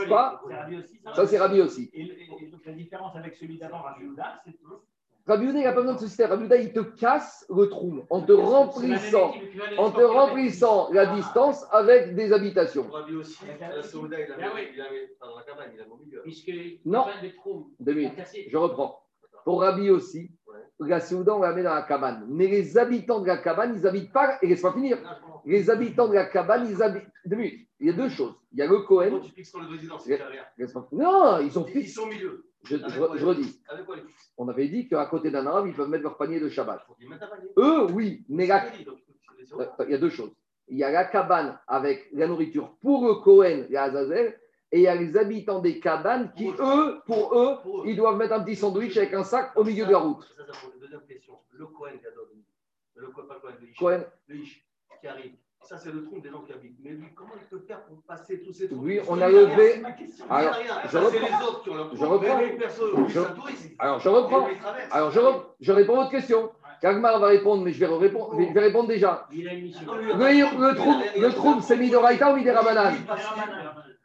Pas 0.08 0.42
Ça, 1.14 1.28
c'est 1.28 1.38
Rabbi 1.38 1.62
aussi. 1.62 1.90
Et, 1.94 2.06
donc, 2.52 2.66
la 2.66 2.74
différence 2.74 3.16
avec 3.16 3.36
celui 3.36 3.58
d'avant, 3.58 3.82
Rabbi 3.82 4.06
Houda, 4.06 4.42
c'est 4.46 4.54
Rabbi 5.28 5.46
Houda, 5.46 5.60
il 5.60 5.64
n'a 5.64 5.74
pas 5.74 5.82
besoin 5.82 5.96
de 5.96 6.00
se 6.00 6.08
citer. 6.08 6.26
Rabbi 6.26 6.46
Houda, 6.46 6.58
il 6.58 6.74
te 6.74 6.80
casse 6.80 7.46
le 7.56 7.70
trou 7.70 8.04
en 8.10 8.22
te 8.22 8.32
remplissant, 8.32 9.34
en 9.78 9.92
te 9.92 10.02
remplissant 10.02 10.92
la 10.92 11.06
distance 11.16 11.66
avec 11.72 12.16
des 12.16 12.34
habitations. 12.34 12.90
Rabbi 12.90 13.16
aussi, 13.16 13.38
Souda, 13.84 14.20
il 14.20 14.32
avait 14.32 15.16
dans 15.22 15.36
la 15.36 15.44
cabane, 15.44 15.72
il 15.76 15.82
a 15.82 15.86
au 15.88 15.98
milieu. 15.98 16.24
Non, 16.86 17.06
deux 17.80 17.94
minutes, 17.94 18.14
je 18.48 18.58
reprends. 18.58 19.04
Pour 19.44 19.62
Rabbi 19.62 19.90
aussi, 19.90 20.32
la 20.80 21.00
Souda, 21.00 21.36
on 21.36 21.42
la 21.42 21.54
met 21.54 21.64
dans 21.64 21.74
la 21.74 21.82
cabane. 21.82 22.26
Mais 22.30 22.48
les 22.48 22.78
habitants 22.78 23.20
de 23.20 23.28
la 23.28 23.38
cabane, 23.38 23.74
ils 23.76 23.82
n'habitent 23.82 24.14
pas, 24.14 24.38
et 24.42 24.48
laisse-moi 24.48 24.74
finir, 24.74 24.98
les 25.46 25.70
habitants 25.70 26.08
de 26.08 26.14
la 26.14 26.26
cabane, 26.26 26.68
ils 26.70 26.82
habitent. 26.82 27.04
Deux 27.26 27.36
minutes. 27.36 27.68
Il 27.80 27.88
y 27.88 27.90
a 27.90 27.94
deux 27.94 28.10
choses. 28.10 28.36
Il 28.52 28.60
y 28.60 28.62
a 28.62 28.68
le 28.68 28.80
Cohen. 28.80 29.10
Comment 29.10 29.20
tu 29.20 29.32
fixes. 29.32 29.54
Non, 30.92 31.40
ils 31.40 31.52
sont 31.52 31.66
fixés. 31.66 31.80
Ils 31.82 31.90
sont 31.90 32.02
au 32.04 32.08
milieu. 32.08 32.46
Je, 32.64 32.76
je, 32.76 33.26
redis. 33.26 33.62
On 34.38 34.48
avait 34.50 34.68
dit 34.68 34.88
qu'à 34.88 35.06
côté 35.06 35.32
d'un 35.32 35.46
arabe, 35.46 35.68
ils 35.68 35.74
peuvent 35.74 35.90
mettre 35.90 36.04
leur 36.04 36.18
panier 36.18 36.40
de 36.40 36.50
Shabbat. 36.50 36.86
Eux, 37.58 37.86
oui. 37.92 38.26
Mais 38.28 38.48
la... 38.48 38.66
il 38.76 39.90
y 39.90 39.94
a 39.94 39.98
deux 39.98 40.10
choses. 40.10 40.32
Il 40.68 40.78
y 40.78 40.84
a 40.84 40.92
la 40.92 41.06
cabane 41.06 41.58
avec 41.68 42.10
la 42.14 42.28
nourriture 42.28 42.76
pour 42.82 43.08
le 43.08 43.16
Cohen 43.16 43.66
et 43.70 43.78
Azazel. 43.78 44.38
Et 44.72 44.80
il 44.80 44.84
y 44.84 44.88
a 44.88 44.96
les 44.96 45.18
habitants 45.18 45.60
des 45.60 45.80
cabanes 45.80 46.32
qui, 46.36 46.48
eux, 46.48 47.02
pour 47.06 47.36
eux, 47.36 47.58
ils 47.86 47.96
doivent 47.96 48.18
mettre 48.18 48.34
un 48.34 48.44
petit 48.44 48.56
sandwich 48.56 48.96
avec 48.98 49.14
un 49.14 49.24
sac 49.24 49.52
au 49.56 49.64
milieu 49.64 49.86
de 49.86 49.92
la 49.92 49.98
route. 49.98 50.24
Deuxième 50.80 51.02
question. 51.02 51.34
Le 51.52 51.66
Cohen 51.66 51.90
Le 52.96 53.08
Ish. 53.70 53.78
Cohen, 53.78 54.04
Le 54.28 54.36
Ish 54.36 54.64
qui 55.02 55.08
arrive. 55.08 55.32
Ça, 55.62 55.78
c'est 55.78 55.92
le 55.92 56.04
trou 56.04 56.20
des 56.20 56.30
gens 56.30 56.42
qui 56.42 56.54
habitent. 56.54 56.78
Mais 56.84 56.92
lui, 56.92 57.08
comment 57.14 57.34
il 57.40 57.46
peut 57.48 57.64
faire 57.68 57.84
pour 57.84 58.02
passer 58.04 58.42
tous 58.42 58.54
ces 58.54 58.68
trous 58.70 58.80
Oui, 58.82 59.00
on 59.08 59.20
a 59.22 59.28
levé-. 59.30 59.82
Alors, 60.30 60.54
je 60.86 60.90
Ça, 60.90 61.00
reprends. 61.00 61.76
leur 61.76 61.96
Je 61.96 62.06
reprends. 62.06 62.40
Alors, 63.78 64.00
je 64.00 64.10
reprends. 64.10 64.48
Alors, 64.92 65.12
je, 65.60 65.72
réponds 65.72 65.94
à 65.94 65.98
votre 65.98 66.12
question. 66.12 66.52
Kagmar 66.82 67.20
va 67.20 67.28
répondre, 67.28 67.64
mais 67.64 67.74
je 67.74 67.80
vais, 67.80 67.88
répondre, 67.94 68.36
je 68.40 68.54
vais 68.54 68.60
répondre 68.62 68.88
déjà. 68.88 69.28
Une 69.32 69.44
Le, 69.44 70.70
le 70.70 70.76
trou, 70.76 70.94
le 71.20 71.30
trou, 71.34 71.62
c'est 71.62 71.76
Midoraïta 71.78 72.32
ou 72.32 72.38
Miderabanan 72.38 72.94
Il 72.96 73.06
passe- 73.06 73.28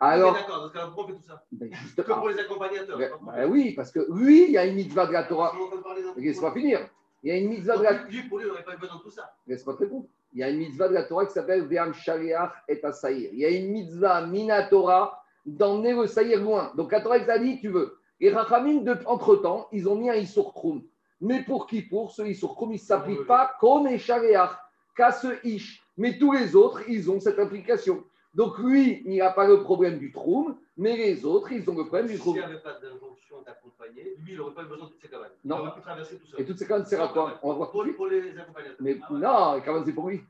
Alors, 0.05 0.33
Oui, 0.33 0.39
D'accord, 0.41 0.61
parce 0.61 0.73
qu'un 0.73 0.91
prof 0.91 1.07
fait 1.07 1.13
tout 1.15 1.23
ça. 1.23 1.45
ben, 1.53 1.71
Que 1.71 1.77
justement, 1.77 2.17
pour 2.17 2.29
les 2.29 2.39
accompagnateurs. 2.39 2.99
ben, 2.99 3.11
ben 3.27 3.51
oui, 3.51 3.73
parce 3.75 3.91
que 3.91 4.01
lui, 4.11 4.45
il 4.45 4.51
y 4.53 4.59
a 4.59 4.67
une 4.67 4.75
mitzvah 4.75 5.07
de 5.07 5.13
la 5.13 5.25
Torah. 5.25 5.53
On 5.57 6.21
Laisse-moi 6.21 6.53
finir. 6.53 6.89
Il 7.23 7.29
y 7.29 7.33
a 7.33 7.37
une 7.39 7.49
mitzvah 7.49 7.79
de 7.79 7.83
la 7.83 7.95
Donc, 7.95 8.11
Lui, 8.11 8.23
pour 8.29 8.39
lui, 8.39 8.45
il 8.45 8.49
n'aurait 8.49 8.65
pas 8.65 8.75
eu 8.75 8.79
besoin 8.79 8.99
de 8.99 9.03
tout 9.03 9.11
ça. 9.11 9.35
Laisse-moi 9.47 9.75
te 9.75 9.79
répondre. 9.81 10.07
Il 10.35 10.41
y 10.41 10.43
a 10.43 10.51
une 10.51 10.59
mitzvah 10.59 10.89
de 10.89 10.95
la 10.95 11.05
Torah 11.05 11.25
qui 11.27 11.33
s'appelle 11.33 11.67
Ve'am 11.67 11.95
Shariach 11.95 12.53
et 12.69 12.85
Asaïr. 12.85 13.31
Il 13.33 13.39
y 13.39 13.45
a 13.47 13.51
une 13.51 13.71
mitzvah 13.71 14.27
Minatora 14.27 15.23
d'emmener 15.47 15.95
le 15.95 16.07
Saïr 16.07 16.43
loin. 16.43 16.73
Donc 16.77 16.93
la 16.93 17.01
Torah, 17.01 17.21
t'a 17.21 17.39
dit, 17.39 17.61
tu 17.61 17.69
veux. 17.69 17.97
Et 18.21 18.31
Rachamim, 18.31 18.85
entre-temps, 19.07 19.69
ils 19.73 19.89
ont 19.89 19.95
mis 19.95 20.11
un 20.11 20.15
Issour 20.15 20.53
Kroum. 20.53 20.83
Mais 21.21 21.43
pour 21.43 21.67
qui 21.67 21.83
Pour 21.83 22.11
ce 22.11 22.23
Issour 22.23 22.57
Kroum, 22.57 22.71
il 22.73 22.75
ne 22.75 22.79
s'applique 22.79 23.27
pas 23.27 23.57
comme 23.61 23.97
Shariach, 23.97 24.51
qu'à 24.97 25.13
ce 25.13 25.29
Ish. 25.47 25.83
Mais 25.97 26.19
tous 26.19 26.33
les 26.33 26.55
autres, 26.57 26.83
ils 26.89 27.11
ont 27.11 27.21
cette 27.21 27.39
implication. 27.39 28.05
Donc 28.35 28.59
lui, 28.59 29.03
il 29.07 29.19
n'a 29.19 29.31
pas 29.31 29.47
le 29.47 29.63
problème 29.63 29.99
du 29.99 30.11
Troum, 30.13 30.57
mais 30.77 30.97
les 30.97 31.25
autres, 31.25 31.53
ils 31.53 31.69
ont 31.71 31.77
le 31.77 31.85
problème 31.85 32.07
du 32.07 32.15
S'il 32.15 32.21
Troum. 32.21 32.37
n'y 32.37 32.43
avait 32.43 32.59
pas 32.59 32.75
d'injonction 32.75 33.43
d'accompagner, 33.47 34.17
lui, 34.19 34.33
il 34.33 34.39
n'aurait 34.39 34.55
pas 34.55 34.63
eu 34.63 34.67
besoin 34.67 34.87
de 34.87 34.91
toutes 34.91 35.03
ces 35.03 35.09
cabanes. 35.09 35.31
Non. 35.45 35.57
Il 35.57 35.61
aurait 35.61 35.75
pu 35.75 35.81
traverser 35.83 36.17
tout 36.19 36.27
seul. 36.27 36.41
Et 36.41 36.45
toutes 36.45 36.59
ces 36.59 36.67
cabanes, 36.67 36.87
c'est 36.87 36.97
à 37.01 37.09
quoi 37.09 37.39
On 37.43 37.51
va 37.51 37.55
voir 37.55 37.71
pour, 37.71 37.85
pour 37.95 38.07
les 38.09 38.37
accompagnateurs. 38.37 38.77
Mais 38.81 38.99
non, 39.11 39.55
les 39.55 39.63
cabanes, 39.63 39.85
c'est 39.87 39.93
pour 39.93 40.09
lui. 40.09 40.21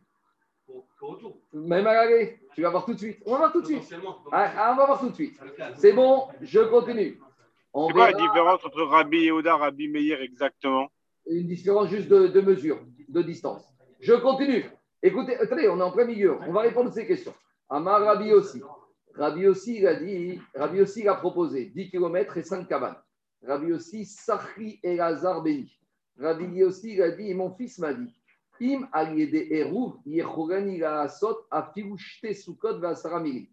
Pour, 0.66 0.84
pour 0.98 1.11
retour. 1.11 1.36
Même 1.52 1.86
à 1.86 1.94
l'aller, 1.94 2.38
tu 2.55 2.62
vas 2.62 2.70
voir 2.70 2.84
tout 2.84 2.92
de 2.94 2.98
suite. 2.98 3.22
On 3.24 3.32
va 3.32 3.38
voir 3.38 3.52
tout 3.52 3.62
de 3.62 3.66
suite. 3.66 3.94
Ah, 4.32 4.52
ah, 4.57 4.72
on 4.74 4.76
va 4.76 4.86
voir 4.86 5.00
tout 5.00 5.09
de 5.09 5.14
suite. 5.14 5.38
C'est 5.76 5.92
bon, 5.92 6.28
je 6.42 6.61
continue. 6.61 7.18
On 7.72 7.88
C'est 7.88 7.92
quoi 7.94 8.11
la 8.11 8.18
différence 8.18 8.64
entre 8.64 8.82
Rabbi 8.82 9.18
Yehuda 9.24 9.50
et 9.50 9.59
Rabbi 9.59 9.88
Meir 9.88 10.20
exactement? 10.20 10.88
Une 11.26 11.46
différence 11.46 11.88
juste 11.88 12.09
de, 12.09 12.28
de 12.28 12.40
mesure, 12.42 12.80
de 13.09 13.22
distance. 13.22 13.64
Je 14.00 14.12
continue. 14.12 14.66
Écoutez, 15.02 15.36
attendez, 15.36 15.68
on 15.68 15.78
est 15.80 15.82
en 15.82 15.90
plein 15.90 16.05
milieu. 16.05 16.36
On 16.46 16.52
va 16.52 16.61
répondre 16.62 16.90
à 16.90 16.92
ces 16.92 17.07
questions. 17.07 17.34
Amar 17.68 18.00
Rabbi 18.00 18.32
aussi. 18.32 18.62
Rabbi 19.14 19.46
aussi, 19.46 19.78
il 19.78 19.86
a 19.86 19.94
dit, 19.94 20.40
Rabbi 20.54 20.80
aussi, 20.80 21.06
a 21.06 21.14
proposé 21.14 21.66
10 21.66 21.90
km 21.90 22.36
et 22.36 22.42
5 22.42 22.68
cabanes. 22.68 22.96
Rabbi 23.46 23.72
aussi, 23.72 24.04
Sachri 24.04 24.80
et 24.82 24.96
Lazar 24.96 25.42
Beni. 25.42 25.70
Rabbi 26.18 26.62
aussi, 26.64 26.94
il 26.94 27.02
a 27.02 27.10
dit, 27.10 27.30
et 27.30 27.34
mon 27.34 27.54
fils 27.54 27.78
m'a 27.78 27.94
dit, 27.94 28.14
Im 28.60 28.88
aliede 28.92 29.48
eruv 29.50 29.94
la 30.06 31.00
asot 31.02 31.38
afilu 31.50 31.98
shte 31.98 32.34
sukot 32.34 32.78
ve'asara 32.78 33.20
milim. 33.20 33.46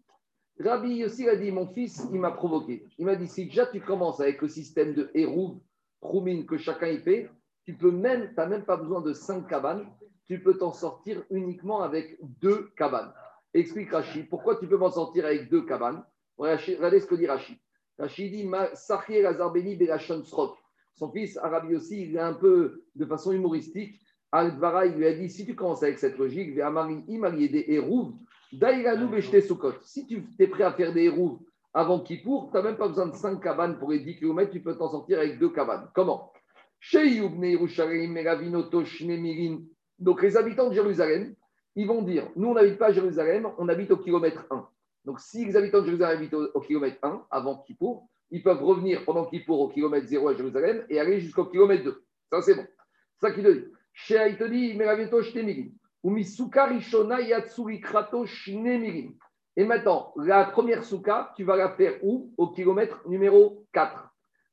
Rabbi 0.60 0.98
il 0.98 1.28
a 1.28 1.36
dit, 1.36 1.50
mon 1.50 1.66
fils, 1.66 2.06
il 2.12 2.20
m'a 2.20 2.30
provoqué. 2.30 2.86
Il 2.98 3.06
m'a 3.06 3.16
dit, 3.16 3.26
si 3.26 3.46
déjà 3.46 3.66
tu 3.66 3.80
commences 3.80 4.20
avec 4.20 4.40
le 4.42 4.48
système 4.48 4.94
de 4.94 5.10
eruv, 5.14 5.58
Troumin 6.02 6.42
que 6.42 6.58
chacun 6.58 6.88
y 6.88 6.98
fait, 6.98 7.30
tu 7.64 7.74
peux 7.74 7.92
même, 7.92 8.30
tu 8.30 8.34
n'as 8.34 8.46
même 8.46 8.64
pas 8.64 8.76
besoin 8.76 9.00
de 9.00 9.12
cinq 9.12 9.48
cabanes, 9.48 9.86
tu 10.26 10.42
peux 10.42 10.58
t'en 10.58 10.72
sortir 10.72 11.22
uniquement 11.30 11.80
avec 11.80 12.18
deux 12.20 12.70
cabanes. 12.76 13.12
Explique 13.54 13.90
Rachid, 13.90 14.28
pourquoi 14.28 14.56
tu 14.56 14.66
peux 14.66 14.78
m'en 14.78 14.90
sortir 14.90 15.26
avec 15.26 15.50
deux 15.50 15.64
cabanes 15.66 16.02
Regardez 16.38 17.00
ce 17.00 17.06
que 17.06 17.14
dit 17.14 17.26
Rachid. 17.26 17.58
Rachid 17.98 18.32
dit 18.32 18.48
Sachir 18.74 19.28
Azarbeni 19.28 19.76
Belachon 19.76 20.24
Srok. 20.24 20.56
Son 20.94 21.10
fils, 21.10 21.36
Arabi 21.38 21.76
aussi, 21.76 22.02
il 22.02 22.16
est 22.16 22.20
un 22.20 22.34
peu 22.34 22.84
de 22.94 23.04
façon 23.04 23.32
humoristique. 23.32 24.00
Al-Dvara, 24.30 24.86
il 24.86 24.94
lui 24.94 25.06
a 25.06 25.12
dit 25.14 25.28
si 25.28 25.44
tu 25.44 25.54
commences 25.54 25.82
avec 25.82 25.98
cette 25.98 26.16
logique. 26.18 26.58
Si 29.82 30.06
tu 30.06 30.24
es 30.38 30.46
prêt 30.46 30.64
à 30.64 30.72
faire 30.72 30.92
des 30.92 31.04
Hérouv 31.04 31.38
avant 31.74 32.00
Kippour, 32.00 32.50
tu 32.50 32.56
n'as 32.56 32.62
même 32.62 32.76
pas 32.76 32.88
besoin 32.88 33.06
de 33.06 33.14
cinq 33.14 33.42
cabanes 33.42 33.78
pour 33.78 33.90
les 33.90 34.00
10 34.00 34.16
km, 34.16 34.50
tu 34.50 34.60
peux 34.60 34.76
t'en 34.76 34.90
sortir 34.90 35.18
avec 35.18 35.38
deux 35.38 35.50
cabanes. 35.50 35.88
Comment. 35.94 36.32
Donc, 39.98 40.22
les 40.22 40.36
habitants 40.36 40.68
de 40.68 40.74
Jérusalem, 40.74 41.34
ils 41.74 41.86
vont 41.86 42.02
dire 42.02 42.28
Nous, 42.36 42.48
on 42.48 42.54
n'habite 42.54 42.78
pas 42.78 42.88
à 42.88 42.92
Jérusalem, 42.92 43.48
on 43.58 43.68
habite 43.68 43.90
au 43.90 43.96
kilomètre 43.96 44.46
1. 44.50 44.68
Donc, 45.04 45.20
si 45.20 45.44
les 45.44 45.56
habitants 45.56 45.80
de 45.80 45.86
Jérusalem 45.86 46.18
habitent 46.18 46.34
au, 46.34 46.60
kilomètre 46.60 46.98
1 47.02 47.26
avant 47.30 47.58
Kippour, 47.58 48.08
ils 48.30 48.42
peuvent 48.42 48.62
revenir 48.62 49.04
pendant 49.04 49.26
Kippour 49.26 49.60
au 49.60 49.68
kilomètre 49.68 50.06
0 50.06 50.28
à 50.28 50.34
Jérusalem 50.34 50.84
et 50.88 51.00
aller 51.00 51.20
jusqu'au 51.20 51.46
kilomètre 51.46 51.84
2. 51.84 52.04
Ça, 52.30 52.40
c'est 52.42 52.54
bon. 52.54 52.66
Ça 53.20 53.30
qu'il 53.32 53.44
te 53.44 53.50
dit. 53.50 53.66
Chez 53.92 54.18
Aïtoni, 54.18 54.78
Krato, 57.80 58.26
Shnemirin. 58.26 59.10
Et 59.56 59.64
maintenant, 59.64 60.14
la 60.16 60.44
première 60.46 60.82
souka, 60.84 61.32
tu 61.36 61.44
vas 61.44 61.56
la 61.56 61.70
faire 61.70 62.02
où? 62.02 62.32
Au 62.38 62.48
kilomètre 62.48 63.06
numéro 63.06 63.66
4. 63.72 64.08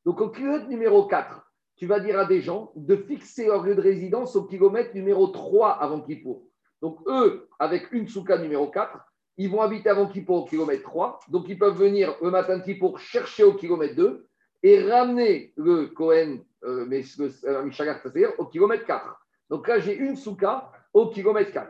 Donc, 0.05 0.19
au 0.19 0.29
kilomètre 0.29 0.67
numéro 0.67 1.07
4, 1.07 1.49
tu 1.77 1.85
vas 1.85 2.01
dire 2.01 2.19
à 2.19 2.25
des 2.25 2.41
gens 2.41 2.73
de 2.75 2.97
fixer 2.97 3.45
leur 3.45 3.63
lieu 3.63 3.75
de 3.75 3.81
résidence 3.81 4.35
au 4.35 4.43
kilomètre 4.43 4.93
numéro 4.93 5.27
3 5.27 5.71
avant 5.71 6.01
Kippour. 6.01 6.43
Donc, 6.81 6.99
eux, 7.07 7.47
avec 7.59 7.91
une 7.91 8.07
souka 8.07 8.37
numéro 8.37 8.67
4, 8.67 8.97
ils 9.37 9.49
vont 9.49 9.61
habiter 9.61 9.89
avant 9.89 10.07
Kippour 10.07 10.43
au 10.43 10.45
kilomètre 10.45 10.83
3. 10.83 11.19
Donc, 11.29 11.45
ils 11.47 11.57
peuvent 11.57 11.77
venir 11.77 12.15
le 12.21 12.29
matin 12.29 12.57
de 12.57 12.97
chercher 12.97 13.43
au 13.43 13.53
kilomètre 13.53 13.95
2 13.95 14.27
et 14.63 14.83
ramener 14.83 15.53
le 15.55 15.87
Cohen, 15.87 16.39
euh, 16.63 16.85
mais 16.87 17.03
le 17.17 17.29
euh, 17.45 18.31
au 18.37 18.45
kilomètre 18.45 18.85
4. 18.85 19.25
Donc 19.49 19.67
là, 19.67 19.79
j'ai 19.79 19.95
une 19.95 20.15
souka 20.15 20.71
au 20.93 21.07
kilomètre 21.07 21.51
4. 21.51 21.69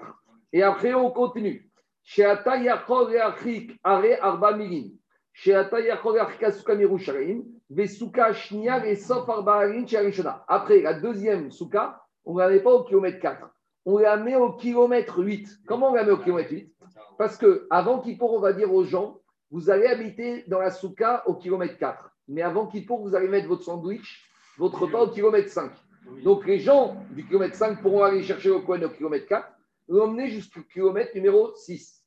Et 0.53 0.63
après, 0.63 0.93
on 0.93 1.11
continue. 1.11 1.71
Reachik 2.17 3.79
Are 3.83 4.03
Arba 4.21 4.53
Milin. 4.53 4.89
Souka 5.33 6.75
Mirushalayim. 6.75 7.43
Vesuka 7.69 8.33
Shnia 8.33 8.95
Sof 8.95 9.29
Arba. 9.29 9.63
Après, 10.47 10.81
la 10.81 10.93
deuxième 10.95 11.51
souka, 11.51 12.01
on 12.25 12.33
ne 12.35 12.57
pas 12.59 12.71
au 12.71 12.83
kilomètre 12.83 13.19
4. 13.19 13.47
On 13.85 13.97
la 13.97 14.17
met 14.17 14.35
au 14.35 14.53
kilomètre 14.53 15.19
8. 15.19 15.61
Comment 15.65 15.91
on 15.91 15.95
la 15.95 16.03
met 16.03 16.11
au 16.11 16.17
kilomètre 16.17 16.51
8 16.51 16.71
Parce 17.17 17.37
que 17.37 17.67
avant 17.69 17.99
Kippour, 17.99 18.33
on 18.33 18.39
va 18.39 18.53
dire 18.53 18.73
aux 18.73 18.83
gens 18.83 19.19
vous 19.51 19.69
allez 19.71 19.87
habiter 19.87 20.43
dans 20.47 20.59
la 20.59 20.69
souka 20.69 21.23
au 21.27 21.33
kilomètre 21.33 21.77
4. 21.79 22.11
Mais 22.27 22.43
avant 22.43 22.67
Kippour, 22.67 23.01
vous 23.01 23.15
allez 23.15 23.27
mettre 23.27 23.47
votre 23.47 23.63
sandwich, 23.63 24.23
votre 24.59 24.83
repas 24.83 25.01
au 25.01 25.09
kilomètre 25.09 25.49
5. 25.49 25.71
Donc 26.23 26.45
les 26.45 26.59
gens 26.59 26.95
du 27.11 27.25
kilomètre 27.25 27.55
5 27.55 27.81
pourront 27.81 28.03
aller 28.03 28.21
chercher 28.23 28.49
le 28.49 28.59
coin 28.59 28.81
au 28.83 28.89
kilomètre 28.89 29.27
4, 29.27 29.47
l'emmener 29.87 30.29
jusqu'au 30.29 30.61
kilomètre 30.71 31.15
numéro 31.15 31.55
6. 31.55 32.05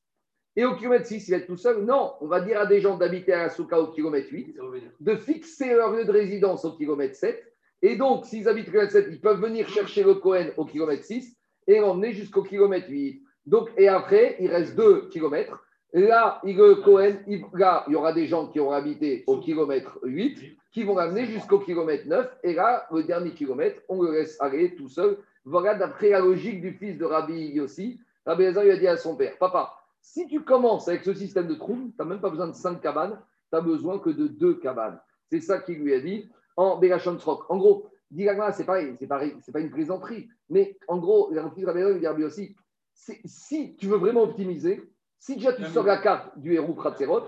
Et 0.55 0.65
au 0.65 0.77
kilomètre 0.77 1.07
6, 1.07 1.27
il 1.27 1.31
va 1.33 1.37
être 1.39 1.47
tout 1.47 1.57
seul? 1.57 1.83
Non, 1.85 2.13
on 2.21 2.27
va 2.29 2.41
dire 2.41 2.61
à 2.61 2.67
des 2.67 2.81
gens 2.81 2.97
d'habiter 2.97 3.33
à 3.33 3.45
la 3.45 3.49
souka 3.49 3.81
au 3.81 3.89
kilomètre 3.89 4.29
8, 4.31 4.55
Ça 4.55 4.63
va 4.63 4.69
venir. 4.71 4.91
de 5.01 5.17
fixer 5.17 5.75
leur 5.75 5.93
lieu 5.93 6.05
de 6.05 6.13
résidence 6.13 6.65
au 6.65 6.73
kilomètre 6.77 7.17
7. 7.17 7.43
Et 7.81 7.97
donc, 7.97 8.27
s'ils 8.27 8.49
habitent 8.49 8.69
au 8.69 8.71
kilomètre 8.71 8.93
7, 8.93 9.07
ils 9.11 9.21
peuvent 9.21 9.41
venir 9.41 9.67
chercher 9.69 10.05
le 10.05 10.15
Cohen 10.15 10.51
au 10.59 10.65
kilomètre 10.67 11.05
6 11.05 11.37
et 11.67 11.81
l'emmener 11.81 12.13
jusqu'au 12.13 12.43
kilomètre 12.43 12.89
8. 12.89 13.23
Donc, 13.47 13.71
et 13.77 13.89
après, 13.89 14.37
il 14.41 14.51
reste 14.51 14.77
2 14.77 15.09
kilomètres. 15.09 15.59
Là, 15.93 16.41
il- 16.45 16.57
Cohen, 16.85 17.17
il, 17.27 17.45
là, 17.55 17.85
il 17.87 17.93
y 17.93 17.97
aura 17.97 18.13
des 18.13 18.27
gens 18.27 18.47
qui 18.47 18.61
auront 18.61 18.73
habité 18.73 19.25
au 19.27 19.39
kilomètre 19.39 19.99
8 20.03 20.39
qui 20.73 20.85
vont 20.85 20.95
l'amener 20.97 21.27
jusqu'au 21.27 21.59
kilomètre 21.59 22.07
9. 22.09 22.35
Et 22.43 22.55
là, 22.55 22.87
le 22.91 23.03
dernier 23.03 23.33
kilomètre, 23.33 23.83
on 23.89 24.03
le 24.03 24.13
laisse 24.13 24.41
aller 24.41 24.75
tout 24.75 24.89
seul. 24.89 25.19
Voilà 25.45 25.75
d'après 25.75 26.11
la 26.11 26.21
logique 26.21 26.63
du 26.63 26.73
fils 26.73 26.97
de 26.97 27.05
Rabbi 27.05 27.49
Yossi. 27.49 28.01
Rabbi 28.25 28.45
Elazar, 28.45 28.65
il 28.65 28.71
a 28.71 28.77
dit 28.77 28.87
à 28.87 28.97
son 28.97 29.17
père 29.17 29.37
Papa, 29.39 29.75
si 30.01 30.27
tu 30.29 30.41
commences 30.41 30.89
avec 30.89 31.05
ce 31.05 31.13
système 31.13 31.47
de 31.47 31.55
trous, 31.55 31.77
tu 31.91 31.95
n'as 31.99 32.05
même 32.07 32.21
pas 32.21 32.31
besoin 32.31 32.49
de 32.49 32.55
5 32.55 32.81
cabanes, 32.81 33.19
tu 33.51 33.55
n'as 33.57 33.61
besoin 33.61 33.99
que 33.99 34.11
de 34.11 34.29
2 34.29 34.55
cabanes. 34.55 34.99
C'est 35.31 35.41
ça 35.41 35.59
qu'il 35.59 35.79
lui 35.79 35.95
a 35.95 36.01
dit 36.01 36.31
en 36.57 36.79
Rock. 36.79 37.51
En 37.51 37.57
gros, 37.59 37.87
dit 38.13 38.29
c'est 38.53 38.65
pareil, 38.65 38.95
c'est 38.99 39.07
pareil, 39.07 39.35
c'est 39.41 39.53
pas 39.53 39.61
une 39.61 39.71
plaisanterie. 39.71 40.29
Mais 40.51 40.77
en 40.87 40.99
gros, 40.99 41.31
Rabbi 41.35 41.63
Elazar, 41.63 42.19
il 42.19 42.29
dit 42.29 42.57
c'est- 42.93 43.21
si 43.25 43.75
tu 43.77 43.87
veux 43.87 43.97
vraiment 43.97 44.23
optimiser, 44.23 44.83
si 45.19 45.37
déjà 45.37 45.53
tu 45.55 45.65
sors 45.65 45.87
la 45.87 45.97
carte 45.97 46.39
du 46.39 46.55
Hérouf 46.55 46.79
Ratserot, 46.79 47.23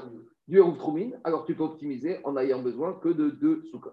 du 0.47 0.59
Hérouf 0.59 0.77
Troumin, 0.79 1.11
alors 1.25 1.45
tu 1.47 1.55
peux 1.55 1.65
optimiser 1.65 2.21
en 2.25 2.33
n'ayant 2.33 2.61
besoin 2.61 2.93
que 2.95 3.09
de 3.09 3.31
deux 3.31 3.63
soukot. 3.71 3.93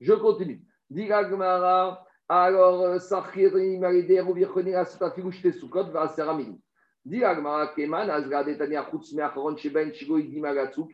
Je 0.00 0.12
continue. 0.12 0.62
Diragmara, 0.90 2.06
alors, 2.28 2.82
euh, 2.82 2.98
Sachiri, 2.98 3.78
Maridé, 3.78 4.20
Rouvirkoni, 4.20 4.74
Asutafilu, 4.74 5.32
Shte 5.32 5.52
Soukot, 5.52 5.90
Vaseramini. 5.90 6.60
Diragmara, 7.04 7.68
Keman, 7.68 8.08
Azra, 8.10 8.44
Detania, 8.44 8.84
Khutzme, 8.84 9.20
Acharon, 9.20 9.56
Sheben, 9.56 9.92
Shigo, 9.92 10.18
Igimagatsuk, 10.18 10.90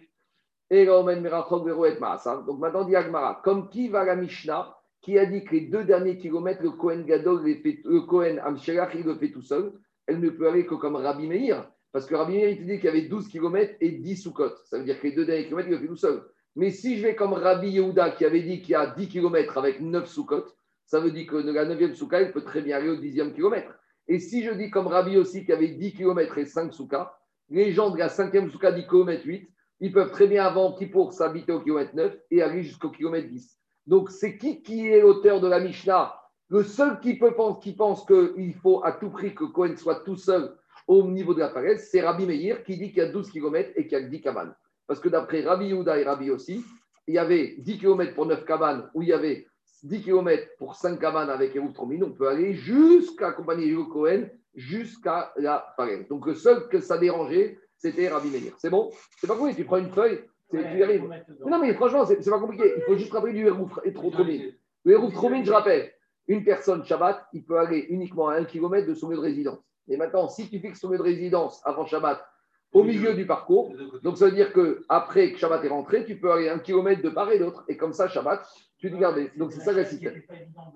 et 0.70 0.88
Romen, 0.88 1.20
Merachok, 1.20 1.66
Veroet, 1.66 1.98
Maasam. 1.98 2.46
Donc 2.46 2.58
maintenant, 2.60 2.84
Diragmara, 2.84 3.40
comme 3.44 3.68
qui 3.68 3.88
va 3.88 4.04
la 4.04 4.16
Mishnah, 4.16 4.74
qui 5.04 5.18
a 5.18 5.26
dit 5.26 5.44
que 5.44 5.52
les 5.54 5.60
deux 5.66 5.84
derniers 5.84 6.16
kilomètres, 6.16 6.62
le 6.62 6.70
Kohen 6.70 7.04
Gadol, 7.04 7.44
le 7.44 8.00
Kohen 8.06 8.38
Amshelach, 8.38 8.94
il 8.94 9.04
le 9.04 9.14
fait 9.16 9.30
tout 9.30 9.42
seul, 9.42 9.72
elle 10.06 10.18
ne 10.18 10.30
peut 10.30 10.48
aller 10.48 10.64
que 10.64 10.74
comme 10.74 10.96
Rabbi 10.96 11.26
Meir. 11.26 11.70
Parce 11.92 12.06
que 12.06 12.14
Rabbi 12.14 12.32
Meir, 12.36 12.48
il 12.48 12.58
te 12.58 12.62
dit 12.62 12.76
qu'il 12.76 12.86
y 12.86 12.88
avait 12.88 13.02
12 13.02 13.28
km 13.28 13.74
et 13.82 13.90
10 13.90 14.16
soukot. 14.16 14.50
Ça 14.64 14.78
veut 14.78 14.84
dire 14.84 14.98
que 14.98 15.06
les 15.06 15.12
deux 15.12 15.26
derniers 15.26 15.44
kilomètres, 15.44 15.68
il 15.68 15.74
le 15.74 15.80
fait 15.80 15.88
tout 15.88 15.96
seul. 15.96 16.22
Mais 16.56 16.70
si 16.70 16.96
je 16.96 17.02
vais 17.02 17.14
comme 17.14 17.34
Rabbi 17.34 17.68
Yehuda, 17.68 18.12
qui 18.12 18.24
avait 18.24 18.42
dit 18.42 18.62
qu'il 18.62 18.70
y 18.70 18.74
a 18.76 18.86
10 18.86 19.08
km 19.08 19.58
avec 19.58 19.82
9 19.82 20.08
soukot, 20.08 20.44
ça 20.86 21.00
veut 21.00 21.10
dire 21.10 21.26
que 21.26 21.36
la 21.36 21.66
9e 21.66 21.94
soukha, 21.94 22.22
elle 22.22 22.32
peut 22.32 22.44
très 22.44 22.62
bien 22.62 22.78
aller 22.78 22.88
au 22.88 22.96
10e 22.96 23.34
kilomètre. 23.34 23.74
Et 24.08 24.18
si 24.18 24.42
je 24.42 24.52
dis 24.52 24.70
comme 24.70 24.86
Rabbi 24.86 25.18
aussi 25.18 25.44
qui 25.44 25.52
avait 25.52 25.68
10 25.68 25.92
km 25.92 26.38
et 26.38 26.46
5 26.46 26.72
soukas, 26.72 27.14
les 27.50 27.72
gens 27.72 27.90
de 27.90 27.98
la 27.98 28.08
5e 28.08 28.48
souka 28.50 28.72
10 28.72 28.86
km 28.86 29.22
8, 29.22 29.48
ils 29.80 29.92
peuvent 29.92 30.10
très 30.10 30.26
bien 30.26 30.44
avant 30.44 30.74
Kippour 30.74 31.12
s'habiter 31.12 31.52
au 31.52 31.60
kilomètre 31.60 31.94
9 31.94 32.16
et 32.30 32.42
aller 32.42 32.62
jusqu'au 32.62 32.90
kilomètre 32.90 33.28
10. 33.28 33.58
Donc 33.86 34.10
c'est 34.10 34.38
qui 34.38 34.62
qui 34.62 34.88
est 34.88 35.00
l'auteur 35.00 35.40
de 35.40 35.48
la 35.48 35.60
Mishnah? 35.60 36.14
Le 36.48 36.62
seul 36.62 37.00
qui, 37.00 37.18
peut, 37.18 37.34
pense- 37.34 37.62
qui 37.62 37.72
pense 37.72 38.04
qu'il 38.06 38.54
faut 38.54 38.84
à 38.84 38.92
tout 38.92 39.10
prix 39.10 39.34
que 39.34 39.44
Cohen 39.44 39.76
soit 39.76 40.04
tout 40.04 40.16
seul 40.16 40.54
au 40.86 41.02
niveau 41.10 41.32
de 41.34 41.40
la 41.40 41.48
falaise, 41.48 41.88
c'est 41.90 42.02
Rabbi 42.02 42.26
Meir 42.26 42.62
qui 42.64 42.76
dit 42.76 42.90
qu'il 42.90 42.98
y 42.98 43.06
a 43.06 43.10
12 43.10 43.30
km 43.30 43.70
et 43.76 43.86
qu'il 43.86 43.98
y 43.98 44.02
a 44.02 44.06
10 44.06 44.20
cabanes. 44.20 44.54
Parce 44.86 45.00
que 45.00 45.08
d'après 45.08 45.42
Rabbi 45.42 45.68
Yehuda 45.68 45.98
et 45.98 46.04
Rabbi 46.04 46.30
aussi, 46.30 46.62
il 47.06 47.14
y 47.14 47.18
avait 47.18 47.56
10 47.58 47.78
km 47.78 48.14
pour 48.14 48.26
9 48.26 48.44
cabanes, 48.44 48.90
où 48.92 49.02
il 49.02 49.08
y 49.08 49.12
avait 49.12 49.46
10 49.82 50.02
km 50.02 50.46
pour 50.58 50.74
5 50.74 50.98
cabanes 51.00 51.30
avec 51.30 51.56
Eruv 51.56 51.72
Tromine, 51.72 52.04
on 52.04 52.12
peut 52.12 52.28
aller 52.28 52.52
jusqu'à 52.52 53.28
accompagner 53.28 53.66
Yehuda 53.66 53.90
Cohen 53.90 54.28
jusqu'à 54.54 55.32
la 55.36 55.72
falaise. 55.76 56.06
Donc 56.08 56.26
le 56.26 56.34
seul 56.34 56.68
que 56.68 56.80
ça 56.80 56.98
dérangeait, 56.98 57.58
c'était 57.78 58.08
Rabbi 58.08 58.28
Meir. 58.28 58.52
C'est 58.58 58.70
bon? 58.70 58.90
C'est 59.18 59.26
pas 59.26 59.36
compliqué, 59.36 59.62
tu 59.62 59.66
prends 59.66 59.78
une 59.78 59.90
feuille, 59.90 60.20
c'est- 60.50 60.82
arrives. 60.82 61.04
Mais 61.08 61.22
Non, 61.50 61.58
mais 61.58 61.74
franchement, 61.74 62.04
c'est 62.06 62.30
pas 62.30 62.38
compliqué. 62.38 62.72
Il 62.76 62.82
faut 62.82 62.96
juste 62.96 63.12
rappeler 63.12 63.32
du 63.32 63.46
Eruv 63.46 63.70
Tromine. 64.12 64.52
Le 64.84 64.92
Eruv 64.92 65.12
Tromine, 65.12 65.44
je 65.44 65.52
rappelle, 65.52 65.92
une 66.28 66.44
personne 66.44 66.84
Shabbat, 66.84 67.26
il 67.32 67.44
peut 67.44 67.58
aller 67.58 67.86
uniquement 67.90 68.28
à 68.28 68.36
1 68.36 68.44
km 68.44 68.86
de 68.86 68.94
son 68.94 69.08
lieu 69.10 69.16
de 69.16 69.20
résidence. 69.22 69.58
Et 69.88 69.96
maintenant, 69.96 70.28
si 70.28 70.48
tu 70.48 70.58
fixes 70.58 70.80
son 70.80 70.90
lieu 70.90 70.98
de 70.98 71.02
résidence 71.02 71.60
avant 71.64 71.84
Shabbat, 71.86 72.24
au 72.72 72.82
milieu 72.82 73.14
du 73.14 73.26
parcours, 73.26 73.72
donc 74.02 74.18
ça 74.18 74.24
veut 74.26 74.32
dire 74.32 74.52
que 74.52 74.84
après 74.88 75.32
que 75.32 75.38
Shabbat 75.38 75.64
est 75.64 75.68
rentré, 75.68 76.04
tu 76.04 76.18
peux 76.18 76.32
aller 76.32 76.48
un 76.48 76.58
kilomètre 76.58 77.02
de 77.02 77.08
part 77.10 77.30
et 77.30 77.38
d'autre. 77.38 77.64
Et 77.68 77.76
comme 77.76 77.92
ça, 77.92 78.08
Shabbat, 78.08 78.44
tu 78.78 78.90
te 78.90 78.96
gardes. 78.96 79.30
Donc 79.36 79.52
c'est 79.52 79.60
ça 79.60 79.72
la 79.72 79.84
système. 79.84 80.20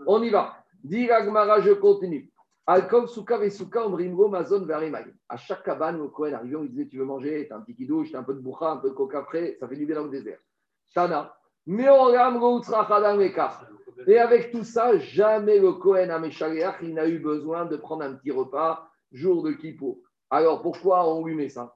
On 0.07 0.23
y 0.23 0.31
va. 0.31 0.55
Gmara, 0.85 1.61
je 1.61 1.73
continue. 1.73 2.31
Alcool, 2.71 3.09
souka, 3.09 3.39
vesuka, 3.39 3.87
omrimgo, 3.87 4.29
mazon, 4.29 4.67
verimai. 4.67 5.07
À 5.27 5.39
chaque 5.39 5.65
cabane, 5.65 6.03
au 6.03 6.11
Cohen 6.11 6.35
arrivait, 6.35 6.57
on 6.57 6.63
lui 6.65 6.69
disait 6.69 6.87
Tu 6.87 6.99
veux 6.99 7.07
manger 7.07 7.47
T'as 7.49 7.57
un 7.57 7.61
petit 7.63 7.75
kidouche, 7.75 8.13
t'as 8.13 8.19
un 8.19 8.23
peu 8.23 8.35
de 8.35 8.41
boucha, 8.41 8.73
un 8.73 8.77
peu 8.77 8.91
de 8.91 8.95
coca 8.95 9.23
frais, 9.23 9.57
ça 9.59 9.67
fait 9.67 9.77
du 9.77 9.87
bien 9.87 9.97
dans 9.97 10.05
le 10.05 10.11
désert. 10.11 10.39
Tana. 10.95 11.35
Et 14.07 14.19
avec 14.19 14.51
tout 14.53 14.65
ça, 14.65 14.99
jamais 14.99 15.59
le 15.59 15.73
Cohen 15.73 16.11
à 16.11 16.21
il 16.83 16.93
n'a 16.93 17.09
eu 17.09 17.19
besoin 17.21 17.65
de 17.65 17.79
prendre 17.79 18.03
un 18.03 18.13
petit 18.13 18.33
repas 18.33 18.87
jour 19.13 19.43
de 19.43 19.53
Kippour. 19.53 19.99
Alors 20.29 20.61
pourquoi 20.61 21.11
on 21.11 21.25
lui 21.25 21.35
met 21.35 21.49
ça? 21.49 21.75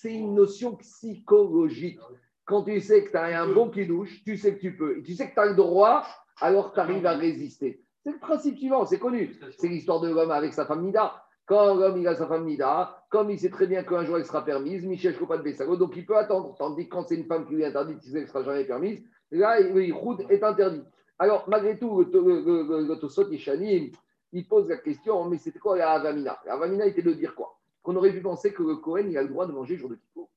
C'est 0.00 0.14
une 0.14 0.34
notion 0.34 0.76
psychologique. 0.76 2.00
Quand 2.48 2.62
tu 2.62 2.80
sais 2.80 3.04
que 3.04 3.10
tu 3.10 3.16
as 3.18 3.42
un 3.42 3.52
bon 3.52 3.68
qui 3.68 3.86
douche, 3.86 4.24
tu 4.24 4.38
sais 4.38 4.54
que 4.54 4.60
tu 4.60 4.74
peux. 4.74 4.98
Et 4.98 5.02
tu 5.02 5.14
sais 5.14 5.28
que 5.28 5.34
tu 5.34 5.40
as 5.40 5.46
le 5.46 5.54
droit, 5.54 6.06
alors 6.40 6.72
tu 6.72 6.80
arrives 6.80 7.04
à 7.04 7.12
résister. 7.12 7.84
C'est 8.02 8.12
le 8.12 8.18
principe 8.18 8.56
suivant, 8.56 8.86
c'est 8.86 8.98
connu. 8.98 9.38
C'est 9.58 9.68
l'histoire 9.68 10.00
de 10.00 10.08
l'homme 10.08 10.30
avec 10.30 10.54
sa 10.54 10.64
femme 10.64 10.82
Nida. 10.82 11.22
Quand 11.44 11.74
l'homme 11.74 12.06
a 12.06 12.14
sa 12.14 12.26
femme 12.26 12.46
Nida, 12.46 13.04
comme 13.10 13.30
il 13.30 13.38
sait 13.38 13.50
très 13.50 13.66
bien 13.66 13.82
qu'un 13.82 14.02
jour 14.02 14.16
elle 14.16 14.24
sera 14.24 14.46
permise, 14.46 14.86
Michel 14.86 15.14
pas 15.14 15.36
de 15.36 15.42
Bessago, 15.42 15.76
donc 15.76 15.94
il 15.94 16.06
peut 16.06 16.16
attendre. 16.16 16.54
Tandis 16.58 16.88
que 16.88 16.94
quand 16.94 17.02
c'est 17.06 17.16
une 17.16 17.26
femme 17.26 17.46
qui 17.46 17.54
lui 17.54 17.64
est 17.64 17.66
interdite, 17.66 17.98
il 18.02 18.06
sait 18.06 18.12
qu'elle 18.12 18.22
ne 18.22 18.28
sera 18.28 18.42
jamais 18.42 18.64
permise, 18.64 19.02
là, 19.30 19.60
le 19.60 19.84
Yichud 19.84 20.24
est 20.30 20.42
interdit. 20.42 20.82
Alors, 21.18 21.44
malgré 21.48 21.78
tout, 21.78 22.00
le, 22.00 22.94
Tosot 22.98 23.30
il 23.30 24.48
pose 24.48 24.68
la 24.68 24.78
question, 24.78 25.24
mais 25.28 25.36
c'était 25.36 25.58
quoi 25.58 25.76
la 25.76 25.90
Avamina? 25.90 26.38
La 26.46 26.54
Avamina 26.54 26.86
était 26.86 27.02
de 27.02 27.12
dire 27.12 27.34
quoi? 27.34 27.58
Qu'on 27.82 27.96
aurait 27.96 28.12
pu 28.12 28.22
penser 28.22 28.52
que 28.52 28.74
Cohen, 28.74 29.06
il 29.08 29.18
a 29.18 29.22
le 29.22 29.28
droit 29.28 29.46
de 29.46 29.52
manger 29.52 29.74
le 29.74 29.80
jour 29.80 29.90
de 29.90 29.96
Kippour. 29.96 30.28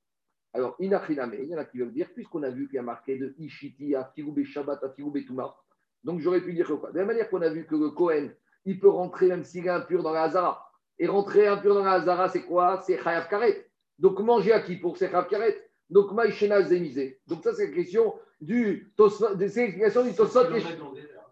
Alors, 0.53 0.75
Inachiname, 0.79 1.35
il 1.39 1.47
y 1.47 1.55
en 1.55 1.59
a 1.59 1.65
qui 1.65 1.77
veulent 1.77 1.93
dire, 1.93 2.09
puisqu'on 2.13 2.43
a 2.43 2.49
vu 2.49 2.67
qu'il 2.67 2.75
y 2.75 2.79
a 2.79 2.83
marqué 2.83 3.17
de 3.17 3.33
Ishiti 3.37 3.95
à 3.95 4.11
Firoube 4.13 4.43
Shabbat 4.43 4.83
à 4.83 4.89
Firoube 4.89 5.25
Touma, 5.25 5.55
donc 6.03 6.19
j'aurais 6.19 6.41
pu 6.41 6.53
dire 6.53 6.67
que 6.67 6.73
quoi? 6.73 6.91
De 6.91 6.95
la 6.95 7.01
même 7.01 7.15
manière 7.15 7.29
qu'on 7.29 7.41
a 7.41 7.49
vu 7.49 7.65
que 7.65 7.75
le 7.75 7.91
Cohen, 7.91 8.29
il 8.65 8.79
peut 8.79 8.89
rentrer 8.89 9.27
même 9.27 9.43
s'il 9.43 9.65
est 9.65 9.69
impur 9.69 10.03
dans 10.03 10.11
la 10.11 10.23
Hazara. 10.23 10.71
Et 10.99 11.07
rentrer 11.07 11.47
impur 11.47 11.75
dans 11.75 11.83
la 11.83 11.93
Hazara, 11.93 12.27
c'est 12.29 12.43
quoi? 12.43 12.81
C'est 12.85 13.01
Chayav 13.01 13.29
Karet. 13.29 13.67
Donc 13.99 14.19
manger 14.19 14.51
à 14.51 14.61
Kippour, 14.61 14.97
c'est 14.97 15.09
Chayav 15.09 15.27
Karet? 15.27 15.69
Donc 15.89 16.11
Maïchena 16.11 16.61
Zémisé. 16.63 17.19
Donc 17.27 17.43
ça, 17.43 17.53
c'est 17.53 17.67
la 17.67 17.73
question 17.73 18.15
du 18.39 18.91
Tosfot, 18.97 19.37
c'est 19.37 19.45
l'explication 19.45 20.03
du 20.03 20.13
Tosot 20.15 20.41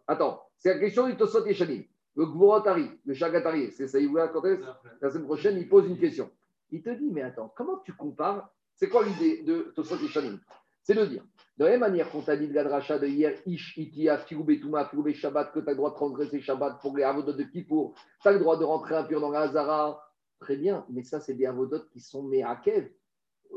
Attends, 0.08 0.44
c'est 0.58 0.74
la 0.74 0.80
question 0.80 1.08
du 1.08 1.16
Tosot 1.16 1.46
Yeshanim. 1.46 1.84
Le 2.16 2.26
Gvorotari, 2.26 2.90
le 3.06 3.14
Shagatari, 3.14 3.72
c'est 3.72 3.88
ça, 3.88 3.98
il 3.98 4.12
quand 4.34 4.44
est 4.44 4.60
La 5.02 5.10
semaine 5.10 5.26
prochaine, 5.26 5.58
il 5.58 5.70
pose 5.70 5.88
une 5.88 5.98
question. 5.98 6.30
Il 6.72 6.82
te 6.82 6.90
dit, 6.90 7.10
mais 7.12 7.22
attends, 7.22 7.54
comment 7.56 7.78
tu 7.78 7.94
compares 7.94 8.50
C'est 8.80 8.88
quoi 8.88 9.04
l'idée 9.06 9.44
de 9.44 9.74
Tosot 9.76 9.98
Yeshanim 9.98 10.40
C'est 10.84 10.96
de 10.96 11.04
dire, 11.04 11.26
de 11.58 11.66
la 11.66 11.72
même 11.72 11.82
manière 11.82 12.10
qu'on 12.10 12.22
t'a 12.22 12.38
dit 12.38 12.48
de 12.48 12.54
la 12.54 12.64
dracha 12.64 12.98
de 12.98 13.08
hier, 13.08 13.34
Ish, 13.46 13.78
Itia, 13.78 14.18
Firoubé, 14.20 14.62
Touma, 14.62 14.86
Firoubé, 14.86 15.14
Shabbat, 15.14 15.52
que 15.52 15.60
tu 15.60 15.68
as 15.68 15.72
le 15.72 15.76
droit 15.76 15.90
de 15.90 15.96
transgresser 15.96 16.40
Shabbat 16.40 16.80
pour 16.80 16.96
les 16.96 17.04
avodot 17.04 17.34
de 17.34 17.44
Kippour, 17.44 17.94
tu 18.22 18.28
as 18.30 18.32
le 18.32 18.40
droit 18.40 18.58
de 18.58 18.64
rentrer 18.64 18.96
impur 18.96 19.20
dans 19.20 19.32
la 19.32 19.42
Hazara. 19.42 20.02
Très 20.40 20.56
bien, 20.56 20.86
mais 20.90 21.04
ça, 21.04 21.20
c'est 21.20 21.34
des 21.34 21.46
avodot 21.46 21.82
qui 21.92 22.00
sont 22.00 22.24
Mehakev. 22.24 22.90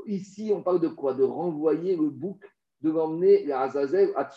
Ici, 0.06 0.50
on 0.52 0.60
parle 0.60 0.80
de 0.80 0.88
quoi? 0.88 1.14
De 1.14 1.22
renvoyer 1.22 1.94
le 1.94 2.10
bouc, 2.10 2.40
de 2.80 2.90
l'emmener 2.90 3.48
à 3.52 3.60
Azazel, 3.60 4.10
à. 4.16 4.28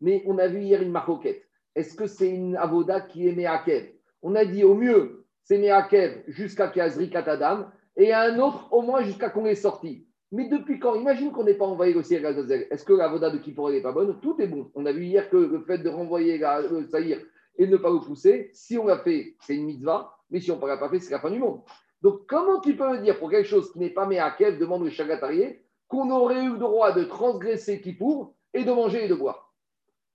Mais 0.00 0.24
on 0.26 0.38
a 0.38 0.48
vu 0.48 0.62
hier 0.62 0.82
une 0.82 0.90
maroquette. 0.90 1.44
Est-ce 1.76 1.94
que 1.94 2.08
c'est 2.08 2.30
une 2.30 2.56
avoda 2.56 3.00
qui 3.00 3.28
est 3.28 3.32
Mehakev 3.32 3.92
On 4.22 4.34
a 4.34 4.44
dit 4.44 4.64
au 4.64 4.74
mieux, 4.74 5.24
c'est 5.44 5.58
Mehakev 5.58 6.24
jusqu'à 6.26 6.66
Kazri 6.66 7.10
Katadam, 7.10 7.70
et 7.96 8.12
un 8.12 8.40
autre 8.40 8.72
au 8.72 8.82
moins 8.82 9.04
jusqu'à 9.04 9.30
qu'on 9.30 9.46
est 9.46 9.54
sorti. 9.54 10.08
Mais 10.32 10.48
depuis 10.48 10.78
quand 10.78 10.94
Imagine 10.94 11.32
qu'on 11.32 11.44
n'ait 11.44 11.54
pas 11.54 11.66
envoyé 11.66 11.94
le 11.94 12.02
ciel 12.02 12.26
à 12.26 12.30
Azazel. 12.30 12.66
Est-ce 12.70 12.84
que 12.84 12.92
l'avoda 12.92 13.30
de 13.30 13.38
Kippour 13.38 13.70
n'est 13.70 13.80
pas 13.80 13.92
bonne? 13.92 14.18
Tout 14.20 14.36
est 14.40 14.48
bon. 14.48 14.70
On 14.74 14.86
a 14.86 14.92
vu 14.92 15.04
hier 15.04 15.30
que 15.30 15.36
le 15.36 15.60
fait 15.60 15.78
de 15.78 15.88
renvoyer 15.88 16.38
la, 16.38 16.62
le 16.62 16.86
Saïr 16.86 17.20
et 17.58 17.66
ne 17.66 17.76
pas 17.76 17.90
le 17.90 18.00
pousser, 18.00 18.50
si 18.52 18.76
on 18.78 18.86
l'a 18.86 18.98
fait, 18.98 19.34
c'est 19.40 19.54
une 19.54 19.64
mitzvah, 19.64 20.14
mais 20.30 20.40
si 20.40 20.50
on 20.50 20.60
ne 20.60 20.66
l'a 20.66 20.76
pas 20.76 20.88
fait, 20.88 21.00
c'est 21.00 21.12
la 21.12 21.20
fin 21.20 21.30
du 21.30 21.38
monde. 21.38 21.60
Donc, 22.02 22.26
comment 22.26 22.60
tu 22.60 22.76
peux 22.76 22.90
me 22.90 22.98
dire 22.98 23.18
pour 23.18 23.30
quelque 23.30 23.48
chose 23.48 23.72
qui 23.72 23.78
n'est 23.78 23.90
pas 23.90 24.06
Mehakev, 24.06 24.58
demande 24.58 24.84
le 24.84 24.90
Chagatarié, 24.90 25.64
qu'on 25.88 26.10
aurait 26.10 26.44
eu 26.44 26.52
le 26.52 26.58
droit 26.58 26.92
de 26.92 27.04
transgresser 27.04 27.80
Kippour 27.80 28.34
et 28.52 28.64
de 28.64 28.72
manger 28.72 29.04
et 29.04 29.08
de 29.08 29.14
boire? 29.14 29.54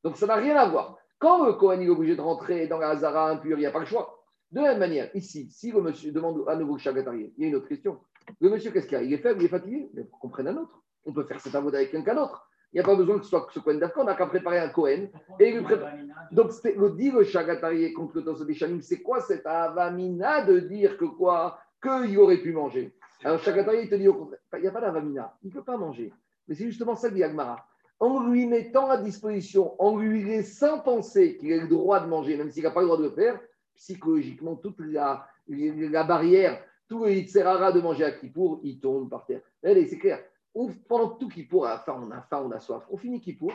Donc, 0.03 0.17
ça 0.17 0.27
n'a 0.27 0.35
rien 0.35 0.55
à 0.55 0.67
voir. 0.67 0.97
Quand 1.19 1.45
le 1.45 1.53
Kohen 1.53 1.81
est 1.81 1.89
obligé 1.89 2.15
de 2.15 2.21
rentrer 2.21 2.67
dans 2.67 2.77
la 2.77 2.89
Hazara 2.89 3.29
impure, 3.29 3.57
il 3.57 3.61
n'y 3.61 3.65
a 3.65 3.71
pas 3.71 3.79
le 3.79 3.85
choix. 3.85 4.23
De 4.51 4.59
la 4.59 4.69
même 4.69 4.79
manière, 4.79 5.09
ici, 5.15 5.49
si 5.51 5.71
le 5.71 5.81
monsieur 5.81 6.11
demande 6.11 6.43
à 6.47 6.55
nouveau 6.55 6.73
le 6.73 6.79
Chagatarié, 6.79 7.33
il 7.37 7.43
y 7.43 7.45
a 7.45 7.49
une 7.49 7.55
autre 7.55 7.67
question. 7.67 7.99
Le 8.39 8.49
monsieur, 8.49 8.71
qu'est-ce 8.71 8.87
qu'il 8.87 8.97
a? 8.97 9.03
Il 9.03 9.13
est 9.13 9.17
faible, 9.17 9.41
il 9.41 9.45
est 9.45 9.49
fatigué 9.49 9.89
Mais 9.93 10.05
qu'on 10.19 10.29
prenne 10.29 10.47
un 10.47 10.57
autre. 10.57 10.81
On 11.05 11.13
peut 11.13 11.23
faire 11.23 11.39
cet 11.39 11.55
avoda 11.55 11.77
avec 11.79 11.91
quelqu'un 11.91 12.15
d'autre. 12.15 12.47
Il 12.73 12.77
n'y 12.77 12.81
a 12.81 12.83
pas 12.85 12.95
besoin 12.95 13.17
que 13.17 13.23
ce 13.23 13.29
soit 13.29 13.47
ce 13.51 13.59
Kohen 13.59 13.79
d'Afka, 13.79 13.99
on 13.99 14.05
n'a 14.05 14.15
qu'à 14.15 14.27
préparer 14.27 14.59
un 14.59 14.69
Kohen. 14.69 15.09
Et 15.39 15.51
lui 15.51 15.61
prépare- 15.61 15.91
Donc, 16.31 16.51
le 16.63 16.89
dit 16.91 17.11
le 17.11 17.23
Chagatarié 17.23 17.91
contre 17.91 18.21
le 18.21 18.53
Shanim, 18.53 18.81
c'est 18.81 19.01
quoi 19.01 19.19
cette 19.19 19.45
avamina 19.45 20.45
de 20.45 20.59
dire 20.59 20.97
que 20.97 21.05
quoi? 21.05 21.59
Qu'il 21.81 22.17
aurait 22.19 22.37
pu 22.37 22.53
manger. 22.53 22.93
Alors, 23.23 23.39
Chagatarié, 23.39 23.83
il 23.83 23.89
te 23.89 23.95
dit 23.95 24.07
au 24.07 24.13
contraire, 24.13 24.39
il 24.53 24.61
n'y 24.61 24.67
a 24.67 24.71
pas 24.71 24.79
d'avamina, 24.81 25.35
il 25.43 25.49
ne 25.49 25.53
peut 25.53 25.63
pas 25.63 25.75
manger. 25.77 26.13
Mais 26.47 26.55
c'est 26.55 26.63
justement 26.65 26.95
ça 26.95 27.09
que 27.09 27.15
dit 27.15 27.23
Agmara. 27.23 27.65
En 27.99 28.27
lui 28.29 28.47
mettant 28.47 28.89
à 28.89 28.97
disposition, 28.97 29.75
en 29.81 29.97
lui 29.97 30.23
laissant 30.23 30.79
penser 30.79 31.37
qu'il 31.37 31.51
a 31.53 31.57
le 31.61 31.67
droit 31.67 31.99
de 31.99 32.07
manger, 32.07 32.37
même 32.37 32.49
s'il 32.51 32.63
n'a 32.63 32.71
pas 32.71 32.79
le 32.81 32.87
droit 32.87 32.97
de 32.97 33.03
le 33.03 33.11
faire, 33.11 33.39
psychologiquement, 33.75 34.55
toute 34.55 34.79
la, 34.79 35.27
la 35.47 36.03
barrière, 36.03 36.63
tout 36.91 37.05
le 37.05 37.11
Yitzhara 37.13 37.71
de 37.71 37.79
manger 37.79 38.03
à 38.03 38.11
Kippour, 38.11 38.59
il 38.63 38.81
tombe 38.81 39.09
par 39.09 39.25
terre. 39.25 39.39
Allez, 39.63 39.87
c'est 39.87 39.97
clair. 39.97 40.19
On- 40.53 40.67
pendant 40.89 41.11
tout 41.11 41.29
Kippour, 41.29 41.65
à 41.65 41.69
la 41.69 41.77
fin, 41.79 41.93
on 41.93 42.11
a 42.11 42.19
faim, 42.21 42.43
on 42.45 42.51
a 42.51 42.59
soif. 42.59 42.83
On 42.91 42.97
finit 42.97 43.21
Kippour, 43.21 43.53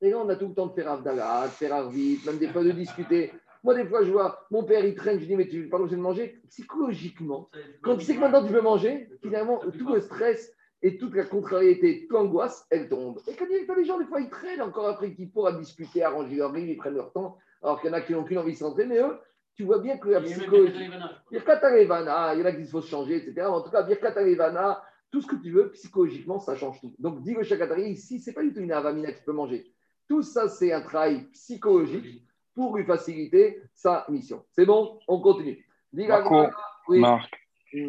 et 0.00 0.08
là, 0.08 0.16
on 0.18 0.28
a 0.30 0.36
tout 0.36 0.48
le 0.48 0.54
temps 0.54 0.68
de 0.68 0.72
faire 0.72 0.90
Avdallah, 0.90 1.48
de 1.48 1.50
faire 1.50 1.74
Arvit, 1.74 2.18
même 2.24 2.38
des 2.38 2.48
fois 2.48 2.64
de 2.64 2.70
discuter. 2.70 3.30
Moi, 3.62 3.74
des 3.74 3.84
fois, 3.84 4.04
je 4.04 4.10
vois 4.10 4.46
mon 4.50 4.64
père, 4.64 4.86
il 4.86 4.94
traîne, 4.94 5.20
je 5.20 5.26
dis, 5.26 5.36
mais 5.36 5.46
tu 5.46 5.60
n'es 5.60 5.66
pas 5.66 5.78
de 5.78 5.96
manger. 5.96 6.40
Psychologiquement, 6.48 7.50
quand 7.82 7.98
tu 7.98 8.06
sais 8.06 8.14
que 8.14 8.20
maintenant 8.20 8.42
tu 8.42 8.52
peux 8.54 8.62
manger, 8.62 9.10
finalement, 9.20 9.58
tout 9.58 9.92
le 9.92 10.00
stress 10.00 10.50
et 10.80 10.96
toute 10.96 11.14
la 11.14 11.24
contrariété, 11.24 12.00
toute 12.00 12.12
l'angoisse, 12.12 12.66
elle 12.70 12.88
tombe. 12.88 13.20
Et 13.28 13.34
quand 13.34 13.44
il 13.50 13.66
y 13.66 13.70
a 13.70 13.74
des 13.74 13.84
gens, 13.84 13.98
des 13.98 14.06
fois, 14.06 14.22
ils 14.22 14.30
traînent 14.30 14.62
encore 14.62 14.88
après 14.88 15.12
qu'ils 15.12 15.30
pourront 15.30 15.52
discuter, 15.58 16.02
arranger 16.02 16.36
leur 16.36 16.54
vie, 16.54 16.62
ils 16.62 16.76
prennent 16.78 16.94
leur 16.94 17.12
temps, 17.12 17.36
alors 17.62 17.82
qu'il 17.82 17.90
y 17.90 17.92
en 17.92 17.96
a 17.96 18.00
qui 18.00 18.14
n'ont 18.14 18.24
qu'une 18.24 18.38
envie 18.38 18.58
de 18.58 18.84
mais 18.84 18.98
eux, 18.98 19.18
tu 19.58 19.64
vois 19.64 19.80
bien 19.80 19.98
que 19.98 20.08
la 20.08 20.20
psychologie. 20.20 20.88
Birkat 21.32 21.58
Alevana, 21.66 22.32
il 22.34 22.38
y 22.38 22.42
en 22.42 22.46
a 22.46 22.52
qui 22.52 22.64
faut 22.64 22.80
se 22.80 22.88
changer, 22.88 23.16
etc. 23.16 23.48
En 23.48 23.60
tout 23.60 23.70
cas, 23.70 23.82
Birkat 23.82 24.12
Alevana, 24.16 24.80
tout 25.10 25.20
ce 25.20 25.26
que 25.26 25.34
tu 25.34 25.50
veux, 25.50 25.72
psychologiquement, 25.72 26.38
ça 26.38 26.54
change 26.54 26.80
tout. 26.80 26.94
Donc, 27.00 27.22
dit 27.22 27.34
le 27.34 27.42
Shakatari, 27.42 27.90
ici, 27.90 28.20
ce 28.20 28.30
n'est 28.30 28.34
pas 28.34 28.42
du 28.44 28.52
tout 28.52 28.60
une 28.60 28.70
avamina 28.70 29.10
qui 29.10 29.20
peut 29.24 29.32
manger. 29.32 29.66
Tout 30.08 30.22
ça, 30.22 30.48
c'est 30.48 30.72
un 30.72 30.80
travail 30.80 31.24
psychologique 31.32 32.22
pour 32.54 32.76
lui 32.76 32.84
faciliter 32.84 33.60
sa 33.74 34.06
mission. 34.08 34.44
C'est 34.52 34.64
bon? 34.64 35.00
On 35.08 35.20
continue. 35.20 35.66
Marco, 35.92 36.46
oui. 36.86 37.00
Marc, 37.00 37.34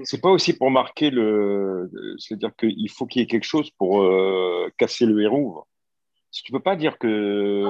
c'est 0.05 0.21
pas 0.21 0.31
aussi 0.31 0.57
pour 0.57 0.71
marquer 0.71 1.11
le. 1.11 1.91
C'est-à-dire 2.17 2.55
qu'il 2.55 2.89
faut 2.89 3.05
qu'il 3.05 3.21
y 3.21 3.23
ait 3.23 3.27
quelque 3.27 3.45
chose 3.45 3.69
pour 3.77 4.01
euh, 4.01 4.69
casser 4.75 5.05
le 5.05 5.21
hérouve. 5.21 5.61
Si 6.31 6.43
tu 6.43 6.51
peux 6.51 6.59
pas 6.59 6.75
dire 6.75 6.97
que. 6.97 7.63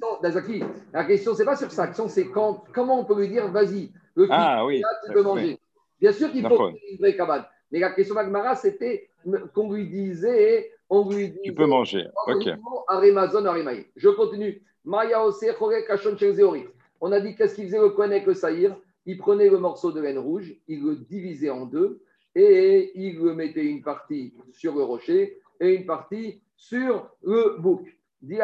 Non, 0.00 0.20
Dazaki, 0.22 0.62
la 0.92 1.04
question, 1.04 1.34
c'est 1.34 1.44
pas 1.44 1.56
sur 1.56 1.70
ça. 1.70 1.82
La 1.82 1.88
question, 1.88 2.08
c'est 2.08 2.28
quand, 2.28 2.64
comment 2.72 3.00
on 3.00 3.04
peut 3.04 3.18
lui 3.18 3.28
dire, 3.28 3.50
vas-y, 3.50 3.90
le 4.14 4.24
fils, 4.24 4.34
Ah 4.36 4.64
oui. 4.64 4.80
là, 4.80 4.88
tu 5.04 5.12
peux 5.12 5.22
manger. 5.22 5.58
Bien 6.00 6.12
sûr 6.12 6.30
qu'il 6.30 6.46
faut 6.46 6.68
une 6.68 6.98
vraie 6.98 7.16
cabane. 7.16 7.44
Mais 7.70 7.80
la 7.80 7.90
question 7.90 8.14
d'Agmara, 8.14 8.54
c'était 8.54 9.10
qu'on 9.54 9.72
lui 9.72 9.88
disait, 9.88 10.70
on 10.88 11.08
lui 11.10 11.28
disait, 11.28 11.40
Tu 11.44 11.54
peux 11.54 11.66
manger. 11.66 12.06
Ok. 12.26 12.48
Arémazon. 12.88 13.44
Je 13.96 14.08
continue. 14.10 14.62
Maya. 14.84 15.24
On 17.00 17.12
a 17.12 17.20
dit 17.20 17.36
qu'est-ce 17.36 17.54
qu'il 17.54 17.64
faisait 17.66 17.78
le 17.78 17.90
Kohen 17.90 18.10
avec 18.10 18.26
le 18.26 18.34
Saïr? 18.34 18.76
Il 19.06 19.18
prenait 19.18 19.48
le 19.48 19.58
morceau 19.58 19.92
de 19.92 20.00
laine 20.00 20.18
rouge, 20.18 20.54
il 20.66 20.82
le 20.84 20.96
divisait 20.96 21.50
en 21.50 21.64
deux 21.66 22.02
et 22.34 22.92
il 22.94 23.18
le 23.18 23.34
mettait 23.34 23.64
une 23.64 23.82
partie 23.82 24.34
sur 24.52 24.74
le 24.74 24.82
rocher 24.82 25.38
et 25.60 25.74
une 25.74 25.86
partie 25.86 26.42
sur 26.58 27.08
le 27.22 27.56
bouc. 27.58 27.88
Il 28.20 28.36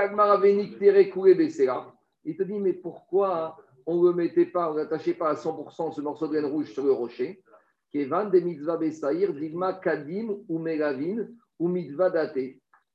te 2.36 2.42
dit, 2.44 2.58
mais 2.60 2.72
pourquoi 2.72 3.58
on 3.86 4.00
ne 4.00 4.08
le 4.08 4.14
mettait 4.14 4.46
pas, 4.46 4.70
on 4.70 4.74
n'attachait 4.74 5.14
pas 5.14 5.30
à 5.30 5.34
100% 5.34 5.92
ce 5.92 6.00
morceau 6.00 6.28
de 6.28 6.34
laine 6.34 6.46
rouge 6.46 6.72
sur 6.72 6.84
le 6.84 6.92
rocher. 6.92 7.42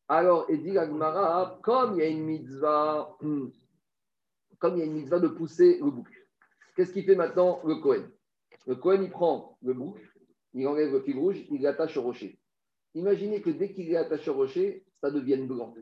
Alors, 0.08 0.46
et 0.50 0.58
dit 0.58 0.78
Agmara, 0.78 1.60
comme 1.62 1.96
il 1.96 2.00
y 2.00 2.02
a 2.02 2.08
une 2.08 2.24
mitzvah, 2.24 3.16
hmm, 3.22 3.48
comme 4.58 4.76
il 4.76 4.80
y 4.80 4.82
a 4.82 4.86
une 4.86 4.94
mitzvah 4.94 5.20
de 5.20 5.28
pousser 5.28 5.80
le 5.80 5.92
bouc, 5.92 6.08
qu'est-ce 6.76 6.92
qu'il 6.94 7.06
fait 7.06 7.16
maintenant 7.16 7.62
le 7.66 7.76
Cohen 7.76 8.10
Le 8.66 8.76
Cohen, 8.76 9.02
il 9.04 9.12
prend 9.12 9.58
le 9.62 9.74
bouc, 9.74 9.98
il 10.54 10.68
enlève 10.68 10.92
le 10.92 11.02
fil 11.02 11.18
rouge, 11.18 11.46
il 11.52 11.62
l'attache 11.62 11.98
au 11.98 12.02
rocher. 12.02 12.40
Imaginez 12.96 13.42
que 13.42 13.52
dès 13.52 13.72
qu'il 13.72 13.92
est 13.92 13.98
attaché 13.98 14.32
au 14.32 14.34
rocher, 14.34 14.84
ça 15.02 15.12
devienne 15.12 15.48
blanc. 15.48 15.74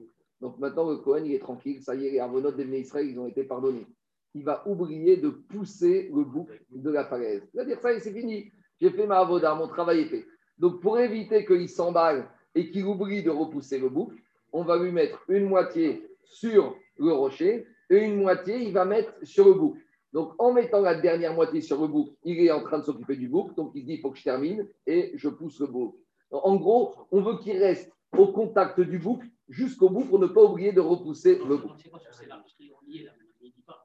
Donc 0.41 0.59
maintenant, 0.59 0.89
le 0.89 0.97
Cohen, 0.97 1.23
il 1.25 1.33
est 1.33 1.39
tranquille, 1.39 1.81
ça 1.81 1.95
y 1.95 2.05
est, 2.05 2.11
les 2.11 2.19
arvonotes 2.19 2.57
des 2.57 2.79
Israël, 2.79 3.07
ils 3.09 3.19
ont 3.19 3.27
été 3.27 3.43
pardonnés. 3.43 3.87
Il 4.33 4.43
va 4.43 4.67
oublier 4.67 5.17
de 5.17 5.29
pousser 5.29 6.11
le 6.13 6.23
bouc 6.23 6.49
de 6.69 6.91
la 6.91 7.05
falaise. 7.05 7.41
Il 7.53 7.57
va 7.57 7.65
dire, 7.65 7.79
ça 7.79 7.91
y 7.91 7.95
est, 7.95 7.99
c'est 7.99 8.13
fini, 8.13 8.51
j'ai 8.79 8.91
fait 8.91 9.07
ma 9.07 9.19
avoda, 9.19 9.55
mon 9.55 9.67
travail 9.67 10.01
est 10.01 10.09
fait. 10.09 10.25
Donc 10.57 10.81
pour 10.81 10.99
éviter 10.99 11.45
qu'il 11.45 11.69
s'emballe 11.69 12.29
et 12.53 12.69
qu'il 12.69 12.85
oublie 12.85 13.23
de 13.23 13.31
repousser 13.31 13.79
le 13.79 13.89
bouc, 13.89 14.11
on 14.53 14.63
va 14.63 14.77
lui 14.77 14.91
mettre 14.91 15.23
une 15.27 15.47
moitié 15.47 16.07
sur 16.23 16.75
le 16.97 17.13
rocher 17.13 17.65
et 17.89 17.97
une 17.97 18.21
moitié, 18.21 18.57
il 18.57 18.73
va 18.73 18.85
mettre 18.85 19.13
sur 19.23 19.45
le 19.45 19.53
bouc. 19.53 19.77
Donc, 20.13 20.33
en 20.39 20.53
mettant 20.53 20.81
la 20.81 20.95
dernière 20.95 21.33
moitié 21.33 21.61
sur 21.61 21.81
le 21.81 21.87
bouc, 21.87 22.09
il 22.23 22.39
est 22.39 22.51
en 22.51 22.63
train 22.63 22.79
de 22.79 22.83
s'occuper 22.83 23.15
du 23.15 23.27
bouc. 23.27 23.55
Donc, 23.55 23.71
il 23.75 23.85
dit 23.85 23.93
il 23.93 24.01
faut 24.01 24.11
que 24.11 24.17
je 24.17 24.23
termine 24.23 24.67
et 24.85 25.11
je 25.15 25.29
pousse 25.29 25.59
le 25.59 25.67
bouc. 25.67 25.95
En 26.31 26.55
gros, 26.55 26.95
on 27.11 27.21
veut 27.21 27.37
qu'il 27.37 27.57
reste 27.57 27.91
au 28.15 28.27
contact 28.27 28.79
du 28.79 28.99
bouc 28.99 29.23
jusqu'au 29.49 29.89
bout 29.89 30.05
pour 30.05 30.19
ne 30.19 30.27
pas 30.27 30.43
oublier 30.43 30.71
de 30.71 30.81
repousser 30.81 31.39
le 31.39 31.57
bouc. 31.57 31.71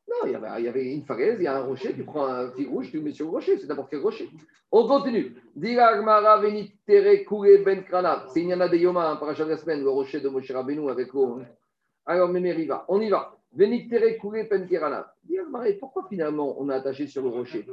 Non, 0.08 0.26
il 0.26 0.32
y, 0.32 0.68
avait, 0.68 0.92
une 0.92 1.04
falaise, 1.04 1.36
il 1.38 1.44
y 1.44 1.46
a 1.46 1.56
un 1.56 1.62
rocher, 1.62 1.94
tu 1.94 2.04
prends 2.04 2.26
un 2.26 2.50
fil 2.52 2.68
rouge, 2.68 2.90
tu 2.90 2.98
le 2.98 3.02
mets 3.02 3.12
sur 3.12 3.24
le 3.26 3.30
rocher, 3.32 3.56
c'est 3.56 3.66
n'importe 3.66 3.90
quel 3.90 4.00
rocher. 4.00 4.28
On 4.70 4.86
continue. 4.86 5.34
Ben. 5.56 5.78
C'est 8.28 8.40
Inyana 8.42 8.68
de 8.68 8.76
Yoma, 8.76 9.10
un 9.10 9.16
parachat 9.16 9.44
de 9.44 9.50
la 9.50 9.56
semaine, 9.56 9.82
le 9.82 9.88
rocher 9.88 10.20
de 10.20 10.28
Moshe 10.28 10.50
Rabbeinu 10.50 10.90
avec 10.90 11.12
l'eau. 11.12 11.38
hein. 11.40 11.46
Alors, 12.04 12.28
Mémériva, 12.28 12.84
on 12.88 13.00
y 13.00 13.08
va. 13.08 13.36
Venit 13.54 13.86
tere 13.88 14.16
kure 14.16 14.48
ben 14.48 14.66
pourquoi 15.78 16.06
finalement 16.08 16.56
on 16.58 16.70
a 16.70 16.76
attaché 16.76 17.06
sur 17.06 17.22
le 17.22 17.28
rocher? 17.28 17.66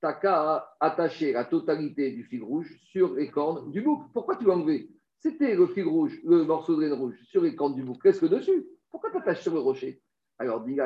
Taka 0.00 0.34
a 0.34 0.76
attaché 0.78 1.32
la 1.32 1.44
totalité 1.44 2.10
du 2.10 2.24
fil 2.24 2.42
rouge 2.42 2.78
sur 2.90 3.14
les 3.14 3.30
cornes 3.30 3.70
du 3.70 3.80
bouc. 3.80 4.02
Pourquoi 4.12 4.36
tu 4.36 4.44
l'as 4.44 4.54
enlevé? 4.54 4.90
C'était 5.22 5.54
le 5.54 5.68
fil 5.68 5.84
rouge, 5.84 6.18
le 6.24 6.42
morceau 6.42 6.74
de 6.74 6.80
laine 6.80 6.94
rouge 6.94 7.14
sur 7.22 7.42
les 7.42 7.54
cornes 7.54 7.76
du 7.76 7.84
bouc. 7.84 8.02
Qu'est-ce 8.02 8.20
que 8.20 8.26
dessus 8.26 8.66
Pourquoi 8.90 9.08
tu 9.12 9.18
attaches 9.18 9.42
sur 9.42 9.54
le 9.54 9.60
rocher? 9.60 10.02
Alors, 10.36 10.64
dit 10.64 10.76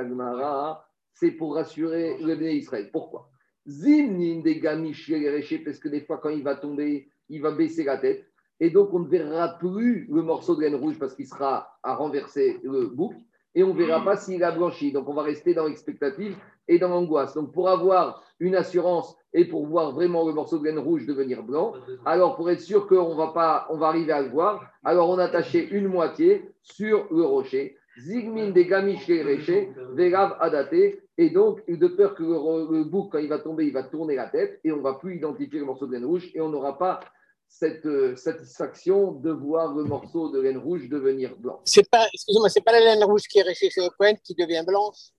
c'est 1.15 1.31
pour 1.31 1.55
rassurer 1.55 2.19
le 2.19 2.37
Béné 2.37 2.57
Israël. 2.57 2.91
Pourquoi? 2.93 3.31
Zimnin 3.67 4.43
des 4.43 4.61
parce 4.61 5.79
que 5.79 5.89
des 5.89 6.03
fois, 6.03 6.19
quand 6.19 6.29
il 6.29 6.43
va 6.43 6.55
tomber, 6.55 7.09
il 7.31 7.41
va 7.41 7.53
baisser 7.53 7.85
la 7.85 7.97
tête. 7.97 8.27
Et 8.61 8.69
donc, 8.69 8.93
on 8.93 8.99
ne 8.99 9.09
verra 9.09 9.57
plus 9.57 10.07
le 10.11 10.21
morceau 10.21 10.55
de 10.55 10.61
laine 10.61 10.75
rouge 10.75 10.99
parce 10.99 11.15
qu'il 11.15 11.27
sera 11.27 11.71
à 11.83 11.95
renverser 11.95 12.61
le 12.63 12.89
bouc. 12.89 13.15
Et 13.55 13.65
on 13.65 13.73
ne 13.73 13.79
verra 13.79 14.05
pas 14.05 14.19
s'il 14.19 14.45
a 14.45 14.53
blanchi. 14.53 14.93
Donc, 14.93 15.09
on 15.09 15.15
va 15.15 15.23
rester 15.23 15.55
dans 15.55 15.67
l'expectative 15.67 16.37
et 16.69 16.79
dans 16.79 16.89
l'angoisse. 16.89 17.33
Donc, 17.33 17.55
pour 17.55 17.71
avoir 17.71 18.23
une 18.39 18.55
assurance 18.55 19.17
et 19.37 19.45
pour 19.45 19.67
voir 19.67 19.93
vraiment 19.93 20.27
le 20.27 20.33
morceau 20.33 20.59
de 20.59 20.65
laine 20.65 20.79
rouge 20.79 21.07
devenir 21.07 21.43
blanc, 21.43 21.75
alors 22.05 22.35
pour 22.37 22.51
être 22.51 22.63
sûr 22.63 22.89
qu'on 22.89 23.15
va, 23.15 23.29
pas, 23.29 23.67
on 23.71 23.77
va 23.77 23.89
arriver 23.89 24.13
à 24.13 24.23
le 24.23 24.31
voir, 24.31 24.65
alors 24.83 25.11
on 25.11 25.19
attachait 25.19 25.65
une 25.65 25.89
moitié 25.89 26.51
sur 26.63 27.07
le 27.13 27.23
rocher. 27.23 27.77
Zigmin 27.99 28.51
des 28.51 28.67
gamish 28.67 29.07
réché, 29.07 29.71
Vérav 29.93 30.37
Adaté. 30.41 31.03
Et 31.19 31.31
donc, 31.31 31.67
de 31.67 31.89
peur 31.89 32.15
que 32.15 32.23
le, 32.23 32.79
le 32.79 32.85
bouc, 32.85 33.13
quand 33.13 33.19
il 33.19 33.29
va 33.29 33.39
tomber, 33.39 33.67
il 33.67 33.73
va 33.73 33.85
tourner 33.85 34.17
la 34.17 34.29
tête 34.29 34.61
et 34.65 34.73
on 34.73 34.79
ne 34.79 34.83
va 34.83 34.95
plus 34.95 35.17
identifier 35.17 35.61
le 35.61 35.65
morceau 35.65 35.87
de 35.87 35.93
laine 35.93 36.05
rouge 36.05 36.31
et 36.35 36.41
on 36.43 36.51
n'aura 36.51 36.77
pas 36.77 37.01
cette 37.49 37.87
euh, 37.87 38.17
satisfaction 38.17 39.13
de 39.13 39.31
voir 39.31 39.75
le 39.75 39.85
morceau 39.85 40.31
de 40.31 40.41
laine 40.41 40.59
rouge 40.59 40.89
devenir 40.91 41.37
blanc. 41.39 41.61
C'est 41.65 41.89
pas, 41.89 42.07
excusez-moi, 42.13 42.51
c'est 42.51 42.61
pas 42.61 42.73
la 42.73 42.81
laine 42.81 43.05
rouge 43.05 43.23
qui 43.31 43.39
est 43.39 43.43
restée 43.43 43.71
chez 43.71 43.81
le 43.81 44.17
qui 44.23 44.35
devient 44.35 44.65
blanche? 44.67 45.13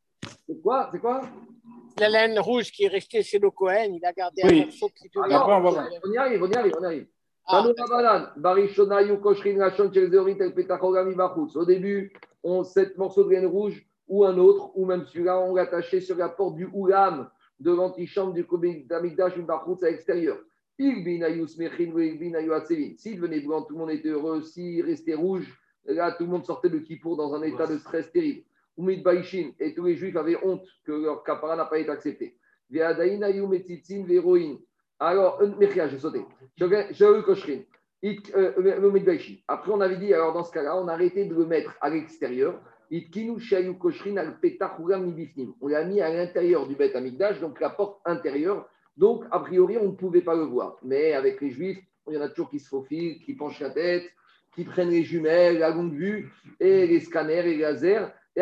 C'est 0.48 0.62
quoi? 0.62 0.90
C'est 0.92 1.00
quoi? 1.00 1.22
La 2.00 2.10
laine 2.10 2.40
rouge 2.40 2.72
qui 2.72 2.86
est 2.86 2.90
restée 2.90 3.24
chez 3.24 3.40
le 3.40 3.50
Cohen, 3.50 3.92
il 3.94 4.06
a 4.06 4.14
gardé 4.14 4.42
Oui. 4.46 4.62
un 4.62 4.66
morceau 4.66 4.90
qui 4.90 5.10
Alors, 5.16 5.42
Après, 5.42 5.54
on 5.54 5.62
va 5.62 5.70
voir. 5.72 5.90
on 6.06 6.12
y 6.12 6.18
arrive, 6.18 6.44
on 6.44 6.50
y 6.50 6.56
arrive, 6.56 6.74
on 6.78 6.84
y 6.84 6.86
arrive. 6.86 7.08
Ah. 7.48 7.64
Au 11.56 11.66
début, 11.66 12.14
on 12.44 12.64
cette 12.64 12.98
morceau 12.98 13.24
de 13.24 13.30
laine 13.30 13.46
rouge 13.46 13.86
ou 14.08 14.26
un 14.26 14.38
autre, 14.38 14.72
ou 14.76 14.86
même 14.86 15.06
celui-là, 15.06 15.40
on 15.40 15.56
l'attachait 15.56 16.02
sur 16.02 16.18
la 16.18 16.30
porte 16.30 16.56
du 16.56 16.68
Oulam 16.74 17.30
de 17.60 17.72
l'antichambre 17.72 18.34
du 18.34 18.46
Kobe 18.46 18.86
d'Amigdash 18.86 19.38
ou 19.38 19.44
Bachutz 19.44 19.84
à 19.84 19.90
l'extérieur. 19.90 20.38
S'il 20.80 21.04
devenait 21.04 21.40
blanc, 23.40 23.64
tout 23.64 23.74
le 23.74 23.80
monde 23.80 23.92
était 23.92 24.10
heureux. 24.10 24.42
S'il 24.44 24.86
restait 24.86 25.16
rouge, 25.16 25.52
là, 25.86 26.12
tout 26.12 26.24
le 26.26 26.30
monde 26.30 26.46
sortait 26.46 26.70
de 26.70 26.78
Kippour 26.80 27.18
dans 27.18 27.34
un 27.34 27.42
état 27.42 27.66
de 27.66 27.78
stress 27.78 28.12
terrible. 28.12 28.44
Umid 28.78 29.04
Baishin, 29.04 29.52
et 29.60 29.74
tous 29.74 29.86
les 29.86 29.96
juifs 29.96 30.16
avaient 30.16 30.38
honte 30.44 30.66
que 30.86 30.92
leur 30.92 31.24
capara 31.24 31.56
n'a 31.56 31.66
pas 31.66 31.80
été 31.80 31.90
accepté. 31.90 32.38
Ve'adain 32.70 33.22
ayu 33.24 33.48
metzitzin 33.48 34.04
ve'roin. 34.06 34.58
Alors, 35.00 35.40
euh, 35.42 35.52
Mechia, 35.58 35.88
j'ai 35.88 36.00
sauté. 36.00 36.22
Eu 36.60 37.24
Koshrin. 37.24 37.62
It- 38.04 38.32
euh, 38.36 38.54
le 38.58 38.92
Medbaïchi. 38.92 39.44
Après, 39.48 39.72
on 39.72 39.82
avait 39.82 39.98
dit, 39.98 40.14
alors 40.14 40.34
dans 40.34 40.44
ce 40.44 40.52
cas-là, 40.52 40.78
on 40.78 40.88
a 40.88 40.94
arrêté 40.94 41.26
de 41.26 41.34
le 41.34 41.46
mettre 41.46 41.76
à 41.82 41.90
l'extérieur. 41.90 42.60
Itkinu 42.92 43.40
shayu 43.40 43.78
koshrin 43.78 44.18
al 44.18 44.40
petach 44.40 44.80
ugam 44.80 45.06
mibifnim. 45.06 45.54
On 45.62 45.68
l'a 45.68 45.84
mis 45.84 46.00
à 46.00 46.14
l'intérieur 46.14 46.68
du 46.68 46.76
Beth 46.76 46.96
Amikdash, 46.96 47.40
donc 47.40 47.60
la 47.60 47.70
porte 47.72 48.00
intérieure. 48.06 48.70
Donc, 48.96 49.26
a 49.32 49.40
priori, 49.40 49.78
on 49.78 49.88
ne 49.88 49.96
pouvait 49.96 50.22
pas 50.22 50.36
le 50.36 50.44
voir. 50.44 50.78
Mais 50.84 51.14
avec 51.14 51.42
les 51.42 51.50
Juifs, 51.50 51.80
il 52.08 52.14
y 52.14 52.18
en 52.18 52.22
a 52.22 52.30
toujours 52.30 52.50
qui 52.50 52.60
se 52.60 52.70
faufilent, 52.70 53.20
qui 53.24 53.34
penchent 53.34 53.60
la 53.60 53.72
tête, 53.72 54.06
qui 54.56 54.64
prennent 54.64 54.90
les 54.90 55.04
jumelles, 55.04 55.60
la 55.60 55.72
longue 55.72 55.94
vue, 55.94 56.32
et 56.60 56.88
les 56.88 57.00
scanners 57.00 57.40
et 57.40 57.44
les 57.44 57.58
lasers. 57.58 58.06
Et 58.38 58.42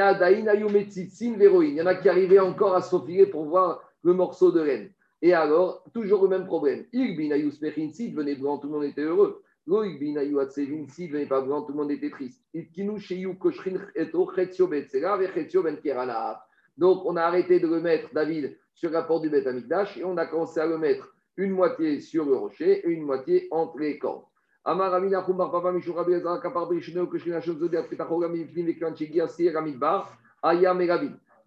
veroïn. 1.38 1.70
Il 1.70 1.76
y 1.76 1.82
en 1.82 1.86
a 1.86 1.96
qui 1.96 2.10
arrivaient 2.10 2.40
encore 2.40 2.76
à 2.76 2.82
se 2.82 3.26
pour 3.32 3.46
voir 3.46 3.82
le 4.04 4.14
morceau 4.14 4.52
de 4.52 4.62
laine. 4.62 4.92
Et 5.22 5.34
alors, 5.34 5.86
toujours 5.94 6.24
le 6.24 6.28
même 6.28 6.46
problème. 6.46 6.84
Igbinayu 6.92 7.50
smechin, 7.50 7.90
s'il 7.94 8.12
devenait 8.12 8.36
blanc, 8.36 8.58
tout 8.58 8.68
le 8.68 8.74
monde 8.74 8.84
était 8.84 9.04
heureux. 9.04 9.42
Lo 9.66 9.86
igbinayu 9.86 10.38
atsevin, 10.42 10.86
s'il 10.90 11.08
devenait 11.08 11.28
pas 11.28 11.40
blanc, 11.40 11.62
tout 11.62 11.72
le 11.72 11.78
monde 11.78 11.92
était 11.92 12.10
triste. 12.10 12.44
Ben 15.64 15.78
keranaaf. 15.82 16.40
Donc, 16.78 17.06
on 17.06 17.16
a 17.16 17.22
arrêté 17.22 17.62
de 17.62 17.68
le 17.68 17.80
mettre, 17.80 18.10
David, 18.14 18.58
sur 18.74 18.90
la 18.90 19.04
porte 19.04 19.22
du 19.22 19.30
Beth 19.30 19.48
Amikdash, 19.48 19.96
et 19.98 20.04
on 20.04 20.18
a 20.18 20.26
commencé 20.26 20.60
à 20.60 20.66
le 20.66 20.78
mettre 20.78 21.16
une 21.38 21.52
moitié 21.52 22.02
sur 22.02 22.26
le 22.26 22.36
rocher 22.36 22.86
et 22.86 22.90
une 22.90 23.04
moitié 23.04 23.48
entre 23.50 23.80
les 23.80 23.98
cordes. 23.98 24.26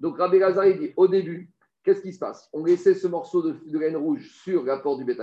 Donc 0.00 0.18
Rabbi 0.18 0.38
Lazar 0.38 0.64
dit 0.66 0.92
au 0.96 1.08
début, 1.08 1.50
qu'est-ce 1.82 2.02
qui 2.02 2.12
se 2.12 2.18
passe? 2.18 2.48
On 2.52 2.64
laissait 2.64 2.94
ce 2.94 3.08
morceau 3.08 3.42
de, 3.42 3.56
de 3.66 3.78
laine 3.78 3.96
rouge 3.96 4.30
sur 4.42 4.64
la 4.64 4.78
porte 4.78 4.98
du 4.98 5.04
Beth 5.04 5.20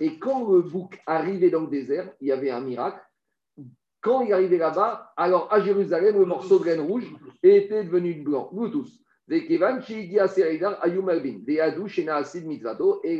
et 0.00 0.18
quand 0.18 0.50
le 0.50 0.62
bouc 0.62 0.98
arrivait 1.06 1.50
dans 1.50 1.60
le 1.60 1.66
désert, 1.68 2.10
il 2.20 2.28
y 2.28 2.32
avait 2.32 2.50
un 2.50 2.60
miracle. 2.60 3.00
Quand 4.00 4.22
il 4.22 4.32
arrivait 4.32 4.58
là-bas, 4.58 5.12
alors 5.16 5.52
à 5.52 5.60
Jérusalem, 5.60 6.18
le 6.18 6.24
morceau 6.24 6.58
de 6.58 6.64
laine 6.64 6.80
rouge 6.80 7.10
était 7.42 7.84
devenu 7.84 8.14
blanc. 8.22 8.50
Nous 8.52 8.68
tous. 8.68 9.00
Et 9.30 9.58
là, 9.58 9.78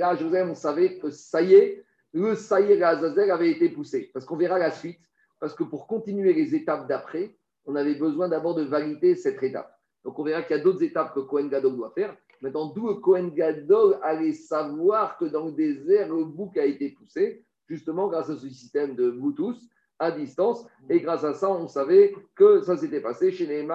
à 0.08 0.16
Jérusalem, 0.16 0.50
on 0.50 0.54
savait 0.54 0.98
que 0.98 1.10
ça 1.10 1.40
y 1.40 1.54
est, 1.54 1.84
le 2.14 2.36
Saïr 2.36 2.78
et 2.78 2.82
Azazel 2.82 3.30
avait 3.30 3.50
été 3.50 3.68
poussé. 3.68 4.10
Parce 4.14 4.24
qu'on 4.24 4.36
verra 4.36 4.58
la 4.58 4.70
suite. 4.70 5.00
Parce 5.40 5.52
que 5.52 5.64
pour 5.64 5.86
continuer 5.86 6.32
les 6.32 6.54
étapes 6.54 6.88
d'après, 6.88 7.36
on 7.66 7.74
avait 7.74 7.96
besoin 7.96 8.28
d'abord 8.28 8.54
de 8.54 8.62
valider 8.62 9.16
cette 9.16 9.42
étape. 9.42 9.78
Donc 10.04 10.18
on 10.18 10.22
verra 10.22 10.42
qu'il 10.42 10.56
y 10.56 10.60
a 10.60 10.62
d'autres 10.62 10.82
étapes 10.82 11.14
que 11.14 11.20
Cohen 11.20 11.48
Gadol 11.48 11.76
doit 11.76 11.92
faire. 11.94 12.16
Maintenant, 12.40 12.66
d'où 12.66 12.94
Cohen 12.96 13.28
Gadol 13.34 13.98
allait 14.02 14.32
savoir 14.32 15.18
que 15.18 15.24
dans 15.24 15.46
le 15.46 15.52
désert, 15.52 16.14
le 16.14 16.24
bouc 16.24 16.56
a 16.56 16.64
été 16.64 16.90
poussé, 16.90 17.44
justement 17.68 18.08
grâce 18.08 18.30
à 18.30 18.36
ce 18.36 18.48
système 18.48 18.94
de 18.94 19.10
Bluetooth 19.10 19.58
à 19.98 20.12
distance. 20.12 20.66
Et 20.90 21.00
grâce 21.00 21.24
à 21.24 21.34
ça, 21.34 21.50
on 21.50 21.68
savait 21.68 22.14
que 22.36 22.60
ça 22.60 22.76
s'était 22.76 23.00
passé 23.00 23.32
chez 23.32 23.46
Gervinou. 23.46 23.68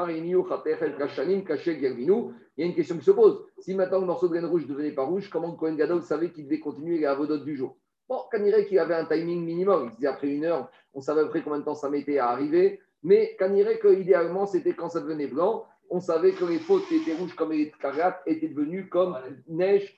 Il 2.57 2.61
y 2.61 2.63
a 2.63 2.67
une 2.67 2.75
question 2.75 2.97
qui 2.97 3.05
se 3.05 3.11
pose. 3.11 3.45
Si 3.57 3.73
maintenant 3.73 3.99
le 3.99 4.05
morceau 4.05 4.27
de 4.27 4.35
laine 4.35 4.45
rouge 4.45 4.63
ne 4.63 4.69
devenait 4.69 4.91
pas 4.91 5.05
rouge, 5.05 5.29
comment 5.29 5.55
Cohen 5.55 5.75
Gadol 5.75 6.03
savait 6.03 6.31
qu'il 6.31 6.45
devait 6.45 6.59
continuer 6.59 6.99
les 6.99 7.05
avodotes 7.05 7.43
du 7.43 7.55
jour? 7.55 7.78
Bon, 8.09 8.23
Kanirek, 8.31 8.67
qu'il 8.67 8.79
avait 8.79 8.95
un 8.95 9.05
timing 9.05 9.45
minimum. 9.45 9.85
Il 9.85 9.93
se 9.93 9.99
dit 9.99 10.07
après 10.07 10.29
une 10.29 10.43
heure, 10.43 10.71
on 10.95 10.99
savait 10.99 11.21
à 11.21 11.23
peu 11.25 11.29
près 11.29 11.43
combien 11.43 11.59
de 11.59 11.63
temps 11.63 11.75
ça 11.75 11.91
mettait 11.91 12.17
à 12.17 12.29
arriver. 12.29 12.81
Mais 13.03 13.35
Kanirek, 13.37 13.83
idéalement, 13.83 14.47
c'était 14.47 14.73
quand 14.73 14.89
ça 14.89 14.99
devenait 14.99 15.27
blanc. 15.27 15.67
on 15.91 15.99
savait 15.99 16.31
que 16.31 16.45
les 16.45 16.57
fautes 16.57 16.87
qui 16.87 16.95
étaient 16.95 17.13
rouges 17.13 17.35
comme 17.35 17.51
les 17.51 17.61
écarlates 17.61 18.21
étaient 18.25 18.47
devenues 18.47 18.89
comme 18.89 19.15
neige, 19.47 19.95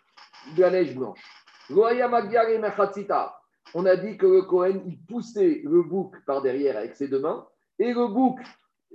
de 0.58 0.62
la 0.62 0.72
neige 0.72 0.94
blanche. 0.94 1.22
On 3.74 3.86
a 3.86 3.96
dit 3.96 4.18
que 4.18 4.26
le 4.26 4.42
Cohen, 4.42 4.82
il 4.86 5.00
poussait 5.08 5.62
le 5.64 5.82
bouc 5.82 6.14
par 6.26 6.42
derrière 6.42 6.78
avec 6.78 6.96
ses 6.96 7.08
deux 7.08 7.20
mains, 7.20 7.48
et 7.80 7.94
le 7.94 8.08
bouc 8.08 8.40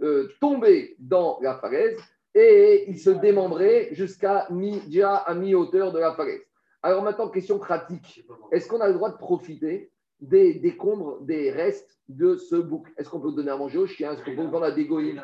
euh, 0.02 0.28
tombait 0.40 0.94
dans 0.98 1.38
la 1.40 1.56
falaise, 1.56 1.98
et 2.34 2.84
il 2.88 2.98
se 2.98 3.10
démembrait 3.10 3.88
jusqu'à 3.92 4.46
mi, 4.50 4.78
déjà 4.80 5.16
à 5.16 5.34
mi-hauteur 5.34 5.92
de 5.92 5.98
la 5.98 6.12
falaise. 6.14 6.45
Alors 6.86 7.02
maintenant, 7.02 7.28
question 7.28 7.58
pratique. 7.58 8.24
Est-ce 8.52 8.68
qu'on 8.68 8.80
a 8.80 8.86
le 8.86 8.94
droit 8.94 9.10
de 9.10 9.16
profiter 9.16 9.90
des 10.20 10.54
décombres, 10.54 11.20
des 11.22 11.50
restes 11.50 11.98
de 12.08 12.36
ce 12.36 12.54
bouc 12.54 12.86
Est-ce 12.96 13.10
qu'on 13.10 13.18
peut 13.18 13.32
donner 13.32 13.50
à 13.50 13.56
manger 13.56 13.78
au 13.78 13.88
chien 13.88 14.12
Est-ce 14.12 14.22
qu'on 14.22 14.36
peut 14.36 14.44
vendre 14.44 14.66
à 14.66 14.70
des 14.70 14.86
goïms 14.86 15.20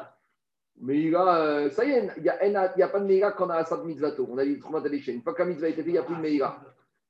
Mais 0.81 1.01
il 1.01 1.15
a, 1.15 1.41
euh, 1.41 1.71
ça 1.71 1.85
y 1.85 1.93
est, 1.93 2.09
il 2.17 2.25
n'y 2.25 2.29
a, 2.29 2.45
il 2.45 2.81
y 2.81 2.83
a 2.83 2.89
pas 2.89 2.99
de 2.99 3.05
Meïla 3.05 3.31
quand 3.31 3.47
on 3.47 3.51
a 3.51 3.59
la 3.59 3.65
Sainte 3.65 3.85
Mitzvato. 3.85 4.27
On 4.29 4.39
a 4.39 4.45
dit 4.45 4.59
Troumat 4.59 4.83
Une 4.89 5.23
fois 5.23 5.35
que 5.35 5.39
la 5.39 5.45
mitzvah 5.45 5.67
a 5.67 5.71
été 5.71 5.85
faite, 5.85 5.87
il 5.87 5.93
n'y 5.93 5.99
a 5.99 6.03
plus 6.03 6.17
de 6.17 6.21
Meïla. 6.21 6.59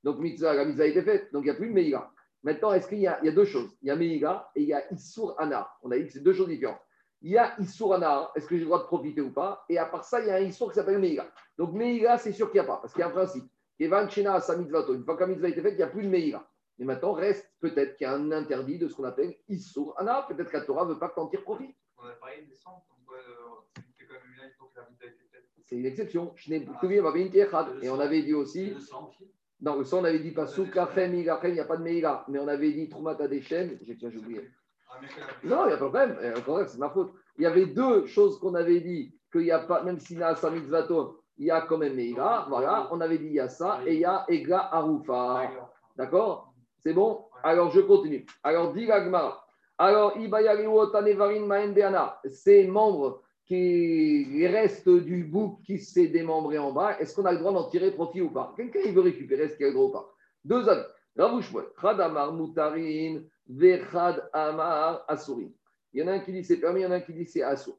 Donc 0.05 0.19
mitzvah, 0.19 0.53
la 0.53 0.67
mitzvah 0.67 0.85
a 0.85 0.87
été 0.87 1.01
faite, 1.01 1.33
donc 1.33 1.45
il 1.45 1.47
n'y 1.47 1.51
a 1.53 1.55
plus 1.55 1.69
de 1.69 1.73
Meïla. 1.73 2.11
Maintenant, 2.43 2.75
est-ce 2.75 2.89
qu'il 2.89 2.99
y, 2.99 3.07
a 3.07 3.21
il 3.23 3.29
y 3.29 3.29
a 3.31 3.33
deux 3.33 3.47
choses 3.47 3.71
Il 3.81 3.89
y 3.89 3.91
a 3.91 3.97
Meïla 3.97 4.51
et 4.55 4.61
il 4.61 4.69
y 4.69 4.75
a 4.75 4.83
Issour 4.93 5.35
Ana. 5.41 5.67
On 5.83 5.91
a 5.93 5.99
dit 5.99 6.09
que 6.09 6.13
c'est 6.13 6.23
deux 6.23 6.35
choses 6.35 6.49
différentes. 6.49 6.83
Il 7.23 7.31
y 7.31 7.39
a 7.39 7.59
Issour 7.59 7.95
Ana, 7.95 8.31
est-ce 8.35 8.47
que 8.47 8.57
j'ai 8.57 8.65
le 8.65 8.67
droit 8.67 8.81
de 8.81 8.87
profiter 8.87 9.23
ou 9.23 9.33
pas 9.33 9.65
Et 9.71 9.79
à 9.79 9.87
part 9.87 10.05
ça, 10.05 10.21
il 10.21 10.27
y 10.27 10.31
a 10.31 10.35
un 10.35 10.41
Issour 10.41 10.69
qui 10.69 10.75
s'appelle 10.75 10.99
Meïla. 10.99 11.27
Donc 11.57 11.73
Meïla, 11.73 12.19
c'est 12.19 12.33
sûr 12.33 12.51
qu'il 12.51 12.61
n'y 12.61 12.67
a 12.67 12.69
pas, 12.69 12.77
parce 12.83 12.93
qu'il 12.93 13.01
y 13.01 13.03
a 13.03 13.09
un 13.09 13.13
principe. 13.13 13.45
Kevan 13.79 14.09
Chena 14.09 14.41
sa 14.41 14.57
mitzvato. 14.57 14.95
Une 14.95 15.05
fois 15.05 15.17
que 15.17 15.21
la 15.21 15.27
mitzvah 15.29 15.47
a 15.47 15.51
été 15.51 15.63
faite, 15.63 15.75
il 15.75 15.79
n'y 15.79 15.83
a 15.83 15.89
plus 15.89 16.03
de 16.03 16.09
Meïla. 16.09 16.47
Et 16.79 16.85
maintenant, 16.85 17.13
reste 17.13 17.49
peut-être 17.61 17.97
qu'il 17.97 18.07
y 18.07 18.11
a 18.11 18.15
un 18.15 18.33
interdit 18.33 18.79
de 18.79 18.89
ce 18.89 18.95
qu'on 18.95 19.05
appelle 19.05 19.37
Issour 19.49 19.95
Ana. 19.99 20.27
Peut-être 20.29 20.51
que 20.51 20.57
la 20.57 20.65
Torah 20.65 20.85
ne 20.85 20.93
veut 20.93 20.99
pas 20.99 21.09
que 21.09 21.15
tu 21.15 21.21
en 21.21 21.29
tires 21.29 21.43
profit. 21.43 21.75
On 21.99 22.07
a 22.07 22.13
parlé 22.13 22.43
des 22.43 22.57
quoi 22.65 23.19
euh, 23.19 23.81
c'est 23.97 24.07
quand 24.07 24.15
même 24.15 24.37
là, 24.37 24.45
il 24.47 24.55
faut 24.59 24.67
que 24.67 24.81
la 24.81 25.07
été 25.07 25.25
faite. 25.31 25.45
C'est 25.65 25.77
une 25.77 25.87
exception. 25.87 26.35
Tiechad. 26.35 27.69
Et 27.83 27.91
on 27.91 28.01
avait 28.01 28.23
dit 28.23 28.35
aussi. 28.35 28.75
Non, 29.61 29.79
le 29.79 29.85
sang, 29.85 30.01
on 30.01 30.05
avait 30.05 30.19
dit 30.19 30.33
pas 30.33 30.47
souk, 30.47 30.75
lachem, 30.75 31.15
ilachem, 31.15 31.51
il 31.51 31.55
n'y 31.55 31.61
a 31.61 31.65
pas 31.65 31.77
de 31.77 31.83
meïla. 31.83 32.25
Mais 32.29 32.41
on 32.41 32.49
avait 32.49 32.73
dit 32.73 32.89
Troumat 32.89 33.17
Adeshem. 33.21 33.79
J'ai 33.83 33.97
j'ai 33.97 34.19
oublié. 34.19 34.51
Ah. 34.91 34.99
Non, 35.45 35.65
il 35.65 35.69
n'y 35.69 35.75
a 35.75 35.77
pas 35.77 35.85
de 35.85 35.91
problème. 35.91 36.35
Au 36.37 36.41
contraire, 36.41 36.69
c'est 36.69 36.79
ma 36.79 36.91
faute. 36.91 37.13
Il 37.37 37.43
y 37.45 37.47
avait 37.47 37.67
deux 37.67 38.07
choses 38.07 38.41
qu'on 38.41 38.55
avait 38.55 38.81
dit 38.81 39.15
qu'il 39.31 39.43
n'y 39.43 39.53
a 39.53 39.61
pas, 39.61 39.85
même 39.85 40.01
s'il 40.01 40.19
y 40.19 40.23
a 40.23 40.35
sa 40.35 40.51
mitzvato, 40.51 41.22
il 41.43 41.47
y 41.47 41.51
a 41.51 41.63
quand 41.63 41.79
même 41.79 41.95
meïla. 41.95 42.47
Voilà, 42.49 42.89
on 42.93 43.01
avait 43.01 43.19
dit 43.19 43.27
il 43.27 43.33
y 43.33 43.41
a 43.41 43.49
ça. 43.49 43.81
Et 43.85 43.95
il 43.95 44.01
y 44.01 44.05
a 44.05 44.25
Ega 44.29 44.69
Arufa. 44.71 45.51
D'accord 45.97 46.55
C'est 46.79 46.93
bon 46.93 47.25
Alors, 47.43 47.71
je 47.73 47.81
continue. 47.81 48.25
Alors, 48.45 48.73
dit 48.73 48.87
l'Agmara. 48.87 49.45
Alors, 49.77 50.17
ces 52.31 52.67
membres 52.69 53.23
qui 53.45 54.25
les 54.31 54.47
restes 54.47 54.89
du 54.89 55.25
bouc 55.25 55.59
qui 55.67 55.81
s'est 55.81 56.07
démembré 56.07 56.59
en 56.59 56.71
bas, 56.71 56.97
est-ce 57.01 57.17
qu'on 57.17 57.25
a 57.25 57.33
le 57.33 57.39
droit 57.39 57.53
d'en 57.53 57.69
tirer 57.69 57.91
profit 57.91 58.23
ou 58.23 58.31
pas? 58.31 58.55
Quelqu'un 58.57 58.79
il 58.85 58.95
veut 58.95 59.03
récupérer, 59.03 59.45
est-ce 59.45 59.57
qu'il 59.57 59.67
a 59.67 59.71
le 59.71 59.75
droit 59.75 59.89
ou 59.89 59.93
pas? 59.93 60.15
Deux 60.45 60.69
avis. 60.69 60.87
Ravouchouet, 61.19 61.65
Khad 61.81 62.01
Amar 62.01 62.33
Moutarin, 62.33 63.23
Vechad 63.49 64.31
Amar 64.33 65.05
Asurin. 65.09 65.51
Il 65.93 66.01
y 66.01 66.05
en 66.05 66.07
a 66.07 66.13
un 66.13 66.21
qui 66.21 66.33
dit 66.33 66.45
c'est 66.45 66.59
permis, 66.59 66.83
il 66.83 66.85
y 66.85 66.87
en 66.87 66.93
a 66.93 66.97
un 66.97 67.01
qui 67.01 67.13
dit 67.13 67.27
c'est 67.27 67.43
assour. 67.43 67.77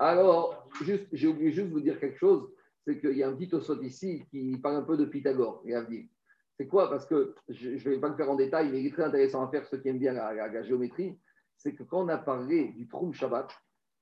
Alors, 0.00 0.66
juste, 0.82 1.06
j'ai 1.12 1.28
oublié 1.28 1.52
juste 1.52 1.68
de 1.68 1.72
vous 1.72 1.80
dire 1.80 2.00
quelque 2.00 2.18
chose, 2.18 2.50
c'est 2.84 3.00
qu'il 3.00 3.16
y 3.16 3.22
a 3.22 3.28
un 3.28 3.34
petit 3.34 3.54
osot 3.54 3.80
ici 3.82 4.24
qui 4.30 4.56
parle 4.58 4.76
un 4.76 4.82
peu 4.82 4.96
de 4.96 5.04
Pythagore, 5.04 5.62
et. 5.66 6.08
C'est 6.56 6.68
quoi? 6.68 6.88
Parce 6.88 7.04
que 7.06 7.34
je 7.48 7.70
ne 7.70 7.76
vais 7.76 7.98
pas 7.98 8.08
le 8.08 8.14
faire 8.14 8.30
en 8.30 8.36
détail, 8.36 8.70
mais 8.70 8.80
il 8.80 8.86
est 8.86 8.92
très 8.92 9.02
intéressant 9.02 9.44
à 9.44 9.50
faire, 9.50 9.66
ceux 9.66 9.78
qui 9.78 9.88
aiment 9.88 9.98
bien 9.98 10.12
la, 10.12 10.62
géométrie, 10.62 11.18
c'est 11.56 11.74
que 11.74 11.82
quand 11.82 12.04
on 12.04 12.08
a 12.08 12.18
parlé 12.18 12.68
du 12.76 12.86
Troum 12.86 13.12
Shabbat, 13.12 13.50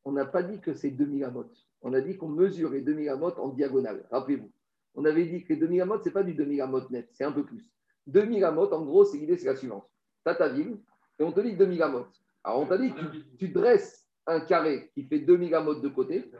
on 0.05 0.13
n'a 0.13 0.27
pas 0.27 0.43
dit 0.43 0.61
que 0.61 0.75
c'est 0.75 0.91
2000 0.91 1.25
amotes. 1.25 1.67
On 1.81 1.95
a 1.95 2.01
dit 2.01 2.19
qu'on 2.19 2.29
mesure 2.29 2.71
les 2.71 2.83
2000 2.83 3.09
amotes 3.09 3.39
en 3.39 3.49
diagonale. 3.49 4.07
Rappelez-vous. 4.11 4.51
On 4.95 5.05
avait 5.07 5.25
dit 5.25 5.45
que 5.45 5.55
les 5.55 5.61
2000 5.61 5.81
amotes, 5.81 6.03
ce 6.03 6.09
n'est 6.09 6.13
pas 6.13 6.25
du 6.25 6.35
2000 6.35 6.61
amotes 6.61 6.91
net, 6.91 7.09
c'est 7.13 7.25
un 7.25 7.33
peu 7.33 7.45
plus. 7.45 7.73
2000 8.09 8.45
amotes, 8.45 8.75
en 8.75 8.85
gros, 8.85 9.11
l'idée, 9.15 9.39
c'est 9.39 9.47
la 9.47 9.57
suivante. 9.57 9.89
Tu 10.25 10.31
as 10.31 10.35
ta 10.35 10.51
ville 10.51 10.79
et 11.19 11.23
on 11.23 11.33
te 11.33 11.41
dit 11.41 11.53
que 11.53 11.59
2000 11.59 11.83
amotes. 11.83 12.23
Alors, 12.45 12.61
on 12.61 12.67
t'a 12.67 12.77
dit 12.77 12.93
tu, 12.93 13.37
tu 13.39 13.49
dresses 13.49 14.02
un 14.27 14.41
carré 14.41 14.91
qui 14.95 15.05
fait 15.05 15.19
2000 15.19 15.55
amotes 15.55 15.83
de 15.83 15.89
côté 15.89 16.31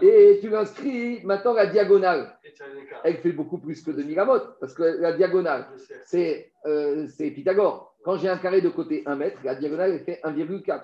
et 0.00 0.38
tu 0.40 0.48
l'inscris 0.48 1.24
maintenant 1.24 1.54
la 1.54 1.66
diagonale. 1.66 2.38
Elle 3.04 3.16
fait 3.18 3.32
beaucoup 3.32 3.58
plus 3.58 3.82
que 3.82 3.90
2000 3.90 4.18
amotes 4.18 4.58
parce 4.60 4.74
que 4.74 4.82
la 4.82 5.12
diagonale, 5.12 5.66
c'est 6.04 6.52
euh, 6.66 7.06
Pythagore. 7.18 7.96
Quand 8.04 8.16
j'ai 8.16 8.28
un 8.28 8.38
carré 8.38 8.60
de 8.60 8.68
côté 8.68 9.02
1 9.04 9.16
mètre, 9.16 9.38
la 9.42 9.56
diagonale, 9.56 9.92
elle 9.92 10.04
fait 10.04 10.20
1,4. 10.22 10.82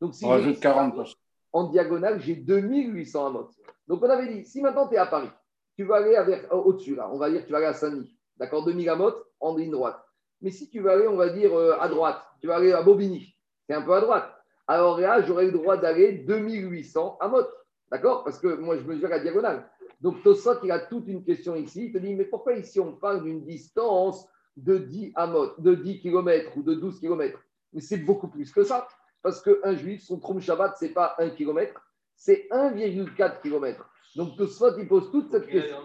Donc, 0.00 0.14
si 0.14 0.24
On 0.24 0.28
rajoute 0.28 0.58
40%. 0.60 1.14
en 1.52 1.64
diagonale, 1.64 2.20
j'ai 2.20 2.36
2800 2.36 3.26
amotes. 3.26 3.54
Donc, 3.88 4.02
on 4.02 4.08
avait 4.08 4.32
dit, 4.32 4.46
si 4.46 4.62
maintenant 4.62 4.86
tu 4.86 4.94
es 4.94 4.98
à 4.98 5.06
Paris, 5.06 5.30
tu 5.76 5.84
vas 5.84 5.96
aller 5.96 6.14
euh, 6.14 6.56
au-dessus, 6.56 6.94
là, 6.94 7.10
on 7.12 7.18
va 7.18 7.28
dire 7.28 7.40
que 7.40 7.46
tu 7.46 7.52
vas 7.52 7.58
aller 7.58 7.66
à 7.66 7.74
Saint-Denis, 7.74 8.16
d'accord, 8.36 8.64
2000 8.64 8.88
amotes 8.88 9.26
en 9.40 9.56
ligne 9.56 9.72
droite. 9.72 10.00
Mais 10.40 10.50
si 10.50 10.70
tu 10.70 10.80
vas 10.80 10.92
aller, 10.92 11.08
on 11.08 11.16
va 11.16 11.30
dire, 11.30 11.52
euh, 11.52 11.76
à 11.80 11.88
droite, 11.88 12.22
tu 12.40 12.46
vas 12.46 12.56
aller 12.56 12.72
à 12.72 12.82
Bobigny, 12.82 13.36
c'est 13.66 13.74
un 13.74 13.82
peu 13.82 13.92
à 13.92 14.00
droite. 14.00 14.32
Alors 14.70 15.00
là, 15.00 15.20
j'aurai 15.20 15.46
le 15.46 15.50
droit 15.50 15.76
d'aller 15.76 16.12
2800 16.12 17.18
amotes, 17.18 17.50
d'accord? 17.90 18.22
Parce 18.22 18.38
que 18.38 18.54
moi, 18.54 18.76
je 18.76 18.82
mesure 18.82 19.08
la 19.08 19.18
diagonale. 19.18 19.68
Donc, 20.00 20.22
Tosot, 20.22 20.62
il 20.62 20.70
a 20.70 20.78
toute 20.78 21.08
une 21.08 21.24
question 21.24 21.56
ici. 21.56 21.86
Il 21.86 21.92
te 21.92 21.98
dit, 21.98 22.14
mais 22.14 22.24
pourquoi 22.24 22.54
ici, 22.54 22.78
on 22.78 22.92
parle 22.92 23.24
d'une 23.24 23.44
distance 23.44 24.28
de 24.56 24.78
10 24.78 25.10
amotes, 25.16 25.60
de 25.60 25.74
10 25.74 25.98
km 26.02 26.56
ou 26.56 26.62
de 26.62 26.74
12 26.74 27.00
km 27.00 27.40
Mais 27.72 27.80
c'est 27.80 27.96
beaucoup 27.96 28.28
plus 28.28 28.52
que 28.52 28.62
ça. 28.62 28.86
Parce 29.22 29.42
qu'un 29.42 29.74
juif, 29.74 30.04
son 30.04 30.20
Troum 30.20 30.40
Shabbat, 30.40 30.76
ce 30.78 30.84
n'est 30.84 30.92
pas 30.92 31.16
1 31.18 31.30
km, 31.30 31.82
c'est 32.14 32.46
1,4 32.52 33.42
km. 33.42 33.90
Donc, 34.14 34.36
Tosfot, 34.36 34.78
il 34.78 34.86
pose 34.86 35.10
toute 35.10 35.32
cette 35.32 35.48
question. 35.48 35.78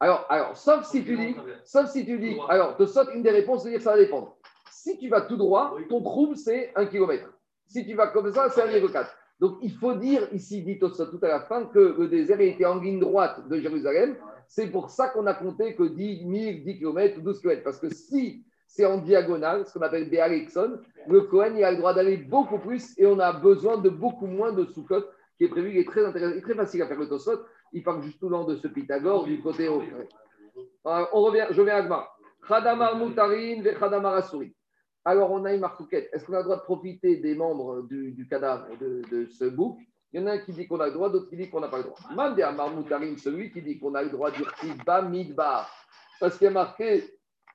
Alors, 0.00 0.24
alors 0.30 0.56
sauf 0.56 0.86
si 0.86 1.04
tu 1.04 1.18
dis, 1.18 1.36
sauf 1.66 1.90
si 1.90 2.06
tu 2.06 2.18
dis, 2.18 2.38
alors, 2.48 2.78
Tosfot, 2.78 3.10
une 3.12 3.22
des 3.22 3.30
réponses, 3.30 3.64
c'est 3.64 3.68
dire 3.68 3.78
que 3.78 3.84
ça 3.84 3.92
va 3.92 3.98
dépendre. 3.98 4.38
Si 4.70 4.96
tu 4.96 5.10
vas 5.10 5.20
tout 5.20 5.36
droit, 5.36 5.76
ton 5.90 6.00
Troum, 6.00 6.34
c'est 6.34 6.72
1 6.76 6.86
km. 6.86 7.28
Si 7.66 7.86
tu 7.86 7.94
vas 7.94 8.08
comme 8.08 8.32
ça, 8.32 8.48
c'est 8.50 8.62
1,4. 8.62 9.06
Donc, 9.40 9.58
il 9.60 9.72
faut 9.72 9.94
dire 9.94 10.28
ici, 10.32 10.62
dit 10.62 10.78
tout 10.78 10.90
à 11.22 11.28
la 11.28 11.40
fin, 11.40 11.66
que 11.66 11.96
le 11.98 12.08
désert 12.08 12.40
était 12.40 12.64
en 12.64 12.80
ligne 12.80 13.00
droite 13.00 13.46
de 13.48 13.60
Jérusalem. 13.60 14.16
C'est 14.48 14.68
pour 14.68 14.90
ça 14.90 15.08
qu'on 15.08 15.26
a 15.26 15.34
compté 15.34 15.74
que 15.74 15.82
10 15.82 16.18
000, 16.20 16.64
10 16.64 16.78
km 16.78 17.18
ou 17.18 17.20
12 17.20 17.40
km. 17.40 17.62
Parce 17.64 17.78
que 17.78 17.90
si 17.90 18.44
c'est 18.66 18.86
en 18.86 18.98
diagonale, 18.98 19.66
ce 19.66 19.72
qu'on 19.72 19.82
appelle 19.82 20.08
Béalexon, 20.08 20.78
le 21.08 21.22
Cohen 21.22 21.54
il 21.56 21.64
a 21.64 21.70
le 21.70 21.78
droit 21.78 21.94
d'aller 21.94 22.16
beaucoup 22.16 22.58
plus 22.58 22.98
et 22.98 23.06
on 23.06 23.18
a 23.18 23.32
besoin 23.32 23.78
de 23.78 23.88
beaucoup 23.88 24.26
moins 24.26 24.52
de 24.52 24.64
sous 24.66 24.84
qui 24.84 25.44
est 25.44 25.48
prévu. 25.48 25.70
Il 25.70 25.78
est 25.78 25.88
très 25.88 26.04
intéressant, 26.04 26.40
très 26.40 26.54
facile 26.54 26.82
à 26.82 26.86
faire 26.86 26.98
le 26.98 27.08
Tosfot. 27.08 27.40
Il 27.72 27.82
parle 27.82 28.02
juste 28.02 28.18
tout 28.20 28.28
le 28.28 28.36
long 28.36 28.44
de 28.44 28.56
ce 28.56 28.68
Pythagore 28.68 29.24
du 29.24 29.40
côté 29.40 29.68
haut. 29.68 29.80
Ouais. 29.80 30.08
Alors, 30.84 31.08
on 31.12 31.22
revient, 31.22 31.46
je 31.50 31.62
viens 31.62 31.76
à 31.76 31.82
Gmar. 31.82 32.18
Khadamar 32.46 32.96
Moutarin, 32.96 33.62
Asuri. 34.14 34.54
Alors, 35.08 35.30
on 35.30 35.44
a 35.44 35.54
une 35.54 35.60
marcoquette. 35.60 36.10
Est-ce 36.12 36.24
qu'on 36.24 36.32
a 36.32 36.38
le 36.38 36.42
droit 36.42 36.56
de 36.56 36.62
profiter 36.62 37.18
des 37.18 37.36
membres 37.36 37.82
du, 37.82 38.26
cadavre 38.28 38.66
de, 38.80 39.26
ce 39.26 39.44
bouc? 39.44 39.78
Il 40.12 40.20
y 40.20 40.24
en 40.24 40.26
a 40.26 40.32
un 40.32 40.38
qui 40.38 40.52
dit 40.52 40.66
qu'on 40.66 40.80
a 40.80 40.86
le 40.86 40.92
droit, 40.92 41.10
d'autres 41.10 41.28
qui 41.28 41.36
disent 41.36 41.48
qu'on 41.48 41.60
n'a 41.60 41.68
pas 41.68 41.76
le 41.76 41.84
droit. 41.84 41.98
Mande 42.12 42.40
Amar 42.40 42.70
Moutarin, 42.70 43.16
celui 43.16 43.52
qui 43.52 43.62
dit 43.62 43.78
qu'on 43.78 43.94
a 43.94 44.02
le 44.02 44.10
droit 44.10 44.32
du 44.32 44.42
Ba 44.84 45.02
Midbar. 45.02 45.70
Parce 46.18 46.36
qu'il 46.36 46.46
y 46.46 46.48
a 46.48 46.50
marqué 46.50 47.04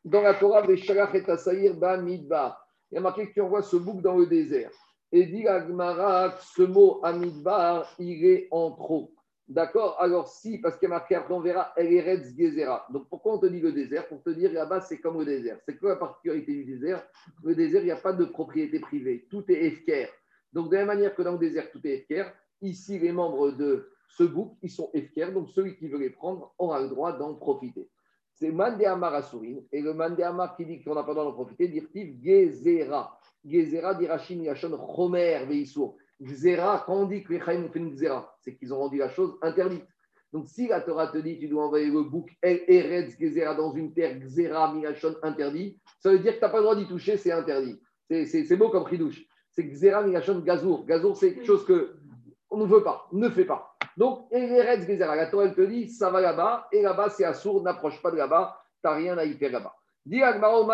dans 0.06 0.22
la 0.22 0.36
Torah, 0.36 0.62
Veshalach 0.62 1.14
et 1.14 1.30
Assaïr 1.30 1.74
Ba 1.76 1.97
Midbar. 1.97 2.66
Il 2.89 2.95
y 2.95 2.97
a 2.99 3.02
marqué 3.02 3.28
que 3.28 3.34
tu 3.34 3.41
envoies 3.41 3.64
ce 3.64 3.76
bouc 3.76 4.02
dans 4.02 4.16
le 4.16 4.28
désert. 4.28 4.72
Et 5.12 5.26
dit 5.26 5.43
la 5.43 5.68
Gemara, 5.68 6.38
ce 6.39 6.62
mot 6.62 7.02
Amidbar, 7.04 7.93
il 7.99 8.26
est 8.26 8.47
en 8.52 8.72
trop. 8.72 9.12
D'accord 9.52 9.97
Alors 9.99 10.30
si, 10.30 10.60
parce 10.60 10.78
qu'il 10.78 10.88
y 10.88 10.91
a 10.93 10.95
marqué 10.95 11.14
après, 11.14 11.34
on 11.34 11.41
verra, 11.41 11.74
elle 11.76 11.91
est 11.91 11.99
Retz 11.99 12.34
Gezera. 12.38 12.88
Donc 12.89 13.10
pourquoi 13.10 13.34
on 13.34 13.38
te 13.38 13.47
dit 13.47 13.60
le 13.60 13.74
désert? 13.74 14.08
Pour 14.08 14.24
te 14.24 14.30
dire 14.30 14.49
là-bas, 14.54 14.80
c'est 14.80 15.02
comme 15.02 15.20
le 15.20 15.26
désert. 15.26 15.60
C'est 15.66 15.78
quoi 15.78 15.89
la 15.89 15.95
particularité 15.97 16.54
du 16.54 16.64
désert? 16.64 17.06
Le 17.43 17.54
désert, 17.54 17.82
il 17.82 17.88
n'y 17.88 17.91
a 17.91 17.97
pas 17.97 18.14
de 18.14 18.24
propriété 18.24 18.80
privée. 18.80 19.28
Tout 19.30 19.43
est 19.52 19.66
efker. 19.66 20.08
Donc 20.54 20.70
de 20.70 20.76
la 20.76 20.86
même 20.86 20.95
manière 20.95 21.14
que 21.14 21.22
dans 21.22 21.34
le 21.34 21.38
désert, 21.38 21.70
tout 21.70 21.86
est 21.86 21.95
efker, 21.95 22.32
ici, 22.62 22.97
les 22.97 23.12
membres 23.12 23.52
de 23.52 23.91
ce 24.08 24.24
bouc, 24.24 24.56
ils 24.62 24.70
sont 24.70 24.89
efker. 24.93 25.34
Donc 25.34 25.49
celui 25.49 25.76
qui 25.76 25.89
veut 25.89 25.99
les 25.99 26.12
prendre 26.12 26.56
aura 26.58 26.82
le 26.82 26.88
droit 26.88 27.12
d'en 27.12 27.34
profiter. 27.36 27.89
C'est 28.32 28.52
Mandéamar 28.52 29.14
Asourin. 29.16 29.58
Et 29.74 29.82
le 29.82 29.93
Mandéamar 29.93 30.56
qui 30.56 30.66
dit 30.66 30.82
qu'on 30.82 30.95
n'a 30.95 31.04
pas 31.04 31.10
le 31.10 31.16
droit 31.16 31.26
d'en 31.26 31.34
profiter, 31.34 31.68
dit 31.68 31.86
Gezera. 32.24 33.20
Gezera 33.45 33.95
d'Irachim 33.95 34.43
Yachon 34.43 34.78
Romer 34.78 35.43
Veissour. 35.45 35.97
Gzera, 36.22 36.84
quand 36.86 36.96
on 36.96 37.06
dit 37.06 37.24
que 37.24 37.34
les 37.34 37.40
Chaim 37.40 37.64
ont 37.64 37.70
fait 37.72 37.80
une 37.80 37.96
Gzera, 37.96 38.36
c'est 38.42 38.56
qu'ils 38.56 38.74
ont 38.74 38.78
rendu 38.78 38.98
la 38.98 39.10
chose 39.10 39.38
interdite. 39.42 39.86
Donc 40.32 40.48
si 40.48 40.68
la 40.68 40.82
Torah 40.82 41.08
te 41.08 41.18
dit 41.18 41.38
tu 41.40 41.48
dois 41.48 41.66
envoyer 41.66 41.88
le 41.88 42.04
bouc 42.04 42.32
El 42.42 42.62
Eretz 42.68 43.18
Gezera 43.20 43.54
dans 43.54 43.74
une 43.74 43.94
terre 43.94 44.18
Gzera 44.20 44.74
Milachon 44.74 45.16
interdit, 45.24 45.80
ça 46.00 46.10
veut 46.12 46.20
dire 46.20 46.34
que 46.34 46.38
tu 46.38 46.44
n'as 46.44 46.50
pas 46.50 46.58
le 46.58 46.64
droit 46.64 46.76
d'y 46.76 46.88
toucher, 46.88 47.18
c'est 47.18 47.32
interdit. 47.32 47.82
C'est- 48.10 48.56
beau 48.56 48.70
comme 48.70 48.88
Khidouche. 48.88 49.26
C'est 49.50 49.64
Gzera 49.64 50.04
Milachon 50.04 50.40
Gazour. 50.40 50.86
Gazour, 50.86 51.18
c'est 51.18 51.34
quelque 51.34 51.46
chose 51.46 51.66
que 51.66 51.96
on 52.50 52.58
ne 52.58 52.66
veut 52.66 52.84
pas, 52.84 53.08
ne 53.12 53.30
fait 53.30 53.46
pas. 53.46 53.76
Donc, 53.98 54.28
Eretz 54.32 54.86
Gezera, 54.86 55.16
la 55.16 55.28
Torah 55.28 55.46
elle 55.46 55.56
te 55.56 55.62
dit 55.62 55.90
ça 55.90 56.10
va 56.10 56.22
là-bas, 56.22 56.68
et 56.72 56.82
là-bas 56.82 57.10
c'est 57.10 57.26
assourd, 57.26 57.62
n'approche 57.64 58.02
pas 58.02 58.12
de 58.12 58.18
là-bas, 58.18 58.58
tu 58.82 58.88
n'as 58.90 58.96
rien 58.96 59.18
à 59.18 59.26
y 59.26 59.34
faire 59.34 59.52
là-bas. 59.52 59.76
Maintenant, 60.06 60.66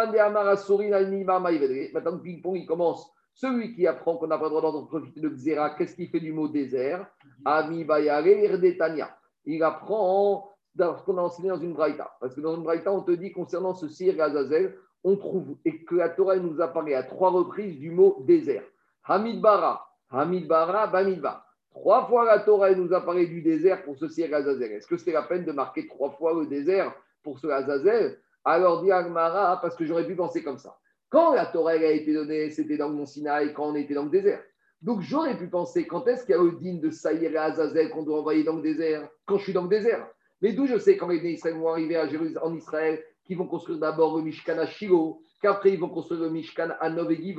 le 2.11 2.21
ping-pong, 2.21 2.57
il 2.57 2.65
commence 2.65 3.11
Celui 3.37 3.75
qui 3.75 3.85
apprend 3.85 4.17
qu'on 4.17 4.25
n'a 4.25 4.39
pas 4.39 4.45
le 4.45 4.49
droit 4.49 4.71
d'en 4.71 4.85
profiter 4.87 5.21
de 5.21 5.29
Xéra, 5.29 5.69
qu'est-ce 5.75 5.95
qu'il 5.95 6.09
fait 6.09 6.19
du 6.19 6.33
mot 6.33 6.47
désert? 6.47 7.05
Ami 7.45 7.85
Irdetania. 7.87 9.15
Il 9.45 9.61
apprend 9.61 10.49
ce 10.75 11.03
qu'on 11.05 11.19
a 11.19 11.21
enseigné 11.21 11.49
dans 11.49 11.59
une 11.59 11.73
braïta. 11.73 12.11
Parce 12.19 12.33
que 12.33 12.41
dans 12.41 12.55
une 12.55 12.63
braïta, 12.63 12.91
on 12.91 13.01
te 13.01 13.11
dit 13.11 13.31
concernant 13.31 13.75
ce 13.75 13.89
Sir 13.89 14.19
Azazel, 14.19 14.75
on 15.03 15.17
trouve 15.17 15.55
et 15.65 15.83
que 15.83 15.93
la 15.93 16.09
Torah 16.09 16.37
nous 16.37 16.59
apparaît 16.61 16.95
à 16.95 17.03
trois 17.03 17.29
reprises 17.29 17.77
du 17.77 17.91
mot 17.91 18.23
désert. 18.25 18.63
Hamid 19.03 19.39
Bara, 19.39 19.87
Hamid 20.09 20.47
Bara, 20.47 20.87
Bamidba. 20.87 21.45
Trois 21.69 22.07
fois 22.07 22.25
la 22.25 22.39
Torah 22.39 22.71
nous 22.71 22.91
apparaît 22.91 23.27
du 23.27 23.43
désert 23.43 23.83
pour 23.83 23.97
ce 23.97 24.07
Sir 24.07 24.33
Azazel. 24.33 24.71
Est-ce 24.71 24.87
que 24.87 24.97
c'est 24.97 25.11
la 25.11 25.21
peine 25.21 25.45
de 25.45 25.51
marquer 25.51 25.85
trois 25.85 26.09
fois 26.09 26.33
le 26.33 26.47
désert 26.47 26.91
pour 27.21 27.37
ce 27.37 27.45
Azazel? 27.45 28.19
Alors 28.43 28.81
dit 28.81 28.91
Agmara, 28.91 29.61
parce 29.61 29.75
que 29.75 29.85
j'aurais 29.85 30.07
pu 30.07 30.15
penser 30.15 30.43
comme 30.43 30.57
ça. 30.57 30.75
Quand 31.09 31.33
la 31.33 31.45
Torah 31.45 31.71
a 31.71 31.75
été 31.75 32.13
donnée, 32.13 32.49
c'était 32.49 32.77
dans 32.77 32.89
le 32.89 32.95
Mont 32.95 33.05
Sinaï, 33.05 33.53
quand 33.53 33.69
on 33.69 33.75
était 33.75 33.93
dans 33.93 34.03
le 34.03 34.09
désert. 34.09 34.41
Donc 34.81 35.01
j'aurais 35.01 35.37
pu 35.37 35.47
penser, 35.47 35.87
quand 35.87 36.07
est-ce 36.07 36.25
qu'il 36.25 36.35
y 36.35 36.37
a 36.37 36.43
le 36.43 36.51
digne 36.51 36.79
de 36.79 36.89
Saïr 36.89 37.31
et 37.31 37.37
Azazel 37.37 37.89
qu'on 37.89 38.03
doit 38.03 38.19
envoyer 38.19 38.43
dans 38.43 38.57
le 38.57 38.61
désert 38.61 39.09
Quand 39.25 39.37
je 39.37 39.43
suis 39.43 39.53
dans 39.53 39.63
le 39.63 39.69
désert? 39.69 40.07
Mais 40.41 40.53
d'où 40.53 40.67
je 40.67 40.77
sais 40.77 40.97
quand 40.97 41.07
les 41.07 41.17
Israël 41.17 41.55
vont 41.55 41.69
arriver 41.69 41.95
à 41.95 42.07
Jérusalem, 42.07 42.43
en 42.43 42.53
Israël, 42.53 43.03
qu'ils 43.25 43.37
vont 43.37 43.47
construire 43.47 43.79
d'abord 43.79 44.17
le 44.17 44.23
Mishkan 44.23 44.57
à 44.59 44.67
Shiloh, 44.67 45.19
qu'après 45.41 45.71
ils 45.71 45.79
vont 45.79 45.89
construire 45.89 46.21
le 46.21 46.29
Mishkan 46.29 46.69
à 46.79 46.89
Nov 46.89 47.11
et 47.11 47.35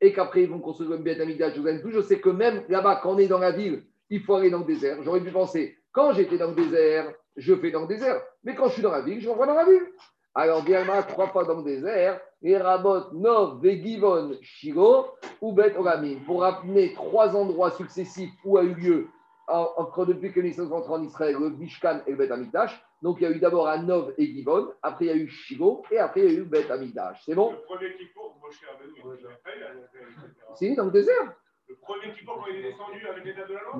et 0.00 0.12
qu'après 0.12 0.42
ils 0.42 0.50
vont 0.50 0.60
construire 0.60 0.90
le 0.90 0.98
Beth 0.98 1.20
Amigdash 1.20 1.52
à 1.52 1.54
Jérusalem. 1.54 1.82
D'où 1.82 1.90
je 1.90 2.00
sais 2.00 2.20
que 2.20 2.30
même 2.30 2.64
là-bas, 2.68 3.00
quand 3.02 3.14
on 3.14 3.18
est 3.18 3.28
dans 3.28 3.38
la 3.38 3.52
ville, 3.52 3.84
il 4.08 4.20
faut 4.20 4.34
aller 4.34 4.50
dans 4.50 4.58
le 4.58 4.64
désert. 4.64 5.02
J'aurais 5.02 5.22
pu 5.22 5.30
penser, 5.30 5.78
quand 5.92 6.12
j'étais 6.12 6.38
dans 6.38 6.48
le 6.48 6.56
désert, 6.56 7.12
je 7.36 7.54
fais 7.54 7.70
dans 7.70 7.82
le 7.82 7.88
désert. 7.88 8.20
Mais 8.42 8.54
quand 8.54 8.68
je 8.68 8.74
suis 8.74 8.82
dans 8.82 8.90
la 8.90 9.02
ville, 9.02 9.20
je 9.20 9.28
renvoie 9.28 9.46
dans 9.46 9.54
la 9.54 9.64
ville. 9.64 9.86
Alors, 10.34 10.62
bien 10.62 10.84
trois 11.08 11.28
fois 11.28 11.44
dans 11.44 11.56
le 11.58 11.64
désert, 11.64 12.20
et 12.42 12.56
Rabot, 12.56 13.12
Nov, 13.12 13.60
Vegivon, 13.62 14.36
Shiro, 14.42 15.06
ou 15.40 15.52
Bet 15.52 15.76
Oramim, 15.76 16.20
pour 16.24 16.42
ramener 16.42 16.94
trois 16.94 17.34
endroits 17.34 17.72
successifs 17.72 18.32
où 18.44 18.56
a 18.56 18.62
eu 18.62 18.74
lieu, 18.74 19.08
entre 19.48 20.06
depuis 20.06 20.32
que 20.32 20.52
sont 20.52 20.68
rentrés 20.68 20.92
en 20.92 21.02
Israël, 21.02 21.36
le 21.38 21.50
Bishkan 21.50 22.00
et 22.06 22.12
le 22.12 22.16
Bet 22.16 22.30
Amikdash. 22.30 22.80
Donc, 23.02 23.16
il 23.20 23.24
y 23.24 23.26
a 23.26 23.30
eu 23.30 23.40
d'abord 23.40 23.66
à 23.66 23.78
Nov 23.78 24.14
et 24.18 24.26
Givon, 24.26 24.72
après 24.82 25.06
il 25.06 25.08
y 25.08 25.10
a 25.10 25.16
eu 25.16 25.28
Shiro, 25.28 25.82
et 25.90 25.98
après 25.98 26.20
il 26.20 26.32
y 26.32 26.36
a 26.36 26.38
eu 26.40 26.44
Bet 26.44 26.70
Amikdash. 26.70 27.22
C'est 27.24 27.34
bon? 27.34 27.50
Le 27.52 27.58
premier 27.62 27.96
kippour, 27.96 28.36
Moshe 28.40 28.60
Rabbeinu, 28.70 29.18
il 29.18 29.26
a 29.26 29.30
fait, 29.30 29.56
il 29.56 29.62
a 29.64 29.68
fait- 29.68 30.54
Si, 30.54 30.76
dans 30.76 30.84
le 30.84 30.90
désert 30.92 31.34
Le 31.68 31.74
premier 31.76 32.12
kippour, 32.14 32.36
quand 32.36 32.46
il 32.52 32.56
est 32.64 32.70
descendu 32.70 33.06
avec 33.08 33.24
l'état 33.24 33.46
de 33.46 33.54
la 33.54 33.60
loi 33.62 33.76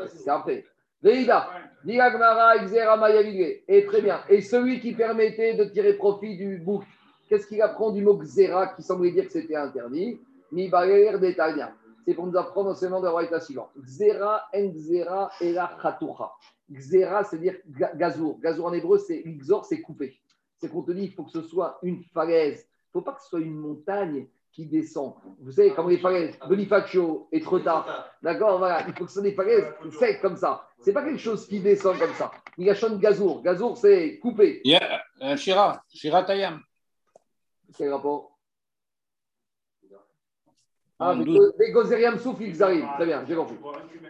Non, 0.00 0.06
c'est 0.08 0.30
après. 0.30 0.64
Et 1.04 1.26
très 3.86 4.02
bien. 4.02 4.20
Et 4.28 4.40
celui 4.40 4.80
qui 4.80 4.92
permettait 4.94 5.54
de 5.54 5.64
tirer 5.64 5.94
profit 5.94 6.36
du 6.36 6.58
bouc, 6.58 6.82
qu'est-ce 7.28 7.46
qu'il 7.46 7.62
apprend 7.62 7.90
du 7.92 8.02
mot 8.02 8.16
Xera 8.16 8.68
qui 8.74 8.82
semblait 8.82 9.12
dire 9.12 9.26
que 9.26 9.32
c'était 9.32 9.56
interdit? 9.56 10.20
Mi. 10.50 10.70
C'est 12.06 12.14
pour 12.14 12.26
nous 12.26 12.36
apprendre 12.36 12.74
seulement 12.74 13.00
de 13.00 13.04
la 13.04 13.12
Raïta 13.12 13.38
suivant. 13.38 13.70
Xera, 13.78 14.48
en 14.54 14.68
Xera, 14.70 15.30
et 15.40 15.52
la 15.52 15.76
Khatucha. 15.80 16.32
Xera, 16.72 17.22
c'est-à-dire 17.22 17.56
ga- 17.68 17.92
gazour. 17.94 18.40
Gazour 18.40 18.66
en 18.66 18.72
hébreu, 18.72 18.98
c'est 18.98 19.22
Xor, 19.24 19.64
c'est 19.66 19.80
coupé. 19.82 20.18
C'est 20.56 20.68
qu'on 20.70 20.82
te 20.82 20.90
dit, 20.92 21.04
il 21.04 21.12
faut 21.12 21.24
que 21.24 21.30
ce 21.30 21.42
soit 21.42 21.78
une 21.82 22.02
falaise. 22.14 22.66
Il 22.66 22.88
ne 22.88 23.00
faut 23.00 23.02
pas 23.02 23.12
que 23.12 23.22
ce 23.22 23.28
soit 23.28 23.40
une 23.40 23.54
montagne 23.54 24.26
qui 24.52 24.66
descend. 24.66 25.14
Vous 25.40 25.52
savez, 25.52 25.72
comme 25.72 25.88
les 25.88 25.98
falaises, 25.98 26.38
Bonifacio 26.48 27.28
et 27.30 27.40
Trotta. 27.40 28.10
D'accord 28.22 28.58
Voilà, 28.58 28.84
il 28.86 28.94
faut 28.94 29.04
que 29.04 29.10
ce 29.10 29.14
soit 29.14 29.22
des 29.22 29.34
falaises 29.34 29.66
secs 29.98 30.20
comme 30.20 30.36
ça. 30.36 30.64
C'est 30.80 30.92
pas 30.92 31.04
quelque 31.04 31.20
chose 31.20 31.46
qui 31.46 31.60
descend 31.60 31.98
comme 31.98 32.14
ça. 32.14 32.30
Il 32.56 32.66
y 32.66 32.70
a 32.70 32.74
Sean 32.74 32.96
Gazour. 32.96 33.42
Gazour, 33.42 33.76
c'est 33.76 34.18
coupé. 34.18 34.60
Il 34.64 34.72
y 34.72 34.76
a 34.76 35.02
un 35.20 35.36
Shira, 35.36 35.82
Shira 35.92 36.24
Tayam. 36.24 36.60
Quel 37.76 37.92
rapport? 37.92 38.38
Ah, 41.00 41.14
les 41.14 41.70
Gozeriam 41.70 42.18
Souf, 42.18 42.38
ils 42.40 42.60
arrivent. 42.60 42.88
Très 42.96 43.06
bien, 43.06 43.24
j'ai 43.26 43.36
compris. 43.36 43.56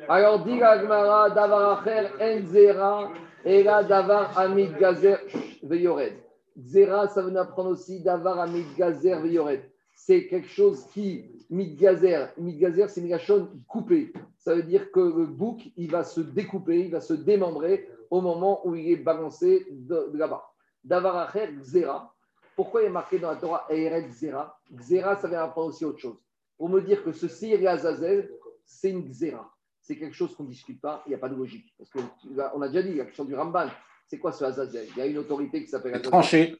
Alors, 0.08 0.42
dit 0.42 0.56
Gagmara, 0.56 1.28
Davar 1.28 1.80
Acher, 1.80 2.08
Enzera, 2.18 3.12
et 3.44 3.62
là, 3.62 3.82
Davar 3.82 4.38
Amid 4.38 4.78
Gazer, 4.78 5.18
Veyored. 5.62 6.14
Zera, 6.58 7.06
ça 7.08 7.20
veut 7.20 7.30
nous 7.30 7.38
apprendre 7.38 7.70
aussi 7.70 8.02
Davar 8.02 8.40
Amid 8.40 8.74
Gazer, 8.74 9.20
Veyored. 9.20 9.60
C'est 10.00 10.28
quelque 10.28 10.48
chose 10.48 10.86
qui, 10.94 11.24
Midgazer, 11.50 12.28
Midgazer, 12.38 12.88
c'est 12.88 13.00
Migashon 13.00 13.50
coupé. 13.66 14.12
Ça 14.38 14.54
veut 14.54 14.62
dire 14.62 14.92
que 14.92 15.00
le 15.00 15.26
bouc, 15.26 15.70
il 15.76 15.90
va 15.90 16.04
se 16.04 16.20
découper, 16.20 16.84
il 16.84 16.92
va 16.92 17.00
se 17.00 17.14
démembrer 17.14 17.90
au 18.08 18.20
moment 18.20 18.66
où 18.66 18.76
il 18.76 18.92
est 18.92 18.96
balancé 18.96 19.66
de, 19.70 20.08
de 20.12 20.16
là-bas. 20.16 20.50
Davar 20.84 21.16
Acher, 21.16 21.52
Zera. 21.62 22.14
Pourquoi 22.54 22.82
il 22.82 22.86
est 22.86 22.90
marqué 22.90 23.18
dans 23.18 23.28
la 23.28 23.36
Torah 23.36 23.66
Ered 23.68 24.08
Zera 24.12 24.56
Zera, 24.80 25.16
ça 25.16 25.26
vient 25.26 25.42
apprendre 25.42 25.70
aussi 25.70 25.84
autre 25.84 25.98
chose. 25.98 26.16
Pour 26.56 26.68
me 26.68 26.80
dire 26.80 27.02
que 27.02 27.10
ce 27.10 27.26
Sir 27.26 27.60
et 27.60 27.66
Azazel, 27.66 28.30
c'est 28.64 28.90
une 28.90 29.12
Zera. 29.12 29.52
C'est 29.80 29.96
quelque 29.96 30.14
chose 30.14 30.34
qu'on 30.36 30.44
ne 30.44 30.48
discute 30.50 30.80
pas, 30.80 31.02
il 31.06 31.10
n'y 31.10 31.16
a 31.16 31.18
pas 31.18 31.28
de 31.28 31.34
logique. 31.34 31.74
Parce 31.76 31.90
que 31.90 31.98
là, 32.34 32.52
on 32.54 32.62
a 32.62 32.68
déjà 32.68 32.82
dit, 32.82 32.94
la 32.94 33.04
question 33.04 33.24
du 33.24 33.34
Ramban, 33.34 33.66
c'est 34.06 34.18
quoi 34.18 34.30
ce 34.30 34.44
Azazel? 34.44 34.86
Il 34.92 34.96
y 34.96 35.00
a 35.00 35.06
une 35.06 35.18
autorité 35.18 35.60
qui 35.60 35.68
s'appelle 35.68 35.94
Azazel. 35.94 36.10
Tranché. 36.10 36.56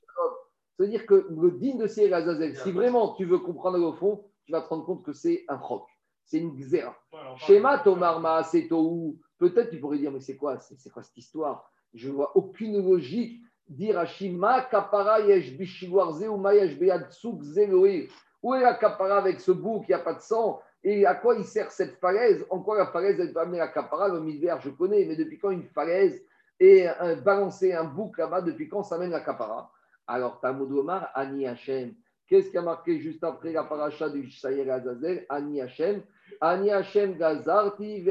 Ça 0.78 0.84
veut 0.84 0.90
dire 0.90 1.06
que 1.06 1.26
le 1.28 1.50
digne 1.50 1.76
de 1.76 2.00
et 2.00 2.12
Azazel, 2.12 2.56
si 2.56 2.70
vraiment 2.70 3.14
tu 3.14 3.24
veux 3.24 3.40
comprendre 3.40 3.84
au 3.84 3.94
fond, 3.94 4.24
tu 4.46 4.52
vas 4.52 4.60
te 4.60 4.68
rendre 4.68 4.84
compte 4.84 5.04
que 5.04 5.12
c'est 5.12 5.44
un 5.48 5.56
roc. 5.56 5.84
C'est 6.24 6.38
une 6.38 6.54
Xéra. 6.54 6.96
Schéma 7.38 7.78
Tomar 7.78 8.20
Maasetou, 8.20 9.18
peut-être 9.38 9.70
tu 9.70 9.80
pourrais 9.80 9.98
dire, 9.98 10.12
mais 10.12 10.20
c'est 10.20 10.36
quoi, 10.36 10.60
c'est 10.60 10.78
c'est 10.78 10.90
quoi 10.90 11.02
cette 11.02 11.16
histoire? 11.16 11.68
Je 11.94 12.08
ne 12.08 12.14
vois 12.14 12.36
aucune 12.36 12.80
logique. 12.80 13.42
Dire 13.66 13.98
Hashima 13.98 14.62
Kapara 14.62 15.20
Yesh 15.20 15.52
ou 15.90 16.36
Mayesh 16.36 16.78
Beatsuk 16.78 17.42
Zeloé. 17.42 18.08
Où 18.40 18.54
est 18.54 18.62
la 18.62 18.74
Kapara 18.74 19.18
avec 19.18 19.40
ce 19.40 19.50
bouc, 19.50 19.84
il 19.88 19.90
n'y 19.90 19.94
a 19.94 19.98
pas 19.98 20.14
de 20.14 20.20
sang? 20.20 20.62
Et 20.84 21.04
à 21.04 21.16
quoi 21.16 21.34
il 21.34 21.44
sert 21.44 21.72
cette 21.72 21.96
falaise? 21.96 22.46
En 22.50 22.60
quoi 22.60 22.78
la 22.78 22.86
falaise, 22.86 23.18
elle 23.18 23.32
peut 23.32 23.40
amener 23.40 23.58
la 23.58 23.68
Kapara? 23.68 24.08
Le 24.08 24.20
misère, 24.20 24.60
je 24.60 24.70
connais, 24.70 25.04
mais 25.06 25.16
depuis 25.16 25.38
quand 25.38 25.50
une 25.50 25.64
falaise 25.64 26.24
et 26.60 26.86
un, 26.86 27.16
balancer 27.16 27.72
un 27.72 27.84
bouc 27.84 28.16
là-bas, 28.16 28.42
depuis 28.42 28.68
quand 28.68 28.84
ça 28.84 28.96
mène 28.96 29.10
la 29.10 29.20
Kapara? 29.20 29.70
Alors, 30.09 30.40
Talmud 30.40 30.72
Omar, 30.72 31.11
Ani 31.14 31.46
Hashem. 31.46 31.94
Qu'est-ce 32.26 32.50
qui 32.50 32.56
a 32.56 32.62
marqué 32.62 32.98
juste 32.98 33.22
après 33.22 33.52
la 33.52 33.64
paracha 33.64 34.09
du 34.09 34.30
Sayer 34.30 34.70
Azazel? 34.70 35.26
Ani 35.28 35.61
Hashem. 35.61 36.02
Ani 36.40 36.70
Hashem 36.70 37.18
Gazarti. 37.18 38.04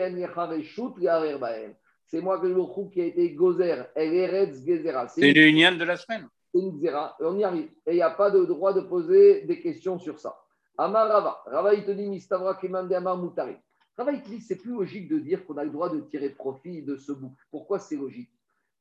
C'est 2.06 2.22
moi 2.22 2.40
que 2.40 2.48
le 2.48 2.90
qui 2.92 3.02
a 3.02 3.06
été 3.06 3.32
Gozer, 3.32 3.90
El 3.96 4.14
Eretz 4.14 4.64
Gezera. 4.64 5.08
C'est 5.08 5.34
l'union 5.34 5.76
de 5.76 5.84
la 5.84 5.98
semaine. 5.98 6.28
c'est 6.54 6.62
une 6.62 6.80
on 7.20 7.38
y 7.38 7.44
arrive. 7.44 7.70
Et 7.86 7.94
il 7.94 7.96
n'y 7.96 8.02
a 8.02 8.12
pas 8.12 8.30
de 8.30 8.46
droit 8.46 8.74
de 8.74 8.82
poser 8.82 9.42
des 9.42 9.60
questions 9.60 9.98
sur 9.98 10.20
ça. 10.20 10.36
Amar 10.78 11.08
Rava. 11.08 11.42
Rava, 11.48 11.74
il 11.74 11.84
te 11.84 11.92
dit 11.92 12.08
Mistavra 12.08 12.56
Kemande 12.56 12.94
Amar 12.94 13.18
Moutari. 13.18 13.56
Rava, 13.98 14.12
il 14.12 14.22
te 14.22 14.30
dit 14.30 14.42
c'est 14.42 14.58
plus 14.58 14.74
logique 14.74 15.10
de 15.10 15.18
dire 15.18 15.46
qu'on 15.46 15.58
a 15.58 15.64
le 15.64 15.72
droit 15.72 15.90
de 15.90 16.00
tirer 16.02 16.30
profit 16.30 16.84
de 16.84 16.96
ce 16.96 17.12
bouc. 17.12 17.34
Pourquoi 17.50 17.80
c'est 17.80 17.96
logique? 17.96 18.30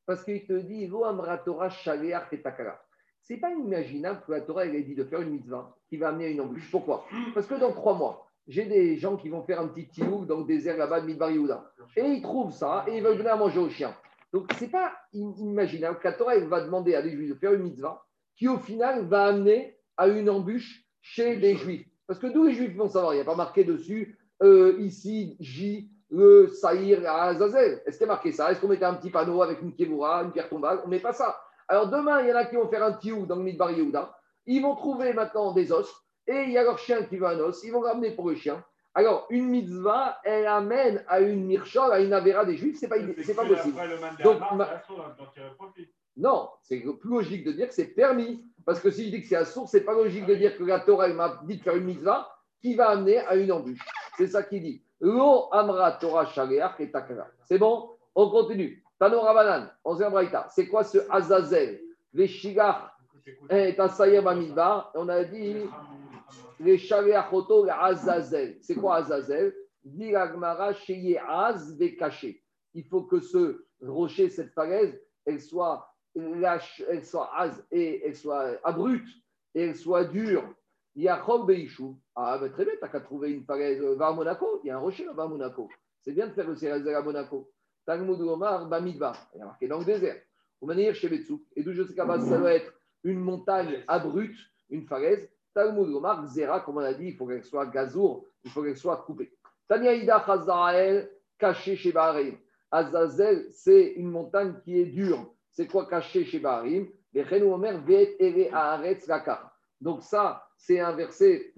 Parce 0.05 0.23
qu'il 0.23 0.45
te 0.45 0.53
dit 0.53 0.85
Vo 0.85 1.03
Amra 1.03 1.39
Torah 1.39 1.69
Shaleach 1.69 2.31
et 2.31 2.41
Takara. 2.41 2.79
C'est 3.27 3.35
pas 3.37 3.51
imaginable 3.51 4.21
que 4.25 4.31
la 4.31 4.39
Torah 4.39 4.65
elle 4.65 4.75
ait 4.75 4.83
dit 4.83 4.95
de 4.95 5.03
faire 5.03 5.21
une 5.21 5.31
mitzvah 5.31 5.75
qui 5.89 5.97
va 5.97 6.09
amener 6.09 6.27
à 6.27 6.29
une 6.29 6.39
embûche. 6.39 6.71
Pourquoi? 6.71 7.03
Parce 7.33 7.45
que 7.45 7.55
dans 7.55 7.73
trois 7.73 7.93
mois, 7.93 8.25
j'ai 8.47 8.63
des 8.63 8.95
gens 8.95 9.17
qui 9.17 9.27
vont 9.27 9.43
faire 9.43 9.59
un 9.59 9.67
petit 9.67 9.89
tiouk 9.89 10.25
dans 10.25 10.37
le 10.39 10.45
désert 10.45 10.77
là-bas 10.77 11.01
de 11.01 11.07
Midbar 11.07 11.31
Yehuda. 11.31 11.69
Et 11.97 12.05
ils 12.05 12.21
trouvent 12.21 12.53
ça 12.53 12.85
et 12.87 12.95
ils 12.95 13.03
veulent 13.03 13.17
donner 13.17 13.29
à 13.29 13.35
manger 13.35 13.59
aux 13.59 13.69
chiens. 13.69 13.93
Donc, 14.31 14.45
ce 14.53 14.63
n'est 14.63 14.69
pas 14.69 14.93
im- 15.13 15.33
imaginable 15.39 15.99
que 15.99 16.07
la 16.07 16.13
Torah 16.13 16.37
elle 16.37 16.47
va 16.47 16.61
demander 16.61 16.95
à 16.95 17.01
des 17.01 17.11
juifs 17.11 17.29
de 17.31 17.35
faire 17.35 17.53
une 17.53 17.63
mitzvah 17.63 18.01
qui, 18.37 18.47
au 18.47 18.59
final, 18.59 19.05
va 19.07 19.25
amener 19.25 19.75
à 19.97 20.07
une 20.07 20.29
embûche 20.29 20.85
chez 21.01 21.35
les 21.35 21.55
juifs. 21.57 21.85
Parce 22.07 22.19
que 22.19 22.27
d'où 22.27 22.45
les 22.45 22.53
juifs 22.53 22.77
vont 22.77 22.87
savoir? 22.87 23.13
Il 23.13 23.17
n'y 23.17 23.21
a 23.23 23.25
pas 23.25 23.35
marqué 23.35 23.65
dessus, 23.65 24.17
euh, 24.41 24.77
ici, 24.79 25.35
J, 25.41 25.89
le 26.09 26.47
Saïr 26.47 27.01
à 27.05 27.23
Azazel. 27.25 27.81
Est-ce 27.85 27.97
qu'il 27.97 28.07
y 28.07 28.09
a 28.09 28.13
marqué 28.13 28.31
ça? 28.31 28.49
Est-ce 28.49 28.61
qu'on 28.61 28.69
mettait 28.69 28.85
un 28.85 28.93
petit 28.93 29.09
panneau 29.09 29.41
avec 29.41 29.61
une 29.61 29.73
kévoura, 29.75 30.23
une 30.23 30.31
pierre 30.31 30.47
tombale? 30.47 30.79
On 30.83 30.87
ne 30.87 30.91
met 30.91 30.99
pas 31.01 31.11
ça. 31.11 31.35
Alors, 31.67 31.87
demain, 31.89 32.21
il 32.21 32.29
y 32.29 32.33
en 32.33 32.35
a 32.35 32.45
qui 32.45 32.55
vont 32.55 32.67
faire 32.69 32.83
un 32.83 32.93
tiou 32.93 33.25
dans 33.25 33.35
le 33.35 33.43
Midbar 33.43 33.71
Yehuda. 33.71 34.15
Ils 34.45 34.61
vont 34.61 34.75
trouver 34.75 35.13
maintenant 35.13 35.51
des 35.51 35.71
os 35.71 35.89
et 36.27 36.43
il 36.43 36.51
y 36.51 36.57
a 36.57 36.63
leur 36.63 36.77
chien 36.79 37.03
qui 37.03 37.17
veut 37.17 37.27
un 37.27 37.39
os. 37.39 37.61
Ils 37.63 37.71
vont 37.71 37.81
ramener 37.81 38.11
pour 38.11 38.29
le 38.29 38.35
chien. 38.35 38.63
Alors, 38.93 39.27
une 39.29 39.47
mitzvah, 39.49 40.17
elle 40.23 40.47
amène 40.47 41.03
à 41.07 41.19
une 41.19 41.45
mirchol, 41.45 41.91
à 41.91 41.99
une 41.99 42.13
avéra 42.13 42.45
des 42.45 42.57
juifs, 42.57 42.77
c'est 42.79 42.87
pas, 42.87 42.95
c'est 43.23 43.35
pas 43.35 43.43
possible. 43.55 43.75
Donc, 44.23 44.39
ma- 44.55 44.65
Non, 46.15 46.49
c'est 46.63 46.79
plus 46.79 47.09
logique 47.09 47.45
de 47.45 47.51
dire 47.51 47.67
que 47.67 47.73
c'est 47.75 47.93
permis. 47.93 48.43
Parce 48.65 48.79
que 48.79 48.89
si 48.89 49.05
je 49.05 49.11
dis 49.11 49.21
que 49.21 49.27
c'est 49.27 49.35
à 49.35 49.45
source, 49.45 49.69
c'est 49.71 49.83
pas 49.85 49.93
logique 49.93 50.25
de 50.25 50.33
dire 50.35 50.57
que 50.57 50.63
la 50.63 50.79
Torah 50.79 51.07
m'a 51.09 51.39
dit 51.43 51.57
de 51.57 51.63
faire 51.63 51.75
une 51.75 51.83
mitzvah 51.85 52.27
qui 52.61 52.73
va 52.75 52.89
amener 52.89 53.19
à 53.19 53.35
une 53.35 53.51
embûche. 53.51 53.79
C'est 54.17 54.27
ça 54.27 54.41
qu'il 54.41 54.63
dit. 54.63 54.81
Lo 54.99 55.47
amra 55.53 55.91
Torah 55.93 56.25
shaleach 56.25 56.79
et 56.79 56.91
takara. 56.91 57.27
C'est 57.45 57.59
bon? 57.59 57.91
On 58.15 58.31
continue. 58.31 58.83
Tano 58.99 59.21
Rabanan, 59.21 59.69
11e 59.85 60.09
braïta. 60.09 60.47
C'est 60.49 60.67
quoi 60.67 60.83
ce 60.83 60.99
Azazel? 61.09 61.81
Veshigach 62.13 62.91
et 63.49 63.75
Tasayem 63.75 64.23
Bamidbar. 64.23 64.91
On 64.95 65.07
a 65.09 65.23
dit 65.23 65.55
les 66.59 66.77
shaleachoto 66.77 67.65
le 67.65 67.71
Azazel. 67.71 68.57
C'est 68.61 68.75
quoi 68.75 68.97
Azazel? 68.97 69.53
Dit 69.83 70.13
Sheye 70.85 71.17
Az 71.27 71.77
caché. 71.97 72.43
Il 72.73 72.85
faut 72.85 73.03
que 73.03 73.19
ce 73.19 73.65
rocher, 73.81 74.29
cette 74.29 74.53
falaise, 74.53 74.99
elle 75.25 75.39
soit 75.39 75.87
lâche, 76.15 76.83
elle 76.89 77.05
soit 77.05 77.29
az 77.37 77.65
et 77.71 78.05
elle 78.05 78.15
soit 78.15 78.57
abrupte 78.63 79.07
et 79.55 79.63
elle 79.63 79.75
soit 79.75 80.05
dure. 80.05 80.43
Yachol 80.95 81.45
Beishu. 81.45 81.93
Ah, 82.15 82.39
mais 82.41 82.49
très 82.49 82.65
bien, 82.65 82.73
t'as 82.79 82.87
qu'à 82.87 82.99
trouver 83.01 83.31
une 83.31 83.45
falaise. 83.45 83.79
euh, 83.81 83.95
Va 83.95 84.07
à 84.07 84.11
Monaco, 84.13 84.59
il 84.63 84.67
y 84.67 84.71
a 84.71 84.77
un 84.77 84.79
rocher 84.79 85.05
là-bas 85.05 85.23
à 85.23 85.27
Monaco. 85.27 85.69
C'est 86.01 86.11
bien 86.11 86.27
de 86.27 86.33
faire 86.33 86.47
le 86.47 86.55
Cérézel 86.55 86.95
à 86.95 87.01
Monaco. 87.01 87.51
Talmud 87.87 88.19
Omar, 88.19 88.67
Bamidbar. 88.67 89.15
Il 89.33 89.39
y 89.39 89.41
a 89.41 89.45
marqué 89.45 89.67
dans 89.67 89.79
le 89.79 89.85
désert. 89.85 90.21
Au 90.59 90.65
manière 90.65 90.93
chez 90.93 91.07
Betsou. 91.07 91.41
Et 91.55 91.63
d'où 91.63 91.71
je 91.71 91.83
sais 91.83 91.95
qu'à 91.95 92.05
ça 92.19 92.37
doit 92.37 92.53
être 92.53 92.73
une 93.03 93.19
montagne 93.19 93.81
abrupte, 93.87 94.37
une 94.69 94.85
falaise. 94.85 95.29
Talmud 95.53 95.87
Omar, 95.95 96.27
Zera, 96.27 96.59
comme 96.59 96.77
on 96.77 96.81
a 96.81 96.93
dit, 96.93 97.07
il 97.07 97.15
faut 97.15 97.25
qu'elle 97.25 97.45
soit 97.45 97.65
gazour, 97.67 98.25
il 98.43 98.51
faut 98.51 98.61
qu'elle 98.61 98.77
soit 98.77 98.97
coupée. 98.97 99.31
Tania 99.69 99.93
Ida 99.93 100.21
Chazael, 100.25 101.09
caché 101.39 101.77
chez 101.77 101.93
Bahreïn. 101.93 102.37
Azazel, 102.71 103.47
c'est 103.51 103.93
une 103.93 104.11
montagne 104.11 104.55
qui 104.65 104.77
est 104.77 104.85
dure. 104.85 105.33
C'est 105.49 105.67
quoi 105.67 105.85
caché 105.85 106.25
chez 106.25 106.39
Bahreïn 106.39 106.87
Les 107.13 107.25
Chenou 107.25 107.53
Omer, 107.53 107.81
Vet 107.85 108.17
Ere 108.19 108.53
Haaretz 108.53 109.07
Lakar. 109.07 109.57
Donc, 109.79 110.03
ça, 110.03 110.45
c'est 110.57 110.81
un 110.81 110.91
verset 110.91 111.53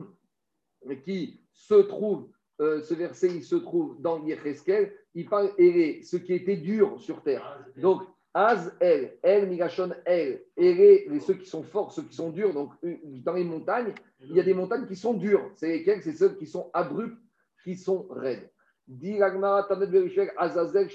qui 1.03 1.41
se 1.53 1.73
trouve, 1.73 2.29
euh, 2.61 2.81
ce 2.81 2.93
verset, 2.93 3.27
il 3.27 3.43
se 3.43 3.55
trouve 3.55 4.01
dans 4.01 4.23
Yecheskel. 4.23 4.93
Il 5.15 5.27
parle 5.27 5.51
Ere, 5.57 6.03
ce 6.03 6.17
qui 6.17 6.33
était 6.33 6.57
dur 6.57 6.99
sur 6.99 7.21
terre. 7.21 7.65
Donc, 7.77 8.03
Az 8.33 8.75
El, 8.79 9.17
El 9.23 9.47
Migashon 9.47 9.91
El, 10.05 10.43
Ere, 10.55 11.05
les 11.09 11.19
ceux 11.19 11.33
qui 11.33 11.47
sont 11.47 11.63
forts, 11.63 11.91
ceux 11.91 12.03
qui 12.03 12.15
sont 12.15 12.29
durs. 12.29 12.53
Donc, 12.53 12.71
dans 12.83 13.33
les 13.33 13.43
montagnes, 13.43 13.93
il 14.21 14.35
y 14.35 14.39
a 14.39 14.43
des 14.43 14.53
montagnes 14.53 14.85
qui 14.85 14.95
sont 14.95 15.13
dures. 15.13 15.49
C'est 15.55 15.69
lesquelles? 15.69 16.01
C'est 16.03 16.13
celles 16.13 16.37
qui 16.37 16.45
sont 16.45 16.69
abruptes, 16.73 17.17
qui 17.63 17.75
sont 17.75 18.07
raides. 18.09 18.49
Azazel. 20.37 20.89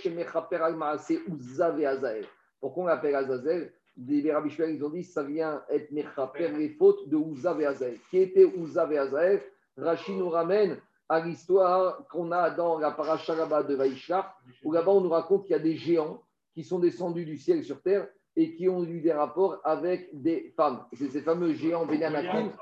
Pourquoi 2.60 2.84
on 2.84 2.86
l'appelle 2.86 3.14
Azazel? 3.14 3.72
Les 3.96 4.32
Rabbi 4.32 4.50
Shmuel, 4.50 4.74
ils 4.74 4.84
ont 4.84 4.90
dit 4.90 5.04
ça 5.04 5.22
vient 5.22 5.62
être 5.70 5.92
Mechaper 5.92 6.48
les 6.48 6.70
fautes 6.70 7.08
de 7.08 7.16
Uzav 7.16 7.60
Azael. 7.60 7.96
Qui 8.10 8.18
était 8.18 8.44
Uzav 8.44 8.92
Azael 8.92 9.40
Rachid 9.76 10.16
nous 10.16 10.28
ramène 10.28 10.78
à 11.08 11.20
l'histoire 11.20 12.06
qu'on 12.08 12.32
a 12.32 12.50
dans 12.50 12.78
la 12.78 12.90
paracha 12.90 13.34
là-bas 13.34 13.62
de 13.62 13.74
Vaishlach, 13.74 14.26
où 14.64 14.72
là-bas 14.72 14.92
on 14.92 15.00
nous 15.00 15.10
raconte 15.10 15.44
qu'il 15.44 15.52
y 15.52 15.58
a 15.58 15.62
des 15.62 15.76
géants 15.76 16.22
qui 16.54 16.64
sont 16.64 16.78
descendus 16.78 17.24
du 17.24 17.36
ciel 17.36 17.62
sur 17.64 17.82
terre 17.82 18.08
et 18.36 18.54
qui 18.54 18.68
ont 18.68 18.84
eu 18.84 19.00
des 19.00 19.12
rapports 19.12 19.58
avec 19.64 20.08
des 20.12 20.52
femmes. 20.56 20.84
C'est 20.94 21.08
ces 21.08 21.22
fameux 21.22 21.52
géants 21.52 21.86
Benanakim 21.86 22.52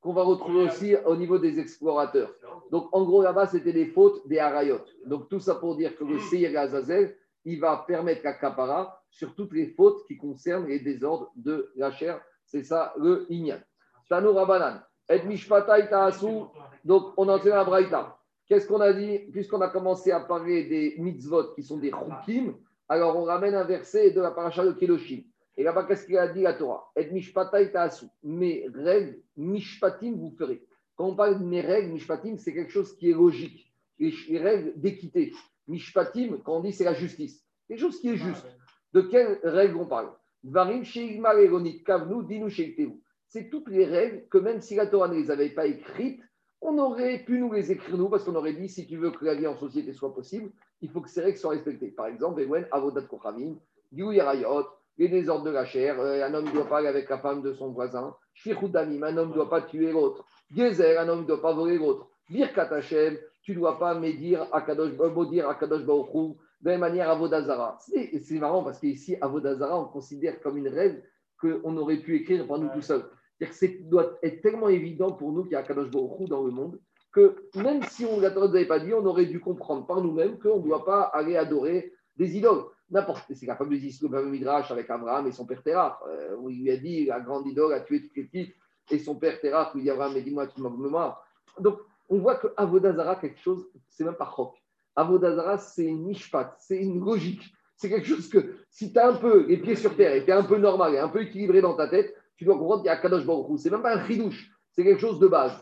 qu'on 0.00 0.12
va 0.12 0.22
retrouver 0.22 0.64
aussi 0.64 0.94
au 1.06 1.16
niveau 1.16 1.38
des 1.38 1.58
explorateurs. 1.58 2.30
Donc, 2.70 2.88
en 2.92 3.04
gros, 3.04 3.22
là-bas, 3.22 3.46
c'était 3.46 3.72
les 3.72 3.86
fautes 3.86 4.26
des 4.28 4.38
Harayot. 4.38 4.80
Donc, 5.06 5.30
tout 5.30 5.40
ça 5.40 5.54
pour 5.54 5.76
dire 5.76 5.96
que 5.96 6.04
le 6.04 6.18
Seir 6.18 6.58
Azazel, 6.58 7.16
il 7.46 7.58
va 7.58 7.84
permettre 7.86 8.26
à 8.26 8.34
Kapara 8.34 9.02
sur 9.10 9.34
toutes 9.34 9.52
les 9.52 9.68
fautes 9.68 10.06
qui 10.06 10.18
concernent 10.18 10.66
les 10.66 10.80
désordres 10.80 11.32
de 11.36 11.72
la 11.76 11.90
chair. 11.90 12.20
C'est 12.44 12.64
ça 12.64 12.92
le 12.98 13.26
Inyan. 13.30 13.60
Tano 14.08 14.34
Rabanan. 14.34 14.82
Et 15.08 15.22
Mishpata 15.22 15.78
Itaasu. 15.78 16.44
Donc, 16.84 17.12
on 17.16 17.28
en 17.28 17.38
tient 17.38 17.58
à 17.58 17.64
Braïta. 17.64 18.18
Qu'est-ce 18.46 18.66
qu'on 18.66 18.80
a 18.80 18.92
dit 18.92 19.18
Puisqu'on 19.32 19.60
a 19.60 19.68
commencé 19.68 20.10
à 20.12 20.20
parler 20.20 20.64
des 20.64 20.96
mitzvot 20.98 21.54
qui 21.54 21.62
sont 21.62 21.78
des 21.78 21.90
chukim, 21.90 22.54
alors 22.88 23.16
on 23.16 23.24
ramène 23.24 23.54
un 23.54 23.64
verset 23.64 24.10
de 24.10 24.20
la 24.20 24.30
paracha 24.30 24.64
de 24.64 24.72
Kedoshim. 24.72 25.22
Et 25.56 25.62
là-bas, 25.62 25.84
qu'est-ce 25.84 26.06
qu'il 26.06 26.18
a 26.18 26.28
dit 26.28 26.42
la 26.42 26.54
Torah 26.54 26.90
Et 26.96 27.10
Mishpata 27.10 27.62
Itaasu. 27.62 28.06
Mes 28.22 28.66
règles, 28.74 29.18
Mishpatim, 29.36 30.14
vous 30.16 30.34
ferez. 30.36 30.62
Quand 30.96 31.06
on 31.06 31.16
parle 31.16 31.38
de 31.38 31.44
mes 31.44 31.60
règles, 31.60 31.92
Mishpatim, 31.92 32.36
c'est 32.36 32.52
quelque 32.52 32.72
chose 32.72 32.96
qui 32.96 33.10
est 33.10 33.14
logique. 33.14 33.72
Les, 33.98 34.12
les 34.28 34.38
règles 34.38 34.72
d'équité. 34.76 35.32
Mishpatim, 35.68 36.38
quand 36.44 36.56
on 36.56 36.60
dit 36.60 36.72
c'est 36.72 36.84
la 36.84 36.94
justice. 36.94 37.42
Quelque 37.68 37.80
chose 37.80 38.00
qui 38.00 38.10
est 38.10 38.16
juste. 38.16 38.46
De 38.92 39.00
quelles 39.00 39.40
règles 39.42 39.76
on 39.76 39.86
parle 39.86 40.10
Varim 40.44 40.84
sheigmar 40.84 41.38
eronit 41.38 41.82
kavnu 41.82 42.22
dinu 42.22 42.50
sheiktevu. 42.50 43.00
C'est 43.28 43.50
toutes 43.50 43.68
les 43.68 43.84
règles 43.84 44.26
que 44.28 44.38
même 44.38 44.60
si 44.60 44.74
la 44.74 44.86
Torah 44.86 45.08
ne 45.08 45.14
les 45.14 45.30
avait 45.30 45.50
pas 45.50 45.66
écrites, 45.66 46.22
on 46.60 46.78
aurait 46.78 47.18
pu 47.18 47.38
nous 47.38 47.52
les 47.52 47.72
écrire 47.72 47.96
nous, 47.96 48.08
parce 48.08 48.24
qu'on 48.24 48.34
aurait 48.34 48.54
dit 48.54 48.68
si 48.68 48.86
tu 48.86 48.96
veux 48.96 49.10
que 49.10 49.24
la 49.24 49.34
vie 49.34 49.46
en 49.46 49.56
société 49.56 49.92
soit 49.92 50.14
possible, 50.14 50.50
il 50.80 50.90
faut 50.90 51.00
que 51.00 51.10
ces 51.10 51.20
règles 51.20 51.38
soient 51.38 51.50
respectées. 51.50 51.90
Par 51.90 52.06
exemple, 52.06 52.40
Vewen, 52.42 52.66
Avodat 52.70 53.02
Kochavim, 53.02 53.56
Diou 53.92 54.12
Yerayot, 54.12 54.66
les 54.96 55.08
désordres 55.08 55.44
de 55.44 55.50
la 55.50 55.64
chair, 55.64 56.00
euh, 56.00 56.24
un 56.24 56.32
homme 56.32 56.46
ne 56.46 56.52
doit 56.52 56.68
pas 56.68 56.78
aller 56.78 56.88
avec 56.88 57.08
la 57.10 57.18
femme 57.18 57.42
de 57.42 57.52
son 57.52 57.70
voisin, 57.72 58.14
Shfichut 58.32 58.68
Damim, 58.68 59.02
un 59.02 59.16
homme 59.16 59.30
ne 59.30 59.34
doit 59.34 59.50
pas 59.50 59.62
tuer 59.62 59.92
l'autre, 59.92 60.24
Gezer, 60.54 60.98
un 60.98 61.08
homme 61.08 61.22
ne 61.22 61.26
doit 61.26 61.42
pas 61.42 61.52
voler 61.52 61.78
l'autre, 61.78 62.08
Birkat 62.30 62.72
Hashem, 62.72 63.18
tu 63.42 63.52
ne 63.52 63.56
dois 63.56 63.78
pas 63.78 63.94
médire 63.98 64.46
à 64.52 64.62
Kadosh, 64.62 64.92
euh, 64.98 65.10
maudire 65.10 65.48
à 65.48 65.54
Kadosh 65.56 65.82
de 65.84 66.70
la 66.70 66.72
même 66.72 66.80
manière 66.80 67.10
Avodazara. 67.10 67.76
C'est 67.78 68.38
marrant 68.38 68.64
parce 68.64 68.78
qu'ici, 68.78 69.16
Avodazara, 69.20 69.78
on 69.78 69.84
considère 69.84 70.40
comme 70.40 70.56
une 70.56 70.68
règle 70.68 71.02
qu'on 71.40 71.76
aurait 71.76 71.98
pu 71.98 72.16
écrire 72.16 72.46
par 72.46 72.58
nous 72.58 72.68
tout 72.68 72.82
seuls. 72.82 73.04
C'est-à-dire 73.38 73.52
que 73.52 73.58
c'est 73.58 73.88
doit 73.88 74.18
être 74.22 74.40
tellement 74.42 74.68
évident 74.68 75.12
pour 75.12 75.32
nous 75.32 75.42
qu'il 75.42 75.52
y 75.52 75.56
a 75.56 75.62
Kadosh 75.62 75.90
Baruch 75.90 76.28
dans 76.28 76.44
le 76.44 76.50
monde 76.50 76.78
que 77.14 77.48
même 77.54 77.82
si 77.84 78.04
on 78.04 78.16
ne 78.16 78.22
l'avait 78.22 78.66
pas 78.66 78.80
dit, 78.80 78.92
on 78.92 79.06
aurait 79.06 79.26
dû 79.26 79.40
comprendre 79.40 79.86
par 79.86 80.02
nous-mêmes 80.02 80.38
qu'on 80.38 80.58
ne 80.58 80.64
doit 80.64 80.84
pas 80.84 81.02
aller 81.02 81.36
adorer 81.36 81.92
des 82.16 82.36
idoles. 82.36 82.64
N'importe, 82.90 83.32
c'est 83.32 83.46
la 83.46 83.56
fameuse 83.56 83.82
histoire, 83.82 84.12
fameux 84.12 84.30
Midrash 84.30 84.70
avec 84.70 84.90
Abraham 84.90 85.26
et 85.28 85.32
son 85.32 85.46
père 85.46 85.62
Terah, 85.62 86.00
euh, 86.08 86.36
où 86.36 86.50
il 86.50 86.62
lui 86.62 86.70
a 86.70 86.76
dit 86.76 87.06
la 87.06 87.20
grande 87.20 87.46
idole 87.46 87.72
a 87.72 87.80
tué 87.80 88.02
toutes 88.02 88.16
les 88.16 88.24
petites, 88.24 88.54
et 88.90 88.98
son 88.98 89.14
père 89.14 89.40
Terah 89.40 89.70
lui 89.74 89.82
dit 89.82 89.90
Abraham, 89.90 90.12
mais 90.12 90.22
dis-moi, 90.22 90.48
tu 90.48 90.60
m'as 90.60 90.70
mémoire. 90.70 91.24
Donc, 91.58 91.78
on 92.08 92.18
voit 92.18 92.34
que 92.34 92.48
Avodazara, 92.56 93.16
quelque 93.16 93.40
chose, 93.40 93.66
c'est 93.88 94.04
même 94.04 94.16
pas 94.16 94.24
rock. 94.24 94.56
Avodazara, 94.96 95.56
c'est 95.56 95.84
une 95.84 96.04
mishpat, 96.04 96.56
c'est 96.58 96.78
une 96.78 97.02
logique. 97.02 97.53
C'est 97.76 97.88
quelque 97.88 98.06
chose 98.06 98.28
que 98.28 98.56
si 98.70 98.92
tu 98.92 98.98
as 98.98 99.08
un 99.08 99.14
peu 99.14 99.46
les 99.46 99.56
pieds 99.56 99.76
sur 99.76 99.96
terre 99.96 100.14
et 100.14 100.24
tu 100.24 100.30
es 100.30 100.34
un 100.34 100.44
peu 100.44 100.58
normal 100.58 100.94
et 100.94 100.98
un 100.98 101.08
peu 101.08 101.22
équilibré 101.22 101.60
dans 101.60 101.74
ta 101.74 101.88
tête, 101.88 102.14
tu 102.36 102.44
dois 102.44 102.56
comprendre 102.56 102.82
qu'il 102.82 102.88
y 102.88 102.92
a 102.92 102.96
Kadosh 102.96 103.26
Baruch 103.26 103.50
Hu. 103.50 103.58
C'est 103.58 103.70
même 103.70 103.82
pas 103.82 103.94
un 103.94 104.06
chidouche, 104.06 104.50
c'est 104.72 104.84
quelque 104.84 105.00
chose 105.00 105.18
de 105.18 105.28
base. 105.28 105.52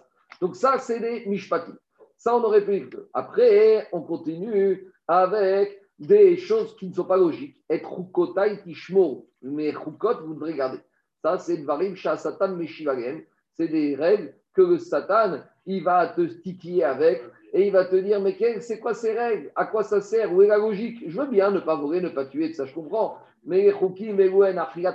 Donc, 0.41 0.57
ça, 0.57 0.79
c'est 0.79 1.01
des 1.01 1.27
mishpatim. 1.27 1.77
Ça, 2.17 2.37
on 2.37 2.43
aurait 2.45 2.65
pu. 2.65 2.89
Après, 3.13 3.89
on 3.93 4.03
continue 4.03 4.93
avec 5.09 5.81
des 5.99 6.37
choses 6.37 6.77
qui 6.77 6.89
ne 6.89 6.95
sont 6.95 7.05
pas 7.05 7.17
logiques. 7.17 7.57
Être 7.69 7.93
rukotai 7.93 8.63
tishmo. 8.63 9.29
Mais 9.43 9.71
rukot, 9.71 10.25
vous 10.25 10.35
devrez 10.35 10.55
garder. 10.55 10.79
Ça, 11.21 11.39
c'est 11.39 11.63
varim 11.63 11.97
shah 11.97 12.17
satan 12.17 12.57
meshivalem. 12.57 13.23
C'est 13.55 13.69
des 13.69 13.95
règles 13.97 14.35
que 14.55 14.63
le 14.63 14.79
satan, 14.79 15.41
il 15.67 15.83
va 15.83 16.09
te 16.09 16.23
titiller 16.23 16.85
avec 16.85 17.23
et 17.53 17.67
il 17.67 17.73
va 17.73 17.85
te 17.85 17.97
dire 17.97 18.21
Mais 18.21 18.37
c'est 18.61 18.79
quoi 18.79 18.95
ces 18.95 19.13
règles? 19.13 19.51
À 19.55 19.67
quoi 19.67 19.83
ça 19.83 20.01
sert? 20.01 20.33
Où 20.33 20.43
est 20.43 20.49
la 20.49 20.59
logique? 20.59 21.05
Je 21.07 21.21
veux 21.21 21.29
bien 21.29 21.51
ne 21.51 21.61
pas 21.61 21.77
voler, 21.77 22.01
ne 22.01 22.09
pas 22.09 22.25
tuer, 22.25 22.53
ça 22.53 22.65
je 22.65 22.75
comprends. 22.75 23.19
Mais 23.45 23.73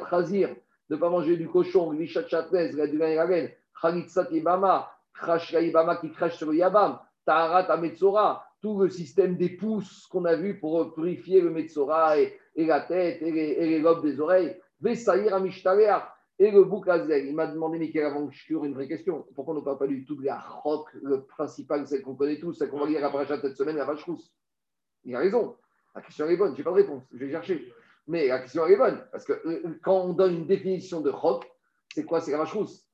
chazir, 0.09 0.55
ne 0.89 0.95
pas 0.95 1.09
manger 1.09 1.37
du 1.37 1.47
cochon, 1.47 1.91
vishat 1.91 2.27
chatnez, 2.27 2.69
du 2.69 2.97
gain 2.97 3.49
chalitzat 3.81 4.29
ibama, 4.31 4.89
crash 5.13 5.53
ibama 5.53 5.97
qui 5.97 6.11
crache 6.11 6.37
sur 6.37 6.51
le 6.51 6.57
yabam, 6.57 6.99
taharat 7.25 7.71
ametzora, 7.71 8.43
tout 8.61 8.79
le 8.79 8.89
système 8.89 9.35
des 9.35 9.49
pouces 9.49 10.07
qu'on 10.07 10.25
a 10.25 10.35
vu 10.35 10.59
pour 10.59 10.93
purifier 10.95 11.41
le 11.41 11.51
metzora 11.51 12.17
et, 12.17 12.39
et 12.55 12.65
la 12.65 12.81
tête 12.81 13.21
et 13.21 13.31
les, 13.31 13.49
et 13.49 13.67
les 13.67 13.79
lobes 13.79 14.01
des 14.01 14.19
oreilles. 14.19 14.55
Vesaïr 14.81 15.33
amishtareach. 15.35 16.03
Et 16.39 16.51
le 16.51 16.63
boukazel, 16.63 17.25
il 17.25 17.33
m'a 17.35 17.47
demandé, 17.47 17.79
Michael, 17.79 18.05
avant 18.05 18.27
que 18.27 18.33
je 18.33 18.53
une 18.53 18.73
vraie 18.73 18.87
question. 18.87 19.25
Pourquoi 19.33 19.55
on 19.55 19.57
ne 19.57 19.63
parle 19.63 19.79
pas 19.79 19.87
du 19.87 20.05
tout 20.05 20.15
de 20.15 20.23
la 20.25 20.39
rock, 20.39 20.87
le 21.01 21.23
principal, 21.23 21.87
celle 21.87 22.03
qu'on 22.03 22.15
connaît 22.15 22.39
tous, 22.39 22.53
celle 22.53 22.69
qu'on 22.69 22.79
va 22.79 22.85
lire 22.85 23.03
à 23.03 23.11
Parachat 23.11 23.41
cette 23.41 23.57
semaine, 23.57 23.75
la 23.77 23.85
vache 23.85 24.03
rousse? 24.03 24.31
Il 25.03 25.15
a 25.15 25.19
raison. 25.19 25.55
La 25.95 26.01
question 26.01 26.27
est 26.27 26.37
bonne. 26.37 26.53
Je 26.53 26.57
n'ai 26.59 26.63
pas 26.63 26.69
de 26.71 26.75
réponse. 26.75 27.03
Je 27.11 27.17
vais 27.25 27.31
chercher. 27.31 27.73
Mais 28.05 28.27
la 28.27 28.39
question 28.39 28.67
est 28.67 28.75
bonne. 28.77 29.03
Parce 29.11 29.25
que 29.25 29.33
euh, 29.33 29.79
quand 29.81 29.99
on 30.01 30.13
donne 30.13 30.35
une 30.35 30.45
définition 30.47 31.01
de 31.01 31.09
rock, 31.09 31.49
c'est 31.93 32.05
quoi? 32.05 32.21
C'est 32.21 32.31
la 32.31 32.37
vache 32.37 32.53
rousse. 32.53 32.85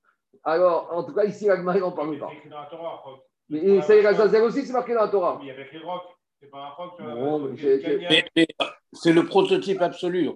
Alors, 0.43 0.89
en 0.93 1.03
tout 1.03 1.13
cas, 1.13 1.25
ici, 1.25 1.45
la 1.45 1.57
Gemara 1.57 1.79
n'en 1.79 1.91
parle 1.91 2.17
pas. 2.17 2.29
C'est 2.29 2.37
écrit 2.37 2.49
dans 2.49 2.61
la 2.61 2.67
Torah, 2.67 2.95
roc. 3.03 3.19
Mais 3.49 3.81
ça, 3.81 3.95
il 3.95 4.07
Azazel 4.07 4.41
aussi, 4.43 4.65
c'est 4.65 4.73
marqué 4.73 4.93
dans 4.93 5.01
la 5.01 5.09
Torah. 5.09 5.37
Oui, 5.41 5.51
avec 5.51 5.71
les 5.73 5.79
rocs. 5.79 6.01
C'est 6.39 6.49
pas 6.49 6.65
un 6.65 6.69
roc. 6.69 6.93
mais. 6.99 7.97
Mais- 8.09 8.25
mais 8.35 8.47
C'est 8.93 9.13
le 9.13 9.25
prototype 9.25 9.81
absolu. 9.81 10.29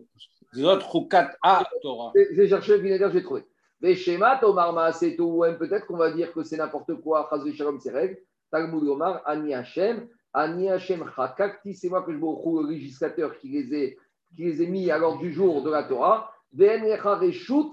J'ai 2.32 2.48
cherché 2.48 2.78
le 2.78 2.84
Vinégar, 2.84 3.12
j'ai 3.12 3.24
trouvé. 3.24 3.46
Les 3.82 3.96
schémas, 3.96 4.40
Omar 4.42 4.74
Maaseto, 4.74 5.26
ou 5.26 5.42
même 5.44 5.58
peut-être 5.58 5.86
qu'on 5.86 5.98
va 5.98 6.12
dire 6.12 6.34
que 6.34 6.44
c'est 6.44 6.58
n'importe 6.58 6.96
quoi, 7.02 7.30
Chaz 7.30 7.52
Shalom, 7.54 7.80
règles. 7.86 8.18
Talmud 8.50 8.88
Omar, 8.88 9.22
Ani 9.26 9.54
Hashem, 9.54 10.08
Ani 10.34 10.70
Hashem 10.70 11.06
Chakakti, 11.16 11.74
c'est 11.74 11.90
moi 11.90 12.04
que 12.04 12.14
je 12.14 12.18
vous 12.18 12.62
le 12.62 12.70
législateur 12.70 13.38
qui 13.38 13.50
les, 13.50 13.74
ai, 13.76 13.98
qui 14.36 14.44
les 14.44 14.68
mis 14.68 14.90
à 14.90 14.98
l'ordre 14.98 15.20
du 15.20 15.34
jour 15.34 15.64
de 15.64 15.70
la 15.70 15.84
Torah. 15.84 16.32
Ven 16.54 16.84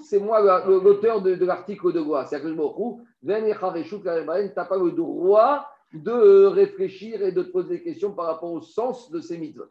c'est 0.05 0.18
moi 0.18 0.64
l'auteur 0.66 1.22
de, 1.22 1.45
l'article 1.45 1.93
de 1.93 2.01
loi. 2.01 2.25
C'est-à-dire 2.25 2.49
que 2.49 2.55
je 2.57 2.61
retrouve, 2.61 3.03
Ven 3.22 3.45
Reshut, 3.53 4.03
tu 4.03 4.09
n'as 4.09 4.64
pas 4.64 4.77
le 4.77 4.91
droit 4.91 5.68
de 5.93 6.11
euh, 6.11 6.49
réfléchir 6.49 7.22
et 7.22 7.31
de 7.31 7.43
te 7.43 7.51
poser 7.51 7.79
des 7.79 7.83
questions 7.85 8.12
par 8.12 8.27
rapport 8.27 8.53
au 8.53 8.61
sens 8.61 9.11
de 9.11 9.20
ces 9.20 9.39
mitzvot. 9.39 9.66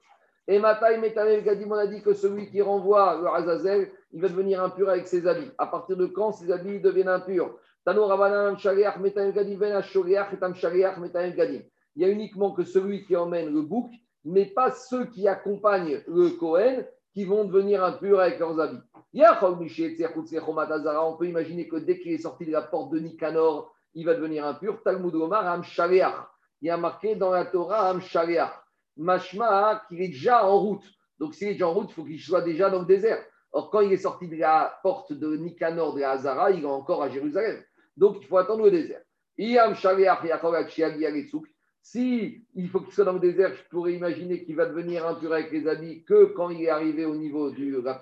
Et 0.48 0.60
Matai 0.60 0.98
Metanev 0.98 1.44
Gadim, 1.44 1.72
on 1.72 1.76
a 1.76 1.88
dit 1.88 2.02
que 2.02 2.14
celui 2.14 2.50
qui 2.50 2.62
renvoie 2.62 3.18
le 3.22 3.28
Azazel, 3.28 3.90
il 4.12 4.22
va 4.22 4.28
devenir 4.28 4.62
impur 4.62 4.90
avec 4.90 5.08
ses 5.08 5.26
habits. 5.26 5.52
À 5.58 5.68
partir 5.68 5.96
de 5.96 6.06
quand 6.06 6.34
ses 6.34 6.52
habits 6.52 6.82
deviennent 6.82 7.08
impurs? 7.08 7.56
Il 11.96 11.96
y 11.96 12.06
a 12.06 12.10
uniquement 12.10 12.52
que 12.52 12.64
celui 12.64 13.06
qui 13.06 13.16
emmène 13.16 13.54
le 13.54 13.62
bouc, 13.62 13.92
mais 14.26 14.46
pas 14.46 14.72
ceux 14.72 15.06
qui 15.06 15.28
accompagnent 15.28 16.02
le 16.08 16.30
Kohen 16.32 16.88
qui 17.14 17.26
vont 17.26 17.44
devenir 17.46 17.84
impurs 17.84 18.22
avec 18.22 18.40
leurs 18.40 18.60
habits. 18.60 18.82
On 19.16 19.22
peut 21.18 21.28
imaginer 21.28 21.68
que 21.68 21.76
dès 21.78 22.00
qu'il 22.00 22.14
est 22.14 22.20
sorti 22.20 22.46
de 22.46 22.52
la 22.52 22.64
porte 22.64 22.92
de 22.92 23.00
Nicanor, 23.00 23.74
il 23.96 24.06
va 24.06 24.14
devenir 24.16 24.46
impur. 24.46 24.82
Talmud 24.84 25.16
Omar 25.16 25.48
Am. 25.48 25.64
Il 26.62 26.68
y 26.68 26.70
a 26.70 26.78
marqué 26.78 27.16
dans 27.16 27.32
la 27.32 27.46
Torah 27.46 27.90
Am 27.90 28.02
Mashma 28.98 29.84
qu'il 29.88 30.02
est 30.02 30.10
déjà 30.10 30.46
en 30.46 30.60
route. 30.60 30.84
Donc 31.20 31.34
s'il 31.36 31.50
est 31.50 31.54
déjà 31.54 31.68
en 31.68 31.74
route, 31.74 31.90
il 31.90 31.94
faut 31.94 32.04
qu'il 32.04 32.20
soit 32.20 32.42
déjà 32.42 32.70
dans 32.70 32.80
le 32.80 32.86
désert. 32.86 33.24
Or, 33.52 33.70
quand 33.70 33.82
il 33.82 33.94
est 33.94 33.98
sorti 33.98 34.28
de 34.28 34.36
la 34.36 34.80
porte 34.82 35.14
de 35.14 35.38
Nicanor 35.38 35.94
de 35.94 36.02
la 36.02 36.12
Hazara, 36.12 36.52
il 36.52 36.64
est 36.64 36.68
encore 36.68 37.04
à 37.04 37.10
Jérusalem. 37.10 37.62
Donc 37.96 38.18
il 38.22 38.28
faut 38.28 38.38
attendre 38.38 38.66
le 38.66 38.72
désert. 38.72 39.02
Si 41.86 42.46
il 42.56 42.70
faut 42.70 42.80
qu'il 42.80 42.94
soit 42.94 43.06
dans 43.06 43.14
le 43.14 43.20
désert, 43.20 43.54
je 43.54 43.64
pourrais 43.70 43.94
imaginer 43.94 44.44
qu'il 44.44 44.56
va 44.56 44.66
devenir 44.66 45.06
impur 45.08 45.34
avec 45.34 45.52
les 45.52 45.68
habits 45.68 46.04
que 46.04 46.26
quand 46.26 46.50
il 46.50 46.64
est 46.64 46.70
arrivé 46.70 47.06
au 47.06 47.16
niveau 47.16 47.52
de 47.52 47.82
la. 47.82 48.00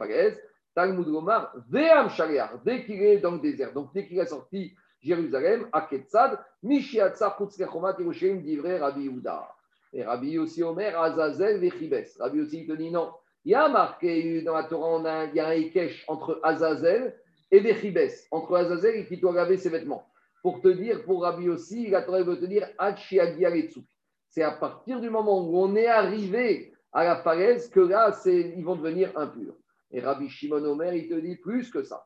Talmud 0.74 1.06
Gomar, 1.06 1.54
dès 1.68 2.86
qu'il 2.86 3.02
est 3.02 3.18
dans 3.18 3.32
le 3.32 3.40
désert. 3.40 3.74
Donc 3.74 3.94
dès 3.94 4.08
qu'il 4.08 4.20
est 4.20 4.26
sorti 4.26 4.74
Jérusalem, 5.02 5.68
à 5.74 5.82
Ketzad, 5.82 6.40
Mishiatsa 6.64 7.36
Chutz 7.38 7.58
Lechomat 7.58 7.96
Yerushalayim 8.00 8.42
divrei 8.42 8.78
Rabbi 8.78 9.04
Yehuda. 9.04 9.50
Et 9.94 10.04
Rabbi 10.04 10.38
aussi 10.38 10.64
Omer, 10.64 11.00
Azazel 11.00 11.60
Vechibes. 11.60 12.06
Rabbi 12.20 12.42
aussi 12.42 12.66
te 12.66 12.74
dit 12.74 12.92
non. 12.92 13.12
Il 13.44 13.52
y 13.52 13.56
a 13.56 13.68
marqué 13.68 14.42
dans 14.42 14.54
la 14.54 14.64
Torah, 14.64 14.90
on 14.90 15.06
a, 15.06 15.26
il 15.26 15.36
y 15.36 15.40
a 15.40 15.48
un 15.48 15.52
Ekech 15.52 16.06
entre 16.08 16.40
Azazel 16.44 17.16
et 17.50 17.60
Vechibes, 17.60 18.10
entre 18.32 18.56
Azazel 18.56 18.96
et 18.96 19.06
qui 19.06 19.18
doit 19.18 19.34
laver 19.34 19.58
ses 19.58 19.70
vêtements. 19.70 20.08
Pour 20.42 20.62
te 20.62 20.70
dire, 20.70 21.04
pour 21.04 21.24
Rabbi 21.24 21.50
aussi, 21.50 21.90
la 21.90 22.04
Torah 22.04 22.24
veut 22.24 22.40
te 22.40 22.46
dire. 22.46 22.68
C'est 24.30 24.44
à 24.44 24.52
partir 24.52 25.02
du 25.02 25.10
moment 25.10 25.46
où 25.46 25.58
on 25.58 25.76
est 25.76 25.88
arrivé 25.88 26.74
à 26.94 27.04
la 27.04 27.18
falaise 27.18 27.70
que 27.70 27.80
là, 27.80 28.12
ils 28.26 28.64
vont 28.64 28.76
devenir 28.76 29.12
impurs. 29.16 29.56
Et 29.92 30.00
Rabbi 30.00 30.30
Shimon 30.30 30.64
Omer, 30.64 30.94
il 30.94 31.10
te 31.10 31.16
dit 31.16 31.36
plus 31.36 31.70
que 31.70 31.84
ça. 31.84 32.06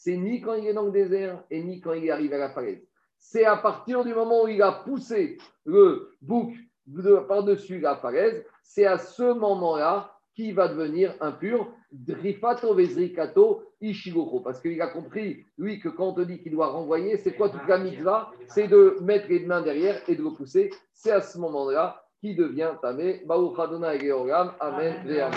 C'est 0.00 0.16
ni 0.16 0.40
quand 0.40 0.54
il 0.54 0.68
est 0.68 0.72
dans 0.74 0.84
le 0.86 0.92
désert 0.92 1.42
et 1.50 1.60
ni 1.60 1.80
quand 1.80 1.92
il 1.92 2.04
est 2.04 2.10
arrivé 2.10 2.36
à 2.36 2.38
la 2.38 2.50
falaise. 2.50 2.86
C'est 3.18 3.44
à 3.44 3.56
partir 3.56 4.04
du 4.04 4.14
moment 4.14 4.44
où 4.44 4.48
il 4.48 4.62
a 4.62 4.70
poussé 4.70 5.38
le 5.64 6.12
bouc 6.22 6.54
de- 6.86 7.16
par-dessus 7.26 7.80
la 7.80 7.96
falaise, 7.96 8.44
c'est 8.62 8.86
à 8.86 8.96
ce 8.96 9.24
moment-là 9.34 10.12
qu'il 10.36 10.54
va 10.54 10.68
devenir 10.68 11.14
impur. 11.20 11.72
Drifato 11.90 12.74
Vezrikato 12.74 13.64
Ishigoko. 13.80 14.38
Parce 14.40 14.60
qu'il 14.60 14.80
a 14.80 14.86
compris, 14.86 15.44
lui, 15.56 15.80
que 15.80 15.88
quand 15.88 16.08
on 16.10 16.12
te 16.14 16.20
dit 16.20 16.38
qu'il 16.40 16.52
doit 16.52 16.68
renvoyer, 16.68 17.16
c'est 17.16 17.32
quoi 17.34 17.48
toute 17.48 17.66
la 17.66 17.78
mitzvah 17.78 18.30
C'est 18.46 18.68
de 18.68 18.98
mettre 19.02 19.26
les 19.28 19.40
mains 19.46 19.62
derrière 19.62 20.00
et 20.06 20.14
de 20.14 20.22
le 20.22 20.30
pousser. 20.30 20.70
C'est 20.94 21.10
à 21.10 21.20
ce 21.22 21.38
moment-là 21.38 22.00
qu'il 22.20 22.36
devient 22.36 22.72
tamé. 22.80 23.22
Baruch 23.26 23.58
Adonai. 23.58 23.98
Amen. 24.12 24.94
et 25.08 25.20
Amen. 25.20 25.34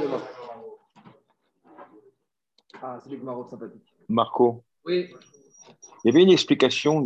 Demain. 0.00 0.22
Ah, 2.86 2.98
c'est 3.02 3.08
des 3.08 3.16
Maroc 3.16 3.48
sympathique. 3.48 3.82
Marco, 4.10 4.62
Oui. 4.84 5.08
il 6.04 6.06
y 6.06 6.08
avait 6.10 6.22
une 6.22 6.30
explication 6.30 7.00